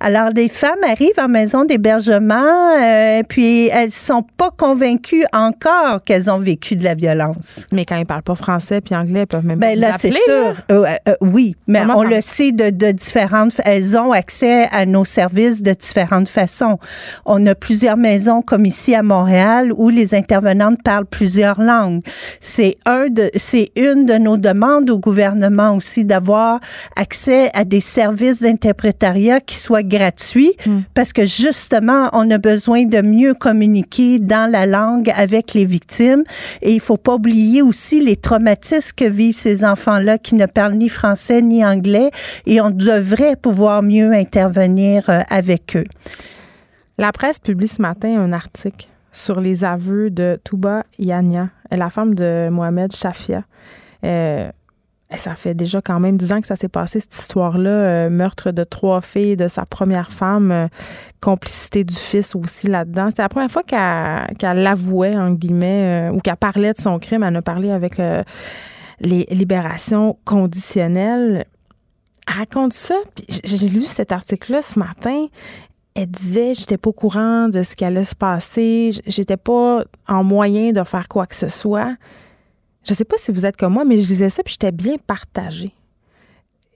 Alors, 0.06 0.34
des 0.34 0.50
femmes 0.50 0.84
arrivent 0.86 1.18
en 1.18 1.28
maison 1.28 1.64
d'hébergement, 1.64 2.34
euh, 2.78 3.22
puis 3.26 3.68
elles 3.68 3.90
sont 3.90 4.22
pas 4.36 4.50
convaincues 4.54 5.24
encore 5.32 6.04
qu'elles 6.04 6.30
ont 6.30 6.38
vécu 6.38 6.76
de 6.76 6.84
la 6.84 6.94
violence. 6.94 7.66
Mais 7.72 7.86
quand 7.86 7.96
ils 7.96 8.04
parlent 8.04 8.22
pas 8.22 8.34
français 8.34 8.82
puis 8.82 8.94
anglais, 8.94 9.20
elles 9.20 9.26
peuvent 9.26 9.46
même 9.46 9.58
ben, 9.58 9.80
pas 9.80 9.88
là, 9.88 9.96
c'est 9.98 10.12
sûr. 10.12 10.56
Euh, 10.70 10.84
euh, 11.08 11.14
oui, 11.22 11.56
mais 11.66 11.86
on 11.86 12.02
le 12.02 12.20
sait 12.20 12.52
de, 12.52 12.68
de 12.68 12.92
différentes. 12.92 13.54
Elles 13.64 13.96
ont 13.96 14.12
accès 14.12 14.68
à 14.72 14.84
nos 14.84 15.06
services 15.06 15.62
de 15.62 15.72
différentes 15.72 16.28
façons. 16.28 16.78
On 17.24 17.46
a 17.46 17.54
plusieurs 17.54 17.96
maisons 17.96 18.42
comme 18.42 18.66
ici 18.66 18.94
à 18.94 19.02
Montréal 19.02 19.72
où 19.74 19.88
les 19.88 20.14
intervenantes 20.14 20.82
parlent 20.84 21.06
plusieurs 21.06 21.62
langues. 21.62 22.02
C'est 22.40 22.76
un 22.84 23.06
de, 23.06 23.30
c'est 23.36 23.70
une 23.74 24.04
de 24.04 24.18
nos 24.18 24.36
demandes 24.36 24.90
au 24.90 24.98
gouvernement 24.98 25.74
aussi 25.74 26.04
d'avoir 26.04 26.60
accès 26.94 27.50
à 27.54 27.64
des 27.64 27.80
services 27.80 28.42
d'interprétariat 28.42 29.40
qui 29.40 29.56
soient 29.56 29.82
gratuit 29.96 30.52
hmm. 30.66 30.80
parce 30.94 31.12
que 31.12 31.24
justement, 31.26 32.08
on 32.12 32.30
a 32.30 32.38
besoin 32.38 32.84
de 32.84 33.00
mieux 33.02 33.34
communiquer 33.34 34.18
dans 34.18 34.50
la 34.50 34.66
langue 34.66 35.12
avec 35.16 35.54
les 35.54 35.64
victimes. 35.64 36.24
Et 36.62 36.72
il 36.72 36.80
faut 36.80 36.96
pas 36.96 37.14
oublier 37.14 37.62
aussi 37.62 38.00
les 38.00 38.16
traumatismes 38.16 38.92
que 38.96 39.04
vivent 39.04 39.36
ces 39.36 39.64
enfants-là 39.64 40.18
qui 40.18 40.34
ne 40.34 40.46
parlent 40.46 40.74
ni 40.74 40.88
français 40.88 41.42
ni 41.42 41.64
anglais 41.64 42.10
et 42.46 42.60
on 42.60 42.70
devrait 42.70 43.36
pouvoir 43.36 43.82
mieux 43.82 44.12
intervenir 44.12 45.08
euh, 45.08 45.20
avec 45.28 45.76
eux. 45.76 45.84
La 46.98 47.12
presse 47.12 47.38
publie 47.38 47.68
ce 47.68 47.82
matin 47.82 48.20
un 48.20 48.32
article 48.32 48.88
sur 49.12 49.40
les 49.40 49.64
aveux 49.64 50.10
de 50.10 50.38
Touba 50.44 50.84
Yania, 50.98 51.48
la 51.70 51.90
femme 51.90 52.14
de 52.14 52.48
Mohamed 52.50 52.94
Shafia. 52.94 53.44
Euh, 54.04 54.50
ça 55.18 55.34
fait 55.34 55.54
déjà 55.54 55.80
quand 55.80 56.00
même 56.00 56.16
dix 56.16 56.32
ans 56.32 56.40
que 56.40 56.46
ça 56.46 56.56
s'est 56.56 56.68
passé, 56.68 57.00
cette 57.00 57.14
histoire-là. 57.14 57.70
Euh, 57.70 58.10
meurtre 58.10 58.50
de 58.50 58.64
trois 58.64 59.00
filles 59.00 59.36
de 59.36 59.48
sa 59.48 59.66
première 59.66 60.10
femme, 60.10 60.50
euh, 60.50 60.68
complicité 61.20 61.84
du 61.84 61.94
fils 61.94 62.34
aussi 62.34 62.68
là-dedans. 62.68 63.06
C'était 63.08 63.22
la 63.22 63.28
première 63.28 63.50
fois 63.50 63.62
qu'elle 63.62 64.62
l'avouait, 64.62 65.16
en 65.16 65.30
guillemets, 65.30 66.10
euh, 66.10 66.14
ou 66.14 66.20
qu'elle 66.20 66.36
parlait 66.36 66.72
de 66.72 66.78
son 66.78 66.98
crime. 66.98 67.22
Elle 67.22 67.36
a 67.36 67.42
parlé 67.42 67.70
avec 67.70 67.98
les 67.98 69.26
libérations 69.30 70.16
conditionnelles. 70.24 71.44
Elle 72.26 72.34
raconte 72.34 72.72
ça. 72.72 72.96
J'ai 73.28 73.68
lu 73.68 73.80
cet 73.80 74.12
article-là 74.12 74.62
ce 74.62 74.78
matin. 74.78 75.26
Elle 75.94 76.10
disait, 76.10 76.54
j'étais 76.54 76.76
pas 76.76 76.90
au 76.90 76.92
courant 76.92 77.48
de 77.48 77.62
ce 77.62 77.76
qui 77.76 77.84
allait 77.84 78.04
se 78.04 78.16
passer. 78.16 78.90
J'étais 79.06 79.36
pas 79.36 79.84
en 80.08 80.24
moyen 80.24 80.72
de 80.72 80.82
faire 80.82 81.08
quoi 81.08 81.26
que 81.26 81.36
ce 81.36 81.48
soit. 81.48 81.94
Je 82.84 82.92
sais 82.92 83.04
pas 83.04 83.16
si 83.18 83.32
vous 83.32 83.46
êtes 83.46 83.56
comme 83.56 83.72
moi, 83.72 83.84
mais 83.84 83.98
je 83.98 84.06
disais 84.06 84.30
ça, 84.30 84.42
puis 84.42 84.52
j'étais 84.52 84.72
bien 84.72 84.96
partagée. 85.06 85.72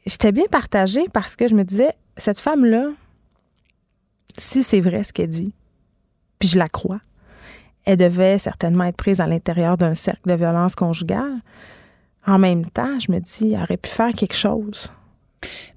J'étais 0.07 0.33
bien 0.33 0.47
partagée 0.51 1.05
parce 1.13 1.37
que 1.37 1.49
je 1.49 1.55
me 1.55 1.65
disais, 1.65 1.91
cette 2.17 2.41
femme-là, 2.41 2.93
si 4.39 4.63
c'est 4.63 4.81
vrai 4.81 5.05
ce 5.05 5.13
qu'elle 5.13 5.29
dit, 5.29 5.53
puis 6.39 6.49
je 6.49 6.59
la 6.59 6.69
crois, 6.69 7.01
elle 7.85 7.99
devait 7.99 8.39
certainement 8.39 8.85
être 8.85 8.97
prise 8.97 9.21
à 9.21 9.27
l'intérieur 9.27 9.77
d'un 9.77 9.95
cercle 9.95 10.29
de 10.29 10.35
violence 10.35 10.75
conjugale. 10.75 11.41
En 12.27 12.39
même 12.39 12.67
temps, 12.67 12.99
je 13.01 13.13
me 13.13 13.19
dis, 13.19 13.53
elle 13.53 13.63
aurait 13.63 13.77
pu 13.77 13.91
faire 13.91 14.13
quelque 14.15 14.35
chose. 14.35 14.91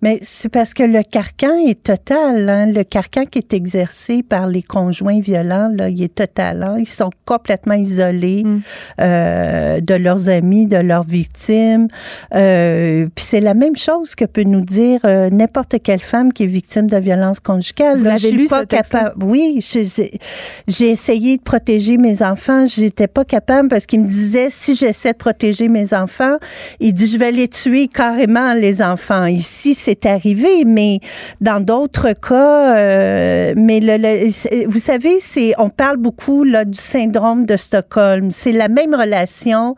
Mais 0.02 0.20
c'est 0.24 0.50
parce 0.50 0.74
que 0.74 0.84
le 0.84 1.04
carcan 1.04 1.56
est 1.68 1.84
total. 1.84 2.50
Hein? 2.50 2.66
Le 2.68 2.84
carcan 2.84 3.26
qui 3.26 3.38
est 3.38 3.54
exercé 3.54 4.24
par 4.24 4.48
les 4.48 4.64
conjoints 4.64 5.20
violents, 5.20 5.70
là, 5.74 5.90
il 5.90 6.02
est 6.02 6.16
total. 6.16 6.64
Hein? 6.64 6.78
Ils 6.80 6.88
sont 6.88 7.12
complètement 7.26 7.76
isolés 7.76 8.44
mm. 8.44 8.62
euh, 9.00 9.80
de 9.80 9.94
leurs 9.94 10.30
amis, 10.30 10.66
de 10.66 10.78
leurs 10.78 11.04
victimes. 11.04 11.88
Euh, 12.34 13.08
puis 13.14 13.26
c'est 13.26 13.42
la 13.42 13.54
même 13.54 13.76
chose 13.76 14.16
que 14.16 14.26
peut 14.26 14.44
nous 14.44 14.62
dire 14.62 15.02
euh, 15.06 15.30
n'importe 15.30 15.76
quelle 15.84 16.02
femme 16.02 16.34
qui 16.34 16.44
est 16.44 16.48
victime 16.48 16.88
de 16.88 16.98
violence 16.98 17.40
conjugale. 17.40 17.98
Vous 17.98 18.32
lu, 18.32 18.46
pas 18.46 18.66
capable. 18.66 19.24
Oui, 19.24 19.60
j'ai 19.62 20.90
essayé 20.90 21.38
de 21.38 21.42
protéger 21.44 21.98
mes 21.98 22.24
enfants. 22.24 22.66
J'étais 22.66 23.08
pas 23.08 23.24
capable 23.24 23.70
parce 23.70 23.86
qu'il 23.86 24.02
me 24.02 24.08
disait 24.08 24.48
si 24.50 24.76
j'essaie 24.76 25.14
de 25.14 25.18
protéger 25.18 25.68
mes 25.68 25.94
enfants, 25.94 26.38
il 26.80 26.94
dit 26.94 27.08
je 27.08 27.18
vais 27.18 27.32
les 27.32 27.48
tuer 27.48 27.88
carrément 27.88 28.54
les 28.54 28.82
enfants 28.82 29.26
si 29.52 29.76
c'est 29.76 30.06
arrivé, 30.06 30.64
mais 30.66 31.00
dans 31.42 31.60
d'autres 31.60 32.14
cas, 32.14 32.76
euh, 32.78 33.54
mais 33.58 33.80
le, 33.82 34.68
vous 34.68 34.80
savez, 34.80 35.20
c'est 35.20 35.54
on 35.58 35.70
parle 35.70 35.98
beaucoup 35.98 36.44
là 36.44 36.66
du 36.66 36.78
syndrome 36.78 37.46
de 37.46 37.58
Stockholm. 37.58 38.32
C'est 38.32 38.54
la 38.54 38.70
même 38.70 38.96
relation 38.96 39.76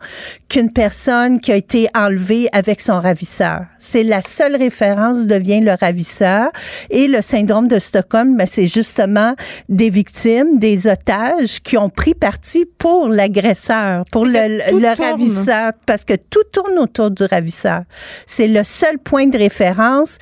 qu'une 0.48 0.72
personne 0.72 1.40
qui 1.40 1.50
a 1.52 1.56
été 1.56 1.88
enlevée 1.94 2.48
avec 2.52 2.80
son 2.80 3.00
ravisseur. 3.00 3.62
C'est 3.78 4.04
la 4.04 4.20
seule 4.20 4.56
référence 4.56 5.26
devient 5.26 5.60
le 5.60 5.72
ravisseur 5.78 6.50
et 6.90 7.08
le 7.08 7.20
syndrome 7.20 7.68
de 7.68 7.78
Stockholm, 7.78 8.36
ben, 8.36 8.46
c'est 8.46 8.66
justement 8.68 9.34
des 9.68 9.90
victimes, 9.90 10.58
des 10.58 10.86
otages 10.86 11.60
qui 11.62 11.76
ont 11.76 11.90
pris 11.90 12.14
parti 12.14 12.64
pour 12.78 13.08
l'agresseur, 13.08 14.04
pour 14.12 14.24
le, 14.24 14.78
le 14.78 14.96
ravisseur, 14.96 15.72
parce 15.86 16.04
que 16.04 16.14
tout 16.14 16.44
tourne 16.52 16.78
autour 16.78 17.10
du 17.10 17.24
ravisseur. 17.24 17.82
C'est 18.26 18.48
le 18.48 18.62
seul 18.62 18.98
point 18.98 19.26
de 19.26 19.36
référence 19.36 19.63
conférence 19.64 20.18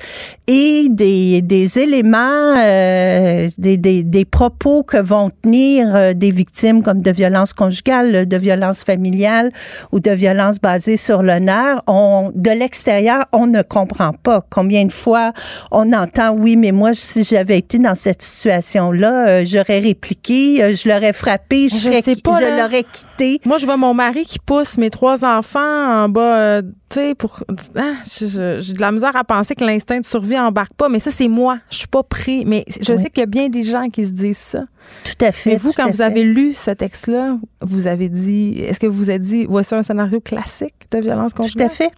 et 0.47 0.87
des, 0.89 1.41
des 1.41 1.79
éléments, 1.79 2.55
euh, 2.57 3.47
des, 3.57 3.77
des, 3.77 4.03
des, 4.03 4.25
propos 4.25 4.83
que 4.83 4.97
vont 4.97 5.29
tenir 5.41 5.95
euh, 5.95 6.13
des 6.13 6.31
victimes 6.31 6.83
comme 6.83 7.01
de 7.01 7.11
violences 7.11 7.53
conjugales, 7.53 8.27
de 8.27 8.37
violences 8.37 8.83
familiales 8.83 9.51
ou 9.93 10.01
de 10.01 10.11
violences 10.11 10.59
basées 10.59 10.97
sur 10.97 11.23
l'honneur. 11.23 11.81
On, 11.87 12.31
de 12.35 12.49
l'extérieur, 12.51 13.23
on 13.31 13.47
ne 13.47 13.61
comprend 13.61 14.11
pas 14.11 14.45
combien 14.49 14.85
de 14.85 14.91
fois 14.91 15.31
on 15.71 15.93
entend 15.93 16.31
oui, 16.31 16.57
mais 16.57 16.73
moi, 16.73 16.93
si 16.93 17.23
j'avais 17.23 17.59
été 17.59 17.79
dans 17.79 17.95
cette 17.95 18.21
situation-là, 18.21 19.27
euh, 19.27 19.43
j'aurais 19.45 19.79
répliqué, 19.79 20.75
je 20.75 20.89
l'aurais 20.89 21.13
frappé, 21.13 21.69
je, 21.69 21.77
je 21.77 21.87
l'aurais 21.87 22.83
quitté. 22.83 23.39
Moi, 23.45 23.57
je 23.59 23.65
vois 23.65 23.77
mon 23.77 23.93
mari 23.93 24.25
qui 24.25 24.39
pousse 24.39 24.77
mes 24.77 24.89
trois 24.89 25.23
enfants 25.23 26.03
en 26.03 26.09
bas, 26.09 26.61
tu 26.61 26.69
sais, 26.89 27.15
pour. 27.15 27.39
Ah, 27.75 27.93
j'ai 28.19 28.27
de 28.27 28.81
la 28.81 28.91
misère 28.91 29.15
à 29.15 29.23
penser 29.23 29.55
que 29.55 29.63
l'instinct 29.63 29.99
de 30.01 30.05
survie 30.05 30.32
embarque 30.39 30.73
pas, 30.73 30.89
mais 30.89 30.99
ça, 30.99 31.11
c'est 31.11 31.27
moi. 31.27 31.59
Je 31.69 31.77
suis 31.77 31.87
pas 31.87 32.03
pris. 32.03 32.45
Mais 32.45 32.65
je 32.67 32.95
sais 32.95 33.09
qu'il 33.09 33.19
y 33.19 33.23
a 33.23 33.27
bien 33.27 33.49
des 33.49 33.63
gens 33.63 33.89
qui 33.89 34.05
se 34.05 34.11
disent 34.11 34.37
ça. 34.37 34.65
Tout 35.03 35.25
à 35.25 35.31
fait. 35.31 35.51
Mais 35.51 35.55
vous, 35.57 35.71
quand 35.73 35.89
vous 35.89 36.01
avez 36.01 36.23
lu 36.23 36.53
ce 36.53 36.71
texte-là, 36.71 37.37
vous 37.61 37.87
avez 37.87 38.09
dit, 38.09 38.59
est-ce 38.59 38.79
que 38.79 38.87
vous 38.87 38.97
vous 38.97 39.11
êtes 39.11 39.21
dit, 39.21 39.45
voici 39.45 39.73
un 39.75 39.83
scénario 39.83 40.19
classique 40.19 40.75
de 40.91 40.99
violence 40.99 41.33
conjugale? 41.33 41.67
Tout 41.67 41.73
à 41.73 41.75
fait. 41.75 41.91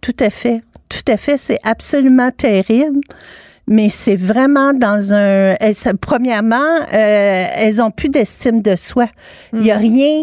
Tout 0.00 0.16
à 0.24 0.30
fait. 0.30 0.62
Tout 0.88 1.12
à 1.12 1.16
fait. 1.16 1.36
C'est 1.36 1.58
absolument 1.64 2.30
terrible 2.30 3.00
mais 3.66 3.88
c'est 3.88 4.16
vraiment 4.16 4.72
dans 4.72 5.12
un. 5.12 5.54
premièrement, 6.00 6.56
euh, 6.56 7.44
elles 7.56 7.80
ont 7.80 7.90
plus 7.90 8.08
d'estime 8.08 8.60
de 8.60 8.76
soi. 8.76 9.06
Il 9.52 9.60
n'y 9.60 9.70
a 9.70 9.78
mm. 9.78 9.80
rien 9.80 10.22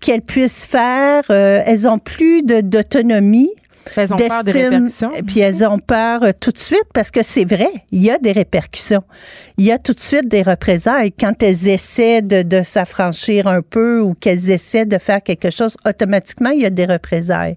qu'elles 0.00 0.22
puissent 0.22 0.66
faire. 0.66 1.24
Euh, 1.30 1.62
elles 1.66 1.88
ont 1.88 1.98
plus 1.98 2.42
d'autonomie. 2.42 3.50
Elles 3.94 4.12
ont 4.12 4.16
peur 4.16 4.44
des 4.44 4.52
répercussions. 4.52 5.10
Puis 5.26 5.40
elles 5.40 5.64
ont 5.64 5.78
peur 5.78 6.22
euh, 6.22 6.32
tout 6.38 6.50
de 6.50 6.58
suite 6.58 6.86
parce 6.92 7.10
que 7.10 7.22
c'est 7.22 7.44
vrai, 7.44 7.70
il 7.92 8.02
y 8.02 8.10
a 8.10 8.18
des 8.18 8.32
répercussions. 8.32 9.02
Il 9.58 9.64
y 9.64 9.72
a 9.72 9.78
tout 9.78 9.92
de 9.92 10.00
suite 10.00 10.28
des 10.28 10.42
représailles. 10.42 11.12
Quand 11.12 11.42
elles 11.42 11.68
essaient 11.68 12.22
de, 12.22 12.42
de 12.42 12.62
s'affranchir 12.62 13.46
un 13.46 13.62
peu 13.62 14.00
ou 14.00 14.14
qu'elles 14.14 14.50
essaient 14.50 14.86
de 14.86 14.98
faire 14.98 15.22
quelque 15.22 15.50
chose, 15.50 15.76
automatiquement, 15.86 16.50
il 16.50 16.62
y 16.62 16.66
a 16.66 16.70
des 16.70 16.86
représailles. 16.86 17.56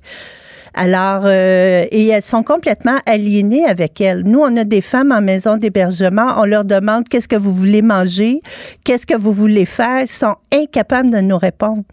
Alors, 0.73 1.23
euh, 1.25 1.86
et 1.91 2.07
elles 2.07 2.21
sont 2.21 2.43
complètement 2.43 2.99
aliénées 3.05 3.65
avec 3.65 3.99
elles. 4.01 4.23
Nous, 4.23 4.39
on 4.39 4.55
a 4.55 4.63
des 4.63 4.82
femmes 4.82 5.11
en 5.11 5.21
maison 5.21 5.57
d'hébergement, 5.57 6.36
on 6.38 6.45
leur 6.45 6.63
demande 6.63 7.07
qu'est-ce 7.09 7.27
que 7.27 7.36
vous 7.36 7.53
voulez 7.53 7.82
manger, 7.82 8.41
qu'est-ce 8.84 9.05
que 9.05 9.17
vous 9.17 9.34
voulez 9.34 9.65
faire, 9.65 10.01
elles 10.01 10.07
sont 10.07 10.36
incapables 10.53 11.09
de 11.09 11.19
nous 11.19 11.38
répondre. 11.38 11.84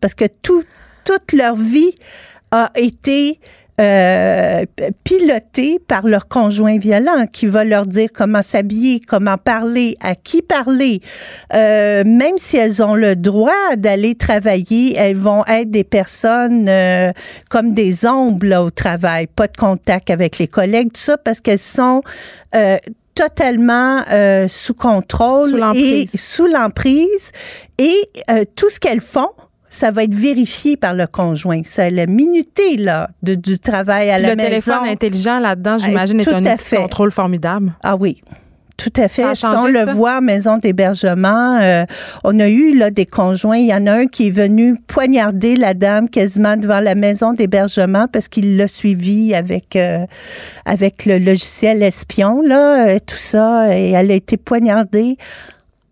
Parce 0.00 0.14
que 0.14 0.24
tout, 0.42 0.62
toute 1.04 1.32
leur 1.32 1.56
vie 1.56 1.94
a 2.50 2.70
été 2.76 3.40
euh, 3.80 4.64
pilotées 5.02 5.78
par 5.88 6.06
leur 6.06 6.28
conjoint 6.28 6.78
violent 6.78 7.26
qui 7.32 7.46
va 7.46 7.64
leur 7.64 7.86
dire 7.86 8.10
comment 8.12 8.42
s'habiller, 8.42 9.00
comment 9.00 9.38
parler, 9.38 9.96
à 10.00 10.14
qui 10.14 10.42
parler. 10.42 11.00
Euh, 11.54 12.04
même 12.04 12.36
si 12.36 12.56
elles 12.56 12.82
ont 12.82 12.94
le 12.94 13.16
droit 13.16 13.76
d'aller 13.76 14.14
travailler, 14.14 14.94
elles 14.96 15.16
vont 15.16 15.44
être 15.46 15.70
des 15.70 15.84
personnes 15.84 16.68
euh, 16.68 17.12
comme 17.48 17.72
des 17.72 18.06
ombres 18.06 18.46
là, 18.46 18.62
au 18.62 18.70
travail, 18.70 19.26
pas 19.26 19.46
de 19.46 19.56
contact 19.56 20.10
avec 20.10 20.38
les 20.38 20.48
collègues, 20.48 20.92
tout 20.92 21.00
ça 21.00 21.16
parce 21.16 21.40
qu'elles 21.40 21.58
sont 21.58 22.02
euh, 22.54 22.76
totalement 23.14 24.02
euh, 24.10 24.48
sous 24.48 24.74
contrôle 24.74 25.50
Sous 25.50 25.74
et 25.74 26.06
sous 26.14 26.46
l'emprise 26.46 27.32
et 27.78 27.96
euh, 28.30 28.44
tout 28.56 28.68
ce 28.68 28.80
qu'elles 28.80 29.00
font 29.00 29.30
ça 29.72 29.90
va 29.90 30.04
être 30.04 30.14
vérifié 30.14 30.76
par 30.76 30.92
le 30.92 31.06
conjoint. 31.06 31.62
C'est 31.64 31.88
la 31.90 32.04
minuté 32.06 32.76
là, 32.76 33.08
de, 33.22 33.34
du 33.34 33.58
travail 33.58 34.10
à 34.10 34.18
la 34.18 34.30
le 34.30 34.36
maison. 34.36 34.48
téléphone 34.50 34.84
intelligent 34.86 35.38
là-dedans, 35.38 35.78
j'imagine, 35.78 36.20
est 36.20 36.28
un 36.28 36.42
outil 36.44 36.74
de 36.74 36.76
contrôle 36.76 37.10
formidable. 37.10 37.72
Ah 37.82 37.96
oui. 37.96 38.22
Tout 38.78 38.92
à 38.96 39.06
fait. 39.08 39.22
Ça 39.22 39.34
Ça, 39.34 39.48
changé, 39.54 39.58
on 39.62 39.66
le 39.66 39.84
ça? 39.86 39.94
voit, 39.94 40.20
maison 40.20 40.58
d'hébergement. 40.58 41.58
euh, 41.62 41.84
on 42.24 42.38
a 42.40 42.48
eu 42.48 42.76
là 42.76 42.90
des 42.90 43.06
conjoints. 43.06 43.58
Il 43.58 43.66
y 43.68 43.74
en 43.74 43.86
a 43.86 43.92
un 43.92 44.06
qui 44.06 44.26
est 44.26 44.30
venu 44.30 44.76
poignarder 44.88 45.54
la 45.56 45.72
dame 45.72 46.08
quasiment 46.08 46.56
devant 46.56 46.80
la 46.80 46.94
maison 46.94 47.32
d'hébergement 47.32 48.08
parce 48.12 48.28
qu'il 48.28 48.56
l'a 48.56 48.66
suivi 48.66 49.34
avec 49.34 49.76
euh, 49.76 50.04
avec 50.64 51.06
le 51.06 51.18
logiciel 51.18 51.82
espion 51.82 52.42
là, 52.42 52.88
euh, 52.88 52.98
tout 53.06 53.14
ça. 53.16 53.76
Et 53.78 53.92
elle 53.92 54.10
a 54.10 54.14
été 54.14 54.36
poignardée 54.36 55.16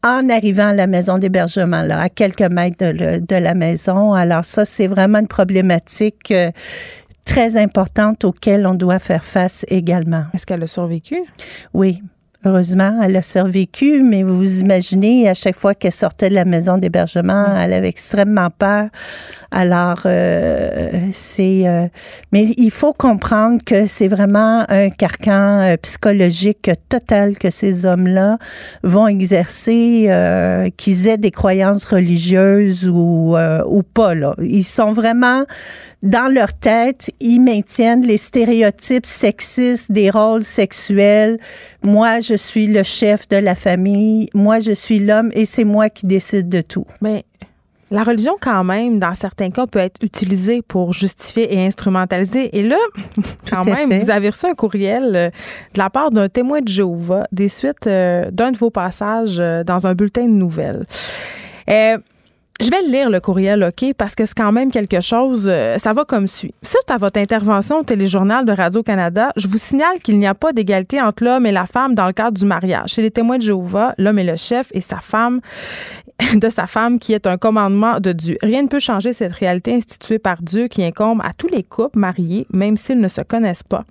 en 0.02 0.28
arrivant 0.30 0.68
à 0.68 0.72
la 0.72 0.86
maison 0.86 1.18
d'hébergement, 1.18 1.82
là, 1.82 2.00
à 2.00 2.08
quelques 2.08 2.42
mètres 2.50 2.78
de, 2.78 2.90
le- 2.90 3.20
de 3.20 3.36
la 3.36 3.54
maison. 3.54 4.12
Alors 4.14 4.44
ça, 4.44 4.64
c'est 4.64 4.86
vraiment 4.86 5.18
une 5.18 5.28
problématique 5.28 6.30
euh, 6.30 6.50
très 7.26 7.56
importante 7.56 8.24
auquel 8.24 8.66
on 8.66 8.74
doit 8.74 8.98
faire 8.98 9.24
face 9.24 9.64
également. 9.68 10.24
Est-ce 10.32 10.46
qu'elle 10.46 10.62
a 10.62 10.66
survécu? 10.66 11.20
Oui. 11.74 12.02
Heureusement, 12.42 13.00
elle 13.02 13.16
a 13.16 13.22
survécu, 13.22 14.02
mais 14.02 14.22
vous 14.22 14.34
vous 14.34 14.60
imaginez, 14.60 15.28
à 15.28 15.34
chaque 15.34 15.56
fois 15.56 15.74
qu'elle 15.74 15.92
sortait 15.92 16.30
de 16.30 16.34
la 16.34 16.46
maison 16.46 16.78
d'hébergement, 16.78 17.44
elle 17.54 17.74
avait 17.74 17.90
extrêmement 17.90 18.48
peur. 18.48 18.88
Alors, 19.50 20.02
euh, 20.06 21.08
c'est... 21.12 21.68
euh, 21.68 21.86
mais 22.32 22.46
il 22.56 22.70
faut 22.70 22.94
comprendre 22.94 23.60
que 23.62 23.84
c'est 23.84 24.08
vraiment 24.08 24.64
un 24.70 24.88
carcan 24.88 25.60
euh, 25.60 25.76
psychologique 25.82 26.70
total 26.88 27.36
que 27.36 27.50
ces 27.50 27.84
hommes-là 27.84 28.38
vont 28.84 29.06
exercer, 29.06 30.06
euh, 30.08 30.70
qu'ils 30.78 31.08
aient 31.08 31.18
des 31.18 31.32
croyances 31.32 31.84
religieuses 31.84 32.88
ou, 32.88 33.36
euh, 33.36 33.62
ou 33.66 33.82
pas. 33.82 34.14
Là. 34.14 34.34
Ils 34.40 34.64
sont 34.64 34.92
vraiment 34.92 35.44
dans 36.02 36.32
leur 36.32 36.52
tête, 36.52 37.10
ils 37.20 37.40
maintiennent 37.40 38.06
les 38.06 38.16
stéréotypes 38.16 39.06
sexistes 39.06 39.92
des 39.92 40.10
rôles 40.10 40.44
sexuels. 40.44 41.38
Moi, 41.82 42.20
je 42.20 42.34
suis 42.34 42.66
le 42.66 42.82
chef 42.82 43.28
de 43.28 43.36
la 43.36 43.54
famille. 43.54 44.28
Moi, 44.32 44.60
je 44.60 44.72
suis 44.72 44.98
l'homme 44.98 45.30
et 45.34 45.44
c'est 45.44 45.64
moi 45.64 45.90
qui 45.90 46.06
décide 46.06 46.48
de 46.48 46.62
tout. 46.62 46.86
Mais 47.02 47.24
la 47.90 48.04
religion, 48.04 48.36
quand 48.40 48.62
même, 48.62 48.98
dans 48.98 49.14
certains 49.14 49.50
cas, 49.50 49.66
peut 49.66 49.80
être 49.80 50.02
utilisée 50.02 50.62
pour 50.62 50.92
justifier 50.92 51.54
et 51.54 51.66
instrumentaliser. 51.66 52.56
Et 52.56 52.62
là, 52.62 52.78
quand 53.50 53.64
même, 53.64 53.92
vous 53.92 54.10
avez 54.10 54.30
reçu 54.30 54.46
un 54.46 54.54
courriel 54.54 55.12
euh, 55.16 55.28
de 55.74 55.78
la 55.78 55.90
part 55.90 56.10
d'un 56.10 56.28
témoin 56.28 56.60
de 56.60 56.68
Jéhovah 56.68 57.26
des 57.32 57.48
suites 57.48 57.88
euh, 57.88 58.30
d'un 58.30 58.52
de 58.52 58.56
vos 58.56 58.70
passages 58.70 59.38
euh, 59.40 59.64
dans 59.64 59.86
un 59.86 59.94
bulletin 59.94 60.24
de 60.24 60.30
nouvelles. 60.32 60.86
Je 62.60 62.70
vais 62.70 62.82
lire, 62.82 63.08
le 63.08 63.20
courriel, 63.20 63.64
OK, 63.64 63.94
parce 63.96 64.14
que 64.14 64.26
c'est 64.26 64.36
quand 64.36 64.52
même 64.52 64.70
quelque 64.70 65.00
chose, 65.00 65.48
euh, 65.48 65.78
ça 65.78 65.94
va 65.94 66.04
comme 66.04 66.26
suit. 66.26 66.52
Suite 66.62 66.90
à 66.90 66.98
votre 66.98 67.18
intervention 67.18 67.78
au 67.78 67.82
téléjournal 67.82 68.44
de 68.44 68.52
Radio-Canada, 68.52 69.30
je 69.36 69.48
vous 69.48 69.56
signale 69.56 69.98
qu'il 70.04 70.18
n'y 70.18 70.26
a 70.26 70.34
pas 70.34 70.52
d'égalité 70.52 71.00
entre 71.00 71.24
l'homme 71.24 71.46
et 71.46 71.52
la 71.52 71.64
femme 71.64 71.94
dans 71.94 72.06
le 72.06 72.12
cadre 72.12 72.36
du 72.36 72.44
mariage. 72.44 72.90
Chez 72.90 73.02
les 73.02 73.10
témoins 73.10 73.38
de 73.38 73.42
Jéhovah, 73.42 73.94
l'homme 73.96 74.18
est 74.18 74.24
le 74.24 74.36
chef 74.36 74.68
et 74.72 74.82
sa 74.82 75.00
femme 75.00 75.40
de 76.34 76.48
sa 76.48 76.66
femme 76.66 76.98
qui 76.98 77.12
est 77.12 77.26
un 77.26 77.36
commandement 77.36 78.00
de 78.00 78.12
Dieu. 78.12 78.36
Rien 78.42 78.62
ne 78.62 78.68
peut 78.68 78.78
changer 78.78 79.12
cette 79.12 79.32
réalité 79.32 79.74
instituée 79.74 80.18
par 80.18 80.42
Dieu 80.42 80.68
qui 80.68 80.84
incombe 80.84 81.20
à 81.22 81.32
tous 81.32 81.48
les 81.48 81.62
couples 81.62 81.98
mariés, 81.98 82.46
même 82.52 82.76
s'ils 82.76 83.00
ne 83.00 83.08
se 83.08 83.20
connaissent 83.20 83.62
pas. 83.62 83.84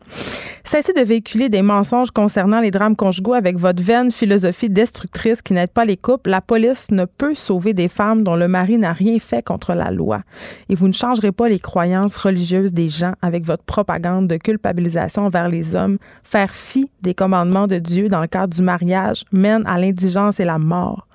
Cessez 0.64 0.94
de 0.94 1.02
véhiculer 1.02 1.50
des 1.50 1.62
mensonges 1.62 2.12
concernant 2.12 2.60
les 2.60 2.72
drames 2.72 2.96
conjugaux 2.96 3.34
avec 3.34 3.58
votre 3.58 3.82
vaine 3.82 4.12
philosophie 4.12 4.70
destructrice 4.70 5.42
qui 5.42 5.54
n'aide 5.54 5.72
pas 5.72 5.86
les 5.86 5.98
couples. 5.98 6.30
La 6.30 6.42
police 6.42 6.92
ne 6.92 7.06
peut 7.06 7.34
sauver 7.34 7.74
des 7.74 7.88
femmes 7.88 8.24
dont 8.24 8.36
le 8.36 8.48
mari 8.48 8.78
n'a 8.78 8.94
rien 8.94 9.18
fait 9.20 9.44
contre 9.44 9.74
la 9.74 9.90
loi. 9.90 10.22
Et 10.70 10.76
vous 10.76 10.88
ne 10.88 10.94
changerez 10.94 11.32
pas 11.32 11.50
les 11.50 11.60
croyances 11.60 12.18
religieuses 12.18 12.74
des 12.74 12.90
gens 12.90 13.14
avec 13.22 13.46
votre 13.46 13.64
propagande 13.64 14.28
de 14.28 14.38
culpabilisation 14.38 15.24
envers 15.24 15.50
les 15.50 15.76
hommes. 15.76 15.98
Faire 16.24 16.54
fi 16.54 16.90
des 17.02 17.16
commandements 17.16 17.68
de 17.68 17.80
Dieu 17.80 18.08
dans 18.08 18.22
le 18.22 18.28
cadre 18.28 18.54
du 18.54 18.62
mariage 18.62 19.24
mène 19.32 19.66
à 19.66 19.80
l'indigence 19.80 20.40
et 20.40 20.46
la 20.46 20.60
mort 20.60 21.09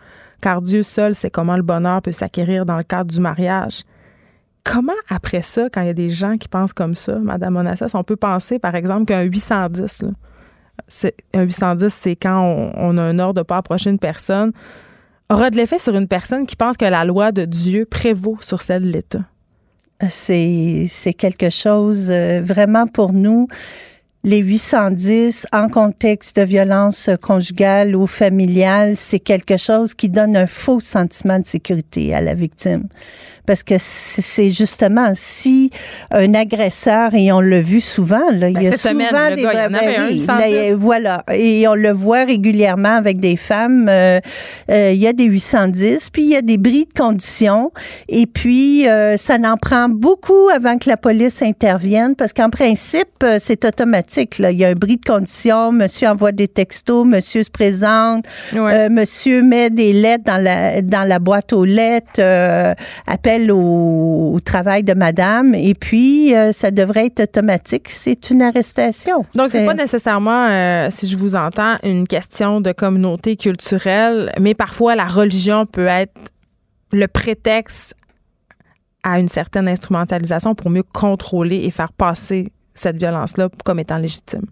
car 0.45 0.61
Dieu 0.61 0.83
seul 0.83 1.15
sait 1.15 1.31
comment 1.31 1.57
le 1.57 1.62
bonheur 1.62 2.03
peut 2.03 2.12
s'acquérir 2.12 2.66
dans 2.66 2.77
le 2.77 2.83
cadre 2.83 3.11
du 3.11 3.19
mariage. 3.19 3.85
Comment, 4.62 4.93
après 5.09 5.41
ça, 5.41 5.71
quand 5.73 5.81
il 5.81 5.87
y 5.87 5.91
a 5.91 5.95
des 5.95 6.11
gens 6.11 6.37
qui 6.37 6.49
pensent 6.49 6.75
comme 6.75 6.95
ça, 6.95 7.19
Madame 7.19 7.57
Onassis, 7.57 7.95
on 7.95 8.05
peut 8.05 8.16
penser, 8.16 8.59
par 8.59 8.75
exemple, 8.75 9.07
qu'un 9.07 9.23
810, 9.23 10.03
là, 10.03 10.11
c'est- 10.87 11.15
un 11.33 11.45
810, 11.45 11.95
c'est 11.95 12.15
quand 12.15 12.43
on, 12.77 12.99
a 12.99 13.03
un 13.03 13.19
ordre 13.21 13.33
de 13.37 13.41
ne 13.41 13.45
pas 13.45 13.57
approcher 13.57 13.89
une 13.89 13.99
personne, 13.99 14.53
aura 15.31 15.49
de 15.49 15.57
l'effet 15.57 15.79
sur 15.79 15.97
une 15.97 16.09
personne 16.09 16.45
qui 16.45 16.57
pense 16.57 16.77
que 16.77 16.85
la 16.85 17.07
loi 17.07 17.33
de 17.33 17.47
Dieu 17.47 17.87
prévaut 17.87 18.37
sur 18.41 18.61
celle 18.61 18.83
de 18.83 18.89
l'État? 18.89 19.23
C'est, 20.11 20.85
c'est 20.91 21.15
quelque 21.15 21.49
chose 21.49 22.11
euh, 22.11 22.43
vraiment 22.43 22.87
pour 22.87 23.15
nous. 23.15 23.49
Les 24.26 24.38
810 24.38 25.46
en 25.52 25.68
contexte 25.68 26.36
de 26.36 26.42
violence 26.44 27.10
conjugale 27.20 27.94
ou 27.94 28.06
familiale, 28.06 28.94
c'est 28.96 29.18
quelque 29.18 29.59
chose 29.59 29.92
qui 29.92 30.09
donne 30.09 30.34
un 30.34 30.46
faux 30.46 30.80
sentiment 30.80 31.38
de 31.38 31.44
sécurité 31.44 32.14
à 32.14 32.22
la 32.22 32.32
victime. 32.32 32.88
Parce 33.46 33.62
que 33.62 33.74
c'est 33.76 34.48
justement 34.48 35.12
si 35.12 35.68
un 36.10 36.32
agresseur, 36.32 37.12
et 37.12 37.30
on 37.32 37.40
l'a 37.40 37.60
vu 37.60 37.82
souvent, 37.82 38.30
là, 38.30 38.48
il 38.48 38.62
y 38.62 38.68
a 38.68 38.78
souvent 38.78 38.94
semaine, 38.94 39.34
des 39.34 39.42
gars, 39.42 39.52
il 39.52 39.59
y 39.59 39.60
en 39.60 39.74
avait 39.74 39.96
un, 39.96 40.09
810. 40.09 40.26
là, 40.26 40.74
voilà, 40.74 41.24
et 41.30 41.68
on 41.68 41.74
le 41.74 41.92
voit 41.92 42.24
régulièrement 42.24 42.96
avec 42.96 43.20
des 43.20 43.36
femmes. 43.36 43.86
euh, 43.90 44.20
euh, 44.70 44.92
il 44.92 44.98
y 44.98 45.06
a 45.06 45.12
des 45.12 45.26
810, 45.26 46.09
puis 46.09 46.22
il 46.22 46.30
y 46.30 46.36
a 46.36 46.40
des 46.40 46.56
bris 46.56 46.86
de 46.86 46.98
conditions, 46.98 47.70
et 48.09 48.26
puis 48.26 48.88
euh, 48.88 49.18
ça 49.18 49.36
n'en 49.36 49.59
prend 49.59 49.90
beaucoup 49.90 50.48
avant 50.48 50.78
que 50.78 50.88
la 50.88 50.96
police 50.96 51.42
intervienne, 51.42 52.14
parce 52.16 52.32
qu'en 52.32 52.48
principe, 52.48 53.26
c'est 53.38 53.66
automatique. 53.66 54.14
Là. 54.39 54.51
Il 54.51 54.59
y 54.59 54.65
a 54.65 54.69
un 54.69 54.74
bris 54.74 54.97
de 54.97 55.05
conditions, 55.05 55.73
monsieur 55.73 56.09
envoie 56.09 56.32
des 56.32 56.49
textos, 56.49 57.07
monsieur 57.07 57.43
se 57.45 57.51
présente, 57.51 58.24
Ouais. 58.53 58.86
euh, 58.86 58.89
monsieur 58.91 59.43
met 59.43 59.70
des 59.70 59.93
lettres 59.93 60.24
dans 60.24 60.43
la, 60.43 60.82
dans 60.82 61.07
la 61.09 61.19
boîte 61.19 61.53
aux 61.53 61.65
lettres, 61.65 62.20
euh, 62.20 62.74
appelle 63.07 63.51
au, 63.51 64.32
au 64.35 64.41
travail 64.41 64.82
de 64.82 64.95
madame, 64.95 65.55
et 65.55 65.74
puis 65.74 66.35
euh, 66.35 66.53
ça 66.53 66.70
devrait 66.70 67.07
être 67.07 67.20
automatique. 67.20 67.89
C'est 67.89 68.31
une 68.31 68.43
arrestation. 68.43 69.24
Donc, 69.35 69.49
c'est 69.51 69.66
pas 69.66 69.74
nécessairement, 69.74 70.89
si 70.91 71.09
je 71.09 71.16
vous 71.16 71.36
entends, 71.36 71.77
une 71.82 72.07
question 72.07 72.61
de 72.61 72.73
communauté 72.73 73.36
culturelle, 73.36 74.32
mais 74.41 74.55
parfois 74.55 74.95
la 74.95 75.05
religion 75.07 75.66
peut 75.66 75.86
être 75.86 76.12
le 76.93 77.09
prétexte 77.09 77.95
à 79.03 79.19
une 79.19 79.28
certaine 79.28 79.69
instrumentalisation 79.69 80.55
pour 80.55 80.70
mieux 80.70 80.82
contrôler 80.82 81.57
et 81.65 81.70
faire 81.70 81.93
passer 81.93 82.49
cette 82.74 82.96
violence-là 82.96 83.48
comme 83.64 83.78
étant 83.80 83.98
légitime? 83.98 84.46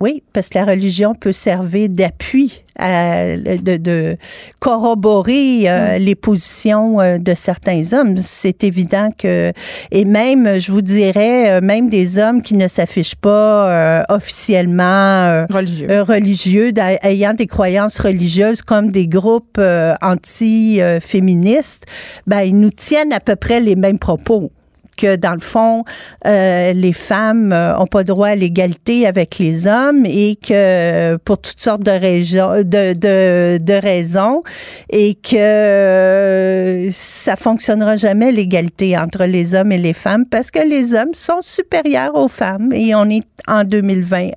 Oui, 0.00 0.24
parce 0.32 0.48
que 0.48 0.58
la 0.58 0.64
religion 0.64 1.14
peut 1.14 1.30
servir 1.30 1.88
d'appui, 1.88 2.64
à- 2.76 3.36
de, 3.36 3.76
de 3.76 4.16
corroborer 4.58 5.70
euh, 5.70 5.98
les 5.98 6.16
positions 6.16 7.00
euh, 7.00 7.18
de 7.18 7.34
certains 7.34 7.92
hommes. 7.92 8.16
C'est 8.16 8.64
évident 8.64 9.10
que, 9.16 9.52
et 9.92 10.04
même, 10.04 10.58
je 10.58 10.72
vous 10.72 10.82
dirais, 10.82 11.52
euh, 11.52 11.60
même 11.60 11.88
des 11.88 12.18
hommes 12.18 12.42
qui 12.42 12.54
ne 12.54 12.66
s'affichent 12.66 13.14
pas 13.14 13.68
euh, 13.68 14.02
officiellement 14.08 14.82
euh, 14.82 15.46
Religieux. 15.50 16.02
religieux, 16.02 16.72
ayant 17.02 17.34
des 17.34 17.46
croyances 17.46 18.00
religieuses 18.00 18.60
comme 18.62 18.90
des 18.90 19.06
groupes 19.06 19.58
euh, 19.58 19.94
anti-féministes, 20.02 21.84
ben, 22.26 22.40
ils 22.40 22.58
nous 22.58 22.70
tiennent 22.70 23.12
à 23.12 23.20
peu 23.20 23.36
près 23.36 23.60
les 23.60 23.76
mêmes 23.76 24.00
propos 24.00 24.50
que 24.96 25.16
dans 25.16 25.34
le 25.34 25.40
fond, 25.40 25.84
euh, 26.26 26.72
les 26.72 26.92
femmes 26.92 27.52
euh, 27.52 27.78
ont 27.78 27.86
pas 27.86 28.04
droit 28.04 28.28
à 28.28 28.34
l'égalité 28.34 29.06
avec 29.06 29.38
les 29.38 29.66
hommes 29.66 30.04
et 30.06 30.36
que 30.36 30.52
euh, 30.52 31.18
pour 31.24 31.38
toutes 31.38 31.60
sortes 31.60 31.82
de, 31.82 31.90
raisons, 31.90 32.58
de, 32.58 32.92
de, 32.92 33.58
de 33.62 33.72
raisons 33.72 34.42
et 34.90 35.14
que 35.14 35.36
euh, 35.36 36.88
ça 36.90 37.36
fonctionnera 37.36 37.96
jamais 37.96 38.32
l'égalité 38.32 38.96
entre 38.96 39.24
les 39.24 39.54
hommes 39.54 39.72
et 39.72 39.78
les 39.78 39.92
femmes 39.92 40.26
parce 40.26 40.50
que 40.50 40.60
les 40.66 40.94
hommes 40.94 41.14
sont 41.14 41.40
supérieurs 41.40 42.14
aux 42.14 42.28
femmes 42.28 42.72
et 42.72 42.94
on 42.94 43.08
est 43.08 43.26
en 43.48 43.64
2020. 43.64 44.30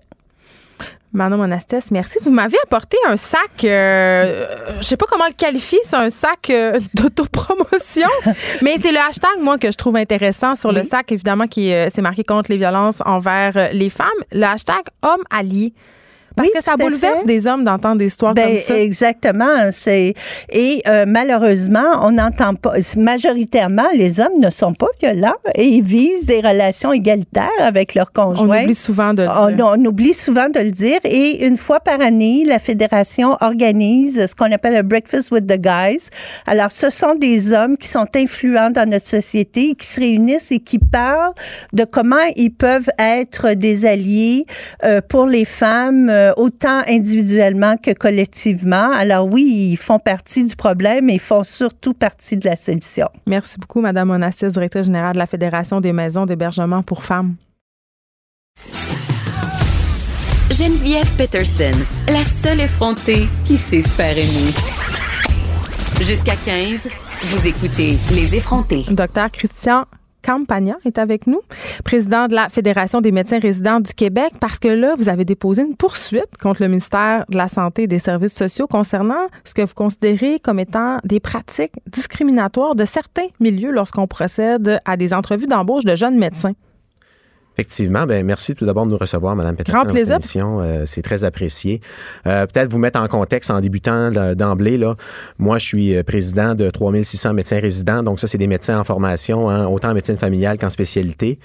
Manon 1.16 1.38
Monastès, 1.38 1.92
merci. 1.92 2.20
Vous 2.22 2.32
m'avez 2.32 2.58
apporté 2.64 2.98
un 3.08 3.18
sac, 3.18 3.64
euh, 3.64 4.46
je 4.82 4.86
sais 4.86 4.98
pas 4.98 5.06
comment 5.10 5.26
le 5.26 5.34
qualifier, 5.34 5.80
c'est 5.84 5.96
un 5.96 6.10
sac 6.10 6.50
euh, 6.50 6.80
d'autopromotion, 6.94 8.10
mais 8.62 8.78
c'est 8.78 8.92
le 8.92 9.00
hashtag, 9.00 9.40
moi, 9.42 9.58
que 9.58 9.72
je 9.72 9.78
trouve 9.78 9.96
intéressant 9.96 10.56
sur 10.56 10.72
le 10.72 10.84
sac, 10.84 11.12
évidemment, 11.12 11.48
qui 11.48 11.74
euh, 11.74 11.88
c'est 11.94 12.02
marqué 12.02 12.24
contre 12.24 12.52
les 12.52 12.58
violences 12.58 13.02
envers 13.06 13.56
euh, 13.56 13.70
les 13.72 13.90
femmes. 13.90 14.10
Le 14.32 14.44
hashtag 14.44 14.84
homme 15.02 15.24
allié. 15.30 15.74
Parce 16.36 16.48
Oui, 16.48 16.53
que 16.56 16.64
ça 16.64 16.76
bouleverse 16.76 17.22
fait. 17.22 17.28
des 17.28 17.48
hommes 17.48 17.64
d'entendre 17.64 17.98
des 17.98 18.07
histoires 18.07 18.34
Ben, 18.34 18.48
comme 18.49 18.57
ça. 18.57 18.78
exactement. 18.78 19.70
C'est 19.72 20.14
et 20.52 20.82
euh, 20.88 21.06
malheureusement, 21.07 21.86
on 22.02 22.12
n'entend 22.12 22.56
pas. 22.56 22.74
Majoritairement, 22.98 23.86
les 23.94 24.20
hommes 24.20 24.40
ne 24.40 24.49
sont 24.49 24.74
pas 24.74 24.88
violents 25.02 25.36
et 25.56 25.66
ils 25.66 25.82
visent 25.84 26.26
des 26.26 26.41
relations 26.41 26.91
égalitaires 26.91 27.49
avec 27.60 27.95
leurs 27.95 28.12
On 28.18 28.24
conjoints. 28.34 28.64
oublie 28.64 28.76
souvent 28.76 29.14
de 29.14 29.24
le 29.24 29.30
On, 29.30 29.52
dire. 29.52 29.66
on 29.78 29.86
oublie 29.86 30.14
souvent 30.14 30.49
de 30.49 30.60
le 30.60 30.72
dire. 30.72 30.99
Et 31.06 31.45
une 31.45 31.56
fois 31.57 31.80
par 31.80 32.02
année, 32.02 32.44
la 32.45 32.60
fédération 32.60 33.38
organise 33.41 34.28
ce 34.28 34.36
qu'on 34.36 34.52
appelle 34.52 34.76
un 34.76 34.84
breakfast 34.84 35.32
with 35.32 35.48
the 35.48 35.57
guys. 35.60 36.10
Alors, 36.48 36.72
ce 36.72 36.90
sont 36.90 37.16
des 37.16 37.53
hommes 37.53 37.78
qui 37.78 37.88
sont 37.88 38.07
influents 38.16 38.70
dans 38.70 38.90
notre 38.90 39.06
société, 39.06 39.76
qui 39.76 39.88
se 39.88 39.99
réunissent 40.02 40.52
et 40.52 40.60
qui 40.60 40.80
parlent 40.80 41.34
de 41.74 41.84
comment 41.86 42.16
ils 42.36 42.52
peuvent 42.53 42.90
être 42.99 43.53
des 43.53 43.86
alliés 43.86 44.45
euh, 44.84 44.99
pour 45.07 45.26
les 45.28 45.45
femmes, 45.45 46.10
euh, 46.10 46.24
autant 46.38 46.81
individuellement 46.88 47.76
que 47.77 47.91
collectivement. 47.91 48.91
Alors 48.93 49.27
oui, 49.27 49.69
ils 49.72 49.77
font 49.77 49.99
partie 49.99 50.43
du 50.43 50.56
problème, 50.56 51.06
mais 51.06 51.15
ils 51.15 51.19
font 51.19 51.43
surtout 51.43 51.93
partie 51.93 52.38
de 52.38 52.47
la 52.47 52.56
solution. 52.56 53.07
Merci 53.27 53.60
beaucoup, 53.60 53.81
Madame 53.81 54.10
Onassis, 54.11 54.47
directrice 54.47 54.85
générale 54.85 55.14
de 55.14 55.19
la 55.19 55.27
Fédération 55.27 55.81
des 55.81 55.93
maisons 55.93 56.26
d'hébergement 56.26 56.84
pour 56.84 57.03
femmes. 57.03 57.35
Geneviève 60.52 61.10
Peterson, 61.18 61.77
la 62.07 62.23
seule 62.23 62.61
effrontée 62.61 63.27
qui 63.45 63.57
sait 63.57 63.81
se 63.81 63.89
faire 63.89 64.18
aimer. 64.18 64.53
Jusqu'à 66.02 66.35
15, 66.35 66.88
vous 67.23 67.47
écoutez 67.47 67.97
Les 68.14 68.35
effrontés. 68.35 68.85
Docteur 68.89 69.31
Christian 69.31 69.85
Campagna 70.26 70.77
est 70.85 70.97
avec 70.97 71.27
nous, 71.27 71.41
président 71.84 72.27
de 72.27 72.34
la 72.34 72.49
Fédération 72.49 72.99
des 72.99 73.11
médecins 73.11 73.38
résidents 73.38 73.80
du 73.80 73.93
Québec, 73.93 74.34
parce 74.39 74.57
que 74.57 74.68
là, 74.68 74.95
vous 74.97 75.07
avez 75.07 75.23
déposé 75.23 75.61
une 75.61 75.76
poursuite 75.76 76.38
contre 76.41 76.64
le 76.64 76.68
ministère 76.68 77.26
de 77.30 77.38
la 77.38 77.47
Santé 77.47 77.84
et 77.84 77.88
des 77.88 77.99
Services 77.99 78.34
sociaux 78.34 78.65
concernant 78.65 79.27
ce 79.43 79.53
que 79.53 79.61
vous 79.61 79.73
considérez 79.76 80.39
comme 80.39 80.60
étant 80.60 80.97
des 81.03 81.19
pratiques 81.19 81.73
discriminatoires 81.85 82.76
de 82.76 82.85
certains 82.85 83.27
milieux 83.39 83.72
lorsqu'on 83.72 84.07
procède 84.07 84.80
à 84.85 84.97
des 84.97 85.14
entrevues 85.14 85.47
d'embauche 85.47 85.85
de 85.85 85.95
jeunes 85.95 86.18
médecins. 86.18 86.53
Effectivement, 87.57 88.06
ben 88.06 88.26
merci 88.26 88.53
tout 88.53 88.65
d'abord 88.65 88.86
de 88.86 88.91
nous 88.91 88.98
recevoir, 88.98 89.34
Madame 89.36 89.56
Peterson. 89.56 89.82
Grand 89.82 89.90
plaisir. 89.90 90.18
Euh, 90.36 90.84
c'est 90.86 91.02
très 91.02 91.23
apprécié. 91.23 91.80
Euh, 92.27 92.45
Peut-être 92.45 92.69
vous 92.69 92.80
mettre 92.80 92.99
en 92.99 93.07
contexte 93.07 93.49
en 93.49 93.61
débutant 93.61 94.11
d'emblée. 94.36 94.77
Là, 94.77 94.95
moi, 95.40 95.57
je 95.57 95.65
suis 95.65 95.95
euh, 95.95 96.03
président 96.03 96.53
de 96.53 96.69
3600 96.69 97.34
médecins 97.34 97.60
résidents. 97.60 98.03
Donc 98.03 98.19
ça, 98.19 98.27
c'est 98.27 98.38
des 98.38 98.48
médecins 98.48 98.77
en 98.77 98.84
formation, 98.84 99.49
hein, 99.49 99.68
autant 99.68 99.91
en 99.91 99.94
médecine 99.94 100.18
familiale 100.18 100.57
qu'en 100.57 100.69
spécialité. 100.69 101.40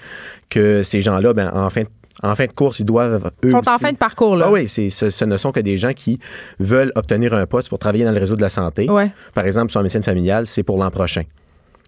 Que 0.49 0.83
ces 0.83 0.99
gens-là, 0.99 1.31
ben, 1.33 1.49
en 1.53 1.69
fin 1.69 1.83
de 1.83 1.87
en 2.23 2.35
fin 2.35 2.45
de 2.45 2.51
course, 2.51 2.79
ils 2.79 2.85
doivent 2.85 3.31
eux 3.43 3.47
Ils 3.47 3.51
sont 3.51 3.67
en 3.67 3.77
fin 3.77 3.91
de 3.91 3.97
parcours, 3.97 4.35
là. 4.35 4.47
Ah 4.49 4.51
oui, 4.51 4.67
c'est, 4.67 4.89
ce, 4.89 5.09
ce 5.09 5.25
ne 5.25 5.37
sont 5.37 5.53
que 5.53 5.61
des 5.61 5.77
gens 5.77 5.93
qui 5.93 6.19
veulent 6.59 6.91
obtenir 6.95 7.33
un 7.33 7.45
poste 7.47 7.69
pour 7.69 7.79
travailler 7.79 8.03
dans 8.03 8.11
le 8.11 8.19
réseau 8.19 8.35
de 8.35 8.41
la 8.41 8.49
santé. 8.49 8.89
Ouais. 8.89 9.11
Par 9.33 9.45
exemple, 9.45 9.71
sur 9.71 9.79
la 9.79 9.83
médecine 9.83 10.03
familiale, 10.03 10.45
c'est 10.45 10.61
pour 10.61 10.77
l'an 10.77 10.91
prochain. 10.91 11.23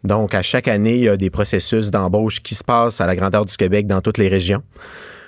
Donc, 0.03 0.35
à 0.35 0.41
chaque 0.41 0.67
année, 0.67 0.95
il 0.95 1.03
y 1.03 1.09
a 1.09 1.17
des 1.17 1.29
processus 1.29 1.91
d'embauche 1.91 2.41
qui 2.41 2.55
se 2.55 2.63
passent 2.63 2.99
à 2.99 3.05
la 3.05 3.15
grandeur 3.15 3.45
du 3.45 3.55
Québec 3.55 3.87
dans 3.87 4.01
toutes 4.01 4.17
les 4.17 4.27
régions. 4.27 4.63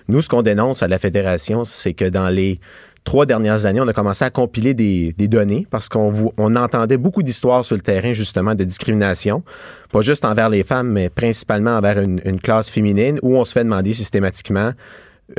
Nous, 0.07 0.21
ce 0.21 0.29
qu'on 0.29 0.41
dénonce 0.41 0.83
à 0.83 0.87
la 0.87 0.99
Fédération, 0.99 1.63
c'est 1.63 1.93
que 1.93 2.05
dans 2.05 2.29
les 2.29 2.59
trois 3.05 3.25
dernières 3.25 3.65
années, 3.65 3.79
on 3.79 3.87
a 3.87 3.93
commencé 3.93 4.25
à 4.25 4.29
compiler 4.29 4.73
des, 4.73 5.13
des 5.13 5.27
données 5.27 5.65
parce 5.69 5.87
qu'on 5.87 6.33
on 6.37 6.55
entendait 6.55 6.97
beaucoup 6.97 7.23
d'histoires 7.23 7.63
sur 7.63 7.75
le 7.75 7.81
terrain, 7.81 8.13
justement, 8.13 8.55
de 8.55 8.63
discrimination, 8.63 9.43
pas 9.91 10.01
juste 10.01 10.25
envers 10.25 10.49
les 10.49 10.63
femmes, 10.63 10.89
mais 10.89 11.09
principalement 11.09 11.77
envers 11.77 11.99
une, 11.99 12.19
une 12.25 12.39
classe 12.39 12.69
féminine, 12.69 13.19
où 13.21 13.37
on 13.37 13.45
se 13.45 13.53
fait 13.53 13.63
demander 13.63 13.93
systématiquement, 13.93 14.71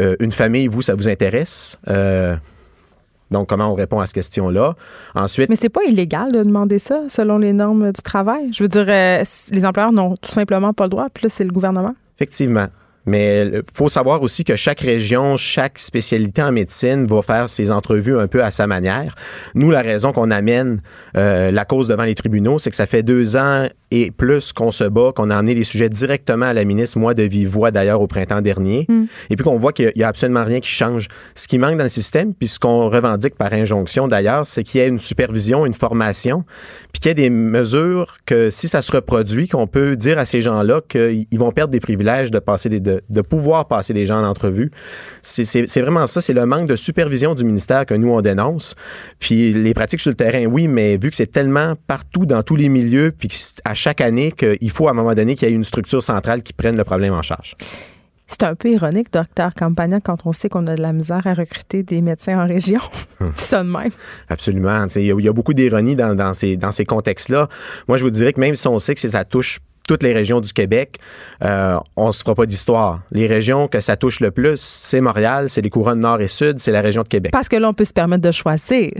euh, 0.01 0.17
une 0.21 0.33
famille, 0.33 0.67
vous, 0.67 0.83
ça 0.83 0.95
vous 0.95 1.09
intéresse? 1.09 1.79
Euh, 1.89 2.37
donc, 3.31 3.49
comment 3.49 3.71
on 3.71 3.75
répond 3.75 4.01
à 4.01 4.07
cette 4.07 4.15
question-là? 4.15 4.75
Ensuite, 5.15 5.49
Mais 5.49 5.57
c'est 5.57 5.69
pas 5.69 5.83
illégal 5.85 6.31
de 6.31 6.43
demander 6.43 6.79
ça 6.79 7.03
selon 7.09 7.39
les 7.39 7.53
normes 7.53 7.93
du 7.93 8.03
travail. 8.03 8.53
Je 8.53 8.63
veux 8.63 8.69
dire, 8.69 8.87
euh, 8.89 9.25
les 9.51 9.67
employeurs 9.67 9.93
n'ont 9.93 10.17
tout 10.17 10.33
simplement 10.33 10.73
pas 10.73 10.85
le 10.85 10.91
droit. 10.91 11.07
Puis 11.13 11.25
là, 11.25 11.29
c'est 11.29 11.45
le 11.45 11.51
gouvernement. 11.51 11.95
Effectivement. 12.17 12.69
Mais 13.07 13.47
il 13.47 13.63
faut 13.73 13.89
savoir 13.89 14.21
aussi 14.21 14.43
que 14.43 14.57
chaque 14.57 14.81
région, 14.81 15.37
chaque 15.37 15.79
spécialité 15.79 16.43
en 16.43 16.51
médecine 16.51 17.07
va 17.07 17.23
faire 17.23 17.49
ses 17.49 17.71
entrevues 17.71 18.19
un 18.19 18.27
peu 18.27 18.43
à 18.43 18.51
sa 18.51 18.67
manière. 18.67 19.15
Nous, 19.55 19.71
la 19.71 19.81
raison 19.81 20.13
qu'on 20.13 20.33
amène 20.33 20.81
euh, 21.17 21.53
la 21.53 21.65
cause 21.65 21.87
devant 21.87 22.03
les 22.03 22.17
tribunaux, 22.17 22.59
c'est 22.59 22.71
que 22.71 22.77
ça 22.77 22.87
fait 22.87 23.05
deux 23.05 23.37
ans 23.37 23.69
et 24.03 24.11
plus 24.11 24.53
qu'on 24.53 24.71
se 24.73 24.85
bat, 24.85 25.13
qu'on 25.15 25.31
a 25.31 25.37
emmené 25.39 25.55
les 25.55 25.65
sujets 25.65 25.89
directement 25.89 26.47
à 26.47 26.53
la 26.53 26.65
ministre, 26.65 26.99
moi 26.99 27.15
de 27.15 27.23
vive 27.23 27.49
voix 27.49 27.71
d'ailleurs 27.71 28.01
au 28.01 28.07
printemps 28.07 28.41
dernier, 28.41 28.87
et 29.31 29.37
puis 29.37 29.45
qu'on 29.45 29.57
voit 29.59 29.73
qu'il 29.73 29.93
n'y 29.97 30.03
a 30.03 30.09
absolument 30.09 30.45
rien 30.45 30.61
qui 30.61 30.71
change. 30.71 31.09
Ce 31.35 31.47
qui 31.49 31.59
manque 31.59 31.77
dans 31.77 31.83
le 31.85 31.89
système, 31.89 32.35
puis 32.35 32.49
ce 32.49 32.59
qu'on 32.59 32.89
revendique 32.89 33.37
par 33.37 33.53
injonction 33.53 34.09
d'ailleurs, 34.09 34.47
c'est 34.47 34.63
qu'il 34.63 34.81
y 34.81 34.85
ait 34.85 34.89
une 34.89 34.99
supervision, 34.99 35.67
une 35.67 35.75
formation, 35.75 36.45
puis 36.93 37.01
qu'il 37.01 37.09
y 37.09 37.13
ait 37.13 37.15
des 37.15 37.31
mesures 37.31 38.17
que 38.27 38.51
si 38.51 38.69
ça 38.69 38.83
se 38.83 38.93
reproduit, 38.93 39.49
qu'on 39.49 39.67
peut 39.67 39.97
dire 39.97 40.19
à 40.19 40.25
ces 40.25 40.41
gens-là 40.41 40.81
qu'ils 40.89 41.27
vont 41.39 41.53
perdre 41.53 41.71
des 41.73 41.81
privilèges 41.81 42.31
de 42.31 42.39
passer 42.39 42.69
des, 42.69 42.81
de, 42.81 43.03
de 43.09 43.21
pouvoir 43.21 43.69
passer 43.69 43.93
des 43.95 44.07
gens 44.07 44.19
en 44.23 44.27
entrevue. 44.27 44.71
C'est- 45.23 45.81
vraiment 45.81 46.07
ça, 46.07 46.21
c'est 46.21 46.33
le 46.33 46.45
manque 46.47 46.69
de 46.69 46.77
supervision 46.77 47.35
du 47.35 47.45
ministère 47.45 47.87
que 47.87 47.95
nous 47.95 48.09
on 48.11 48.21
dénonce. 48.21 48.75
Puis 49.21 49.53
les 49.53 49.75
pratiques 49.75 50.01
sur 50.01 50.11
le 50.11 50.17
terrain, 50.17 50.45
oui, 50.47 50.69
mais 50.69 50.97
vu 50.97 51.11
que 51.11 51.17
c'est 51.17 51.31
tellement 51.31 51.75
partout 51.87 52.27
dans 52.27 52.43
tous 52.43 52.57
les 52.57 52.69
milieux, 52.69 53.13
puis 53.17 53.29
à 53.65 53.75
chaque 53.75 53.86
année 54.01 54.33
qu'il 54.33 54.71
faut 54.71 54.89
à 54.89 54.91
un 54.91 54.95
moment 54.95 55.15
donné 55.15 55.35
qu'il 55.37 55.49
y 55.49 55.53
ait 55.53 55.55
une 55.55 55.65
structure 55.65 56.03
centrale 56.03 56.43
qui 56.43 56.53
prenne 56.53 56.77
le 56.77 56.85
problème 56.85 57.15
en 57.15 57.23
charge. 57.23 57.55
C'est 58.29 58.43
un 58.43 58.57
peu 58.57 58.71
ironique, 58.71 59.13
docteur 59.13 59.51
Campagna, 59.57 60.01
quand 60.01 60.27
on 60.27 60.33
sait 60.33 60.49
qu'on 60.49 60.67
a 60.67 60.75
de 60.75 60.83
la 60.83 60.93
misère 60.93 61.25
à 61.27 61.33
recruter 61.35 61.85
des 61.85 62.01
médecins 62.01 62.37
en 62.43 62.47
région. 62.49 62.81
Ça 63.37 63.63
de 63.63 63.69
même. 63.71 63.93
Absolument. 64.29 64.85
Il 64.97 65.03
y, 65.03 65.13
a- 65.13 65.15
il 65.17 65.25
y 65.25 65.29
a 65.29 65.33
beaucoup 65.33 65.55
d'ironie 65.55 65.95
dans, 65.95 66.15
dans 66.17 66.35
ces, 66.35 66.57
dans 66.57 66.73
ces 66.73 66.85
contextes-là. 66.85 67.49
Moi, 67.87 67.99
je 67.99 68.03
vous 68.03 68.11
dirais 68.11 68.33
que 68.33 68.41
même 68.41 68.57
si 68.57 68.67
on 68.67 68.81
sait 68.81 68.97
que 68.97 69.01
ça 69.09 69.25
touche 69.25 69.61
toutes 69.87 70.03
les 70.03 70.13
régions 70.13 70.41
du 70.41 70.53
Québec, 70.53 70.99
euh, 71.45 71.79
on 71.97 72.13
se 72.13 72.23
fera 72.23 72.35
pas 72.35 72.47
d'histoire. 72.47 73.01
Les 73.11 73.27
régions 73.27 73.69
que 73.69 73.81
ça 73.81 73.97
touche 73.97 74.21
le 74.21 74.31
plus, 74.31 74.61
c'est 74.61 75.01
Montréal, 75.01 75.49
c'est 75.49 75.61
les 75.61 75.71
couronnes 75.71 76.01
nord 76.01 76.21
et 76.21 76.29
sud, 76.29 76.59
c'est 76.59 76.73
la 76.73 76.81
région 76.81 77.03
de 77.03 77.09
Québec. 77.09 77.33
Parce 77.33 77.49
que 77.49 77.57
là, 77.57 77.69
on 77.69 77.75
peut 77.75 77.85
se 77.85 77.93
permettre 77.93 78.23
de 78.23 78.31
choisir. 78.33 78.91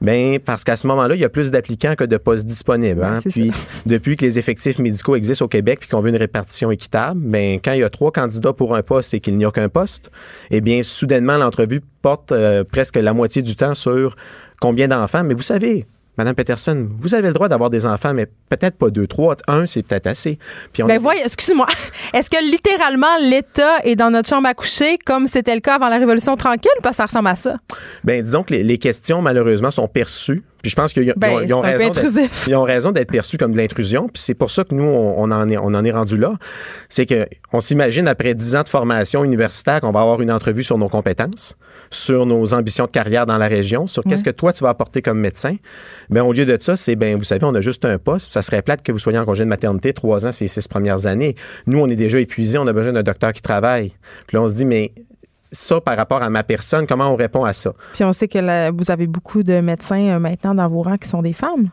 Ben 0.00 0.38
parce 0.38 0.64
qu'à 0.64 0.76
ce 0.76 0.86
moment-là, 0.86 1.14
il 1.14 1.20
y 1.20 1.24
a 1.24 1.28
plus 1.28 1.50
d'applicants 1.50 1.94
que 1.94 2.04
de 2.04 2.16
postes 2.16 2.46
disponibles. 2.46 3.02
hein. 3.04 3.16
Ouais, 3.16 3.20
c'est 3.22 3.30
Puis 3.30 3.50
depuis 3.86 4.16
que 4.16 4.24
les 4.24 4.38
effectifs 4.38 4.78
médicaux 4.78 5.16
existent 5.16 5.44
au 5.44 5.48
Québec 5.48 5.80
puis 5.80 5.88
qu'on 5.88 6.00
veut 6.00 6.10
une 6.10 6.16
répartition 6.16 6.70
équitable, 6.70 7.20
ben 7.20 7.58
quand 7.62 7.72
il 7.72 7.80
y 7.80 7.84
a 7.84 7.90
trois 7.90 8.12
candidats 8.12 8.52
pour 8.52 8.74
un 8.74 8.82
poste 8.82 9.14
et 9.14 9.20
qu'il 9.20 9.36
n'y 9.36 9.44
a 9.44 9.50
qu'un 9.50 9.68
poste, 9.68 10.10
eh 10.50 10.60
bien 10.60 10.82
soudainement 10.82 11.36
l'entrevue 11.36 11.80
porte 12.02 12.32
euh, 12.32 12.64
presque 12.64 12.96
la 12.96 13.12
moitié 13.12 13.42
du 13.42 13.56
temps 13.56 13.74
sur 13.74 14.16
combien 14.60 14.88
d'enfants. 14.88 15.24
Mais 15.24 15.34
vous 15.34 15.42
savez. 15.42 15.86
Madame 16.18 16.34
Peterson, 16.34 16.88
vous 16.98 17.14
avez 17.14 17.28
le 17.28 17.32
droit 17.34 17.48
d'avoir 17.48 17.70
des 17.70 17.86
enfants, 17.86 18.12
mais 18.12 18.26
peut-être 18.48 18.76
pas 18.76 18.90
deux, 18.90 19.06
trois. 19.06 19.36
Un, 19.46 19.66
c'est 19.66 19.84
peut-être 19.84 20.08
assez. 20.08 20.36
Puis 20.72 20.82
on 20.82 20.86
Ben 20.86 20.98
voyez, 20.98 21.22
excuse-moi. 21.24 21.66
Est-ce 22.12 22.28
que 22.28 22.42
littéralement 22.44 23.06
l'État 23.22 23.78
est 23.84 23.94
dans 23.94 24.10
notre 24.10 24.28
chambre 24.28 24.48
à 24.48 24.54
coucher 24.54 24.98
comme 24.98 25.28
c'était 25.28 25.54
le 25.54 25.60
cas 25.60 25.76
avant 25.76 25.88
la 25.88 25.98
Révolution 25.98 26.36
tranquille 26.36 26.72
ou 26.78 26.82
pas 26.82 26.92
ça 26.92 27.06
ressemble 27.06 27.28
à 27.28 27.36
ça? 27.36 27.56
Ben, 28.02 28.20
disons 28.20 28.42
que 28.42 28.52
les, 28.52 28.64
les 28.64 28.78
questions, 28.78 29.22
malheureusement, 29.22 29.70
sont 29.70 29.86
perçues. 29.86 30.42
Puis 30.62 30.70
je 30.70 30.76
pense 30.76 30.92
qu'ils 30.92 31.10
ont, 31.10 31.14
Ben, 31.16 31.30
ont- 31.52 31.60
raison 32.64 32.90
d'être- 32.92 33.10
perçus 33.10 33.38
comme 33.38 33.52
de 33.52 33.56
l'intrusion. 33.56 34.08
Puis 34.08 34.22
c'est 34.22 34.34
pour 34.34 34.50
ça 34.50 34.64
que 34.64 34.74
nous, 34.74 34.84
on, 34.84 35.30
en, 35.30 35.48
est, 35.48 35.56
on 35.56 35.66
en 35.66 35.84
est 35.84 35.90
rendu 35.90 36.16
là. 36.16 36.32
C'est 36.88 37.06
que 37.06 37.26
on 37.52 37.60
s'imagine, 37.60 38.08
après 38.08 38.34
dix 38.34 38.56
ans 38.56 38.62
de 38.62 38.68
formation 38.68 39.24
universitaire, 39.24 39.80
qu'on 39.80 39.92
va 39.92 40.00
avoir 40.00 40.20
une 40.20 40.30
entrevue 40.32 40.64
sur 40.64 40.76
nos 40.78 40.88
compétences, 40.88 41.56
sur 41.90 42.26
nos 42.26 42.54
ambitions 42.54 42.86
de 42.86 42.90
carrière 42.90 43.24
dans 43.24 43.38
la 43.38 43.46
région, 43.46 43.86
sur 43.86 44.02
qu'est-ce 44.04 44.24
que 44.24 44.30
toi, 44.30 44.52
tu 44.52 44.64
vas 44.64 44.70
apporter 44.70 45.00
comme 45.00 45.20
médecin. 45.20 45.56
Ben, 46.10 46.22
au 46.22 46.32
lieu 46.32 46.44
de 46.44 46.58
ça, 46.60 46.76
c'est, 46.76 46.96
ben, 46.96 47.16
vous 47.16 47.24
savez, 47.24 47.44
on 47.44 47.54
a 47.54 47.60
juste 47.60 47.84
un 47.84 47.98
poste. 47.98 48.32
Ça 48.32 48.42
serait 48.42 48.62
plate 48.62 48.82
que 48.82 48.92
vous 48.92 48.98
soyez 48.98 49.18
en 49.18 49.24
congé 49.24 49.44
de 49.44 49.48
maternité 49.48 49.92
trois 49.92 50.26
ans 50.26 50.32
ces 50.32 50.48
six 50.48 50.66
premières 50.68 51.06
années. 51.06 51.34
Nous, 51.66 51.78
on 51.78 51.88
est 51.88 51.96
déjà 51.96 52.18
épuisés. 52.20 52.58
On 52.58 52.66
a 52.66 52.72
besoin 52.72 52.92
d'un 52.92 53.02
docteur 53.02 53.32
qui 53.32 53.42
travaille. 53.42 53.92
Puis 54.26 54.36
là, 54.36 54.42
on 54.42 54.48
se 54.48 54.54
dit, 54.54 54.64
mais 54.64 54.92
ça, 55.52 55.80
par 55.80 55.96
rapport 55.96 56.22
à 56.22 56.30
ma 56.30 56.42
personne, 56.42 56.86
comment 56.86 57.08
on 57.12 57.16
répond 57.16 57.44
à 57.44 57.52
ça? 57.52 57.72
Puis 57.94 58.04
on 58.04 58.12
sait 58.12 58.28
que 58.28 58.70
vous 58.70 58.90
avez 58.90 59.06
beaucoup 59.06 59.42
de 59.42 59.60
médecins 59.60 60.06
euh, 60.08 60.18
maintenant 60.18 60.54
dans 60.54 60.68
vos 60.68 60.82
rangs 60.82 60.96
qui 60.98 61.08
sont 61.08 61.22
des 61.22 61.32
femmes. 61.32 61.70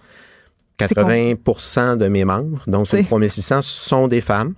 C'est 0.80 0.94
80% 0.94 1.98
de 1.98 2.08
mes 2.08 2.26
membres, 2.26 2.62
donc 2.68 2.88
sur 2.88 2.98
le 2.98 3.04
3600, 3.06 3.62
sont 3.62 4.08
des 4.08 4.22
femmes. 4.22 4.54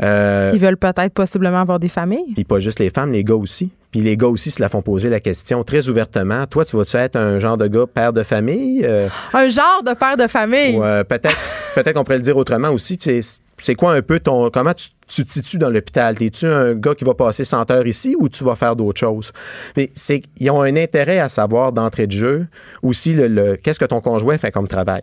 Euh, 0.00 0.52
Qui 0.52 0.58
veulent 0.58 0.76
peut-être 0.76 1.12
possiblement 1.12 1.60
avoir 1.60 1.80
des 1.80 1.88
familles. 1.88 2.32
Puis 2.34 2.44
pas 2.44 2.60
juste 2.60 2.78
les 2.78 2.90
femmes, 2.90 3.10
les 3.12 3.24
gars 3.24 3.34
aussi. 3.34 3.72
Puis 3.90 4.00
les 4.00 4.16
gars 4.16 4.28
aussi 4.28 4.52
se 4.52 4.62
la 4.62 4.68
font 4.68 4.80
poser 4.82 5.10
la 5.10 5.18
question 5.18 5.64
très 5.64 5.88
ouvertement. 5.88 6.46
Toi, 6.46 6.64
tu 6.64 6.76
vas-tu 6.76 6.96
être 6.98 7.16
un 7.16 7.40
genre 7.40 7.56
de 7.56 7.66
gars 7.66 7.86
père 7.92 8.12
de 8.12 8.22
famille? 8.22 8.84
Euh, 8.84 9.08
Un 9.32 9.48
genre 9.48 9.82
de 9.84 9.94
père 9.94 10.16
de 10.16 10.28
famille. 10.28 10.78
euh, 10.80 11.02
peut-être 11.02 11.36
peut-être 11.74 11.94
qu'on 11.94 12.04
pourrait 12.04 12.18
le 12.18 12.22
dire 12.22 12.36
autrement 12.36 12.68
aussi. 12.70 12.96
tu 12.96 13.20
sais, 13.20 13.40
c'est 13.58 13.74
quoi 13.74 13.92
un 13.92 14.02
peu 14.02 14.20
ton. 14.20 14.50
Comment 14.50 14.72
tu, 14.74 14.88
tu 15.08 15.24
te 15.24 15.30
situes 15.32 15.58
dans 15.58 15.70
l'hôpital? 15.70 16.16
Es-tu 16.22 16.46
un 16.46 16.74
gars 16.74 16.94
qui 16.94 17.04
va 17.04 17.14
passer 17.14 17.44
100 17.44 17.70
heures 17.70 17.86
ici 17.86 18.14
ou 18.18 18.28
tu 18.28 18.44
vas 18.44 18.54
faire 18.54 18.76
d'autres 18.76 19.00
choses? 19.00 19.32
Mais 19.76 19.90
c'est 19.94 20.22
ils 20.38 20.50
ont 20.50 20.62
un 20.62 20.76
intérêt 20.76 21.18
à 21.18 21.28
savoir 21.28 21.72
d'entrée 21.72 22.06
de 22.06 22.12
jeu 22.12 22.46
aussi 22.82 23.12
le, 23.14 23.28
le- 23.28 23.56
qu'est-ce 23.56 23.78
que 23.78 23.84
ton 23.84 24.00
conjoint 24.00 24.38
fait 24.38 24.50
comme 24.50 24.68
travail. 24.68 25.02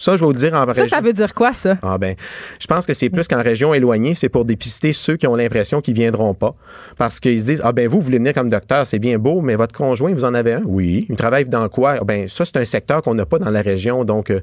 Ça, 0.00 0.14
je 0.14 0.20
vais 0.20 0.26
vous 0.26 0.32
le 0.32 0.38
dire 0.38 0.54
en 0.54 0.60
Ça, 0.60 0.82
région- 0.82 0.86
ça 0.86 1.00
veut 1.00 1.12
dire 1.12 1.34
quoi, 1.34 1.52
ça? 1.52 1.76
ah 1.82 1.98
ben, 1.98 2.14
je 2.60 2.68
pense 2.68 2.86
que 2.86 2.92
c'est 2.94 3.10
plus 3.10 3.26
qu'en 3.26 3.42
région 3.42 3.74
éloignée, 3.74 4.14
c'est 4.14 4.28
pour 4.28 4.44
dépister 4.44 4.92
ceux 4.92 5.16
qui 5.16 5.26
ont 5.26 5.34
l'impression 5.34 5.80
qu'ils 5.80 5.94
viendront 5.94 6.34
pas. 6.34 6.54
Parce 6.98 7.18
qu'ils 7.18 7.40
se 7.40 7.46
disent, 7.46 7.60
ah 7.64 7.72
ben 7.72 7.88
vous, 7.88 7.96
vous 7.98 8.04
voulez 8.04 8.18
venir 8.18 8.32
comme 8.32 8.48
docteur, 8.48 8.86
c'est 8.86 9.00
bien 9.00 9.18
beau, 9.18 9.40
mais 9.40 9.56
votre 9.56 9.74
conjoint, 9.74 10.14
vous 10.14 10.24
en 10.24 10.34
avez 10.34 10.52
un? 10.52 10.62
Oui. 10.66 11.06
Il 11.10 11.16
travaille 11.16 11.46
dans 11.46 11.68
quoi? 11.68 11.96
Ah 12.00 12.04
Ben 12.04 12.28
ça, 12.28 12.44
c'est 12.44 12.58
un 12.58 12.64
secteur 12.64 13.02
qu'on 13.02 13.14
n'a 13.14 13.26
pas 13.26 13.40
dans 13.40 13.50
la 13.50 13.60
région, 13.60 14.04
donc 14.04 14.30
euh, 14.30 14.40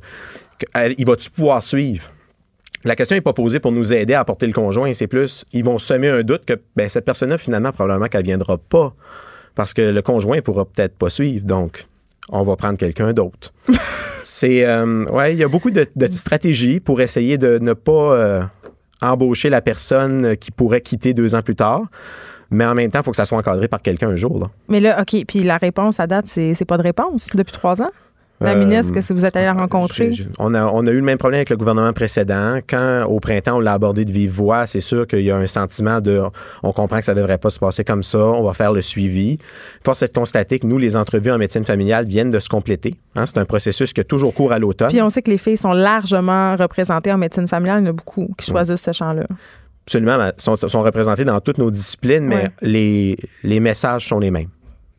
elle- 0.73 0.95
il 0.97 1.05
va-tu 1.05 1.29
pouvoir 1.29 1.63
suivre? 1.63 2.09
La 2.83 2.95
question 2.95 3.15
n'est 3.15 3.21
pas 3.21 3.33
posée 3.33 3.59
pour 3.59 3.71
nous 3.71 3.93
aider 3.93 4.13
à 4.13 4.19
apporter 4.19 4.45
le 4.45 4.53
conjoint, 4.53 4.93
c'est 4.93 5.07
plus, 5.07 5.45
ils 5.53 5.63
vont 5.63 5.79
semer 5.79 6.09
un 6.09 6.23
doute 6.23 6.45
que 6.45 6.53
ben, 6.75 6.89
cette 6.89 7.05
personne-là, 7.05 7.37
finalement, 7.37 7.71
probablement 7.71 8.07
qu'elle 8.07 8.25
viendra 8.25 8.57
pas. 8.57 8.93
Parce 9.55 9.73
que 9.73 9.81
le 9.81 10.01
conjoint 10.01 10.41
pourra 10.41 10.65
peut-être 10.65 10.97
pas 10.97 11.09
suivre, 11.09 11.45
donc 11.45 11.87
on 12.29 12.43
va 12.43 12.55
prendre 12.55 12.77
quelqu'un 12.77 13.13
d'autre. 13.13 13.53
c'est, 14.23 14.65
euh, 14.65 15.05
ouais, 15.05 15.33
il 15.33 15.39
y 15.39 15.43
a 15.43 15.47
beaucoup 15.47 15.71
de, 15.71 15.87
de 15.95 16.07
stratégies 16.11 16.79
pour 16.79 16.99
essayer 16.99 17.37
de 17.37 17.57
ne 17.61 17.73
pas 17.73 17.91
euh, 17.91 18.41
embaucher 19.01 19.49
la 19.49 19.61
personne 19.61 20.35
qui 20.37 20.51
pourrait 20.51 20.81
quitter 20.81 21.13
deux 21.13 21.35
ans 21.35 21.41
plus 21.41 21.55
tard. 21.55 21.83
Mais 22.51 22.65
en 22.65 22.75
même 22.75 22.91
temps, 22.91 22.99
il 22.99 23.03
faut 23.03 23.11
que 23.11 23.17
ça 23.17 23.25
soit 23.25 23.37
encadré 23.37 23.67
par 23.67 23.81
quelqu'un 23.81 24.09
un 24.09 24.15
jour. 24.15 24.39
Là. 24.39 24.47
Mais 24.69 24.79
là, 24.79 25.01
OK, 25.01 25.25
puis 25.27 25.43
la 25.43 25.57
réponse 25.57 25.99
à 25.99 26.07
date, 26.07 26.27
c'est 26.27 26.53
c'est 26.53 26.65
pas 26.65 26.77
de 26.77 26.83
réponse 26.83 27.29
depuis 27.33 27.51
trois 27.51 27.81
ans? 27.81 27.89
La 28.41 28.51
Euh, 28.51 28.59
ministre, 28.65 28.91
que 28.93 28.99
si 28.99 29.13
vous 29.13 29.23
êtes 29.23 29.37
allé 29.37 29.45
la 29.45 29.53
rencontrer? 29.53 30.11
On 30.39 30.53
a, 30.53 30.65
on 30.65 30.85
a 30.85 30.91
eu 30.91 30.97
le 30.97 31.01
même 31.01 31.17
problème 31.17 31.37
avec 31.39 31.49
le 31.49 31.55
gouvernement 31.55 31.93
précédent. 31.93 32.59
Quand, 32.69 33.05
au 33.07 33.21
printemps, 33.21 33.57
on 33.57 33.59
l'a 33.61 33.71
abordé 33.71 34.03
de 34.03 34.11
vive 34.11 34.31
voix, 34.31 34.67
c'est 34.67 34.81
sûr 34.81 35.07
qu'il 35.07 35.21
y 35.21 35.31
a 35.31 35.37
un 35.37 35.47
sentiment 35.47 36.01
de 36.01 36.21
on 36.61 36.73
comprend 36.73 36.99
que 36.99 37.05
ça 37.05 37.13
ne 37.13 37.19
devrait 37.21 37.37
pas 37.37 37.49
se 37.49 37.59
passer 37.59 37.85
comme 37.85 38.03
ça, 38.03 38.19
on 38.19 38.43
va 38.43 38.53
faire 38.53 38.73
le 38.73 38.81
suivi. 38.81 39.37
Force 39.85 40.03
est 40.03 40.07
de 40.07 40.13
constater 40.19 40.59
que 40.59 40.67
nous, 40.67 40.77
les 40.77 40.97
entrevues 40.97 41.31
en 41.31 41.37
médecine 41.37 41.63
familiale 41.63 42.05
viennent 42.07 42.29
de 42.29 42.39
se 42.39 42.49
compléter. 42.49 42.95
Hein, 43.15 43.25
c'est 43.25 43.37
un 43.37 43.45
processus 43.45 43.93
qui 43.93 44.01
a 44.01 44.03
toujours 44.03 44.33
cours 44.33 44.51
à 44.51 44.59
l'automne. 44.59 44.89
Puis 44.89 45.01
on 45.01 45.09
sait 45.09 45.21
que 45.21 45.31
les 45.31 45.37
filles 45.37 45.55
sont 45.57 45.71
largement 45.71 46.57
représentées 46.57 47.13
en 47.13 47.17
médecine 47.17 47.47
familiale. 47.47 47.83
Il 47.83 47.85
y 47.85 47.87
en 47.87 47.91
a 47.91 47.93
beaucoup 47.93 48.27
qui 48.37 48.51
choisissent 48.51 48.81
ce 48.83 48.91
champ-là. 48.91 49.23
Absolument, 49.87 50.17
sont, 50.37 50.57
sont 50.57 50.81
représentés 50.83 51.23
dans 51.23 51.39
toutes 51.39 51.57
nos 51.59 51.71
disciplines, 51.71 52.25
mais 52.25 52.35
Ouais. 52.35 52.49
les, 52.63 53.17
les 53.43 53.59
messages 53.61 54.07
sont 54.09 54.19
les 54.19 54.31
mêmes. 54.31 54.49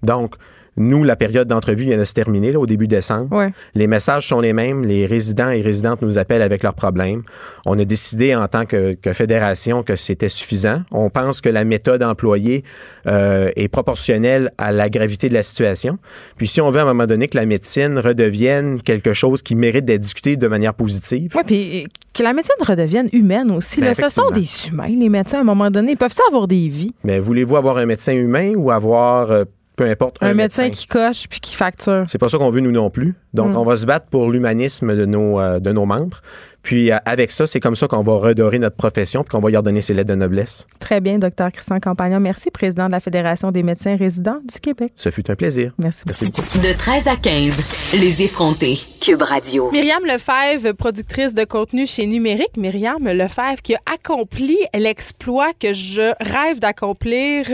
Donc, 0.03 0.37
nous, 0.77 1.05
la 1.05 1.17
période 1.17 1.49
d'entrevue 1.49 1.85
vient 1.85 1.99
de 1.99 2.05
se 2.05 2.13
terminer 2.13 2.53
là, 2.53 2.61
au 2.61 2.67
début 2.67 2.89
décembre. 2.89 3.35
Ouais. 3.37 3.51
Les 3.75 3.87
messages 3.87 4.29
sont 4.29 4.41
les 4.41 4.53
mêmes. 4.53 4.85
Les 4.85 5.07
résidents 5.07 5.51
et 5.51 5.61
résidentes 5.63 6.03
nous 6.03 6.19
appellent 6.19 6.43
avec 6.43 6.63
leurs 6.63 6.75
problèmes. 6.75 7.23
On 7.65 7.79
a 7.79 7.85
décidé 7.85 8.35
en 8.35 8.47
tant 8.49 8.67
que, 8.67 8.95
que 8.95 9.13
fédération 9.13 9.83
que 9.83 9.97
c'était 9.97 10.29
suffisant. 10.29 10.83
On 10.91 11.11
pense 11.11 11.41
que 11.41 11.49
la 11.49 11.65
méthode 11.65 12.03
employée 12.03 12.65
euh, 13.07 13.51
est 13.57 13.69
proportionnelle 13.69 14.51
à 14.59 14.73
la 14.73 14.89
gravité 14.89 15.29
de 15.29 15.35
la 15.35 15.43
situation. 15.43 15.99
Puis 16.37 16.49
si 16.49 16.61
on 16.61 16.71
veut 16.71 16.81
à 16.81 16.83
un 16.83 16.87
moment 16.87 17.07
donné 17.07 17.29
que 17.29 17.37
la 17.37 17.47
médecine 17.47 17.99
redevienne 17.99 18.81
quelque 18.83 19.15
chose 19.15 19.43
qui 19.43 19.55
mérite 19.55 19.85
d'être 19.85 20.01
discuté 20.01 20.37
de 20.37 20.49
manière 20.49 20.75
positive, 20.75 21.33
Oui, 21.35 21.43
puis 21.47 21.89
que 22.13 22.23
la 22.23 22.33
médecine 22.33 22.55
redevienne 22.61 23.09
humaine 23.13 23.51
aussi. 23.51 23.81
Ben, 23.81 23.89
là. 23.89 23.95
ce 23.95 24.09
sont 24.09 24.31
des 24.31 24.47
humains, 24.69 24.89
les 24.89 25.09
médecins, 25.09 25.39
à 25.39 25.41
un 25.41 25.45
moment 25.45 25.71
donné. 25.71 25.97
Peuvent-ils 25.97 26.23
avoir 26.29 26.47
des 26.47 26.69
vies? 26.69 26.95
mais 27.05 27.19
voulez-vous 27.19 27.57
avoir 27.57 27.77
un 27.79 27.87
médecin 27.87 28.13
humain 28.15 28.55
ou 28.57 28.71
avoir 28.71 29.31
peu 29.77 29.85
importe 29.85 30.17
Un, 30.23 30.35
médecin, 30.35 30.71
qui 30.71 30.87
coche 30.87 31.29
puis 31.29 31.39
qui 31.41 31.55
facture. 31.55 32.05
C'est 32.07 32.19
pas 32.19 32.29
ça 32.29 32.39
qu'on 32.39 32.51
veut 32.51 32.61
nous 32.61 32.73
non 32.73 32.91
plus. 32.91 33.15
Donc, 33.35 33.53
Mm. 33.53 33.57
on 33.57 33.65
va 33.65 33.77
se 33.77 33.87
battre 33.87 34.07
pour 34.07 34.31
l'humanisme 34.31 34.97
de 34.97 35.05
nos, 35.05 35.39
euh, 35.39 35.61
de 35.61 35.71
nos 35.73 35.85
membres. 35.87 36.21
Puis, 36.67 36.91
euh, 36.91 36.97
avec 37.05 37.31
ça, 37.31 37.47
c'est 37.47 37.61
comme 37.61 37.77
ça 37.77 37.87
qu'on 37.87 38.03
va 38.03 38.17
redorer 38.17 38.59
notre 38.59 38.75
profession 38.75 39.23
puis 39.23 39.31
qu'on 39.31 39.39
va 39.39 39.53
y 39.53 39.57
redonner 39.57 39.81
ses 39.81 39.95
lettres 39.95 40.11
de 40.11 40.17
noblesse. 40.17 40.67
Très 40.81 41.01
bien, 41.01 41.17
docteur 41.17 41.53
Christian 41.53 41.77
Campagnon. 41.77 42.19
Merci, 42.19 42.51
président 42.51 42.87
de 42.89 42.91
la 42.91 42.99
Fédération 42.99 43.53
des 43.53 43.63
médecins 43.63 43.95
résidents 43.95 44.39
du 44.45 44.59
Québec. 44.59 44.93
Ce 44.97 45.13
fut 45.13 45.31
un 45.31 45.37
plaisir. 45.37 45.73
Merci 45.79 46.03
Merci 46.07 46.25
beaucoup. 46.25 46.59
De 46.59 46.77
13 46.77 47.07
à 47.07 47.15
15, 47.15 47.61
les 47.95 48.23
effrontés. 48.23 48.81
Cube 49.01 49.23
Radio. 49.23 49.71
Myriam 49.71 50.05
Lefebvre, 50.05 50.73
productrice 50.73 51.35
de 51.35 51.45
contenu 51.45 51.87
chez 51.87 52.05
Numérique. 52.05 52.57
Myriam 52.57 53.07
Lefebvre 53.07 53.63
qui 53.63 53.77
a 53.77 53.81
accompli 53.95 54.59
l'exploit 54.75 55.53
que 55.53 55.73
je 55.73 56.13
rêve 56.19 56.59
d'accomplir, 56.59 57.47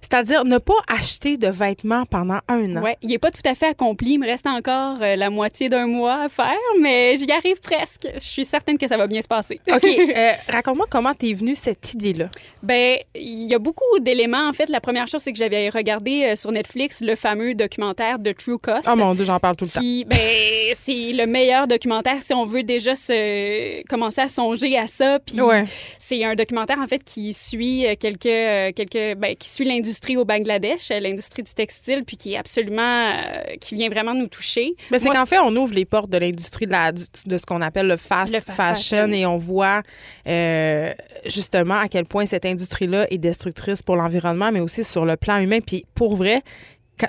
c'est-à-dire 0.00 0.46
ne 0.46 0.56
pas 0.56 0.72
acheter 0.88 1.36
de 1.36 1.48
vêtements 1.48 2.06
pendant 2.06 2.38
un 2.48 2.76
an. 2.76 2.82
Ouais, 2.82 2.96
il 3.02 3.10
n'est 3.10 3.18
pas 3.18 3.30
tout 3.30 3.42
à 3.44 3.54
fait 3.54 3.66
accompli. 3.66 4.14
Il 4.14 4.18
me 4.18 4.26
reste 4.26 4.46
encore 4.46 4.96
euh, 5.02 5.14
la 5.16 5.28
moitié 5.28 5.68
d'un 5.68 5.86
mois 5.86 6.22
à 6.22 6.28
faire, 6.30 6.56
mais 6.80 7.16
j'y 7.18 7.30
arrive 7.30 7.60
presque. 7.60 8.08
Je 8.14 8.29
suis 8.30 8.44
certaine 8.44 8.78
que 8.78 8.88
ça 8.88 8.96
va 8.96 9.06
bien 9.06 9.22
se 9.22 9.28
passer. 9.28 9.60
OK, 9.72 9.84
euh, 10.16 10.32
raconte-moi 10.48 10.86
comment 10.88 11.14
t'es 11.14 11.32
venue 11.34 11.54
cette 11.54 11.94
idée-là. 11.94 12.26
Ben, 12.62 12.98
il 13.14 13.44
y 13.50 13.54
a 13.54 13.58
beaucoup 13.58 13.98
d'éléments. 14.00 14.48
En 14.48 14.52
fait, 14.52 14.68
la 14.68 14.80
première 14.80 15.06
chose, 15.08 15.22
c'est 15.22 15.32
que 15.32 15.38
j'avais 15.38 15.68
regardé 15.68 16.24
euh, 16.24 16.36
sur 16.36 16.52
Netflix 16.52 17.00
le 17.00 17.14
fameux 17.16 17.54
documentaire 17.54 18.18
de 18.18 18.32
True 18.32 18.58
Cost. 18.58 18.88
Oh 18.90 18.96
mon 18.96 19.14
Dieu, 19.14 19.24
j'en 19.24 19.38
parle 19.38 19.56
tout 19.56 19.64
le 19.64 19.70
temps. 19.70 19.80
Qui, 19.80 20.04
ben, 20.04 20.18
c'est 20.74 21.12
le 21.12 21.26
meilleur 21.26 21.66
documentaire 21.66 22.20
si 22.22 22.32
on 22.34 22.44
veut 22.44 22.62
déjà 22.62 22.94
se 22.94 23.82
commencer 23.88 24.20
à 24.20 24.28
songer 24.28 24.76
à 24.78 24.86
ça. 24.86 25.18
Puis 25.18 25.40
Ouais. 25.40 25.64
c'est 25.98 26.24
un 26.24 26.34
documentaire 26.34 26.78
en 26.78 26.86
fait 26.86 27.02
qui 27.02 27.32
suit 27.34 27.86
euh, 27.86 27.94
quelques, 27.98 28.26
euh, 28.26 28.72
quelques, 28.74 29.18
ben, 29.18 29.34
qui 29.36 29.48
suit 29.48 29.64
l'industrie 29.64 30.16
au 30.16 30.24
Bangladesh, 30.24 30.90
l'industrie 30.90 31.42
du 31.42 31.52
textile, 31.54 32.04
puis 32.06 32.16
qui 32.16 32.34
est 32.34 32.36
absolument, 32.36 33.12
qui 33.60 33.74
vient 33.74 33.88
vraiment 33.88 34.14
nous 34.14 34.26
toucher. 34.28 34.74
Ben, 34.90 34.98
c'est 34.98 35.08
qu'en 35.08 35.26
fait, 35.26 35.38
on 35.38 35.54
ouvre 35.56 35.74
les 35.74 35.84
portes 35.84 36.10
de 36.10 36.18
l'industrie 36.18 36.66
de, 36.66 36.74
de 37.26 37.36
ce 37.36 37.46
qu'on 37.46 37.60
appelle 37.62 37.86
le 37.86 37.96
fast, 37.96 38.19
Fast 38.26 38.40
fashion, 38.40 38.98
fashion. 38.98 39.12
et 39.12 39.26
on 39.26 39.36
voit 39.36 39.82
euh, 40.26 40.92
justement 41.26 41.78
à 41.78 41.88
quel 41.88 42.04
point 42.04 42.26
cette 42.26 42.44
industrie-là 42.44 43.06
est 43.10 43.18
destructrice 43.18 43.82
pour 43.82 43.96
l'environnement, 43.96 44.50
mais 44.52 44.60
aussi 44.60 44.84
sur 44.84 45.04
le 45.04 45.16
plan 45.16 45.38
humain. 45.38 45.60
Puis 45.64 45.84
pour 45.94 46.16
vrai, 46.16 46.42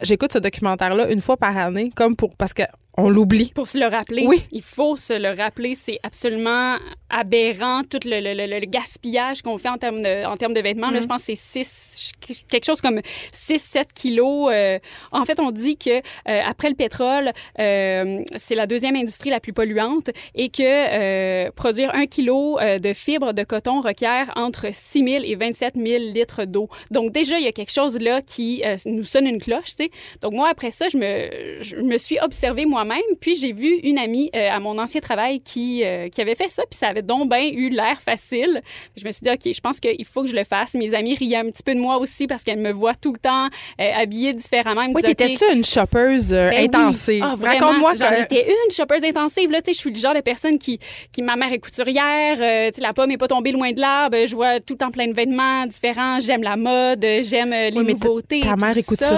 j'écoute 0.01 0.33
ce 0.33 0.39
documentaire-là 0.39 1.09
une 1.09 1.21
fois 1.21 1.37
par 1.37 1.57
année, 1.57 1.91
comme 1.95 2.15
pour 2.15 2.35
parce 2.35 2.53
que 2.53 2.63
on 2.97 3.09
l'oublie. 3.09 3.51
Pour 3.55 3.67
se 3.67 3.77
le 3.77 3.85
rappeler, 3.85 4.25
Oui. 4.27 4.43
il 4.51 4.61
faut 4.61 4.95
se 4.97 5.13
le 5.13 5.29
rappeler. 5.29 5.75
C'est 5.75 5.99
absolument 6.03 6.75
aberrant 7.09 7.81
tout 7.89 7.99
le, 8.05 8.19
le- 8.19 8.33
le- 8.33 8.59
le 8.59 8.65
gaspillage 8.65 9.41
qu'on 9.41 9.57
fait 9.57 9.69
en 9.69 9.77
termes 9.77 10.01
de, 10.01 10.25
en 10.25 10.35
termes 10.37 10.53
de 10.53 10.61
vêtements. 10.61 10.89
Mm. 10.89 10.93
Là, 10.95 11.01
je 11.01 11.07
pense 11.07 11.25
que 11.25 11.33
c'est 11.35 11.63
six- 11.63 12.11
quelque 12.49 12.65
chose 12.65 12.81
comme 12.81 12.99
6-7 13.33 13.85
kilos. 13.93 14.49
euh, 14.51 14.79
en 15.11 15.25
fait, 15.25 15.39
on 15.39 15.51
dit 15.51 15.77
que 15.77 15.89
euh, 15.89 16.01
après 16.45 16.69
le 16.69 16.75
pétrole, 16.75 17.31
euh, 17.59 18.21
c'est 18.37 18.55
la 18.55 18.67
deuxième 18.67 18.95
industrie 18.95 19.29
la 19.29 19.39
plus 19.39 19.53
polluante 19.53 20.09
et 20.35 20.49
que 20.49 21.49
produire 21.51 21.93
un 21.95 22.05
kilo 22.05 22.59
de 22.61 22.93
fibres 22.93 23.33
de 23.33 23.43
coton 23.43 23.81
requiert 23.81 24.31
entre 24.35 24.67
6 24.71 24.99
000 25.07 25.23
et 25.25 25.35
27 25.35 25.75
000 25.75 26.03
litres 26.13 26.45
d'eau. 26.45 26.69
Donc 26.91 27.11
déjà, 27.11 27.37
il 27.39 27.43
y 27.45 27.47
a 27.47 27.51
quelque 27.51 27.71
chose 27.71 27.99
là 27.99 28.21
qui 28.21 28.63
nous 28.85 29.03
sonne 29.03 29.27
une 29.27 29.39
cloche. 29.41 29.75
tu 29.77 29.85
sais. 29.85 29.91
Donc 30.21 30.33
moi, 30.33 30.49
après 30.49 30.71
ça, 30.71 30.87
je 30.89 30.97
me, 30.97 31.61
je 31.63 31.75
me 31.77 31.97
suis 31.97 32.19
observée 32.19 32.65
moi-même, 32.83 33.15
puis 33.19 33.35
j'ai 33.35 33.51
vu 33.51 33.75
une 33.83 33.97
amie 33.97 34.29
euh, 34.35 34.49
à 34.51 34.59
mon 34.59 34.77
ancien 34.79 35.01
travail 35.01 35.39
qui, 35.39 35.83
euh, 35.83 36.09
qui 36.09 36.21
avait 36.21 36.35
fait 36.35 36.47
ça, 36.49 36.63
puis 36.69 36.77
ça 36.77 36.87
avait 36.87 37.01
donc 37.01 37.29
bien 37.29 37.47
eu 37.51 37.69
l'air 37.69 38.01
facile. 38.01 38.61
Je 38.97 39.05
me 39.05 39.11
suis 39.11 39.21
dit, 39.21 39.29
OK, 39.29 39.53
je 39.53 39.59
pense 39.61 39.79
qu'il 39.79 40.05
faut 40.05 40.23
que 40.23 40.29
je 40.29 40.35
le 40.35 40.43
fasse. 40.43 40.73
Mes 40.73 40.93
amis 40.93 41.15
riaient 41.15 41.37
un 41.37 41.45
petit 41.51 41.63
peu 41.63 41.73
de 41.75 41.79
moi 41.79 41.97
aussi 41.97 42.27
parce 42.27 42.43
qu'elles 42.43 42.59
me 42.59 42.71
voient 42.71 42.95
tout 42.95 43.13
le 43.13 43.19
temps 43.19 43.47
euh, 43.79 43.91
habillée 43.95 44.33
différemment. 44.33 44.81
Elles 44.81 44.89
me 44.91 44.95
Oui, 44.95 45.01
t'étais-tu 45.03 45.43
OK, 45.45 45.53
une 45.55 45.63
shoppeuse 45.63 46.29
ben 46.31 46.49
oui. 46.53 46.65
intensive? 46.65 47.23
Ah, 47.25 47.35
vraiment, 47.35 47.65
Raconte-moi 47.67 47.93
J'en 47.95 48.11
étais 48.23 48.47
une 48.47 48.71
shoppeuse 48.71 49.03
intensive. 49.03 49.51
Là, 49.51 49.61
tu 49.61 49.71
sais, 49.71 49.73
je 49.73 49.79
suis 49.79 49.91
le 49.91 49.99
genre 49.99 50.15
de 50.15 50.21
personne 50.21 50.57
qui, 50.57 50.79
qui 51.11 51.21
ma 51.21 51.35
mère 51.35 51.51
est 51.53 51.59
couturière. 51.59 52.35
tu 52.37 52.75
sais, 52.77 52.81
la 52.81 52.93
pomme 52.93 53.09
n'est 53.09 53.17
pas 53.17 53.27
tombée 53.27 53.51
loin 53.51 53.71
de 53.71 53.79
l'arbre. 53.79 54.17
Je 54.25 54.35
vois 54.35 54.59
tout 54.59 54.73
le 54.73 54.77
temps 54.79 54.91
plein 54.91 55.07
de 55.07 55.13
vêtements 55.13 55.65
différents. 55.65 56.19
J'aime 56.19 56.41
la 56.43 56.57
mode. 56.57 57.05
J'aime 57.23 57.51
les 57.51 57.71
Oui, 57.75 57.93
nouveautés. 57.93 58.41
Ta 58.41 58.55
mère 58.55 58.77
est 58.77 58.95
ça. 58.95 59.17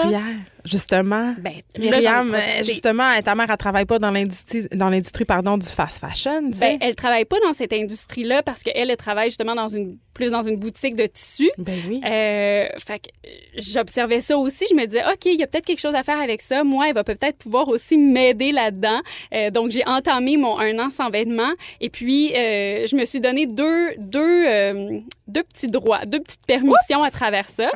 Justement. 0.65 1.35
Ben, 1.40 1.53
Myriam, 1.77 2.35
justement, 2.64 3.10
ta 3.22 3.35
mère, 3.35 3.49
elle 3.49 3.57
travaille 3.57 3.85
pas 3.85 3.99
dans 3.99 4.11
l'industrie, 4.11 4.68
dans 4.73 4.90
l'industrie, 4.90 5.26
pardon, 5.26 5.57
du 5.57 5.68
fast 5.68 5.99
fashion, 5.99 6.52
tu 6.52 6.57
sais. 6.57 6.77
Ben, 6.77 6.77
elle 6.81 6.95
travaille 6.95 7.26
pas 7.26 7.38
dans 7.45 7.53
cette 7.53 7.73
industrie-là 7.73 8.44
parce 8.44 8.64
qu'elle, 8.64 8.90
elle 8.90 8.98
travaille 8.98 9.30
justement 9.30 9.56
dans 9.56 9.68
une, 9.68 9.98
plus 10.14 10.31
dans 10.31 10.44
une 10.44 10.57
boutique 10.57 10.95
de 10.95 11.06
tissus. 11.06 11.52
Ben 11.57 11.76
oui. 11.88 12.02
Euh, 12.06 12.68
fait 12.77 12.99
que 12.99 13.10
euh, 13.26 13.30
j'observais 13.57 14.22
ça 14.22 14.38
aussi. 14.38 14.65
Je 14.69 14.76
me 14.76 14.85
disais, 14.85 15.03
OK, 15.11 15.26
il 15.26 15.40
y 15.40 15.44
a 15.44 15.48
peut-être 15.48 15.65
quelque 15.65 15.80
chose 15.80 15.95
à 15.95 16.03
faire 16.03 16.19
avec 16.19 16.41
ça. 16.41 16.64
Moi, 16.64 16.90
elle 16.90 16.95
va 16.95 17.03
peut-être 17.03 17.38
pouvoir 17.38 17.68
aussi 17.68 17.98
m'aider 17.98 18.52
là-dedans. 18.52 19.02
Euh, 19.34 19.49
donc, 19.49 19.72
j'ai 19.72 19.85
entamé 19.85 20.38
mon 20.38 20.60
un 20.60 20.80
an 20.80 20.90
sans 20.90 21.10
vêtements. 21.10 21.53
Et 21.81 21.90
puis, 21.90 22.34
euh, 22.35 22.88
je 22.88 22.95
me 22.95 23.06
suis 23.06 23.22
donné 23.22 23.45
deux, 23.45 23.91
deux, 23.98 24.45
euh, 24.48 24.99
deux 25.28 25.44
petits 25.44 25.68
droits, 25.70 26.06
deux 26.06 26.20
petites 26.20 26.45
permissions 26.45 27.02
à 27.04 27.10
travers 27.12 27.48
ça. 27.50 27.70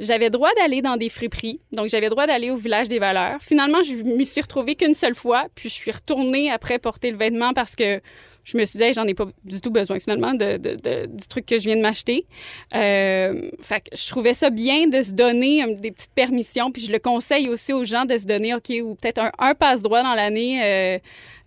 J'avais 0.00 0.30
droit 0.30 0.50
d'aller 0.58 0.80
dans 0.82 0.96
des 0.96 1.08
friperies, 1.08 1.60
donc 1.72 1.88
j'avais 1.88 2.08
droit 2.08 2.26
d'aller 2.26 2.50
au 2.50 2.56
village 2.56 2.88
des 2.88 2.98
valeurs. 2.98 3.38
Finalement, 3.40 3.82
je 3.82 3.94
m'y 3.94 4.24
suis 4.24 4.40
retrouvée 4.40 4.74
qu'une 4.74 4.94
seule 4.94 5.14
fois, 5.14 5.46
puis 5.54 5.68
je 5.68 5.74
suis 5.74 5.90
retournée 5.90 6.50
après 6.50 6.78
porter 6.78 7.10
le 7.10 7.16
vêtement 7.16 7.52
parce 7.52 7.76
que 7.76 8.00
je 8.44 8.58
me 8.58 8.64
suis 8.66 8.76
dit, 8.78 8.84
Hey, 8.84 8.92
j'en 8.94 9.06
ai 9.06 9.14
pas 9.14 9.26
du 9.44 9.60
tout 9.60 9.70
besoin 9.70 9.98
finalement 10.00 10.34
de, 10.34 10.58
de- 10.58 10.74
de- 10.76 11.06
du 11.06 11.26
truc 11.28 11.46
que 11.46 11.58
je 11.58 11.64
viens 11.64 11.76
de 11.76 11.80
m'acheter. 11.80 12.26
Euh, 12.74 13.50
fait 13.60 13.80
que 13.80 13.96
je 13.96 14.06
trouvais 14.08 14.34
ça 14.34 14.50
bien 14.50 14.86
de 14.86 15.02
se 15.02 15.12
donner 15.12 15.62
euh, 15.62 15.74
des 15.74 15.90
petites 15.92 16.12
permissions, 16.14 16.70
puis 16.70 16.82
je 16.82 16.92
le 16.92 16.98
conseille 16.98 17.48
aussi 17.48 17.72
aux 17.72 17.84
gens 17.84 18.04
de 18.04 18.18
se 18.18 18.24
donner, 18.26 18.54
OK, 18.54 18.70
ou 18.82 18.94
peut-être 18.96 19.18
un, 19.18 19.32
un 19.38 19.54
passe-droit 19.54 20.02
dans 20.02 20.14
l'année, 20.14 20.60
euh, 20.62 20.98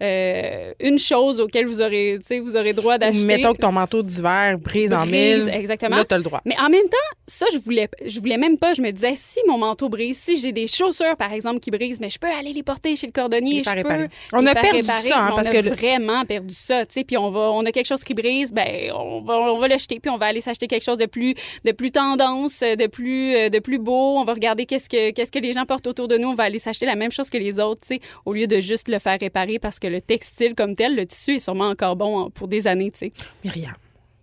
euh, 0.01 0.73
une 0.79 0.99
chose 0.99 1.39
auquel 1.39 1.65
vous 1.65 1.81
aurez, 1.81 2.17
tu 2.21 2.27
sais, 2.27 2.39
vous 2.39 2.55
aurez 2.55 2.73
droit 2.73 2.97
d'acheter. 2.97 3.25
Mettons 3.25 3.53
que 3.53 3.59
ton 3.61 3.71
manteau 3.71 4.03
d'hiver 4.03 4.57
brise, 4.59 4.93
en 4.93 5.05
mille. 5.05 5.49
exactement. 5.51 5.97
Là, 5.97 6.05
t'as 6.05 6.17
le 6.17 6.23
droit. 6.23 6.41
Mais 6.45 6.55
en 6.59 6.69
même 6.69 6.83
temps, 6.89 6.97
ça, 7.27 7.45
je 7.51 7.57
voulais, 7.57 7.89
je 8.05 8.19
voulais 8.19 8.37
même 8.37 8.57
pas. 8.57 8.73
Je 8.73 8.81
me 8.81 8.91
disais, 8.91 9.13
si 9.15 9.39
mon 9.47 9.57
manteau 9.57 9.89
brise, 9.89 10.17
si 10.19 10.39
j'ai 10.39 10.51
des 10.51 10.67
chaussures, 10.67 11.15
par 11.17 11.33
exemple, 11.33 11.59
qui 11.59 11.71
brisent, 11.71 11.99
mais 11.99 12.09
je 12.09 12.19
peux 12.19 12.27
aller 12.27 12.53
les 12.53 12.63
porter 12.63 12.95
chez 12.95 13.07
le 13.07 13.11
cordonnier, 13.13 13.63
je 13.63 13.81
peux. 13.81 14.07
On 14.33 14.41
les 14.41 14.47
a 14.49 14.53
perdu 14.53 14.77
réparer, 14.77 15.09
ça, 15.09 15.25
hein, 15.25 15.31
parce 15.35 15.47
on 15.47 15.51
que 15.51 15.57
a 15.57 15.61
le- 15.61 15.71
vraiment 15.71 16.25
perdu 16.25 16.53
ça, 16.53 16.85
tu 16.85 16.93
sais. 16.93 17.03
Puis 17.03 17.17
on 17.17 17.31
va, 17.31 17.51
on 17.51 17.65
a 17.65 17.71
quelque 17.71 17.87
chose 17.87 18.03
qui 18.03 18.13
brise, 18.13 18.51
ben, 18.53 18.91
on 18.95 19.21
va, 19.21 19.35
on 19.35 19.57
va 19.57 19.67
le 19.67 19.77
jeter, 19.77 19.99
puis 19.99 20.09
on 20.11 20.17
va 20.17 20.27
aller 20.27 20.41
s'acheter 20.41 20.67
quelque 20.67 20.83
chose 20.83 20.97
de 20.97 21.05
plus, 21.07 21.33
de 21.65 21.71
plus 21.71 21.91
tendance, 21.91 22.59
de 22.61 22.87
plus, 22.87 23.35
euh, 23.35 23.49
de 23.49 23.59
plus 23.59 23.79
beau. 23.79 24.17
On 24.17 24.23
va 24.23 24.33
regarder 24.33 24.65
qu'est-ce 24.65 24.89
que, 24.89 25.11
qu'est-ce 25.11 25.31
que 25.31 25.39
les 25.39 25.53
gens 25.53 25.65
portent 25.65 25.87
autour 25.87 26.07
de 26.07 26.17
nous. 26.17 26.29
On 26.29 26.35
va 26.35 26.43
aller 26.43 26.59
s'acheter 26.59 26.85
la 26.85 26.95
même 26.95 27.11
chose 27.11 27.29
que 27.29 27.37
les 27.37 27.59
autres, 27.59 27.81
tu 27.81 27.95
sais, 27.95 27.99
au 28.25 28.33
lieu 28.33 28.47
de 28.47 28.59
juste 28.59 28.87
le 28.89 28.99
faire 28.99 29.17
réparer 29.19 29.59
parce 29.59 29.79
que 29.79 29.86
le 29.89 30.01
textile 30.01 30.55
comme 30.55 30.75
tel, 30.75 30.95
le 30.95 31.05
tissu 31.05 31.35
est 31.35 31.39
sûrement 31.39 31.69
encore 31.69 31.95
bon 31.95 32.29
pour 32.29 32.47
des 32.47 32.67
années, 32.67 32.91
tu 32.91 32.99
sais. 32.99 33.13
Myriam, 33.43 33.75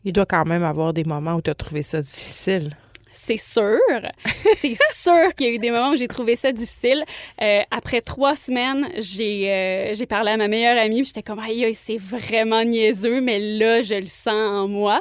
il 0.05 0.12
doit 0.12 0.27
quand 0.27 0.45
même 0.45 0.65
avoir 0.65 0.93
des 0.93 1.05
moments 1.05 1.35
où 1.35 1.43
tu 1.43 1.51
as 1.51 1.55
trouvé 1.55 1.82
ça 1.82 2.03
difficile. 2.03 2.77
C'est 3.15 3.39
sûr. 3.39 3.78
C'est 4.57 4.77
sûr 4.93 5.35
qu'il 5.36 5.47
y 5.47 5.51
a 5.51 5.53
eu 5.55 5.59
des 5.59 5.70
moments 5.70 5.91
où 5.91 5.97
j'ai 5.97 6.09
trouvé 6.09 6.36
ça 6.36 6.53
difficile. 6.53 7.05
Euh, 7.41 7.61
après 7.70 8.01
trois 8.01 8.36
semaines, 8.36 8.89
j'ai 8.99 9.51
euh, 9.51 9.95
j'ai 9.95 10.07
parlé 10.07 10.32
à 10.32 10.36
ma 10.36 10.49
meilleure 10.49 10.77
amie. 10.77 11.05
J'étais 11.05 11.23
comme, 11.23 11.39
aïe, 11.39 11.73
c'est 11.74 11.99
vraiment 11.99 12.65
niaiseux, 12.65 13.20
mais 13.20 13.39
là, 13.39 13.82
je 13.82 13.95
le 13.95 14.07
sens 14.07 14.35
en 14.35 14.69
moi. 14.69 15.01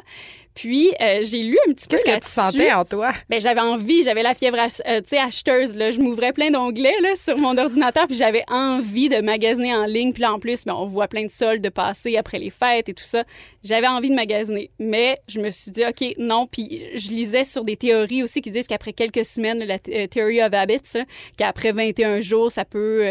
Puis, 0.55 0.91
euh, 1.01 1.21
j'ai 1.23 1.39
lu 1.43 1.57
un 1.67 1.73
petit 1.73 1.87
peu 1.87 1.97
Qu'est-ce 1.97 2.17
que 2.17 2.23
tu 2.25 2.29
sentais 2.31 2.71
en 2.71 2.85
toi? 2.85 3.11
Ben, 3.29 3.41
j'avais 3.41 3.61
envie, 3.61 4.03
j'avais 4.03 4.21
la 4.21 4.35
fièvre 4.35 4.57
euh, 4.87 5.01
tu 5.01 5.07
sais, 5.07 5.17
acheteuse. 5.17 5.75
Là. 5.75 5.89
Je 5.91 5.99
m'ouvrais 5.99 6.31
plein 6.31 6.51
d'onglets 6.51 6.99
là, 7.01 7.15
sur 7.15 7.37
mon 7.37 7.57
ordinateur, 7.57 8.05
puis 8.07 8.15
j'avais 8.15 8.43
envie 8.49 9.09
de 9.09 9.17
magasiner 9.21 9.73
en 9.73 9.85
ligne. 9.85 10.13
Puis 10.13 10.21
là, 10.21 10.33
en 10.33 10.39
plus, 10.39 10.63
ben, 10.65 10.75
on 10.75 10.85
voit 10.85 11.07
plein 11.07 11.25
de 11.25 11.31
soldes 11.31 11.67
passer 11.71 12.17
après 12.17 12.37
les 12.37 12.51
fêtes 12.51 12.87
et 12.89 12.93
tout 12.93 13.03
ça. 13.03 13.23
J'avais 13.63 13.87
envie 13.87 14.09
de 14.09 14.15
magasiner. 14.15 14.69
Mais 14.77 15.17
je 15.27 15.39
me 15.39 15.49
suis 15.49 15.71
dit, 15.71 15.83
OK, 15.85 16.15
non. 16.19 16.45
Puis 16.45 16.85
je 16.95 17.09
lisais 17.09 17.45
sur 17.45 17.63
des 17.63 17.75
théories 17.75 18.21
aussi 18.21 18.41
qui 18.41 18.51
disent 18.51 18.67
qu'après 18.67 18.93
quelques 18.93 19.25
semaines, 19.25 19.63
la 19.63 19.77
th- 19.79 20.03
euh, 20.03 20.07
Theory 20.07 20.41
of 20.43 20.53
Habits, 20.53 20.81
là, 20.93 21.05
qu'après 21.35 21.71
21 21.71 22.21
jours, 22.21 22.51
ça 22.51 22.63
peut, 22.63 23.03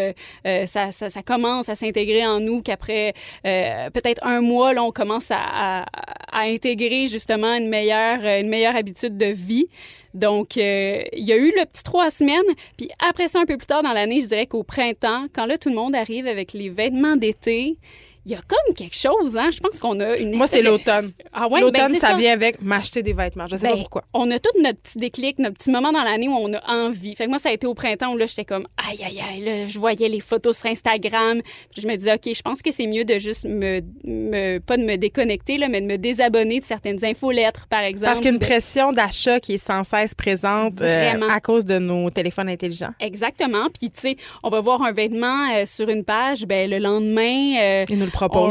euh, 0.46 0.66
ça, 0.66 0.92
ça, 0.92 1.10
ça 1.10 1.22
commence 1.22 1.68
à 1.68 1.74
s'intégrer 1.74 2.24
en 2.24 2.38
nous, 2.38 2.62
qu'après 2.62 3.14
peut-être 3.42 4.24
un 4.24 4.40
mois, 4.40 4.72
là, 4.74 4.84
on 4.84 4.92
commence 4.92 5.30
à, 5.30 5.38
à, 5.40 5.86
à 6.30 6.42
intégrer 6.42 7.08
justement 7.08 7.31
une 7.32 7.68
meilleure, 7.68 8.20
euh, 8.24 8.40
une 8.40 8.48
meilleure 8.48 8.76
habitude 8.76 9.16
de 9.16 9.26
vie. 9.26 9.66
Donc, 10.14 10.56
euh, 10.56 11.02
il 11.12 11.24
y 11.24 11.32
a 11.32 11.36
eu 11.36 11.52
le 11.56 11.64
petit 11.64 11.82
trois 11.82 12.10
semaines. 12.10 12.42
Puis 12.76 12.90
après 12.98 13.28
ça, 13.28 13.40
un 13.40 13.46
peu 13.46 13.56
plus 13.56 13.66
tard 13.66 13.82
dans 13.82 13.92
l'année, 13.92 14.20
je 14.20 14.26
dirais 14.26 14.46
qu'au 14.46 14.62
printemps, 14.62 15.26
quand 15.32 15.46
là, 15.46 15.58
tout 15.58 15.68
le 15.68 15.74
monde 15.74 15.94
arrive 15.94 16.26
avec 16.26 16.52
les 16.52 16.68
vêtements 16.68 17.16
d'été, 17.16 17.76
il 18.24 18.32
y 18.32 18.34
a 18.34 18.40
comme 18.46 18.74
quelque 18.74 18.96
chose, 18.96 19.36
hein? 19.36 19.50
Je 19.52 19.60
pense 19.60 19.78
qu'on 19.80 19.98
a 20.00 20.16
une 20.16 20.36
Moi, 20.36 20.46
c'est 20.46 20.62
l'automne. 20.62 21.10
Ah 21.34 21.48
ouais, 21.48 21.60
L'automne, 21.62 21.86
ben, 21.86 21.94
c'est 21.94 21.98
ça, 22.00 22.14
vient 22.16 22.32
avec 22.32 22.60
m'acheter 22.60 23.02
des 23.02 23.14
vêtements. 23.14 23.46
Je 23.50 23.56
sais 23.56 23.66
pas 23.66 23.72
Ben, 23.74 23.80
pourquoi. 23.80 24.04
On 24.12 24.30
a 24.30 24.38
tout 24.38 24.50
notre 24.62 24.78
petit 24.80 24.98
déclic, 24.98 25.38
notre 25.38 25.56
petit 25.56 25.70
moment 25.70 25.90
dans 25.92 26.02
l'année 26.02 26.28
où 26.28 26.34
on 26.36 26.52
a 26.52 26.60
envie. 26.70 27.16
Fait 27.16 27.24
que 27.24 27.30
moi, 27.30 27.38
ça 27.38 27.48
a 27.48 27.52
été 27.52 27.66
au 27.66 27.72
printemps 27.74 28.12
où 28.12 28.16
là, 28.18 28.26
j'étais 28.26 28.44
comme, 28.44 28.66
aïe, 28.76 28.98
aïe, 29.02 29.18
aïe, 29.30 29.40
là, 29.44 29.66
je 29.66 29.78
voyais 29.78 30.08
les 30.10 30.20
photos 30.20 30.58
sur 30.58 30.68
Instagram. 30.70 31.40
Puis 31.72 31.80
je 31.82 31.86
me 31.88 31.96
disais, 31.96 32.12
OK, 32.14 32.28
je 32.34 32.42
pense 32.42 32.60
que 32.60 32.70
c'est 32.70 32.86
mieux 32.86 33.04
de 33.06 33.18
juste 33.18 33.44
me, 33.44 33.80
me- 34.04 34.58
pas 34.58 34.76
de 34.76 34.82
me 34.84 34.96
déconnecter, 34.96 35.56
là, 35.56 35.68
mais 35.68 35.80
de 35.80 35.86
me 35.86 35.96
désabonner 35.96 36.60
de 36.60 36.64
certaines 36.64 37.02
infolettres, 37.02 37.66
par 37.68 37.80
exemple. 37.80 38.06
Parce 38.06 38.18
qu'il 38.18 38.26
y 38.26 38.28
a 38.28 38.32
une 38.34 38.38
de- 38.38 38.44
pression 38.44 38.92
d'achat 38.92 39.40
qui 39.40 39.54
est 39.54 39.64
sans 39.66 39.84
cesse 39.84 40.14
présente 40.14 40.80
euh, 40.82 41.12
à 41.30 41.40
cause 41.40 41.64
de 41.64 41.78
nos 41.78 42.10
téléphones 42.10 42.50
intelligents. 42.50 42.90
Exactement. 43.00 43.68
Puis, 43.70 43.90
tu 43.90 44.00
sais, 44.00 44.16
on 44.42 44.50
va 44.50 44.60
voir 44.60 44.82
un 44.82 44.92
vêtement 44.92 45.48
euh, 45.54 45.64
sur 45.66 45.88
une 45.88 46.04
page, 46.04 46.44
ben 46.44 46.68
le 46.70 46.78
lendemain. 46.78 47.54
euh, 47.60 47.86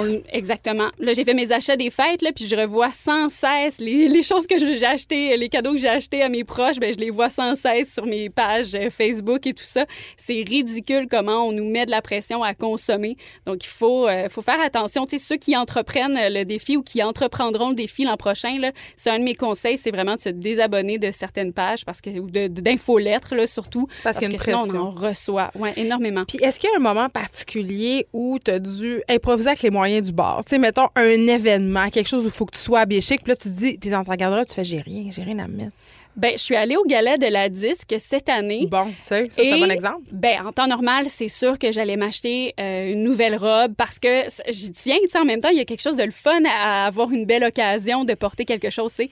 On- 0.03 0.21
exactement. 0.31 0.89
Là, 0.99 1.13
j'ai 1.13 1.23
fait 1.23 1.33
mes 1.33 1.51
achats 1.51 1.75
des 1.75 1.89
fêtes, 1.89 2.21
là, 2.21 2.31
puis 2.35 2.47
je 2.47 2.55
revois 2.55 2.91
sans 2.91 3.29
cesse 3.29 3.79
les, 3.79 4.07
les 4.07 4.23
choses 4.23 4.47
que 4.47 4.57
j'ai 4.59 4.83
achetées, 4.85 5.37
les 5.37 5.49
cadeaux 5.49 5.73
que 5.73 5.79
j'ai 5.79 5.87
achetés 5.89 6.21
à 6.21 6.29
mes 6.29 6.43
proches, 6.43 6.79
ben 6.79 6.93
je 6.93 6.99
les 6.99 7.09
vois 7.09 7.29
sans 7.29 7.55
cesse 7.55 7.93
sur 7.93 8.05
mes 8.05 8.29
pages 8.29 8.73
euh, 8.73 8.89
Facebook 8.89 9.45
et 9.47 9.53
tout 9.53 9.63
ça. 9.63 9.85
C'est 10.17 10.43
ridicule 10.47 11.07
comment 11.09 11.47
on 11.47 11.51
nous 11.51 11.69
met 11.69 11.85
de 11.85 11.91
la 11.91 12.01
pression 12.01 12.43
à 12.43 12.53
consommer. 12.53 13.17
Donc, 13.45 13.63
il 13.63 13.69
faut, 13.69 14.07
euh, 14.07 14.27
faut 14.29 14.41
faire 14.41 14.59
attention. 14.61 15.05
Tu 15.05 15.17
sais, 15.19 15.25
ceux 15.25 15.37
qui 15.37 15.55
entreprennent 15.55 16.17
euh, 16.17 16.29
le 16.29 16.43
défi 16.45 16.77
ou 16.77 16.83
qui 16.83 17.01
entreprendront 17.03 17.69
le 17.69 17.75
défi 17.75 18.03
l'an 18.03 18.17
prochain, 18.17 18.57
c'est 18.95 19.09
un 19.09 19.19
de 19.19 19.23
mes 19.23 19.35
conseils, 19.35 19.77
c'est 19.77 19.91
vraiment 19.91 20.15
de 20.15 20.21
se 20.21 20.29
désabonner 20.29 20.97
de 20.97 21.11
certaines 21.11 21.53
pages 21.53 21.85
parce 21.85 22.01
que 22.01 22.09
ou 22.19 22.29
d'infolettres, 22.29 23.35
là, 23.35 23.47
surtout. 23.47 23.87
Parce 24.03 24.17
que 24.17 24.25
sinon, 24.43 24.57
on 24.63 24.67
en 24.79 24.91
reçoit. 24.91 25.51
Ouais, 25.55 25.73
énormément. 25.77 26.23
Puis 26.27 26.37
est-ce 26.41 26.59
qu'il 26.59 26.69
y 26.69 26.73
a 26.73 26.77
un 26.77 26.79
moment 26.81 27.07
particulier 27.09 28.07
où 28.13 28.37
tu 28.43 28.51
as 28.51 28.59
dû 28.59 29.01
improviser 29.09 29.50
avec 29.51 29.63
les 29.63 29.69
moyens 29.69 30.07
du 30.07 30.13
bord? 30.13 30.43
Tu 30.45 30.51
sais, 30.51 30.57
mettons 30.57 30.87
un 30.95 31.27
événement, 31.27 31.89
quelque 31.89 32.07
chose 32.07 32.23
où 32.23 32.27
il 32.27 32.31
faut 32.31 32.45
que 32.45 32.55
tu 32.55 32.61
sois 32.61 32.81
habillé 32.81 33.01
chic, 33.01 33.21
puis 33.23 33.31
là, 33.31 33.35
tu 33.35 33.49
te 33.49 33.53
dis, 33.53 33.77
t'es 33.77 33.89
dans 33.89 34.03
ta 34.03 34.15
garde-robe, 34.15 34.47
tu 34.47 34.55
fais, 34.55 34.63
j'ai 34.63 34.81
rien, 34.81 35.09
j'ai 35.09 35.23
rien 35.23 35.39
à 35.39 35.47
me 35.47 35.57
mettre. 35.57 35.71
Ben, 36.15 36.33
je 36.33 36.39
suis 36.41 36.55
allée 36.55 36.75
au 36.75 36.83
galet 36.83 37.17
de 37.17 37.27
la 37.27 37.47
disque 37.47 37.95
cette 37.97 38.27
année. 38.27 38.67
Bon, 38.69 38.87
tu 38.87 38.95
sais, 39.01 39.27
ça, 39.27 39.33
c'est 39.35 39.51
un 39.53 39.59
bon 39.59 39.71
exemple. 39.71 40.03
Ben, 40.11 40.45
en 40.45 40.51
temps 40.51 40.67
normal, 40.67 41.05
c'est 41.07 41.29
sûr 41.29 41.57
que 41.57 41.71
j'allais 41.71 41.95
m'acheter 41.95 42.53
euh, 42.59 42.91
une 42.91 43.03
nouvelle 43.03 43.35
robe 43.35 43.73
parce 43.77 43.97
que 43.97 44.25
j'y 44.49 44.71
tiens. 44.73 44.97
Tu 45.01 45.09
sais, 45.09 45.17
en 45.17 45.25
même 45.25 45.39
temps, 45.39 45.49
il 45.49 45.57
y 45.57 45.61
a 45.61 45.65
quelque 45.65 45.81
chose 45.81 45.95
de 45.95 46.03
le 46.03 46.11
fun 46.11 46.41
à 46.45 46.85
avoir 46.85 47.11
une 47.11 47.25
belle 47.25 47.45
occasion 47.45 48.03
de 48.03 48.13
porter 48.13 48.43
quelque 48.43 48.69
chose, 48.69 48.91
tu 48.91 49.03
sais. 49.03 49.09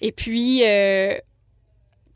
Et 0.00 0.12
puis, 0.12 0.62
euh, 0.64 1.16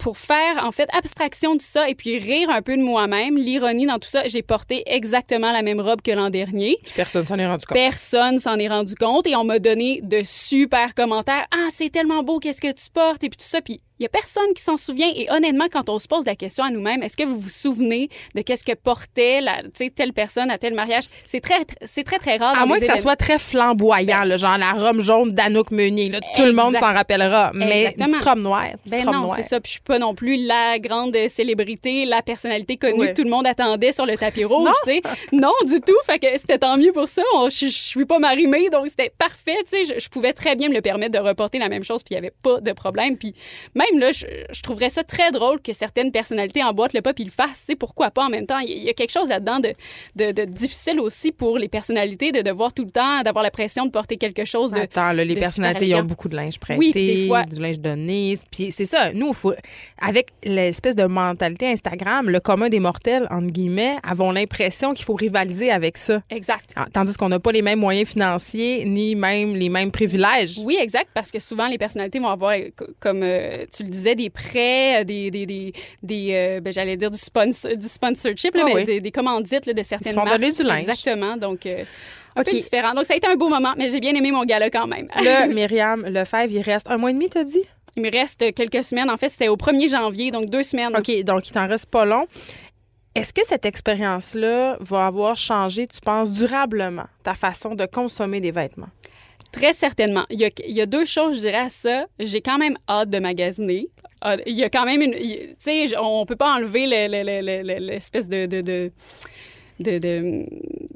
pour 0.00 0.18
faire, 0.18 0.64
en 0.64 0.72
fait, 0.72 0.88
abstraction 0.92 1.54
de 1.54 1.60
ça 1.60 1.88
et 1.88 1.94
puis 1.94 2.18
rire 2.18 2.50
un 2.50 2.62
peu 2.62 2.76
de 2.76 2.82
moi-même, 2.82 3.36
l'ironie 3.36 3.86
dans 3.86 3.98
tout 3.98 4.08
ça, 4.08 4.26
j'ai 4.26 4.42
porté 4.42 4.82
exactement 4.86 5.52
la 5.52 5.62
même 5.62 5.80
robe 5.80 6.00
que 6.02 6.10
l'an 6.10 6.30
dernier. 6.30 6.78
Personne 6.96 7.26
s'en 7.26 7.38
est 7.38 7.46
rendu 7.46 7.66
compte. 7.66 7.76
Personne 7.76 8.38
s'en 8.38 8.58
est 8.58 8.68
rendu 8.68 8.94
compte 8.94 9.26
et 9.26 9.36
on 9.36 9.44
m'a 9.44 9.58
donné 9.58 10.00
de 10.02 10.22
super 10.24 10.94
commentaires. 10.94 11.46
Ah, 11.52 11.68
c'est 11.72 11.90
tellement 11.90 12.22
beau, 12.22 12.38
qu'est-ce 12.38 12.62
que 12.62 12.72
tu 12.72 12.90
portes? 12.90 13.22
Et 13.22 13.28
puis 13.28 13.36
tout 13.36 13.44
ça. 13.44 13.60
Puis 13.60 13.82
il 14.00 14.04
y 14.04 14.06
a 14.06 14.08
personne 14.08 14.54
qui 14.56 14.62
s'en 14.62 14.78
souvient. 14.78 15.10
Et 15.14 15.30
honnêtement, 15.30 15.66
quand 15.70 15.90
on 15.90 15.98
se 15.98 16.08
pose 16.08 16.24
la 16.24 16.34
question 16.34 16.64
à 16.64 16.70
nous-mêmes, 16.70 17.02
est-ce 17.02 17.18
que 17.18 17.24
vous 17.24 17.38
vous 17.38 17.50
souvenez 17.50 18.08
de 18.34 18.40
qu'est-ce 18.40 18.64
que 18.64 18.72
portait 18.72 19.42
la, 19.42 19.58
telle 19.94 20.14
personne 20.14 20.50
à 20.50 20.56
tel 20.56 20.72
mariage? 20.72 21.04
C'est 21.26 21.40
très, 21.42 21.58
c'est 21.84 22.02
très, 22.02 22.18
très 22.18 22.38
rare. 22.38 22.58
À 22.58 22.64
moins 22.64 22.80
que 22.80 22.86
ça 22.86 22.96
soit 22.96 23.16
très 23.16 23.38
flamboyant, 23.38 24.24
là, 24.24 24.38
genre 24.38 24.56
la 24.56 24.72
robe 24.72 25.00
jaune 25.00 25.32
d'Anouk 25.32 25.70
Meunier. 25.70 26.08
Là, 26.08 26.20
tout 26.34 26.44
le 26.46 26.52
monde 26.52 26.74
s'en 26.76 26.94
rappellera. 26.94 27.50
Mais 27.54 27.82
Exactement. 27.82 28.16
une 28.16 28.22
robe 28.24 28.38
noire. 28.38 28.68
Ben 28.86 29.04
non, 29.04 29.28
c'est 29.36 29.42
ça. 29.42 29.60
Puis 29.60 29.68
je 29.68 29.72
suis 29.72 29.80
pas 29.82 29.98
non 29.98 30.14
plus 30.14 30.46
la 30.46 30.78
grande 30.78 31.14
célébrité, 31.28 32.06
la 32.06 32.22
personnalité 32.22 32.78
connue 32.78 33.08
que 33.08 33.12
tout 33.12 33.24
le 33.24 33.30
monde 33.30 33.46
attendait 33.46 33.92
sur 33.92 34.06
le 34.06 34.16
tapis 34.16 34.44
rouge, 34.44 34.64
Non. 34.64 34.72
tu 34.84 34.92
sais. 34.92 35.02
Non, 35.32 35.52
du 35.66 35.78
tout. 35.80 35.92
Fait 36.06 36.18
que 36.18 36.26
c'était 36.38 36.58
tant 36.58 36.78
mieux 36.78 36.92
pour 36.92 37.08
ça. 37.08 37.22
Je, 37.50 37.66
je 37.66 37.70
suis 37.70 38.06
pas 38.06 38.18
marimée, 38.18 38.70
donc 38.70 38.86
c'était 38.88 39.12
parfait. 39.18 39.58
Je, 39.70 40.00
je 40.00 40.08
pouvais 40.08 40.32
très 40.32 40.56
bien 40.56 40.70
me 40.70 40.74
le 40.74 40.80
permettre 40.80 41.12
de 41.20 41.22
reporter 41.22 41.58
la 41.58 41.68
même 41.68 41.84
chose, 41.84 42.02
puis 42.02 42.14
il 42.14 42.14
y 42.14 42.18
avait 42.18 42.32
pas 42.42 42.60
de 42.62 42.72
problème. 42.72 43.18
Puis 43.18 43.34
même 43.74 43.89
là, 43.98 44.12
je, 44.12 44.26
je 44.52 44.62
trouverais 44.62 44.90
ça 44.90 45.02
très 45.04 45.30
drôle 45.32 45.60
que 45.60 45.72
certaines 45.72 46.12
personnalités 46.12 46.62
emboîtent 46.62 46.92
le 46.92 47.00
pas 47.02 47.12
puis 47.12 47.24
le 47.24 47.30
fassent, 47.30 47.64
sais. 47.66 47.74
Pourquoi 47.76 48.10
pas 48.10 48.26
en 48.26 48.28
même 48.28 48.46
temps? 48.46 48.58
Il 48.58 48.70
y, 48.84 48.88
a 48.88 48.92
quelque 48.92 49.10
chose 49.10 49.28
là-dedans 49.28 49.60
de, 49.60 49.72
de, 50.16 50.32
de 50.32 50.44
difficile 50.44 51.00
aussi 51.00 51.32
pour 51.32 51.58
les 51.58 51.68
personnalités 51.68 52.32
de 52.32 52.42
devoir 52.42 52.72
tout 52.72 52.84
le 52.84 52.90
temps, 52.90 53.22
d'avoir 53.22 53.42
la 53.42 53.50
pression 53.50 53.86
de 53.86 53.90
porter 53.90 54.16
quelque 54.16 54.44
chose 54.44 54.72
de. 54.72 54.80
Attends, 54.80 55.12
là, 55.12 55.24
les 55.24 55.34
de 55.34 55.40
personnalités, 55.40 55.88
ils 55.88 55.94
ont 55.94 56.02
beaucoup 56.02 56.28
de 56.28 56.36
linge 56.36 56.58
prêté, 56.58 56.78
Oui, 56.78 56.92
des 56.92 57.26
fois- 57.26 57.44
du 57.44 57.60
linge 57.60 57.78
Nice. 57.96 58.42
Puis 58.50 58.70
c'est 58.70 58.84
ça, 58.84 59.12
nous, 59.12 59.32
faut, 59.32 59.54
avec 60.00 60.28
l'espèce 60.44 60.94
de 60.94 61.04
mentalité 61.04 61.66
Instagram, 61.66 62.28
le 62.30 62.40
commun 62.40 62.68
des 62.68 62.80
mortels, 62.80 63.26
entre 63.30 63.48
guillemets, 63.48 63.96
avons 64.02 64.30
l'impression 64.30 64.94
qu'il 64.94 65.04
faut 65.04 65.14
rivaliser 65.14 65.70
avec 65.70 65.96
ça. 65.98 66.22
Exact. 66.30 66.72
Ah, 66.76 66.86
Tandis 66.92 67.14
qu'on 67.14 67.28
n'a 67.28 67.40
pas 67.40 67.52
les 67.52 67.62
mêmes 67.62 67.80
moyens 67.80 68.08
financiers, 68.08 68.84
ni 68.84 69.14
même 69.14 69.56
les 69.56 69.68
mêmes 69.68 69.90
privilèges. 69.90 70.58
Oui, 70.62 70.76
exact, 70.80 71.08
parce 71.14 71.30
que 71.30 71.40
souvent, 71.40 71.68
les 71.68 71.78
personnalités 71.78 72.18
vont 72.18 72.28
avoir, 72.28 72.54
co- 72.76 72.86
comme 73.00 73.22
euh, 73.22 73.64
tu 73.80 73.84
le 73.84 73.90
disais, 73.90 74.14
des 74.14 74.30
prêts, 74.30 75.00
euh, 75.00 75.04
des, 75.04 75.30
des, 75.30 75.46
des, 75.46 75.72
des, 76.02 76.30
euh, 76.34 76.60
ben, 76.60 76.72
j'allais 76.72 76.96
dire 76.96 77.10
du, 77.10 77.18
sponsor, 77.18 77.76
du 77.76 77.88
sponsorship, 77.88 78.54
là, 78.54 78.62
Ah 78.64 78.66
mais 78.68 78.74
oui. 78.74 78.84
des, 78.84 79.00
des 79.00 79.10
commandites 79.10 79.66
là, 79.66 79.72
de 79.72 79.82
certaines 79.82 80.12
se 80.12 80.18
font 80.18 80.24
marques. 80.24 80.38
donner 80.40 80.52
du 80.52 80.62
linge. 80.62 80.80
Exactement, 80.80 81.36
donc 81.36 81.66
euh, 81.66 81.84
un 82.36 82.44
peu 82.44 82.50
différent. 82.52 82.94
Donc, 82.94 83.06
ça 83.06 83.14
a 83.14 83.16
été 83.16 83.26
un 83.26 83.34
beau 83.36 83.48
moment, 83.48 83.74
mais 83.76 83.90
j'ai 83.90 84.00
bien 84.00 84.14
aimé 84.14 84.30
mon 84.30 84.44
gala 84.44 84.70
quand 84.70 84.86
même. 84.86 85.08
Là, 85.24 85.46
Myriam 85.48 86.04
Lefebvre, 86.06 86.52
il 86.52 86.60
reste 86.62 86.88
un 86.90 86.96
mois 86.96 87.10
et 87.10 87.14
demi, 87.14 87.28
t'as 87.28 87.44
dit? 87.44 87.62
Il 87.96 88.02
me 88.04 88.10
reste 88.12 88.54
quelques 88.54 88.84
semaines. 88.84 89.10
En 89.10 89.16
fait, 89.16 89.28
c'était 89.30 89.48
au 89.48 89.56
1er 89.56 89.90
janvier, 89.90 90.30
donc 90.30 90.48
deux 90.48 90.62
semaines. 90.62 90.94
OK, 90.96 91.10
donc 91.24 91.48
il 91.48 91.52
t'en 91.52 91.66
reste 91.66 91.86
pas 91.86 92.04
long. 92.04 92.26
Est-ce 93.16 93.32
que 93.34 93.44
cette 93.44 93.66
expérience-là 93.66 94.76
va 94.80 95.06
avoir 95.06 95.36
changé, 95.36 95.88
tu 95.88 96.00
penses, 96.00 96.30
durablement 96.30 97.06
ta 97.24 97.34
façon 97.34 97.74
de 97.74 97.84
consommer 97.86 98.40
des 98.40 98.52
vêtements? 98.52 98.86
Très 99.52 99.72
certainement. 99.72 100.24
Il 100.30 100.40
y, 100.40 100.80
a, 100.80 100.86
deux 100.86 101.04
choses, 101.04 101.36
je 101.36 101.40
dirais, 101.40 101.56
à 101.58 101.68
ça. 101.68 102.06
J'ai 102.18 102.40
quand 102.40 102.58
même 102.58 102.76
hâte 102.88 103.10
de 103.10 103.18
magasiner. 103.18 103.88
Ah, 104.20 104.36
Il 104.46 104.54
y 104.54 104.62
a 104.64 104.70
quand 104.70 104.84
même 104.84 105.02
une. 105.02 105.12
Tu 105.14 105.56
sais, 105.58 105.96
on 105.98 106.24
peut 106.26 106.36
pas 106.36 106.54
enlever 106.56 106.86
le- 106.86 107.08
le- 107.08 107.24
le- 107.24 107.62
le- 107.62 107.62
le- 107.80 107.86
l'espèce 107.86 108.28
de. 108.28 108.46
de, 108.46 108.60
de 108.60 108.92
de, 109.80 110.46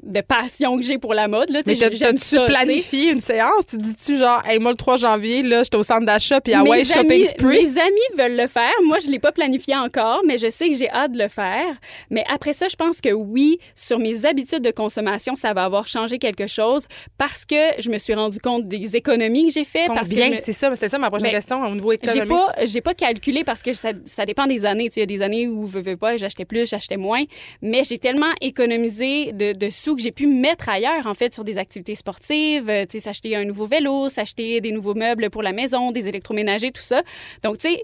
de, 0.05 0.21
passion 0.21 0.77
que 0.77 0.83
j'ai 0.83 0.97
pour 0.97 1.13
la 1.13 1.27
mode. 1.27 1.49
Là, 1.49 1.63
Tu 1.63 1.71
Mais 1.71 1.89
tu 1.89 1.97
sais. 2.17 2.45
planifié 2.45 3.11
une 3.11 3.21
séance? 3.21 3.65
Tu 3.69 3.77
dis-tu 3.77 4.17
genre, 4.17 4.41
hey, 4.47 4.59
moi, 4.59 4.71
le 4.71 4.77
3 4.77 4.97
janvier, 4.97 5.41
là, 5.43 5.63
j'étais 5.63 5.77
au 5.77 5.83
centre 5.83 6.05
d'achat, 6.05 6.41
puis 6.41 6.53
ah 6.53 6.63
ouais, 6.63 6.83
shopping 6.85 7.25
spree? 7.25 7.63
mes 7.65 7.79
amis 7.81 7.99
veulent 8.17 8.37
le 8.39 8.47
faire. 8.47 8.71
Moi, 8.83 8.99
je 8.99 9.07
ne 9.07 9.11
l'ai 9.11 9.19
pas 9.19 9.31
planifié 9.31 9.75
encore, 9.75 10.21
mais 10.25 10.37
je 10.37 10.49
sais 10.49 10.69
que 10.69 10.77
j'ai 10.77 10.89
hâte 10.89 11.11
de 11.13 11.17
le 11.17 11.27
faire. 11.27 11.65
Mais 12.09 12.23
après 12.33 12.53
ça, 12.53 12.67
je 12.67 12.75
pense 12.75 13.01
que 13.01 13.09
oui, 13.09 13.59
sur 13.75 13.99
mes 13.99 14.25
habitudes 14.25 14.61
de 14.63 14.71
consommation, 14.71 15.35
ça 15.35 15.53
va 15.53 15.63
avoir 15.65 15.87
changé 15.87 16.17
quelque 16.19 16.47
chose 16.47 16.87
parce 17.17 17.45
que 17.45 17.55
je 17.79 17.89
me 17.89 17.97
suis 17.97 18.13
rendu 18.13 18.39
compte 18.39 18.67
des 18.67 18.95
économies 18.95 19.47
que 19.47 19.53
j'ai 19.53 19.65
fait. 19.65 19.87
parce 19.87 20.07
que 20.09 20.13
Combien? 20.15 20.29
me- 20.31 20.37
C'est 20.43 20.53
ça, 20.53 20.69
c'était 20.73 20.89
ça 20.89 20.97
ma 20.97 21.09
prochaine 21.09 21.27
Ben, 21.29 21.35
question 21.35 21.63
au 21.65 21.73
niveau 21.75 21.91
j'ai 21.91 21.95
économique. 22.09 22.29
pas, 22.29 22.53
j'ai 22.65 22.81
pas 22.81 22.93
calculé 22.93 23.43
parce 23.43 23.61
que 23.63 23.73
ça, 23.73 23.89
ça 24.05 24.25
dépend 24.25 24.45
des 24.47 24.65
années. 24.65 24.89
Il 24.95 24.99
y 24.99 25.03
a 25.03 25.05
des 25.05 25.21
années 25.21 25.47
où, 25.47 25.65
veux, 25.65 25.81
veux 25.81 25.97
pas, 25.97 26.17
j'achetais 26.17 26.45
plus, 26.45 26.69
j'achetais 26.69 26.97
moins. 26.97 27.23
Mais 27.61 27.83
j'ai 27.83 27.97
tellement 27.97 28.31
économisé 28.41 29.31
de, 29.31 29.53
de 29.53 29.69
sous 29.69 29.94
que 29.95 30.01
j'ai 30.01 30.11
pu 30.11 30.27
mettre 30.27 30.69
ailleurs, 30.69 31.07
en 31.07 31.13
fait, 31.13 31.33
sur 31.33 31.43
des 31.43 31.57
activités 31.57 31.95
sportives. 31.95 32.69
euh, 32.69 32.85
Tu 32.85 32.97
sais, 32.97 32.99
s'acheter 32.99 33.35
un 33.35 33.45
nouveau 33.45 33.65
vélo, 33.65 34.09
s'acheter 34.09 34.61
des 34.61 34.71
nouveaux 34.71 34.93
meubles 34.93 35.29
pour 35.29 35.43
la 35.43 35.53
maison, 35.53 35.91
des 35.91 36.07
électroménagers, 36.07 36.71
tout 36.71 36.81
ça. 36.81 37.01
Donc, 37.43 37.57
tu 37.57 37.69
sais, 37.69 37.83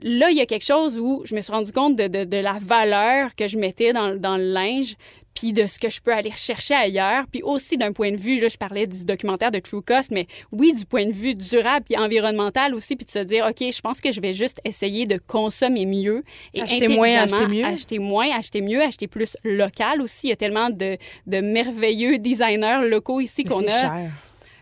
là, 0.00 0.30
il 0.30 0.36
y 0.36 0.40
a 0.40 0.46
quelque 0.46 0.64
chose 0.64 0.98
où 0.98 1.22
je 1.24 1.34
me 1.34 1.40
suis 1.40 1.52
rendu 1.52 1.72
compte 1.72 1.96
de, 1.96 2.40
la 2.40 2.58
valeur 2.60 3.34
que 3.34 3.48
je 3.48 3.58
mettais 3.58 3.92
dans 3.92 4.36
le 4.36 4.52
linge, 4.52 4.96
puis 5.34 5.52
de 5.52 5.66
ce 5.66 5.78
que 5.78 5.88
je 5.88 6.00
peux 6.00 6.12
aller 6.12 6.30
rechercher 6.30 6.74
ailleurs, 6.74 7.24
puis 7.30 7.42
aussi 7.42 7.76
d'un 7.76 7.92
point 7.92 8.10
de 8.10 8.16
vue, 8.16 8.40
là, 8.40 8.48
je 8.48 8.56
parlais 8.56 8.86
du 8.86 9.04
documentaire 9.04 9.50
de 9.50 9.58
True 9.60 9.82
Cost, 9.82 10.10
mais 10.10 10.26
oui, 10.52 10.74
du 10.74 10.84
point 10.84 11.06
de 11.06 11.12
vue 11.12 11.34
durable 11.34 11.84
puis 11.88 11.96
environnemental 11.98 12.74
aussi, 12.74 12.96
puis 12.96 13.06
de 13.06 13.10
se 13.10 13.20
dire, 13.20 13.46
OK, 13.48 13.58
je 13.60 13.80
pense 13.80 14.00
que 14.00 14.10
je 14.10 14.20
vais 14.20 14.32
juste 14.34 14.60
essayer 14.64 15.06
de 15.06 15.18
consommer 15.26 15.86
mieux 15.86 16.24
et 16.54 16.62
Acheter 16.62 16.88
moins, 16.88 17.14
acheter 17.14 17.46
mieux. 17.46 17.64
acheter 17.64 17.98
moins, 17.98 18.36
acheter 18.36 18.60
mieux, 18.60 18.82
acheter 18.82 19.06
plus 19.06 19.36
local 19.44 20.02
aussi. 20.02 20.26
Il 20.26 20.30
y 20.30 20.32
a 20.32 20.36
tellement 20.36 20.70
de, 20.70 20.96
de 21.26 21.40
merveilleux 21.40 22.18
designers 22.18 22.88
locaux 22.88 23.20
ici 23.20 23.44
qu'on 23.44 23.66
a. 23.66 23.80
cher. 23.80 24.10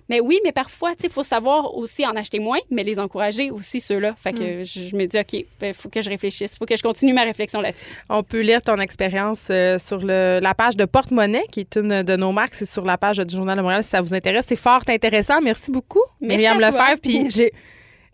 Mais 0.09 0.21
oui, 0.21 0.39
mais 0.45 0.53
parfois, 0.53 0.91
tu 0.91 1.03
sais, 1.03 1.07
il 1.09 1.13
faut 1.13 1.25
savoir 1.25 1.75
aussi 1.77 2.07
en 2.07 2.15
acheter 2.15 2.39
moins, 2.39 2.59
mais 2.71 2.85
les 2.85 2.99
encourager 3.01 3.51
aussi, 3.51 3.81
ceux-là. 3.81 4.15
Fait 4.17 4.33
Mm. 4.33 4.39
que 4.39 4.65
je, 4.65 4.89
je 4.91 4.97
me 4.97 5.07
dis, 5.07 5.19
OK, 5.19 5.33
il 5.33 5.75
faut 5.75 5.89
que 5.89 6.01
je 6.01 6.09
réfléchisse, 6.09 6.53
il 6.55 6.57
faut 6.59 6.65
que 6.67 6.77
je 6.77 6.83
continue 6.83 7.13
ma 7.13 7.23
réflexion 7.23 7.61
là-dessus. 7.61 7.91
On 8.09 8.23
peut 8.23 8.41
lire 8.41 8.63
ton 8.63 8.77
expérience 8.79 9.49
euh, 9.51 9.79
sur 9.79 9.99
le- 9.99 10.39
la 10.41 10.55
page 10.55 10.77
de 10.77 10.85
Porte-Monnaie, 10.85 11.45
qui 11.51 11.61
est 11.61 11.77
une 11.77 12.03
de 12.05 12.17
nos 12.17 12.31
marques. 12.31 12.55
C'est 12.55 12.67
sur 12.71 12.85
la 12.85 12.97
page 12.99 13.17
du 13.19 13.35
Journal 13.35 13.57
de 13.57 13.63
Montréal 13.63 13.83
si 13.83 13.91
ça 13.91 14.01
vous 14.01 14.15
intéresse. 14.15 14.45
C'est 14.49 14.55
fort 14.57 14.83
intéressant. 14.89 15.41
Merci 15.43 15.71
beaucoup, 15.73 16.03
Merci 16.21 16.37
Myriam 16.39 16.63
à. 16.63 16.71
Lefebvre. 16.71 17.01
Puis 17.03 17.29
j'ai. 17.35 17.53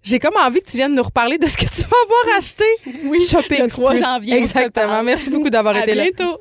J'ai 0.05 0.19
comme 0.19 0.35
envie 0.37 0.61
que 0.61 0.69
tu 0.69 0.77
viennes 0.79 0.97
nous 0.97 1.03
reparler 1.05 1.39
de 1.39 1.47
ce 1.47 1.57
que 1.57 1.65
tu 1.65 1.83
vas 1.83 1.97
avoir 2.03 2.37
acheté. 2.37 2.65
Oui, 3.05 3.25
Shopping 3.25 3.63
le 3.63 3.69
3 3.69 3.91
spree. 3.93 4.03
janvier, 4.03 4.35
Exactement. 4.37 5.01
Merci 5.05 5.31
beaucoup 5.31 5.49
d'avoir 5.49 5.77
À 5.77 5.83
été 5.83 5.95
là. 5.95 6.03
bientôt. 6.03 6.41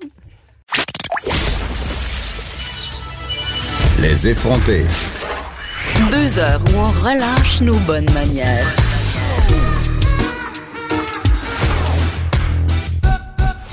Les 4.01 4.27
effrontés. 4.29 4.81
Deux 6.09 6.39
heures 6.39 6.61
où 6.73 6.77
on 6.77 6.91
relâche 7.05 7.61
nos 7.61 7.75
bonnes 7.85 8.09
manières. 8.13 8.65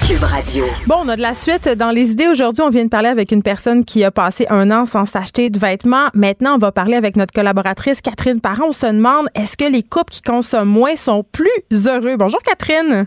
Cube 0.07 0.23
Radio. 0.23 0.65
Bon, 0.87 0.97
on 1.05 1.09
a 1.09 1.17
de 1.17 1.23
la 1.23 1.35
suite 1.35 1.69
dans 1.69 1.91
les 1.91 2.11
idées. 2.11 2.29
Aujourd'hui, 2.29 2.63
on 2.63 2.71
vient 2.71 2.85
de 2.85 2.91
parler 2.91 3.09
avec 3.09 3.33
une 3.33 3.43
personne 3.43 3.85
qui 3.85 4.05
a 4.05 4.11
passé 4.11 4.47
un 4.51 4.71
an 4.71 4.85
sans 4.85 5.05
s'acheter 5.07 5.49
de 5.49 5.59
vêtements. 5.59 6.09
Maintenant, 6.15 6.57
on 6.57 6.59
va 6.59 6.73
parler 6.73 6.97
avec 6.97 7.17
notre 7.17 7.33
collaboratrice 7.33 8.01
Catherine 8.01 8.41
Parent. 8.41 8.69
On 8.69 8.73
se 8.73 8.87
demande, 8.87 9.29
est-ce 9.35 9.57
que 9.57 9.71
les 9.71 9.83
couples 9.83 10.13
qui 10.13 10.23
consomment 10.23 10.69
moins 10.69 10.97
sont 10.97 11.25
plus 11.33 11.49
heureux? 11.87 12.17
Bonjour, 12.17 12.43
Catherine. 12.43 13.07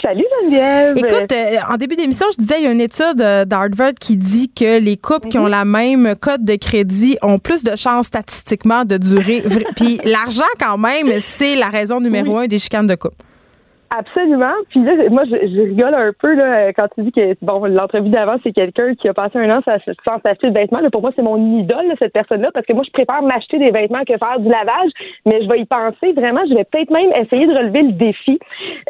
Salut 0.00 0.24
Geneviève. 0.40 0.96
Écoute, 0.96 1.32
euh, 1.32 1.58
en 1.68 1.76
début 1.76 1.96
d'émission, 1.96 2.26
je 2.32 2.36
disais, 2.38 2.56
il 2.58 2.64
y 2.64 2.66
a 2.66 2.72
une 2.72 2.80
étude 2.80 3.20
euh, 3.20 3.44
d'Harvard 3.44 3.92
qui 4.00 4.16
dit 4.16 4.52
que 4.52 4.78
les 4.78 4.96
couples 4.96 5.28
qui 5.28 5.38
ont 5.38 5.46
la 5.46 5.64
même 5.64 6.14
cote 6.16 6.44
de 6.44 6.56
crédit 6.56 7.16
ont 7.22 7.38
plus 7.38 7.62
de 7.62 7.76
chances 7.76 8.06
statistiquement 8.06 8.84
de 8.84 8.96
durer. 8.96 9.44
Puis 9.76 10.00
l'argent, 10.04 10.42
quand 10.58 10.78
même, 10.78 11.20
c'est 11.20 11.54
la 11.54 11.68
raison 11.68 12.00
numéro 12.00 12.36
un 12.38 12.46
des 12.46 12.58
chicanes 12.58 12.86
de 12.86 12.94
couple. 12.94 13.16
Absolument. 13.94 14.54
Puis 14.70 14.82
là, 14.82 14.92
moi, 15.10 15.24
je, 15.26 15.60
rigole 15.60 15.94
un 15.94 16.12
peu 16.18 16.32
là, 16.34 16.72
quand 16.72 16.86
tu 16.94 17.02
dis 17.02 17.12
que 17.12 17.36
bon, 17.42 17.66
l'entrevue 17.66 18.08
d'avant, 18.08 18.36
c'est 18.42 18.52
quelqu'un 18.52 18.94
qui 18.94 19.06
a 19.06 19.12
passé 19.12 19.38
un 19.38 19.50
an 19.50 19.60
sans, 19.66 19.76
s'acheter 20.22 20.48
de 20.48 20.54
vêtements. 20.54 20.80
Là, 20.80 20.88
pour 20.88 21.02
moi, 21.02 21.10
c'est 21.14 21.20
mon 21.20 21.58
idole, 21.58 21.92
cette 21.98 22.14
personne-là, 22.14 22.50
parce 22.54 22.64
que 22.64 22.72
moi, 22.72 22.84
je 22.86 22.90
préfère 22.90 23.22
m'acheter 23.22 23.58
des 23.58 23.70
vêtements 23.70 24.02
que 24.06 24.16
faire 24.16 24.40
du 24.40 24.48
lavage, 24.48 24.90
mais 25.26 25.42
je 25.42 25.48
vais 25.48 25.60
y 25.60 25.66
penser 25.66 26.12
vraiment. 26.14 26.40
Je 26.48 26.54
vais 26.54 26.64
peut-être 26.64 26.90
même 26.90 27.12
essayer 27.12 27.46
de 27.46 27.52
relever 27.54 27.82
le 27.82 27.92
défi. 27.92 28.38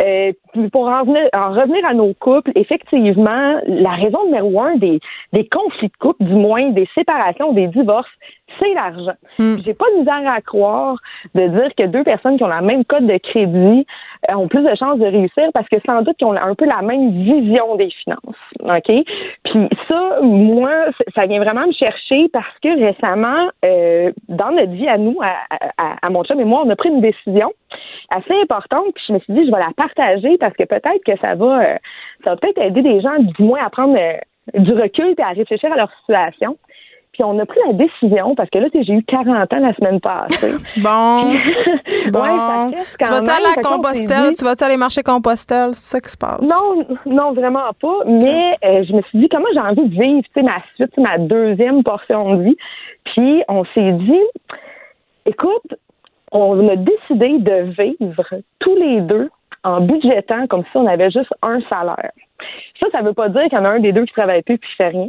Euh, 0.00 0.32
pour 0.70 0.86
en, 0.86 1.02
venir- 1.02 1.28
en 1.32 1.50
revenir 1.50 1.84
à 1.84 1.94
nos 1.94 2.14
couples, 2.14 2.52
effectivement, 2.54 3.60
la 3.66 3.90
raison 3.90 4.24
numéro 4.26 4.60
un 4.60 4.76
des, 4.76 5.00
des 5.32 5.48
conflits 5.48 5.88
de 5.88 5.96
couple, 5.98 6.24
du 6.24 6.34
moins 6.34 6.70
des 6.70 6.88
séparations, 6.94 7.52
des 7.52 7.66
divorces, 7.66 8.10
c'est 8.58 8.74
l'argent. 8.74 9.14
Puis 9.38 9.62
J'ai 9.64 9.74
pas 9.74 9.84
de 9.94 10.00
misère 10.00 10.22
à 10.26 10.40
croire 10.40 10.96
de 11.34 11.46
dire 11.46 11.74
que 11.76 11.86
deux 11.86 12.04
personnes 12.04 12.36
qui 12.36 12.44
ont 12.44 12.48
la 12.48 12.60
même 12.60 12.84
code 12.84 13.06
de 13.06 13.18
crédit 13.18 13.86
euh, 14.30 14.34
ont 14.34 14.48
plus 14.48 14.62
de 14.62 14.74
chances 14.74 14.98
de 14.98 15.06
réussir 15.06 15.48
parce 15.54 15.68
que 15.68 15.76
sans 15.86 16.02
doute 16.02 16.16
qu'ils 16.16 16.26
ont 16.26 16.36
un 16.36 16.54
peu 16.54 16.64
la 16.64 16.82
même 16.82 17.10
vision 17.10 17.76
des 17.76 17.90
finances. 17.90 18.20
OK? 18.60 19.04
Puis 19.44 19.68
ça, 19.88 20.18
moi, 20.22 20.70
ça 21.14 21.26
vient 21.26 21.40
vraiment 21.40 21.66
me 21.66 21.72
chercher 21.72 22.28
parce 22.32 22.58
que 22.62 22.78
récemment, 22.78 23.48
euh, 23.64 24.12
dans 24.28 24.50
notre 24.50 24.72
vie 24.72 24.88
à 24.88 24.98
nous, 24.98 25.16
à, 25.20 25.34
à, 25.78 26.06
à 26.06 26.10
mon 26.10 26.24
chum 26.24 26.40
et 26.40 26.44
moi, 26.44 26.62
on 26.64 26.70
a 26.70 26.76
pris 26.76 26.88
une 26.88 27.00
décision 27.00 27.52
assez 28.10 28.34
importante. 28.42 28.94
Puis 28.94 29.04
je 29.08 29.12
me 29.12 29.18
suis 29.20 29.32
dit, 29.32 29.46
je 29.46 29.50
vais 29.50 29.58
la 29.58 29.72
partager 29.76 30.36
parce 30.38 30.54
que 30.54 30.64
peut-être 30.64 31.02
que 31.04 31.18
ça 31.20 31.34
va, 31.34 31.62
euh, 31.62 31.76
ça 32.24 32.30
va 32.30 32.36
peut-être 32.36 32.58
aider 32.58 32.82
des 32.82 33.00
gens, 33.00 33.18
du 33.18 33.42
moins, 33.42 33.64
à 33.64 33.70
prendre 33.70 33.96
euh, 33.98 34.16
du 34.54 34.72
recul 34.72 35.14
et 35.16 35.22
à 35.22 35.30
réfléchir 35.30 35.72
à 35.72 35.76
leur 35.76 35.90
situation. 36.00 36.56
Puis 37.12 37.22
on 37.24 37.38
a 37.38 37.44
pris 37.44 37.60
la 37.66 37.74
décision, 37.74 38.34
parce 38.34 38.48
que 38.48 38.58
là, 38.58 38.70
tu 38.70 38.78
sais, 38.78 38.84
j'ai 38.84 38.94
eu 38.94 39.02
40 39.04 39.52
ans 39.52 39.58
la 39.58 39.74
semaine 39.74 40.00
passée. 40.00 40.52
Bon. 40.82 41.34
Bon. 42.10 42.20
Ouais, 42.20 42.28
ça 42.28 42.68
fesse 42.72 42.96
tu 42.98 43.10
vas-tu 43.10 43.30
aller 43.30 43.46
à 43.46 43.54
s'est 43.54 43.60
Compostelle? 43.62 44.30
dit- 44.30 44.36
Tu 44.38 44.44
vas-tu 44.44 44.64
aller 44.64 44.76
marcher 44.76 45.02
Compostelle? 45.02 45.74
C'est 45.74 45.90
ça 45.92 46.00
qui 46.00 46.10
se 46.10 46.16
passe? 46.16 46.40
Non, 46.40 46.84
non, 47.06 47.32
vraiment 47.32 47.70
pas. 47.80 48.04
Mais 48.06 48.56
euh, 48.64 48.82
je 48.88 48.92
me 48.94 49.02
suis 49.02 49.18
dit, 49.20 49.28
comment 49.28 49.46
j'ai 49.52 49.60
envie 49.60 49.88
de 49.88 49.94
vivre, 50.02 50.22
tu 50.22 50.30
sais, 50.34 50.42
ma 50.42 50.56
suite, 50.74 50.96
ma 50.98 51.18
deuxième 51.18 51.82
portion 51.84 52.34
de 52.36 52.42
vie? 52.44 52.56
Puis 53.04 53.42
on 53.48 53.64
s'est 53.74 53.92
dit, 53.92 54.20
écoute, 55.26 55.74
on 56.32 56.68
a 56.68 56.76
décidé 56.76 57.38
de 57.38 57.70
vivre 57.80 58.24
tous 58.58 58.74
les 58.76 59.00
deux 59.02 59.28
en 59.64 59.80
budgétant 59.80 60.46
comme 60.48 60.62
si 60.64 60.76
on 60.76 60.86
avait 60.86 61.10
juste 61.10 61.32
un 61.42 61.60
salaire. 61.68 62.10
Ça, 62.80 62.88
ça 62.90 63.02
veut 63.02 63.12
pas 63.12 63.28
dire 63.28 63.42
qu'il 63.44 63.52
y 63.54 63.58
en 63.58 63.64
a 63.64 63.68
un 63.70 63.80
des 63.80 63.92
deux 63.92 64.04
qui 64.04 64.12
travaille 64.12 64.42
plus 64.42 64.58
puis 64.58 64.68
qui 64.70 64.76
fait 64.76 64.88
rien. 64.88 65.08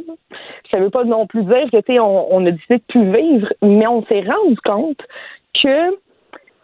Ça 0.70 0.80
veut 0.80 0.90
pas 0.92 1.04
non 1.04 1.26
plus 1.26 1.44
dire 1.44 1.70
que, 1.72 2.00
on, 2.00 2.28
on 2.32 2.46
a 2.46 2.52
décidé 2.52 2.78
de 2.78 2.84
plus 2.88 3.12
vivre, 3.12 3.48
mais 3.64 3.88
on 3.88 4.04
s'est 4.06 4.22
rendu 4.22 4.56
compte 4.64 5.02
que 5.62 5.98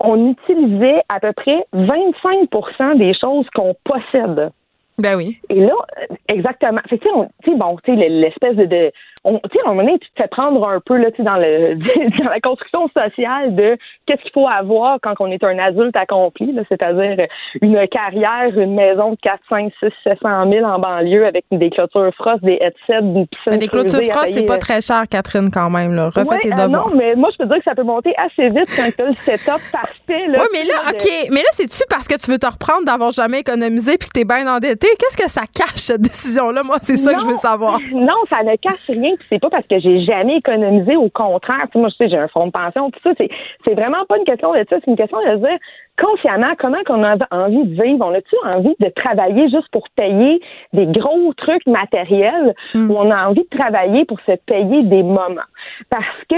on 0.02 0.32
utilisait 0.32 1.02
à 1.10 1.20
peu 1.20 1.34
près 1.34 1.66
25 1.74 2.98
des 2.98 3.14
choses 3.14 3.48
qu'on 3.53 3.76
possède. 3.84 4.52
Ben 4.98 5.16
oui. 5.16 5.38
Et 5.49 5.60
là, 5.61 5.74
euh, 6.02 6.16
exactement. 6.28 6.82
Fait 6.90 6.98
que, 6.98 7.03
tu 7.03 7.10
sais, 7.10 7.16
on- 7.16 7.30
tu 7.44 7.52
sais, 7.52 7.57
bon, 7.57 7.78
tu 7.84 7.95
sais, 7.98 8.10
l'espèce 8.10 8.56
de, 8.56 8.66
de 8.66 8.91
on, 9.25 9.39
tu 9.39 9.49
sais, 9.53 9.59
à 9.65 9.69
un 9.69 9.73
moment 9.73 9.83
donné, 9.85 9.99
tu 9.99 10.09
te 10.11 10.21
fais 10.21 10.27
prendre 10.29 10.65
un 10.67 10.79
peu, 10.79 10.95
là, 10.97 11.11
tu 11.11 11.23
dans 11.23 11.35
le, 11.35 11.75
dans 12.23 12.29
la 12.29 12.39
construction 12.39 12.87
sociale 12.95 13.55
de 13.55 13.77
qu'est-ce 14.05 14.21
qu'il 14.21 14.31
faut 14.33 14.47
avoir 14.47 14.97
quand 15.01 15.13
on 15.19 15.27
est 15.27 15.43
un 15.43 15.59
adulte 15.59 15.95
accompli, 15.95 16.55
c'est-à-dire 16.69 17.15
euh, 17.19 17.27
une 17.61 17.85
carrière, 17.87 18.57
une 18.57 18.75
maison 18.75 19.11
de 19.11 19.17
4, 19.21 19.39
5, 19.49 19.73
6, 19.79 19.89
700 20.03 20.49
000 20.51 20.65
en 20.65 20.79
banlieue 20.79 21.25
avec 21.25 21.45
des 21.51 21.69
clôtures 21.69 22.11
frost, 22.15 22.43
des 22.43 22.57
headsets, 22.61 22.99
une 23.01 23.27
piscine. 23.27 23.51
Mais 23.51 23.57
des 23.57 23.67
clôtures 23.67 23.99
creusée 23.99 24.11
à 24.11 24.13
frost, 24.13 24.33
c'est 24.33 24.45
pas 24.45 24.55
euh, 24.55 24.57
très 24.57 24.81
cher, 24.81 25.03
Catherine, 25.09 25.49
quand 25.53 25.69
même. 25.69 25.95
Là. 25.95 26.05
Refais 26.05 26.21
Ouais, 26.29 26.39
tes 26.39 26.53
euh, 26.53 26.67
non, 26.67 26.85
mais 26.95 27.15
moi, 27.15 27.29
je 27.31 27.37
peux 27.37 27.45
dire 27.47 27.57
que 27.57 27.63
ça 27.63 27.75
peut 27.75 27.83
monter 27.83 28.13
assez 28.17 28.49
vite 28.49 28.69
quand 28.75 28.89
tu 28.95 29.01
as 29.01 29.09
le 29.09 29.15
setup 29.25 29.61
parfait. 29.71 30.27
Là, 30.27 30.39
Oui, 30.41 30.47
mais 30.53 30.63
là, 30.63 30.91
de- 30.91 30.95
OK. 30.95 31.27
Mais 31.31 31.39
là, 31.39 31.49
c'est-tu 31.51 31.83
parce 31.89 32.07
que 32.07 32.15
tu 32.17 32.31
veux 32.31 32.37
te 32.37 32.45
reprendre 32.45 32.85
d'avoir 32.85 33.11
jamais 33.11 33.39
économisé 33.39 33.97
puis 33.97 34.07
que 34.09 34.13
t'es 34.19 34.25
bien 34.25 34.47
endetté? 34.47 34.87
Qu'est-ce 34.99 35.17
que 35.17 35.29
ça 35.29 35.41
cache, 35.53 35.75
cette 35.75 36.01
décision-là? 36.01 36.63
Moi, 36.63 36.77
c'est 36.81 36.95
ça 36.95 37.13
que 37.13 37.19
je 37.21 37.25
veux 37.25 37.35
savoir. 37.35 37.79
Non, 37.91 38.15
ça 38.29 38.43
ne 38.43 38.55
cache 38.55 38.79
rien. 38.87 39.09
Puis 39.18 39.27
c'est 39.30 39.40
pas 39.40 39.49
parce 39.49 39.68
que 39.68 39.80
j'ai 39.80 40.03
jamais 40.03 40.38
économisé. 40.38 40.95
Au 40.95 41.10
contraire, 41.10 41.68
moi, 41.76 41.90
je 41.90 41.95
sais, 41.95 42.10
j'ai 42.10 42.18
un 42.18 42.27
fonds 42.27 42.48
de 42.48 42.52
pension. 42.52 42.91
Tout 42.91 42.99
ça, 43.03 43.11
c'est 43.18 43.30
c'est 43.65 43.73
vraiment 43.73 44.06
pas 44.07 44.18
une 44.18 44.23
question 44.23 44.53
de 44.53 44.65
ça. 44.69 44.77
C'est 44.84 44.88
une 44.88 44.98
question 44.98 45.19
de 45.19 45.36
dire 45.36 45.57
consciemment, 45.99 46.53
comment 46.57 46.81
qu'on 46.85 47.03
a 47.03 47.15
envie 47.31 47.63
de 47.65 47.81
vivre? 47.81 48.05
On 48.05 48.13
a-tu 48.13 48.35
envie 48.55 48.76
de 48.80 48.89
travailler 48.89 49.49
juste 49.49 49.69
pour 49.71 49.88
payer 49.95 50.41
des 50.73 50.85
gros 50.88 51.34
trucs 51.35 51.65
matériels 51.67 52.53
Hmm. 52.73 52.89
ou 52.89 52.95
on 52.97 53.11
a 53.11 53.27
envie 53.27 53.45
de 53.51 53.57
travailler 53.57 54.05
pour 54.05 54.19
se 54.21 54.34
payer 54.45 54.84
des 54.84 55.03
moments? 55.03 55.41
Parce 55.89 56.05
que 56.30 56.35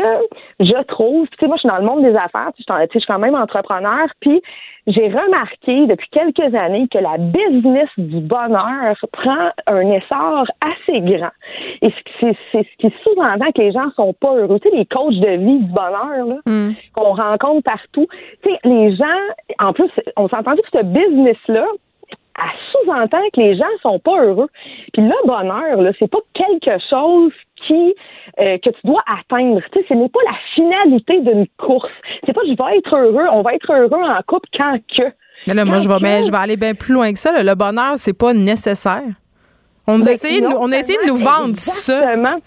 je 0.59 0.83
trouve, 0.83 1.27
tu 1.29 1.37
sais, 1.39 1.47
moi, 1.47 1.55
je 1.57 1.61
suis 1.61 1.69
dans 1.69 1.77
le 1.77 1.85
monde 1.85 2.03
des 2.03 2.15
affaires, 2.15 2.51
tu 2.55 2.63
sais, 2.63 2.73
je 2.93 2.99
suis- 2.99 3.07
quand 3.07 3.19
même 3.19 3.35
entrepreneur, 3.35 4.07
puis 4.19 4.41
j'ai 4.87 5.07
remarqué 5.07 5.85
depuis 5.85 6.07
quelques 6.11 6.55
années 6.55 6.87
que 6.91 6.97
la 6.97 7.17
business 7.17 7.89
du 7.97 8.19
bonheur 8.19 8.95
prend 9.11 9.49
un 9.67 9.81
essor 9.91 10.45
assez 10.61 11.01
grand. 11.01 11.29
Et 11.81 11.93
c'est- 12.19 12.35
ce 12.51 12.57
qui 12.79 12.93
sous-entend 13.03 13.51
que 13.53 13.61
les 13.61 13.71
gens 13.71 13.89
sont 13.95 14.13
pas 14.13 14.33
heureux. 14.35 14.59
Tu 14.59 14.69
sais, 14.69 14.75
les 14.75 14.85
coachs 14.85 15.13
de 15.19 15.37
vie 15.37 15.59
du 15.59 15.71
bonheur, 15.71 16.25
là, 16.25 16.35
Hmm. 16.45 16.71
qu'on 16.95 17.13
rencontre 17.13 17.63
partout. 17.63 18.07
Tu 18.43 18.49
sais, 18.49 18.59
les 18.63 18.95
gens, 18.95 19.05
en 19.59 19.73
plus, 19.73 19.89
on 20.17 20.27
s'est 20.29 20.35
entendu 20.35 20.61
que 20.61 20.79
ce 20.79 20.83
business-là, 20.83 21.65
elle 22.09 22.59
sous-entend 22.71 23.21
que 23.33 23.39
les 23.41 23.55
gens 23.57 23.65
sont 23.81 23.99
pas 23.99 24.23
heureux. 24.23 24.47
Puis 24.93 25.01
le 25.03 25.27
bonheur, 25.27 25.81
là, 25.81 25.91
c'est 25.99 26.09
pas 26.09 26.19
quelque 26.33 26.81
chose 26.89 27.31
qui 27.67 27.93
euh, 28.39 28.57
que 28.57 28.69
tu 28.69 28.79
dois 28.85 29.03
atteindre. 29.19 29.61
Tu 29.71 29.79
sais, 29.79 29.85
ce 29.89 29.93
n'est 29.93 30.09
pas 30.09 30.19
la 30.25 30.37
finalité 30.55 31.19
d'une 31.21 31.45
course. 31.57 31.91
C'est 32.25 32.33
pas 32.33 32.41
je 32.45 32.51
vais 32.55 32.77
être 32.77 32.95
heureux, 32.95 33.27
on 33.31 33.41
va 33.41 33.53
être 33.53 33.71
heureux 33.71 34.01
en 34.01 34.17
couple 34.27 34.49
quand 34.57 34.77
que. 34.97 35.03
Mais 35.47 35.53
là, 35.55 35.65
moi, 35.65 35.79
je 35.79 35.87
vais, 35.89 35.95
mais 36.01 36.19
que- 36.21 36.27
je 36.27 36.31
vais 36.31 36.37
aller 36.37 36.57
bien 36.57 36.73
plus 36.73 36.93
loin 36.93 37.11
que 37.11 37.19
ça. 37.19 37.31
là. 37.31 37.43
Le 37.43 37.55
bonheur, 37.55 37.93
c'est 37.97 38.17
pas 38.17 38.33
nécessaire. 38.33 39.03
On, 39.87 39.97
nous 39.97 40.07
a 40.07 40.11
essayé 40.13 40.39
de 40.39 40.45
nous- 40.45 40.51
non 40.51 40.57
on 40.61 40.71
a 40.71 40.77
essayé 40.77 40.97
de 41.03 41.07
nous 41.09 41.17
vendre 41.17 41.55
ça. 41.55 41.97
Exactement. 41.97 42.37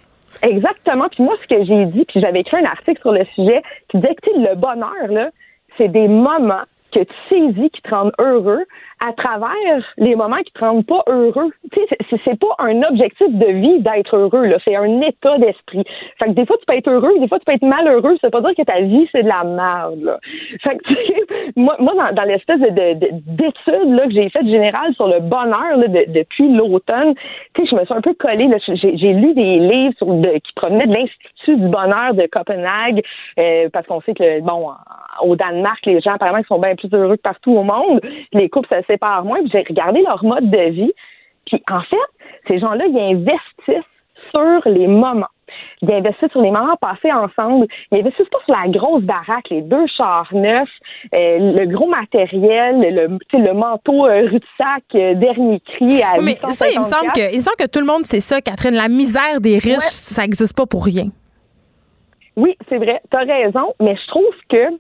Exactement. 0.43 1.09
Puis 1.11 1.23
moi, 1.23 1.37
ce 1.43 1.55
que 1.55 1.65
j'ai 1.65 1.85
dit, 1.87 2.05
puis 2.07 2.21
j'avais 2.21 2.41
écrit 2.41 2.57
un 2.57 2.65
article 2.65 3.01
sur 3.01 3.13
le 3.13 3.25
sujet 3.35 3.63
qui 3.89 3.99
disait 3.99 4.15
que 4.23 4.31
le 4.31 4.55
bonheur, 4.57 5.09
là, 5.11 5.31
c'est 5.77 5.89
des 5.89 6.09
moments 6.09 6.63
que 6.95 7.01
tu 7.01 7.15
saisis 7.29 7.71
qui 7.71 7.83
te 7.83 7.91
rendent 7.91 8.15
heureux 8.19 8.65
à 9.07 9.13
travers 9.13 9.85
les 9.99 10.15
moments 10.17 10.39
qui 10.39 10.53
te 10.53 10.61
rendent 10.61 10.87
pas 10.87 11.03
heureux. 11.09 11.51
Tu 11.73 11.81
sais, 11.89 11.97
c'est- 12.25 12.35
pas 12.41 12.55
un 12.59 12.83
objectif 12.83 13.29
de 13.31 13.47
vie 13.47 13.81
d'être 13.81 14.17
heureux, 14.17 14.47
là. 14.47 14.57
C'est 14.65 14.75
un 14.75 15.01
état 15.03 15.39
d'esprit. 15.39 15.85
Fait 16.19 16.27
que 16.27 16.31
des 16.31 16.45
fois, 16.47 16.57
tu 16.59 16.65
peux 16.67 16.75
être 16.77 16.89
heureux, 16.91 17.13
des 17.21 17.29
fois, 17.29 17.39
tu 17.39 17.45
peux 17.45 17.53
être 17.53 17.63
malheureux. 17.65 18.17
Ça 18.21 18.27
veut 18.27 18.31
pas 18.33 18.41
dire 18.41 18.55
que 18.57 18.63
ta 18.63 18.81
vie, 18.81 19.09
c'est 19.13 19.23
de 19.23 19.29
la 19.29 19.45
merde, 19.45 20.01
là. 20.03 20.19
Fait 20.63 20.77
que, 20.77 20.83
tu 20.89 20.95
sais, 20.95 21.53
moi, 21.57 21.77
moi, 21.79 21.93
dans, 21.95 22.15
dans 22.15 22.23
l'espèce 22.25 22.61
de, 22.61 22.71
de- 22.71 22.95
de- 22.95 23.11
d'études, 23.13 23.91
là, 23.95 24.05
que 24.07 24.13
j'ai 24.13 24.29
faite 24.31 24.47
générale 24.49 24.93
sur 24.95 25.07
le 25.07 25.21
bonheur, 25.21 25.77
là, 25.77 25.87
de- 25.87 26.13
depuis 26.13 26.49
l'automne, 26.53 27.15
tu 27.55 27.63
sais, 27.63 27.69
je 27.71 27.77
me 27.77 27.85
suis 27.85 27.95
un 27.95 28.01
peu 28.01 28.15
collée, 28.15 28.49
là. 28.49 28.57
J'ai, 28.67 29.13
lu 29.13 29.35
des 29.35 29.59
livres 29.59 30.39
qui 30.39 30.53
provenaient 30.55 30.87
de 30.87 30.95
l'Institut 30.95 31.57
du 31.57 31.69
bonheur 31.69 32.15
de 32.15 32.27
Copenhague, 32.27 33.03
euh, 33.39 33.69
parce 33.73 33.87
qu'on 33.87 34.01
sait 34.01 34.15
que, 34.15 34.41
bon, 34.41 34.71
au 35.23 35.37
Danemark, 35.37 35.85
les 35.87 36.01
gens, 36.01 36.15
apparemment, 36.15 36.39
ils 36.39 36.47
sont 36.47 36.59
bien 36.59 36.75
plus 36.75 36.93
heureux 36.93 37.17
que 37.17 37.23
partout 37.23 37.53
au 37.53 37.63
monde. 37.63 38.01
Les 38.33 38.49
couples 38.49 38.69
se 38.75 38.83
séparent 38.95 39.25
moins. 39.25 39.41
Puis 39.41 39.51
j'ai 39.53 39.65
regardé 39.69 40.01
leur 40.03 40.23
mode 40.25 40.51
de 40.51 40.71
vie. 40.71 40.93
Puis 41.47 41.63
en 41.71 41.83
fait, 41.83 41.97
ces 42.49 42.59
gens-là, 42.59 42.85
ils 42.87 42.99
investissent 42.99 43.91
sur 44.31 44.63
les 44.71 44.87
moments. 44.87 45.27
Ils 45.83 45.93
investissent 45.93 46.31
sur 46.33 46.41
les 46.43 46.51
moments 46.51 46.77
passés 46.81 47.13
ensemble. 47.13 47.67
Ils 47.93 47.99
investissent 48.01 48.29
pas 48.31 48.39
sur 48.45 48.55
la 48.57 48.69
grosse 48.69 49.03
baraque, 49.03 49.49
les 49.51 49.61
deux 49.63 49.87
chars 49.97 50.29
neufs, 50.33 50.69
euh, 51.15 51.39
le 51.53 51.67
gros 51.67 51.87
matériel, 51.87 52.81
le, 52.81 53.19
le 53.39 53.53
manteau 53.53 54.07
euh, 54.07 54.23
rue 54.31 54.41
de 54.41 54.47
sac, 54.59 54.83
euh, 54.95 55.15
dernier 55.15 55.61
cri 55.61 56.03
à 56.03 56.15
Oui, 56.19 56.25
mais 56.25 56.51
ça, 56.51 56.67
il 56.69 56.79
me 56.79 56.85
semble 56.85 57.11
854. 57.13 57.15
que, 57.15 57.33
il 57.35 57.37
me 57.39 57.43
semble 57.43 57.57
que 57.57 57.67
tout 57.67 57.81
le 57.81 57.87
monde 57.87 58.05
sait 58.05 58.21
ça, 58.21 58.41
Catherine. 58.41 58.75
La 58.75 58.89
misère 58.89 59.41
des 59.41 59.59
riches, 59.59 59.75
Ouais. 59.75 59.79
ça 59.81 60.23
n'existe 60.23 60.57
pas 60.57 60.67
pour 60.67 60.85
rien. 60.85 61.07
Oui, 62.37 62.57
c'est 62.69 62.79
vrai, 62.79 63.01
tu 63.11 63.17
as 63.17 63.21
raison, 63.21 63.75
mais 63.81 63.95
je 63.95 64.07
trouve 64.09 64.35
que 64.49 64.71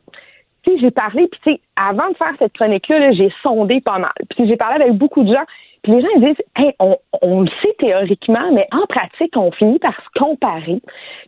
tu 0.65 0.73
sais, 0.73 0.79
j'ai 0.81 0.91
parlé, 0.91 1.29
puis 1.29 1.41
tu 1.45 1.53
sais, 1.53 1.61
avant 1.77 2.09
de 2.11 2.17
faire 2.17 2.33
cette 2.39 2.55
chronique-là, 2.55 2.99
là, 2.99 3.13
j'ai 3.13 3.33
sondé 3.43 3.81
pas 3.81 3.99
mal. 3.99 4.13
Puis 4.31 4.49
j'ai 4.49 4.57
parlé 4.57 4.83
avec 4.83 4.95
beaucoup 4.95 5.23
de 5.23 5.33
gens, 5.33 5.45
puis 5.83 5.93
les 5.93 6.01
gens 6.01 6.09
ils 6.17 6.27
disent 6.27 6.45
hey, 6.57 6.75
on, 6.81 6.97
on 7.23 7.43
le 7.43 7.51
sait 7.63 7.75
théoriquement, 7.79 8.53
mais 8.53 8.67
en 8.73 8.87
pratique, 8.87 9.37
on 9.37 9.53
finit 9.53 9.79
par 9.79 9.95
se 9.95 10.19
comparer. 10.19 10.81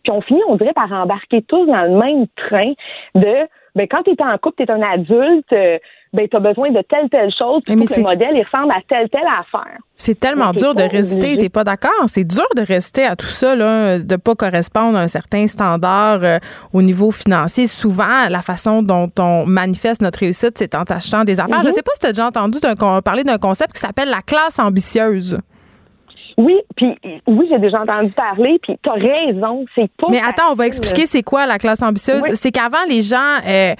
Puis 0.03 0.11
on 0.11 0.21
finit, 0.21 0.41
on 0.47 0.55
dirait, 0.55 0.73
par 0.73 0.91
embarquer 0.91 1.41
tous 1.43 1.65
dans 1.65 1.83
le 1.83 1.97
même 1.97 2.27
train 2.35 2.73
de 3.15 3.47
ben 3.75 3.87
quand 3.87 4.01
tu 4.03 4.11
es 4.11 4.21
en 4.23 4.37
couple, 4.39 4.57
tu 4.57 4.63
es 4.63 4.71
un 4.71 4.81
adulte, 4.81 5.53
euh, 5.53 5.77
ben 6.13 6.27
tu 6.29 6.37
as 6.37 6.39
besoin 6.39 6.69
de 6.71 6.81
telle 6.89 7.09
telle 7.09 7.31
chose, 7.37 7.61
Mais 7.67 7.75
pour 7.75 7.85
que 7.85 7.93
c'est- 7.93 8.01
le 8.01 8.07
modèle 8.07 8.31
il 8.35 8.43
ressemble 8.43 8.71
à 8.71 8.81
telle 8.87 9.09
telle 9.09 9.21
affaire. 9.39 9.77
C'est 9.95 10.19
tellement 10.19 10.51
Mais 10.51 10.57
dur 10.59 10.75
de 10.75 10.83
résister. 10.83 11.37
T'es 11.37 11.49
pas 11.49 11.63
d'accord? 11.63 11.91
C'est 12.07 12.23
dur 12.23 12.45
de 12.55 12.61
rester 12.61 13.03
à 13.05 13.15
tout 13.15 13.25
ça, 13.25 13.55
là, 13.55 13.97
de 13.99 14.15
pas 14.15 14.35
correspondre 14.35 14.97
à 14.97 15.01
un 15.01 15.07
certain 15.07 15.47
standard 15.47 16.19
euh, 16.23 16.37
au 16.71 16.81
niveau 16.83 17.09
financier. 17.11 17.65
Souvent, 17.67 18.29
la 18.29 18.41
façon 18.43 18.83
dont 18.83 19.09
on 19.19 19.45
manifeste 19.47 20.01
notre 20.01 20.19
réussite, 20.19 20.57
c'est 20.57 20.75
en 20.75 20.83
achetant 20.83 21.23
des 21.23 21.39
affaires. 21.39 21.63
Je 21.63 21.69
Mhm. 21.69 21.73
sais 21.75 21.81
pas 21.83 21.91
si 21.95 21.99
tu 22.01 22.05
as 22.07 22.11
déjà 22.13 22.27
entendu 22.27 22.59
parler 23.03 23.23
d'un 23.23 23.37
concept 23.39 23.73
qui 23.73 23.79
s'appelle 23.79 24.09
la 24.09 24.21
classe 24.21 24.59
ambitieuse. 24.59 25.39
Oui, 26.37 26.55
puis 26.75 26.95
oui, 27.25 27.47
j'ai 27.49 27.57
déjà 27.57 27.81
entendu 27.81 28.11
parler, 28.11 28.59
puis 28.61 28.77
tu 28.83 28.89
as 28.89 28.93
raison, 28.93 29.65
c'est 29.73 29.89
pas 29.97 30.05
Mais 30.11 30.21
attends, 30.21 30.51
on 30.51 30.53
va 30.53 30.67
expliquer 30.67 31.07
c'est 31.07 31.23
quoi 31.23 31.47
la 31.47 31.57
classe 31.57 31.81
ambitieuse. 31.81 32.21
Oui. 32.21 32.29
C'est 32.35 32.51
qu'avant, 32.51 32.83
les 32.87 33.01
gens 33.01 33.17
euh, 33.47 33.73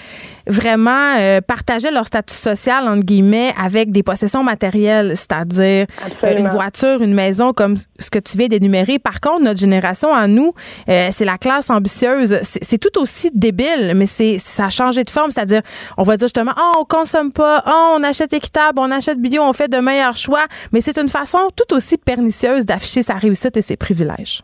vraiment 0.48 1.16
euh, 1.18 1.40
partageaient 1.40 1.92
leur 1.92 2.08
statut 2.08 2.34
social, 2.34 2.88
entre 2.88 3.06
guillemets, 3.06 3.54
avec 3.62 3.92
des 3.92 4.02
possessions 4.02 4.44
matérielles, 4.44 5.16
c'est-à-dire 5.16 5.86
euh, 6.24 6.38
une 6.38 6.48
voiture, 6.48 7.04
une 7.04 7.14
maison, 7.14 7.54
comme 7.54 7.76
ce 8.00 8.10
que 8.10 8.18
tu 8.18 8.38
viens 8.38 8.48
d'énumérer. 8.48 8.98
Par 8.98 9.22
contre, 9.22 9.44
notre 9.44 9.60
génération, 9.60 10.12
à 10.12 10.28
nous, 10.28 10.54
euh, 10.90 11.10
c'est 11.12 11.26
la 11.26 11.38
classe 11.38 11.70
ambitieuse. 11.70 12.40
C'est 12.42 12.64
c'est 12.64 12.78
tout 12.80 13.00
aussi 13.00 13.30
débile, 13.34 13.94
mais 13.96 14.06
c'est 14.06 14.38
ça 14.40 14.66
a 14.66 14.70
changé 14.70 15.04
de 15.04 15.10
forme, 15.10 15.32
c'est-à-dire, 15.32 15.62
on 15.98 16.04
va 16.04 16.18
dire 16.18 16.28
justement, 16.28 16.54
oh, 16.58 16.80
on 16.80 16.86
consomme 16.86 17.32
pas, 17.32 17.64
oh, 17.68 17.96
on 17.98 18.04
achète 18.04 18.34
équitable, 18.34 18.80
on 18.80 18.92
achète 18.92 19.20
bio, 19.20 19.42
on 19.44 19.54
fait 19.54 19.70
de 19.70 19.78
meilleurs 19.78 20.18
choix, 20.18 20.46
mais 20.72 20.82
c'est 20.82 20.98
une 20.98 21.10
façon 21.10 21.40
tout 21.56 21.76
aussi 21.76 21.98
pernicieuse 21.98 22.47
d'afficher 22.66 23.02
sa 23.02 23.16
réussite 23.16 23.58
et 23.58 23.62
ses 23.62 23.78
privilèges. 23.78 24.42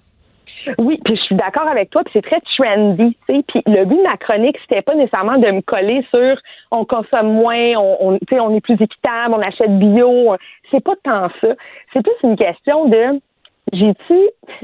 Oui, 0.78 1.00
puis 1.04 1.18
je 1.18 1.22
suis 1.24 1.36
d'accord 1.36 1.68
avec 1.68 1.90
toi, 1.90 2.04
puis 2.04 2.14
c'est 2.14 2.22
très 2.22 2.40
trendy, 2.42 3.18
tu 3.28 3.36
sais. 3.36 3.44
Puis 3.48 3.62
le 3.66 3.84
but 3.86 3.98
de 3.98 4.04
ma 4.04 4.16
chronique, 4.18 4.58
c'était 4.62 4.82
pas 4.82 4.96
nécessairement 4.96 5.38
de 5.38 5.52
me 5.52 5.62
coller 5.62 6.06
sur 6.10 6.38
on 6.72 6.86
consomme 6.86 7.34
moins, 7.34 7.76
on, 7.78 7.98
on, 8.00 8.18
tu 8.20 8.26
sais, 8.30 8.40
on 8.40 8.56
est 8.56 8.62
plus 8.62 8.76
équitable, 8.76 9.34
on 9.34 9.42
achète 9.42 9.78
bio. 9.78 10.36
C'est 10.72 10.84
pas 10.84 10.94
tant 11.04 11.28
ça. 11.42 11.50
C'est 11.92 12.02
plus 12.02 12.14
une 12.24 12.38
question 12.38 12.86
de 12.86 13.20
j'ai-tu, 13.74 14.20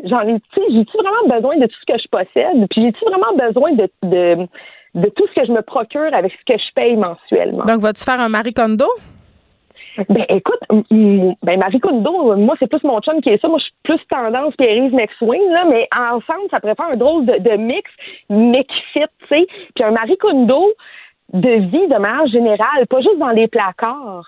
j'en 0.05 0.21
ai, 0.21 0.39
tu 0.39 0.61
sais, 0.61 0.67
j'ai-tu 0.69 0.97
vraiment 0.97 1.35
besoin 1.35 1.57
de 1.57 1.65
tout 1.65 1.75
ce 1.85 1.93
que 1.93 1.99
je 1.99 2.07
possède, 2.09 2.67
puis 2.69 2.81
j'ai-tu 2.81 3.05
vraiment 3.05 3.33
besoin 3.35 3.73
de, 3.73 3.89
de 4.03 4.47
de 4.95 5.07
tout 5.09 5.27
ce 5.27 5.41
que 5.41 5.45
je 5.45 5.51
me 5.51 5.61
procure 5.61 6.13
avec 6.13 6.31
ce 6.31 6.53
que 6.53 6.59
je 6.59 6.73
paye 6.73 6.95
mensuellement. 6.95 7.63
Donc, 7.63 7.81
vas-tu 7.81 8.03
faire 8.03 8.19
un 8.19 8.29
Marie 8.29 8.53
Kondo? 8.53 8.87
Ben 10.09 10.25
écoute, 10.29 10.59
ben 10.89 11.59
Marie 11.59 11.79
Kondo, 11.79 12.35
moi 12.37 12.55
c'est 12.59 12.69
plus 12.69 12.83
mon 12.83 12.99
chum 13.01 13.21
qui 13.21 13.29
est 13.29 13.41
ça. 13.41 13.47
Moi 13.47 13.59
je 13.59 13.65
suis 13.65 13.73
plus 13.83 13.99
tendance 14.09 14.55
Pierre-Yves 14.55 14.93
McSwing, 14.93 15.49
là, 15.51 15.65
mais 15.65 15.87
ensemble 15.95 16.49
ça 16.51 16.59
pourrait 16.59 16.75
faire 16.75 16.89
un 16.93 16.97
drôle 16.97 17.25
de, 17.25 17.37
de 17.37 17.57
mix, 17.57 17.89
mais 18.29 18.63
qui 18.63 18.81
fit, 18.93 19.05
tu 19.19 19.27
sais. 19.27 19.47
Puis 19.75 19.83
un 19.83 19.91
Marie 19.91 20.17
Kondo 20.17 20.73
de 21.33 21.49
vie 21.49 21.87
de 21.87 21.97
manière 21.97 22.27
générale, 22.27 22.87
pas 22.89 23.01
juste 23.01 23.17
dans 23.17 23.29
les 23.29 23.47
placards. 23.47 24.27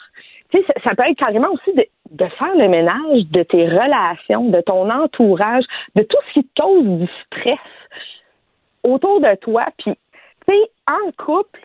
Tu 0.52 0.58
sais, 0.58 0.66
ça, 0.68 0.90
ça 0.90 0.96
peut 0.96 1.10
être 1.10 1.18
carrément 1.18 1.50
aussi 1.52 1.74
de, 1.74 1.86
de 2.12 2.26
faire 2.26 2.56
le 2.56 2.68
ménage 2.68 3.26
de 3.32 3.44
tes 3.44 3.68
relations, 3.68 4.50
de 4.50 4.62
ton 4.62 4.90
entourage, 4.90 5.64
de 5.96 6.04
tout 6.04 6.18
ce 6.28 6.34
qui 6.34 6.44
te 6.46 6.62
cause 6.62 6.86
du 6.86 7.08
stress 7.26 7.58
autour 8.84 9.22
de 9.22 9.36
toi. 9.36 9.66
Puis, 9.78 9.94
tu 10.48 10.54
sais, 10.54 10.72
en 10.88 11.12
couple, 11.24 11.60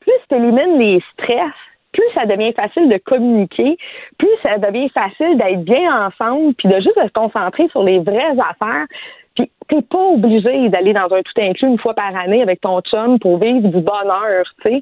plus 0.00 0.12
tu 0.28 0.34
élimines 0.34 0.78
les 0.78 1.02
stress, 1.12 1.54
plus 1.98 2.14
ça 2.14 2.26
devient 2.26 2.52
facile 2.52 2.88
de 2.88 2.98
communiquer, 2.98 3.76
plus 4.18 4.28
ça 4.44 4.56
devient 4.58 4.88
facile 4.90 5.36
d'être 5.36 5.64
bien 5.64 6.06
ensemble, 6.06 6.54
puis 6.54 6.68
de 6.68 6.76
juste 6.76 6.94
se 7.02 7.10
concentrer 7.12 7.66
sur 7.70 7.82
les 7.82 7.98
vraies 7.98 8.36
affaires. 8.38 8.86
Puis 9.34 9.50
t'es 9.68 9.82
pas 9.82 9.98
obligé 10.14 10.68
d'aller 10.68 10.92
dans 10.92 11.04
un 11.12 11.22
tout 11.22 11.40
inclus 11.40 11.68
une 11.68 11.78
fois 11.78 11.94
par 11.94 12.16
année 12.16 12.42
avec 12.42 12.60
ton 12.60 12.80
chum 12.82 13.18
pour 13.18 13.38
vivre 13.38 13.68
du 13.68 13.80
bonheur, 13.80 14.44
tu 14.62 14.70
sais. 14.70 14.80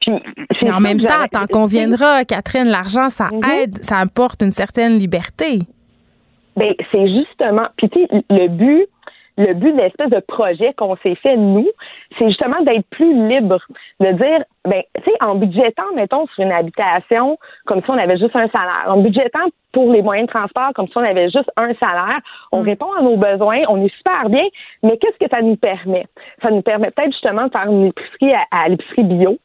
Puis 0.00 0.12
Mais 0.62 0.70
en 0.72 0.80
même 0.80 0.98
temps, 1.00 1.26
t'en 1.32 1.46
conviendras, 1.46 2.24
Catherine, 2.24 2.68
l'argent, 2.68 3.08
ça 3.08 3.28
Mhm. 3.32 3.40
aide, 3.62 3.74
ça 3.84 3.98
apporte 3.98 4.42
une 4.42 4.50
certaine 4.50 4.98
liberté. 4.98 5.60
Ben, 6.56 6.74
c'est 6.90 7.06
justement. 7.08 7.68
Puis, 7.76 7.88
tu 7.90 8.00
sais, 8.00 8.08
le 8.30 8.48
but, 8.48 8.86
le 9.38 9.54
but 9.54 9.72
de 9.72 9.78
l'espèce 9.78 10.10
de 10.10 10.18
projet 10.18 10.74
qu'on 10.74 10.96
s'est 10.96 11.14
fait, 11.14 11.36
nous, 11.36 11.68
c'est 12.18 12.26
justement 12.26 12.60
d'être 12.62 12.86
plus 12.90 13.28
libre. 13.28 13.60
De 14.00 14.12
dire, 14.12 14.44
ben, 14.64 14.82
tu 14.96 15.04
sais, 15.04 15.16
en 15.20 15.36
budgétant, 15.36 15.84
mettons, 15.94 16.26
sur 16.34 16.42
une 16.44 16.52
habitation, 16.52 17.38
comme 17.64 17.80
si 17.82 17.90
on 17.90 17.98
avait 17.98 18.18
juste 18.18 18.34
un 18.34 18.48
salaire. 18.48 18.84
En 18.88 18.98
budgétant 18.98 19.46
pour 19.72 19.92
les 19.92 20.02
moyens 20.02 20.26
de 20.26 20.32
transport, 20.32 20.72
comme 20.74 20.88
si 20.88 20.96
on 20.96 21.04
avait 21.04 21.30
juste 21.30 21.50
un 21.56 21.72
salaire, 21.74 22.18
on 22.52 22.62
répond 22.62 22.90
à 22.98 23.02
nos 23.02 23.16
besoins, 23.16 23.62
on 23.68 23.84
est 23.84 23.94
super 23.96 24.28
bien, 24.28 24.44
mais 24.82 24.98
qu'est-ce 24.98 25.24
que 25.24 25.30
ça 25.30 25.40
nous 25.40 25.56
permet? 25.56 26.06
Ça 26.42 26.50
nous 26.50 26.62
permet 26.62 26.90
peut-être 26.90 27.12
justement 27.12 27.46
de 27.46 27.52
faire 27.52 27.70
une 27.70 27.86
épicerie 27.86 28.34
à, 28.34 28.44
à 28.50 28.68
l'épicerie 28.68 29.04
bio. 29.04 29.38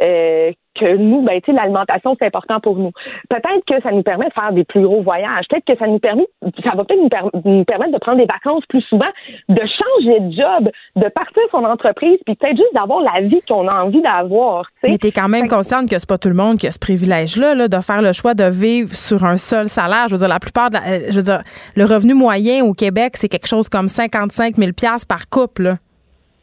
euh, 0.00 0.52
que 0.80 0.96
nous, 0.96 1.22
ben, 1.22 1.40
l'alimentation, 1.48 2.16
c'est 2.18 2.26
important 2.26 2.60
pour 2.60 2.76
nous. 2.76 2.92
Peut-être 3.28 3.64
que 3.66 3.82
ça 3.82 3.92
nous 3.92 4.02
permet 4.02 4.26
de 4.26 4.32
faire 4.32 4.52
des 4.52 4.64
plus 4.64 4.82
gros 4.82 5.02
voyages. 5.02 5.44
Peut-être 5.48 5.66
que 5.66 5.78
ça 5.78 5.86
nous 5.86 5.98
permet, 5.98 6.26
ça 6.64 6.70
va 6.74 6.84
peut-être 6.84 7.02
nous, 7.44 7.64
permettre 7.64 7.92
de 7.92 7.98
prendre 7.98 8.18
des 8.18 8.26
vacances 8.26 8.64
plus 8.68 8.82
souvent, 8.82 9.10
de 9.48 9.60
changer 9.60 10.20
de 10.20 10.32
job, 10.32 10.70
de 10.96 11.08
partir 11.08 11.42
son 11.50 11.64
entreprise, 11.64 12.18
puis 12.24 12.34
peut-être 12.34 12.56
juste 12.56 12.74
d'avoir 12.74 13.02
la 13.02 13.20
vie 13.20 13.40
qu'on 13.46 13.68
a 13.68 13.82
envie 13.82 14.02
d'avoir. 14.02 14.66
Mais 14.82 14.98
tu 14.98 15.08
es 15.08 15.12
quand 15.12 15.28
même 15.28 15.48
consciente 15.48 15.88
que 15.88 15.98
c'est 15.98 16.08
pas 16.08 16.18
tout 16.18 16.28
le 16.28 16.34
monde 16.34 16.58
qui 16.58 16.66
a 16.66 16.72
ce 16.72 16.78
privilège-là, 16.78 17.54
là, 17.54 17.68
de 17.68 17.78
faire 17.78 18.02
le 18.02 18.12
choix 18.12 18.34
de 18.34 18.44
vivre 18.44 18.92
sur 18.94 19.24
un 19.24 19.36
seul 19.36 19.68
salaire. 19.68 20.06
Je 20.08 20.14
veux 20.14 20.20
dire, 20.20 20.28
la 20.28 20.40
plupart 20.40 20.70
de 20.70 20.76
euh, 20.76 21.10
je 21.10 21.16
veux 21.16 21.22
dire, 21.22 21.42
le 21.76 21.84
revenu 21.84 22.14
moyen 22.14 22.64
au 22.64 22.72
Québec, 22.72 23.12
c'est 23.16 23.28
quelque 23.28 23.46
chose 23.46 23.68
comme 23.68 23.88
55 23.88 24.54
000 24.54 24.70
par 25.08 25.28
couple. 25.28 25.74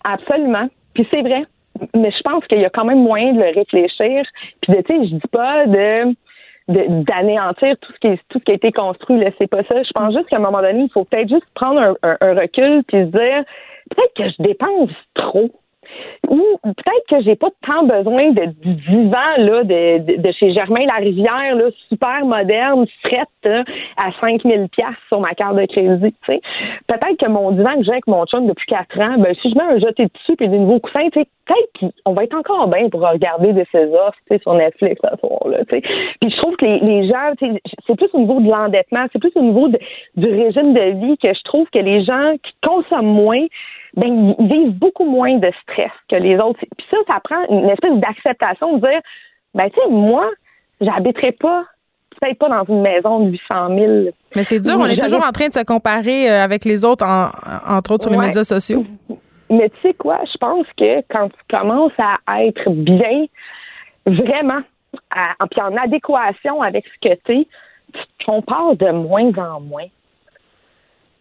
Absolument. 0.03 0.67
Puis 0.93 1.07
c'est 1.11 1.21
vrai 1.21 1.45
mais 1.95 2.11
je 2.11 2.21
pense 2.21 2.45
qu'il 2.47 2.59
y 2.59 2.65
a 2.65 2.69
quand 2.69 2.85
même 2.85 3.03
moyen 3.03 3.33
de 3.33 3.39
le 3.39 3.53
réfléchir. 3.55 4.23
Puis 4.61 4.73
tu 4.83 4.93
sais, 4.93 5.05
je 5.05 5.15
dis 5.15 5.27
pas 5.31 5.65
de 5.65 6.15
d'anéantir 6.67 7.77
tout 7.79 7.93
ce 7.93 7.99
qui 7.99 8.21
tout 8.27 8.39
ce 8.39 8.43
qui 8.43 8.51
a 8.51 8.55
été 8.55 8.73
construit 8.73 9.17
là 9.17 9.29
c'est 9.37 9.47
pas 9.47 9.63
ça 9.63 9.83
je 9.83 9.91
pense 9.95 10.13
juste 10.13 10.27
qu'à 10.27 10.35
un 10.35 10.39
moment 10.39 10.61
donné 10.61 10.83
il 10.83 10.91
faut 10.91 11.05
peut-être 11.05 11.29
juste 11.29 11.45
prendre 11.53 11.79
un, 12.03 12.17
un 12.19 12.33
recul 12.33 12.83
puis 12.83 12.97
se 12.97 13.05
dire 13.05 13.43
peut-être 13.89 14.13
que 14.17 14.29
je 14.29 14.43
dépense 14.43 14.91
trop 15.13 15.49
ou 16.29 16.41
peut-être 16.63 17.07
que 17.09 17.21
j'ai 17.23 17.35
pas 17.35 17.49
tant 17.65 17.83
besoin 17.83 18.31
de, 18.31 18.45
du 18.45 18.73
divan 18.73 19.37
là, 19.37 19.63
de, 19.63 20.17
de, 20.17 20.31
chez 20.33 20.51
Germain 20.51 20.85
Larivière, 20.85 21.55
là, 21.55 21.65
super 21.89 22.25
moderne, 22.25 22.85
frette 23.03 23.65
à 23.97 24.11
5000 24.19 24.67
pièces 24.69 24.87
sur 25.07 25.19
ma 25.19 25.33
carte 25.33 25.55
de 25.55 25.65
crédit. 25.65 26.13
Peut-être 26.87 27.17
que 27.17 27.29
mon 27.29 27.51
divan 27.51 27.75
que 27.77 27.83
j'ai 27.83 27.91
avec 27.91 28.07
mon 28.07 28.25
chum 28.25 28.47
depuis 28.47 28.65
quatre 28.67 28.99
ans, 28.99 29.17
ben, 29.17 29.33
si 29.41 29.49
je 29.49 29.55
mets 29.55 29.75
un 29.75 29.79
jeté 29.79 30.05
dessus 30.05 30.35
et 30.39 30.47
des 30.47 30.57
nouveaux 30.57 30.79
coussins, 30.79 31.09
peut-être 31.09 31.93
qu'on 32.03 32.13
va 32.13 32.23
être 32.23 32.35
encore 32.35 32.67
bien 32.67 32.89
pour 32.89 33.01
regarder 33.01 33.53
de 33.53 33.65
ces 33.71 33.85
offres 33.85 34.41
sur 34.41 34.53
Netflix 34.53 35.01
ce 35.01 35.17
soir-là. 35.19 35.59
Puis 35.67 35.81
je 36.21 36.37
trouve 36.37 36.55
que 36.57 36.65
les, 36.65 36.79
les 36.79 37.07
gens, 37.07 37.33
c'est 37.39 37.95
plus 37.95 38.09
au 38.13 38.19
niveau 38.19 38.41
de 38.41 38.49
l'endettement, 38.49 39.05
c'est 39.13 39.19
plus 39.19 39.31
au 39.35 39.41
niveau 39.41 39.69
du 39.69 40.29
régime 40.29 40.73
de 40.73 41.05
vie 41.05 41.17
que 41.17 41.33
je 41.33 41.43
trouve 41.43 41.67
que 41.69 41.79
les 41.79 42.03
gens 42.03 42.33
qui 42.43 42.53
consomment 42.67 43.13
moins, 43.13 43.45
ben, 43.97 44.35
ils 44.39 44.47
vivent 44.47 44.77
beaucoup 44.77 45.05
moins 45.05 45.37
de 45.37 45.51
stress 45.63 45.91
que 46.09 46.15
les 46.15 46.37
autres. 46.37 46.59
Puis 46.59 46.87
ça, 46.89 46.97
ça 47.07 47.19
prend 47.23 47.43
une 47.49 47.69
espèce 47.69 47.95
d'acceptation 47.95 48.77
de 48.77 48.87
dire, 48.87 49.01
ben, 49.53 49.69
tu 49.69 49.75
sais, 49.75 49.89
moi, 49.89 50.29
j'habiterai 50.79 51.33
pas 51.33 51.65
peut-être 52.19 52.39
pas 52.39 52.49
dans 52.49 52.63
une 52.73 52.81
maison 52.81 53.19
de 53.19 53.31
800 53.31 53.75
000. 53.75 53.91
Mais 54.35 54.43
c'est 54.43 54.59
dur, 54.59 54.75
on 54.79 54.85
est 54.85 54.99
toujours 54.99 55.23
en 55.23 55.31
train 55.31 55.49
de 55.49 55.53
se 55.53 55.63
comparer 55.63 56.29
euh, 56.29 56.43
avec 56.43 56.65
les 56.65 56.83
autres, 56.83 57.05
entre 57.05 57.91
autres 57.91 58.03
sur 58.03 58.11
les 58.11 58.17
médias 58.17 58.43
sociaux. 58.43 58.85
Mais 59.49 59.69
tu 59.69 59.75
sais 59.81 59.93
quoi, 59.93 60.19
je 60.31 60.37
pense 60.37 60.65
que 60.77 61.01
quand 61.09 61.29
tu 61.29 61.55
commences 61.55 61.93
à 61.97 62.43
être 62.43 62.69
bien, 62.69 63.25
vraiment, 64.05 64.61
à, 65.11 65.35
puis 65.49 65.61
en 65.61 65.75
adéquation 65.77 66.61
avec 66.61 66.85
ce 66.87 67.09
que 67.09 67.15
tu 67.25 67.31
es, 67.39 67.47
tu 67.93 67.99
te 68.19 68.25
compares 68.25 68.75
de 68.75 68.91
moins 68.91 69.31
en 69.37 69.61
moins. 69.61 69.87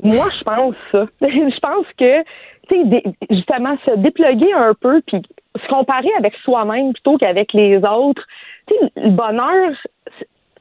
Moi, 0.02 0.26
je 0.36 0.44
pense 0.44 0.74
ça. 0.92 1.06
je 1.20 1.60
pense 1.60 1.86
que, 1.98 2.22
tu 2.68 2.90
sais, 2.90 3.02
justement, 3.30 3.76
se 3.84 3.96
déploguer 3.96 4.52
un 4.52 4.74
peu, 4.74 5.00
puis 5.06 5.22
se 5.60 5.68
comparer 5.68 6.10
avec 6.18 6.34
soi-même 6.44 6.92
plutôt 6.92 7.16
qu'avec 7.18 7.52
les 7.52 7.78
autres. 7.78 8.22
Tu 8.66 8.74
sais, 8.74 8.90
le 8.96 9.10
bonheur, 9.10 9.72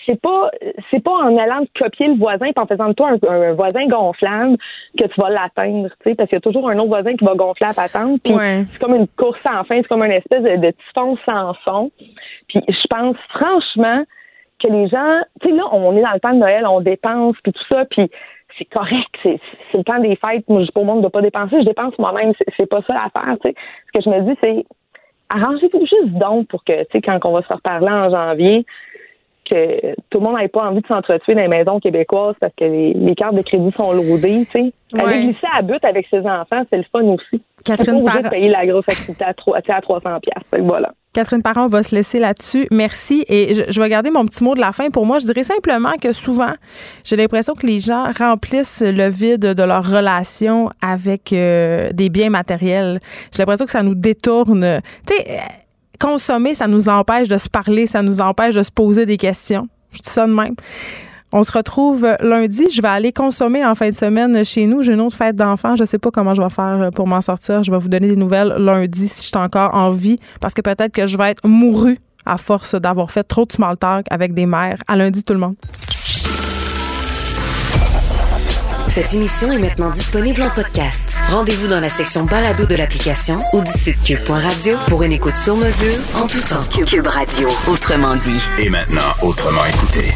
c'est 0.05 0.19
pas 0.21 0.51
c'est 0.91 1.03
pas 1.03 1.11
en 1.11 1.37
allant 1.37 1.65
copier 1.77 2.07
le 2.07 2.15
voisin 2.15 2.47
et 2.47 2.53
en 2.59 2.67
faisant 2.67 2.89
de 2.89 2.93
toi 2.93 3.11
un, 3.27 3.53
voisin 3.53 3.87
gonflable 3.87 4.57
que 4.97 5.05
tu 5.05 5.21
vas 5.21 5.29
l'atteindre, 5.29 5.89
tu 6.03 6.09
sais, 6.09 6.15
parce 6.15 6.29
qu'il 6.29 6.35
y 6.35 6.37
a 6.37 6.41
toujours 6.41 6.69
un 6.69 6.77
autre 6.77 6.89
voisin 6.89 7.15
qui 7.15 7.25
va 7.25 7.35
gonfler 7.35 7.67
à 7.67 7.73
patente. 7.73 8.21
Puis 8.23 8.33
c'est 8.71 8.79
comme 8.79 8.95
une 8.95 9.07
course 9.07 9.39
sans 9.43 9.63
fin, 9.63 9.77
c'est 9.77 9.87
comme 9.87 10.03
une 10.03 10.11
espèce 10.11 10.43
de, 10.43 10.57
de 10.57 10.73
fond 10.93 11.17
sans 11.25 11.53
fond. 11.65 11.91
Puis 12.47 12.61
je 12.67 12.87
pense 12.87 13.17
franchement 13.29 14.03
que 14.63 14.67
les 14.67 14.87
gens, 14.87 15.21
tu 15.41 15.49
sais, 15.49 15.55
là, 15.55 15.63
on 15.71 15.97
est 15.97 16.01
dans 16.01 16.13
le 16.13 16.19
temps 16.19 16.33
de 16.33 16.39
Noël, 16.39 16.65
on 16.65 16.79
dépense, 16.79 17.35
puis 17.43 17.51
tout 17.51 17.63
ça, 17.67 17.85
puis 17.85 18.09
c'est 18.57 18.65
correct, 18.65 19.09
c'est, 19.23 19.39
le 19.73 19.83
temps 19.83 19.99
des 19.99 20.15
fêtes. 20.15 20.47
Moi, 20.47 20.61
je 20.61 20.65
dis 20.65 20.71
pas 20.71 20.81
au 20.81 20.85
monde 20.85 21.03
de 21.03 21.09
pas 21.09 21.21
dépenser, 21.21 21.59
je 21.59 21.65
dépense 21.65 21.97
moi-même. 21.99 22.33
C'est, 22.55 22.65
pas 22.65 22.81
ça 22.87 22.93
l'affaire. 22.93 23.35
Tu 23.43 23.49
sais. 23.49 23.55
Ce 23.87 23.99
que 23.99 24.03
je 24.03 24.09
me 24.09 24.21
dis, 24.21 24.37
c'est 24.41 24.65
arrangez-vous 25.29 25.85
juste 25.85 26.13
donc 26.13 26.47
pour 26.47 26.63
que, 26.63 26.83
tu 26.83 26.87
sais, 26.91 27.01
quand 27.01 27.19
on 27.25 27.33
va 27.33 27.41
se 27.41 27.53
reparler 27.53 27.89
en 27.89 28.09
janvier, 28.09 28.65
que 29.49 29.93
tout 30.09 30.19
le 30.19 30.21
monde 30.21 30.37
n'ait 30.37 30.47
pas 30.47 30.67
envie 30.69 30.81
de 30.81 30.87
s'entretuer 30.87 31.35
dans 31.35 31.41
les 31.41 31.47
maisons 31.47 31.79
québécoises 31.79 32.35
parce 32.39 32.53
que 32.55 32.65
les, 32.65 33.15
cartes 33.15 33.35
de 33.35 33.41
crédit 33.41 33.71
sont 33.71 33.91
loadées, 33.91 34.45
tu 34.53 34.63
sais. 34.63 34.73
Aller 34.97 35.23
glisser 35.25 35.47
à 35.53 35.61
but 35.61 35.83
avec 35.83 36.07
ses 36.07 36.21
enfants, 36.21 36.63
c'est 36.69 36.77
le 36.77 36.85
fun 36.91 37.03
aussi. 37.03 37.41
Catherine 37.65 38.03
Parent. 38.03 38.29
payer 38.29 38.49
la 38.49 38.65
grosse 38.65 38.87
activité 38.87 39.25
à, 39.25 39.33
300 39.33 40.19
pièces. 40.21 40.63
Voilà. 40.63 40.93
Catherine 41.13 41.41
Parent, 41.41 41.65
on 41.65 41.69
va 41.69 41.81
se 41.81 41.95
laisser 41.95 42.19
là-dessus. 42.19 42.67
Merci. 42.71 43.25
Et 43.27 43.53
je, 43.53 43.81
vais 43.81 43.89
garder 43.89 44.11
mon 44.11 44.25
petit 44.25 44.43
mot 44.43 44.53
de 44.53 44.59
la 44.59 44.71
fin. 44.71 44.89
Pour 44.89 45.05
moi, 45.05 45.17
je 45.19 45.25
dirais 45.25 45.43
simplement 45.43 45.93
que 46.01 46.13
souvent, 46.13 46.53
j'ai 47.03 47.15
l'impression 47.15 47.53
que 47.53 47.65
les 47.65 47.79
gens 47.79 48.05
remplissent 48.17 48.83
le 48.85 49.09
vide 49.09 49.53
de 49.53 49.63
leur 49.63 49.89
relation 49.89 50.69
avec 50.81 51.33
euh, 51.33 51.89
des 51.91 52.09
biens 52.09 52.29
matériels. 52.29 52.99
J'ai 53.33 53.41
l'impression 53.41 53.65
que 53.65 53.71
ça 53.71 53.83
nous 53.83 53.95
détourne. 53.95 54.81
Tu 55.07 55.15
sais, 55.15 55.39
consommer, 55.99 56.53
ça 56.53 56.67
nous 56.67 56.89
empêche 56.89 57.27
de 57.27 57.37
se 57.37 57.49
parler, 57.49 57.87
ça 57.87 58.01
nous 58.01 58.21
empêche 58.21 58.55
de 58.55 58.63
se 58.63 58.71
poser 58.71 59.05
des 59.05 59.17
questions. 59.17 59.67
Je 59.93 60.01
dis 60.01 60.09
ça 60.09 60.27
de 60.27 60.33
même. 60.33 60.55
On 61.37 61.43
se 61.43 61.51
retrouve 61.51 62.15
lundi. 62.21 62.69
Je 62.71 62.81
vais 62.81 62.87
aller 62.87 63.11
consommer 63.11 63.65
en 63.65 63.75
fin 63.75 63.89
de 63.89 63.95
semaine 63.95 64.45
chez 64.45 64.65
nous. 64.67 64.81
J'ai 64.81 64.93
une 64.93 65.01
autre 65.01 65.17
fête 65.17 65.35
d'enfants. 65.35 65.75
Je 65.75 65.83
ne 65.83 65.85
sais 65.85 65.97
pas 65.97 66.09
comment 66.09 66.33
je 66.33 66.41
vais 66.41 66.49
faire 66.49 66.91
pour 66.95 67.07
m'en 67.07 67.19
sortir. 67.19 67.61
Je 67.61 67.71
vais 67.71 67.77
vous 67.77 67.89
donner 67.89 68.07
des 68.07 68.15
nouvelles 68.15 68.55
lundi 68.57 69.09
si 69.09 69.23
je 69.23 69.27
suis 69.27 69.37
encore 69.37 69.75
en 69.75 69.91
vie 69.91 70.17
parce 70.39 70.53
que 70.53 70.61
peut-être 70.61 70.93
que 70.93 71.05
je 71.05 71.17
vais 71.17 71.31
être 71.31 71.45
mourue 71.45 71.99
à 72.25 72.37
force 72.37 72.75
d'avoir 72.75 73.11
fait 73.11 73.25
trop 73.25 73.45
de 73.45 73.51
small 73.51 73.75
talk 73.75 74.05
avec 74.11 74.33
des 74.33 74.45
mères. 74.45 74.77
À 74.87 74.95
lundi, 74.95 75.25
tout 75.25 75.33
le 75.33 75.39
monde. 75.39 75.55
Cette 78.87 79.13
émission 79.13 79.51
est 79.51 79.59
maintenant 79.59 79.89
disponible 79.89 80.41
en 80.41 80.49
podcast. 80.51 81.17
Rendez-vous 81.31 81.67
dans 81.67 81.81
la 81.81 81.89
section 81.89 82.23
balado 82.23 82.65
de 82.65 82.75
l'application 82.75 83.35
ou 83.51 83.59
du 83.59 83.71
site 83.71 84.01
cube.radio 84.03 84.77
pour 84.87 85.03
une 85.03 85.11
écoute 85.11 85.35
sur 85.35 85.57
mesure 85.57 85.97
en 86.15 86.27
tout 86.27 86.39
temps. 86.39 86.63
Cube 86.85 87.07
Radio, 87.07 87.49
autrement 87.67 88.15
dit. 88.15 88.41
Et 88.63 88.69
maintenant, 88.69 89.01
autrement 89.21 89.65
écouté. 89.65 90.13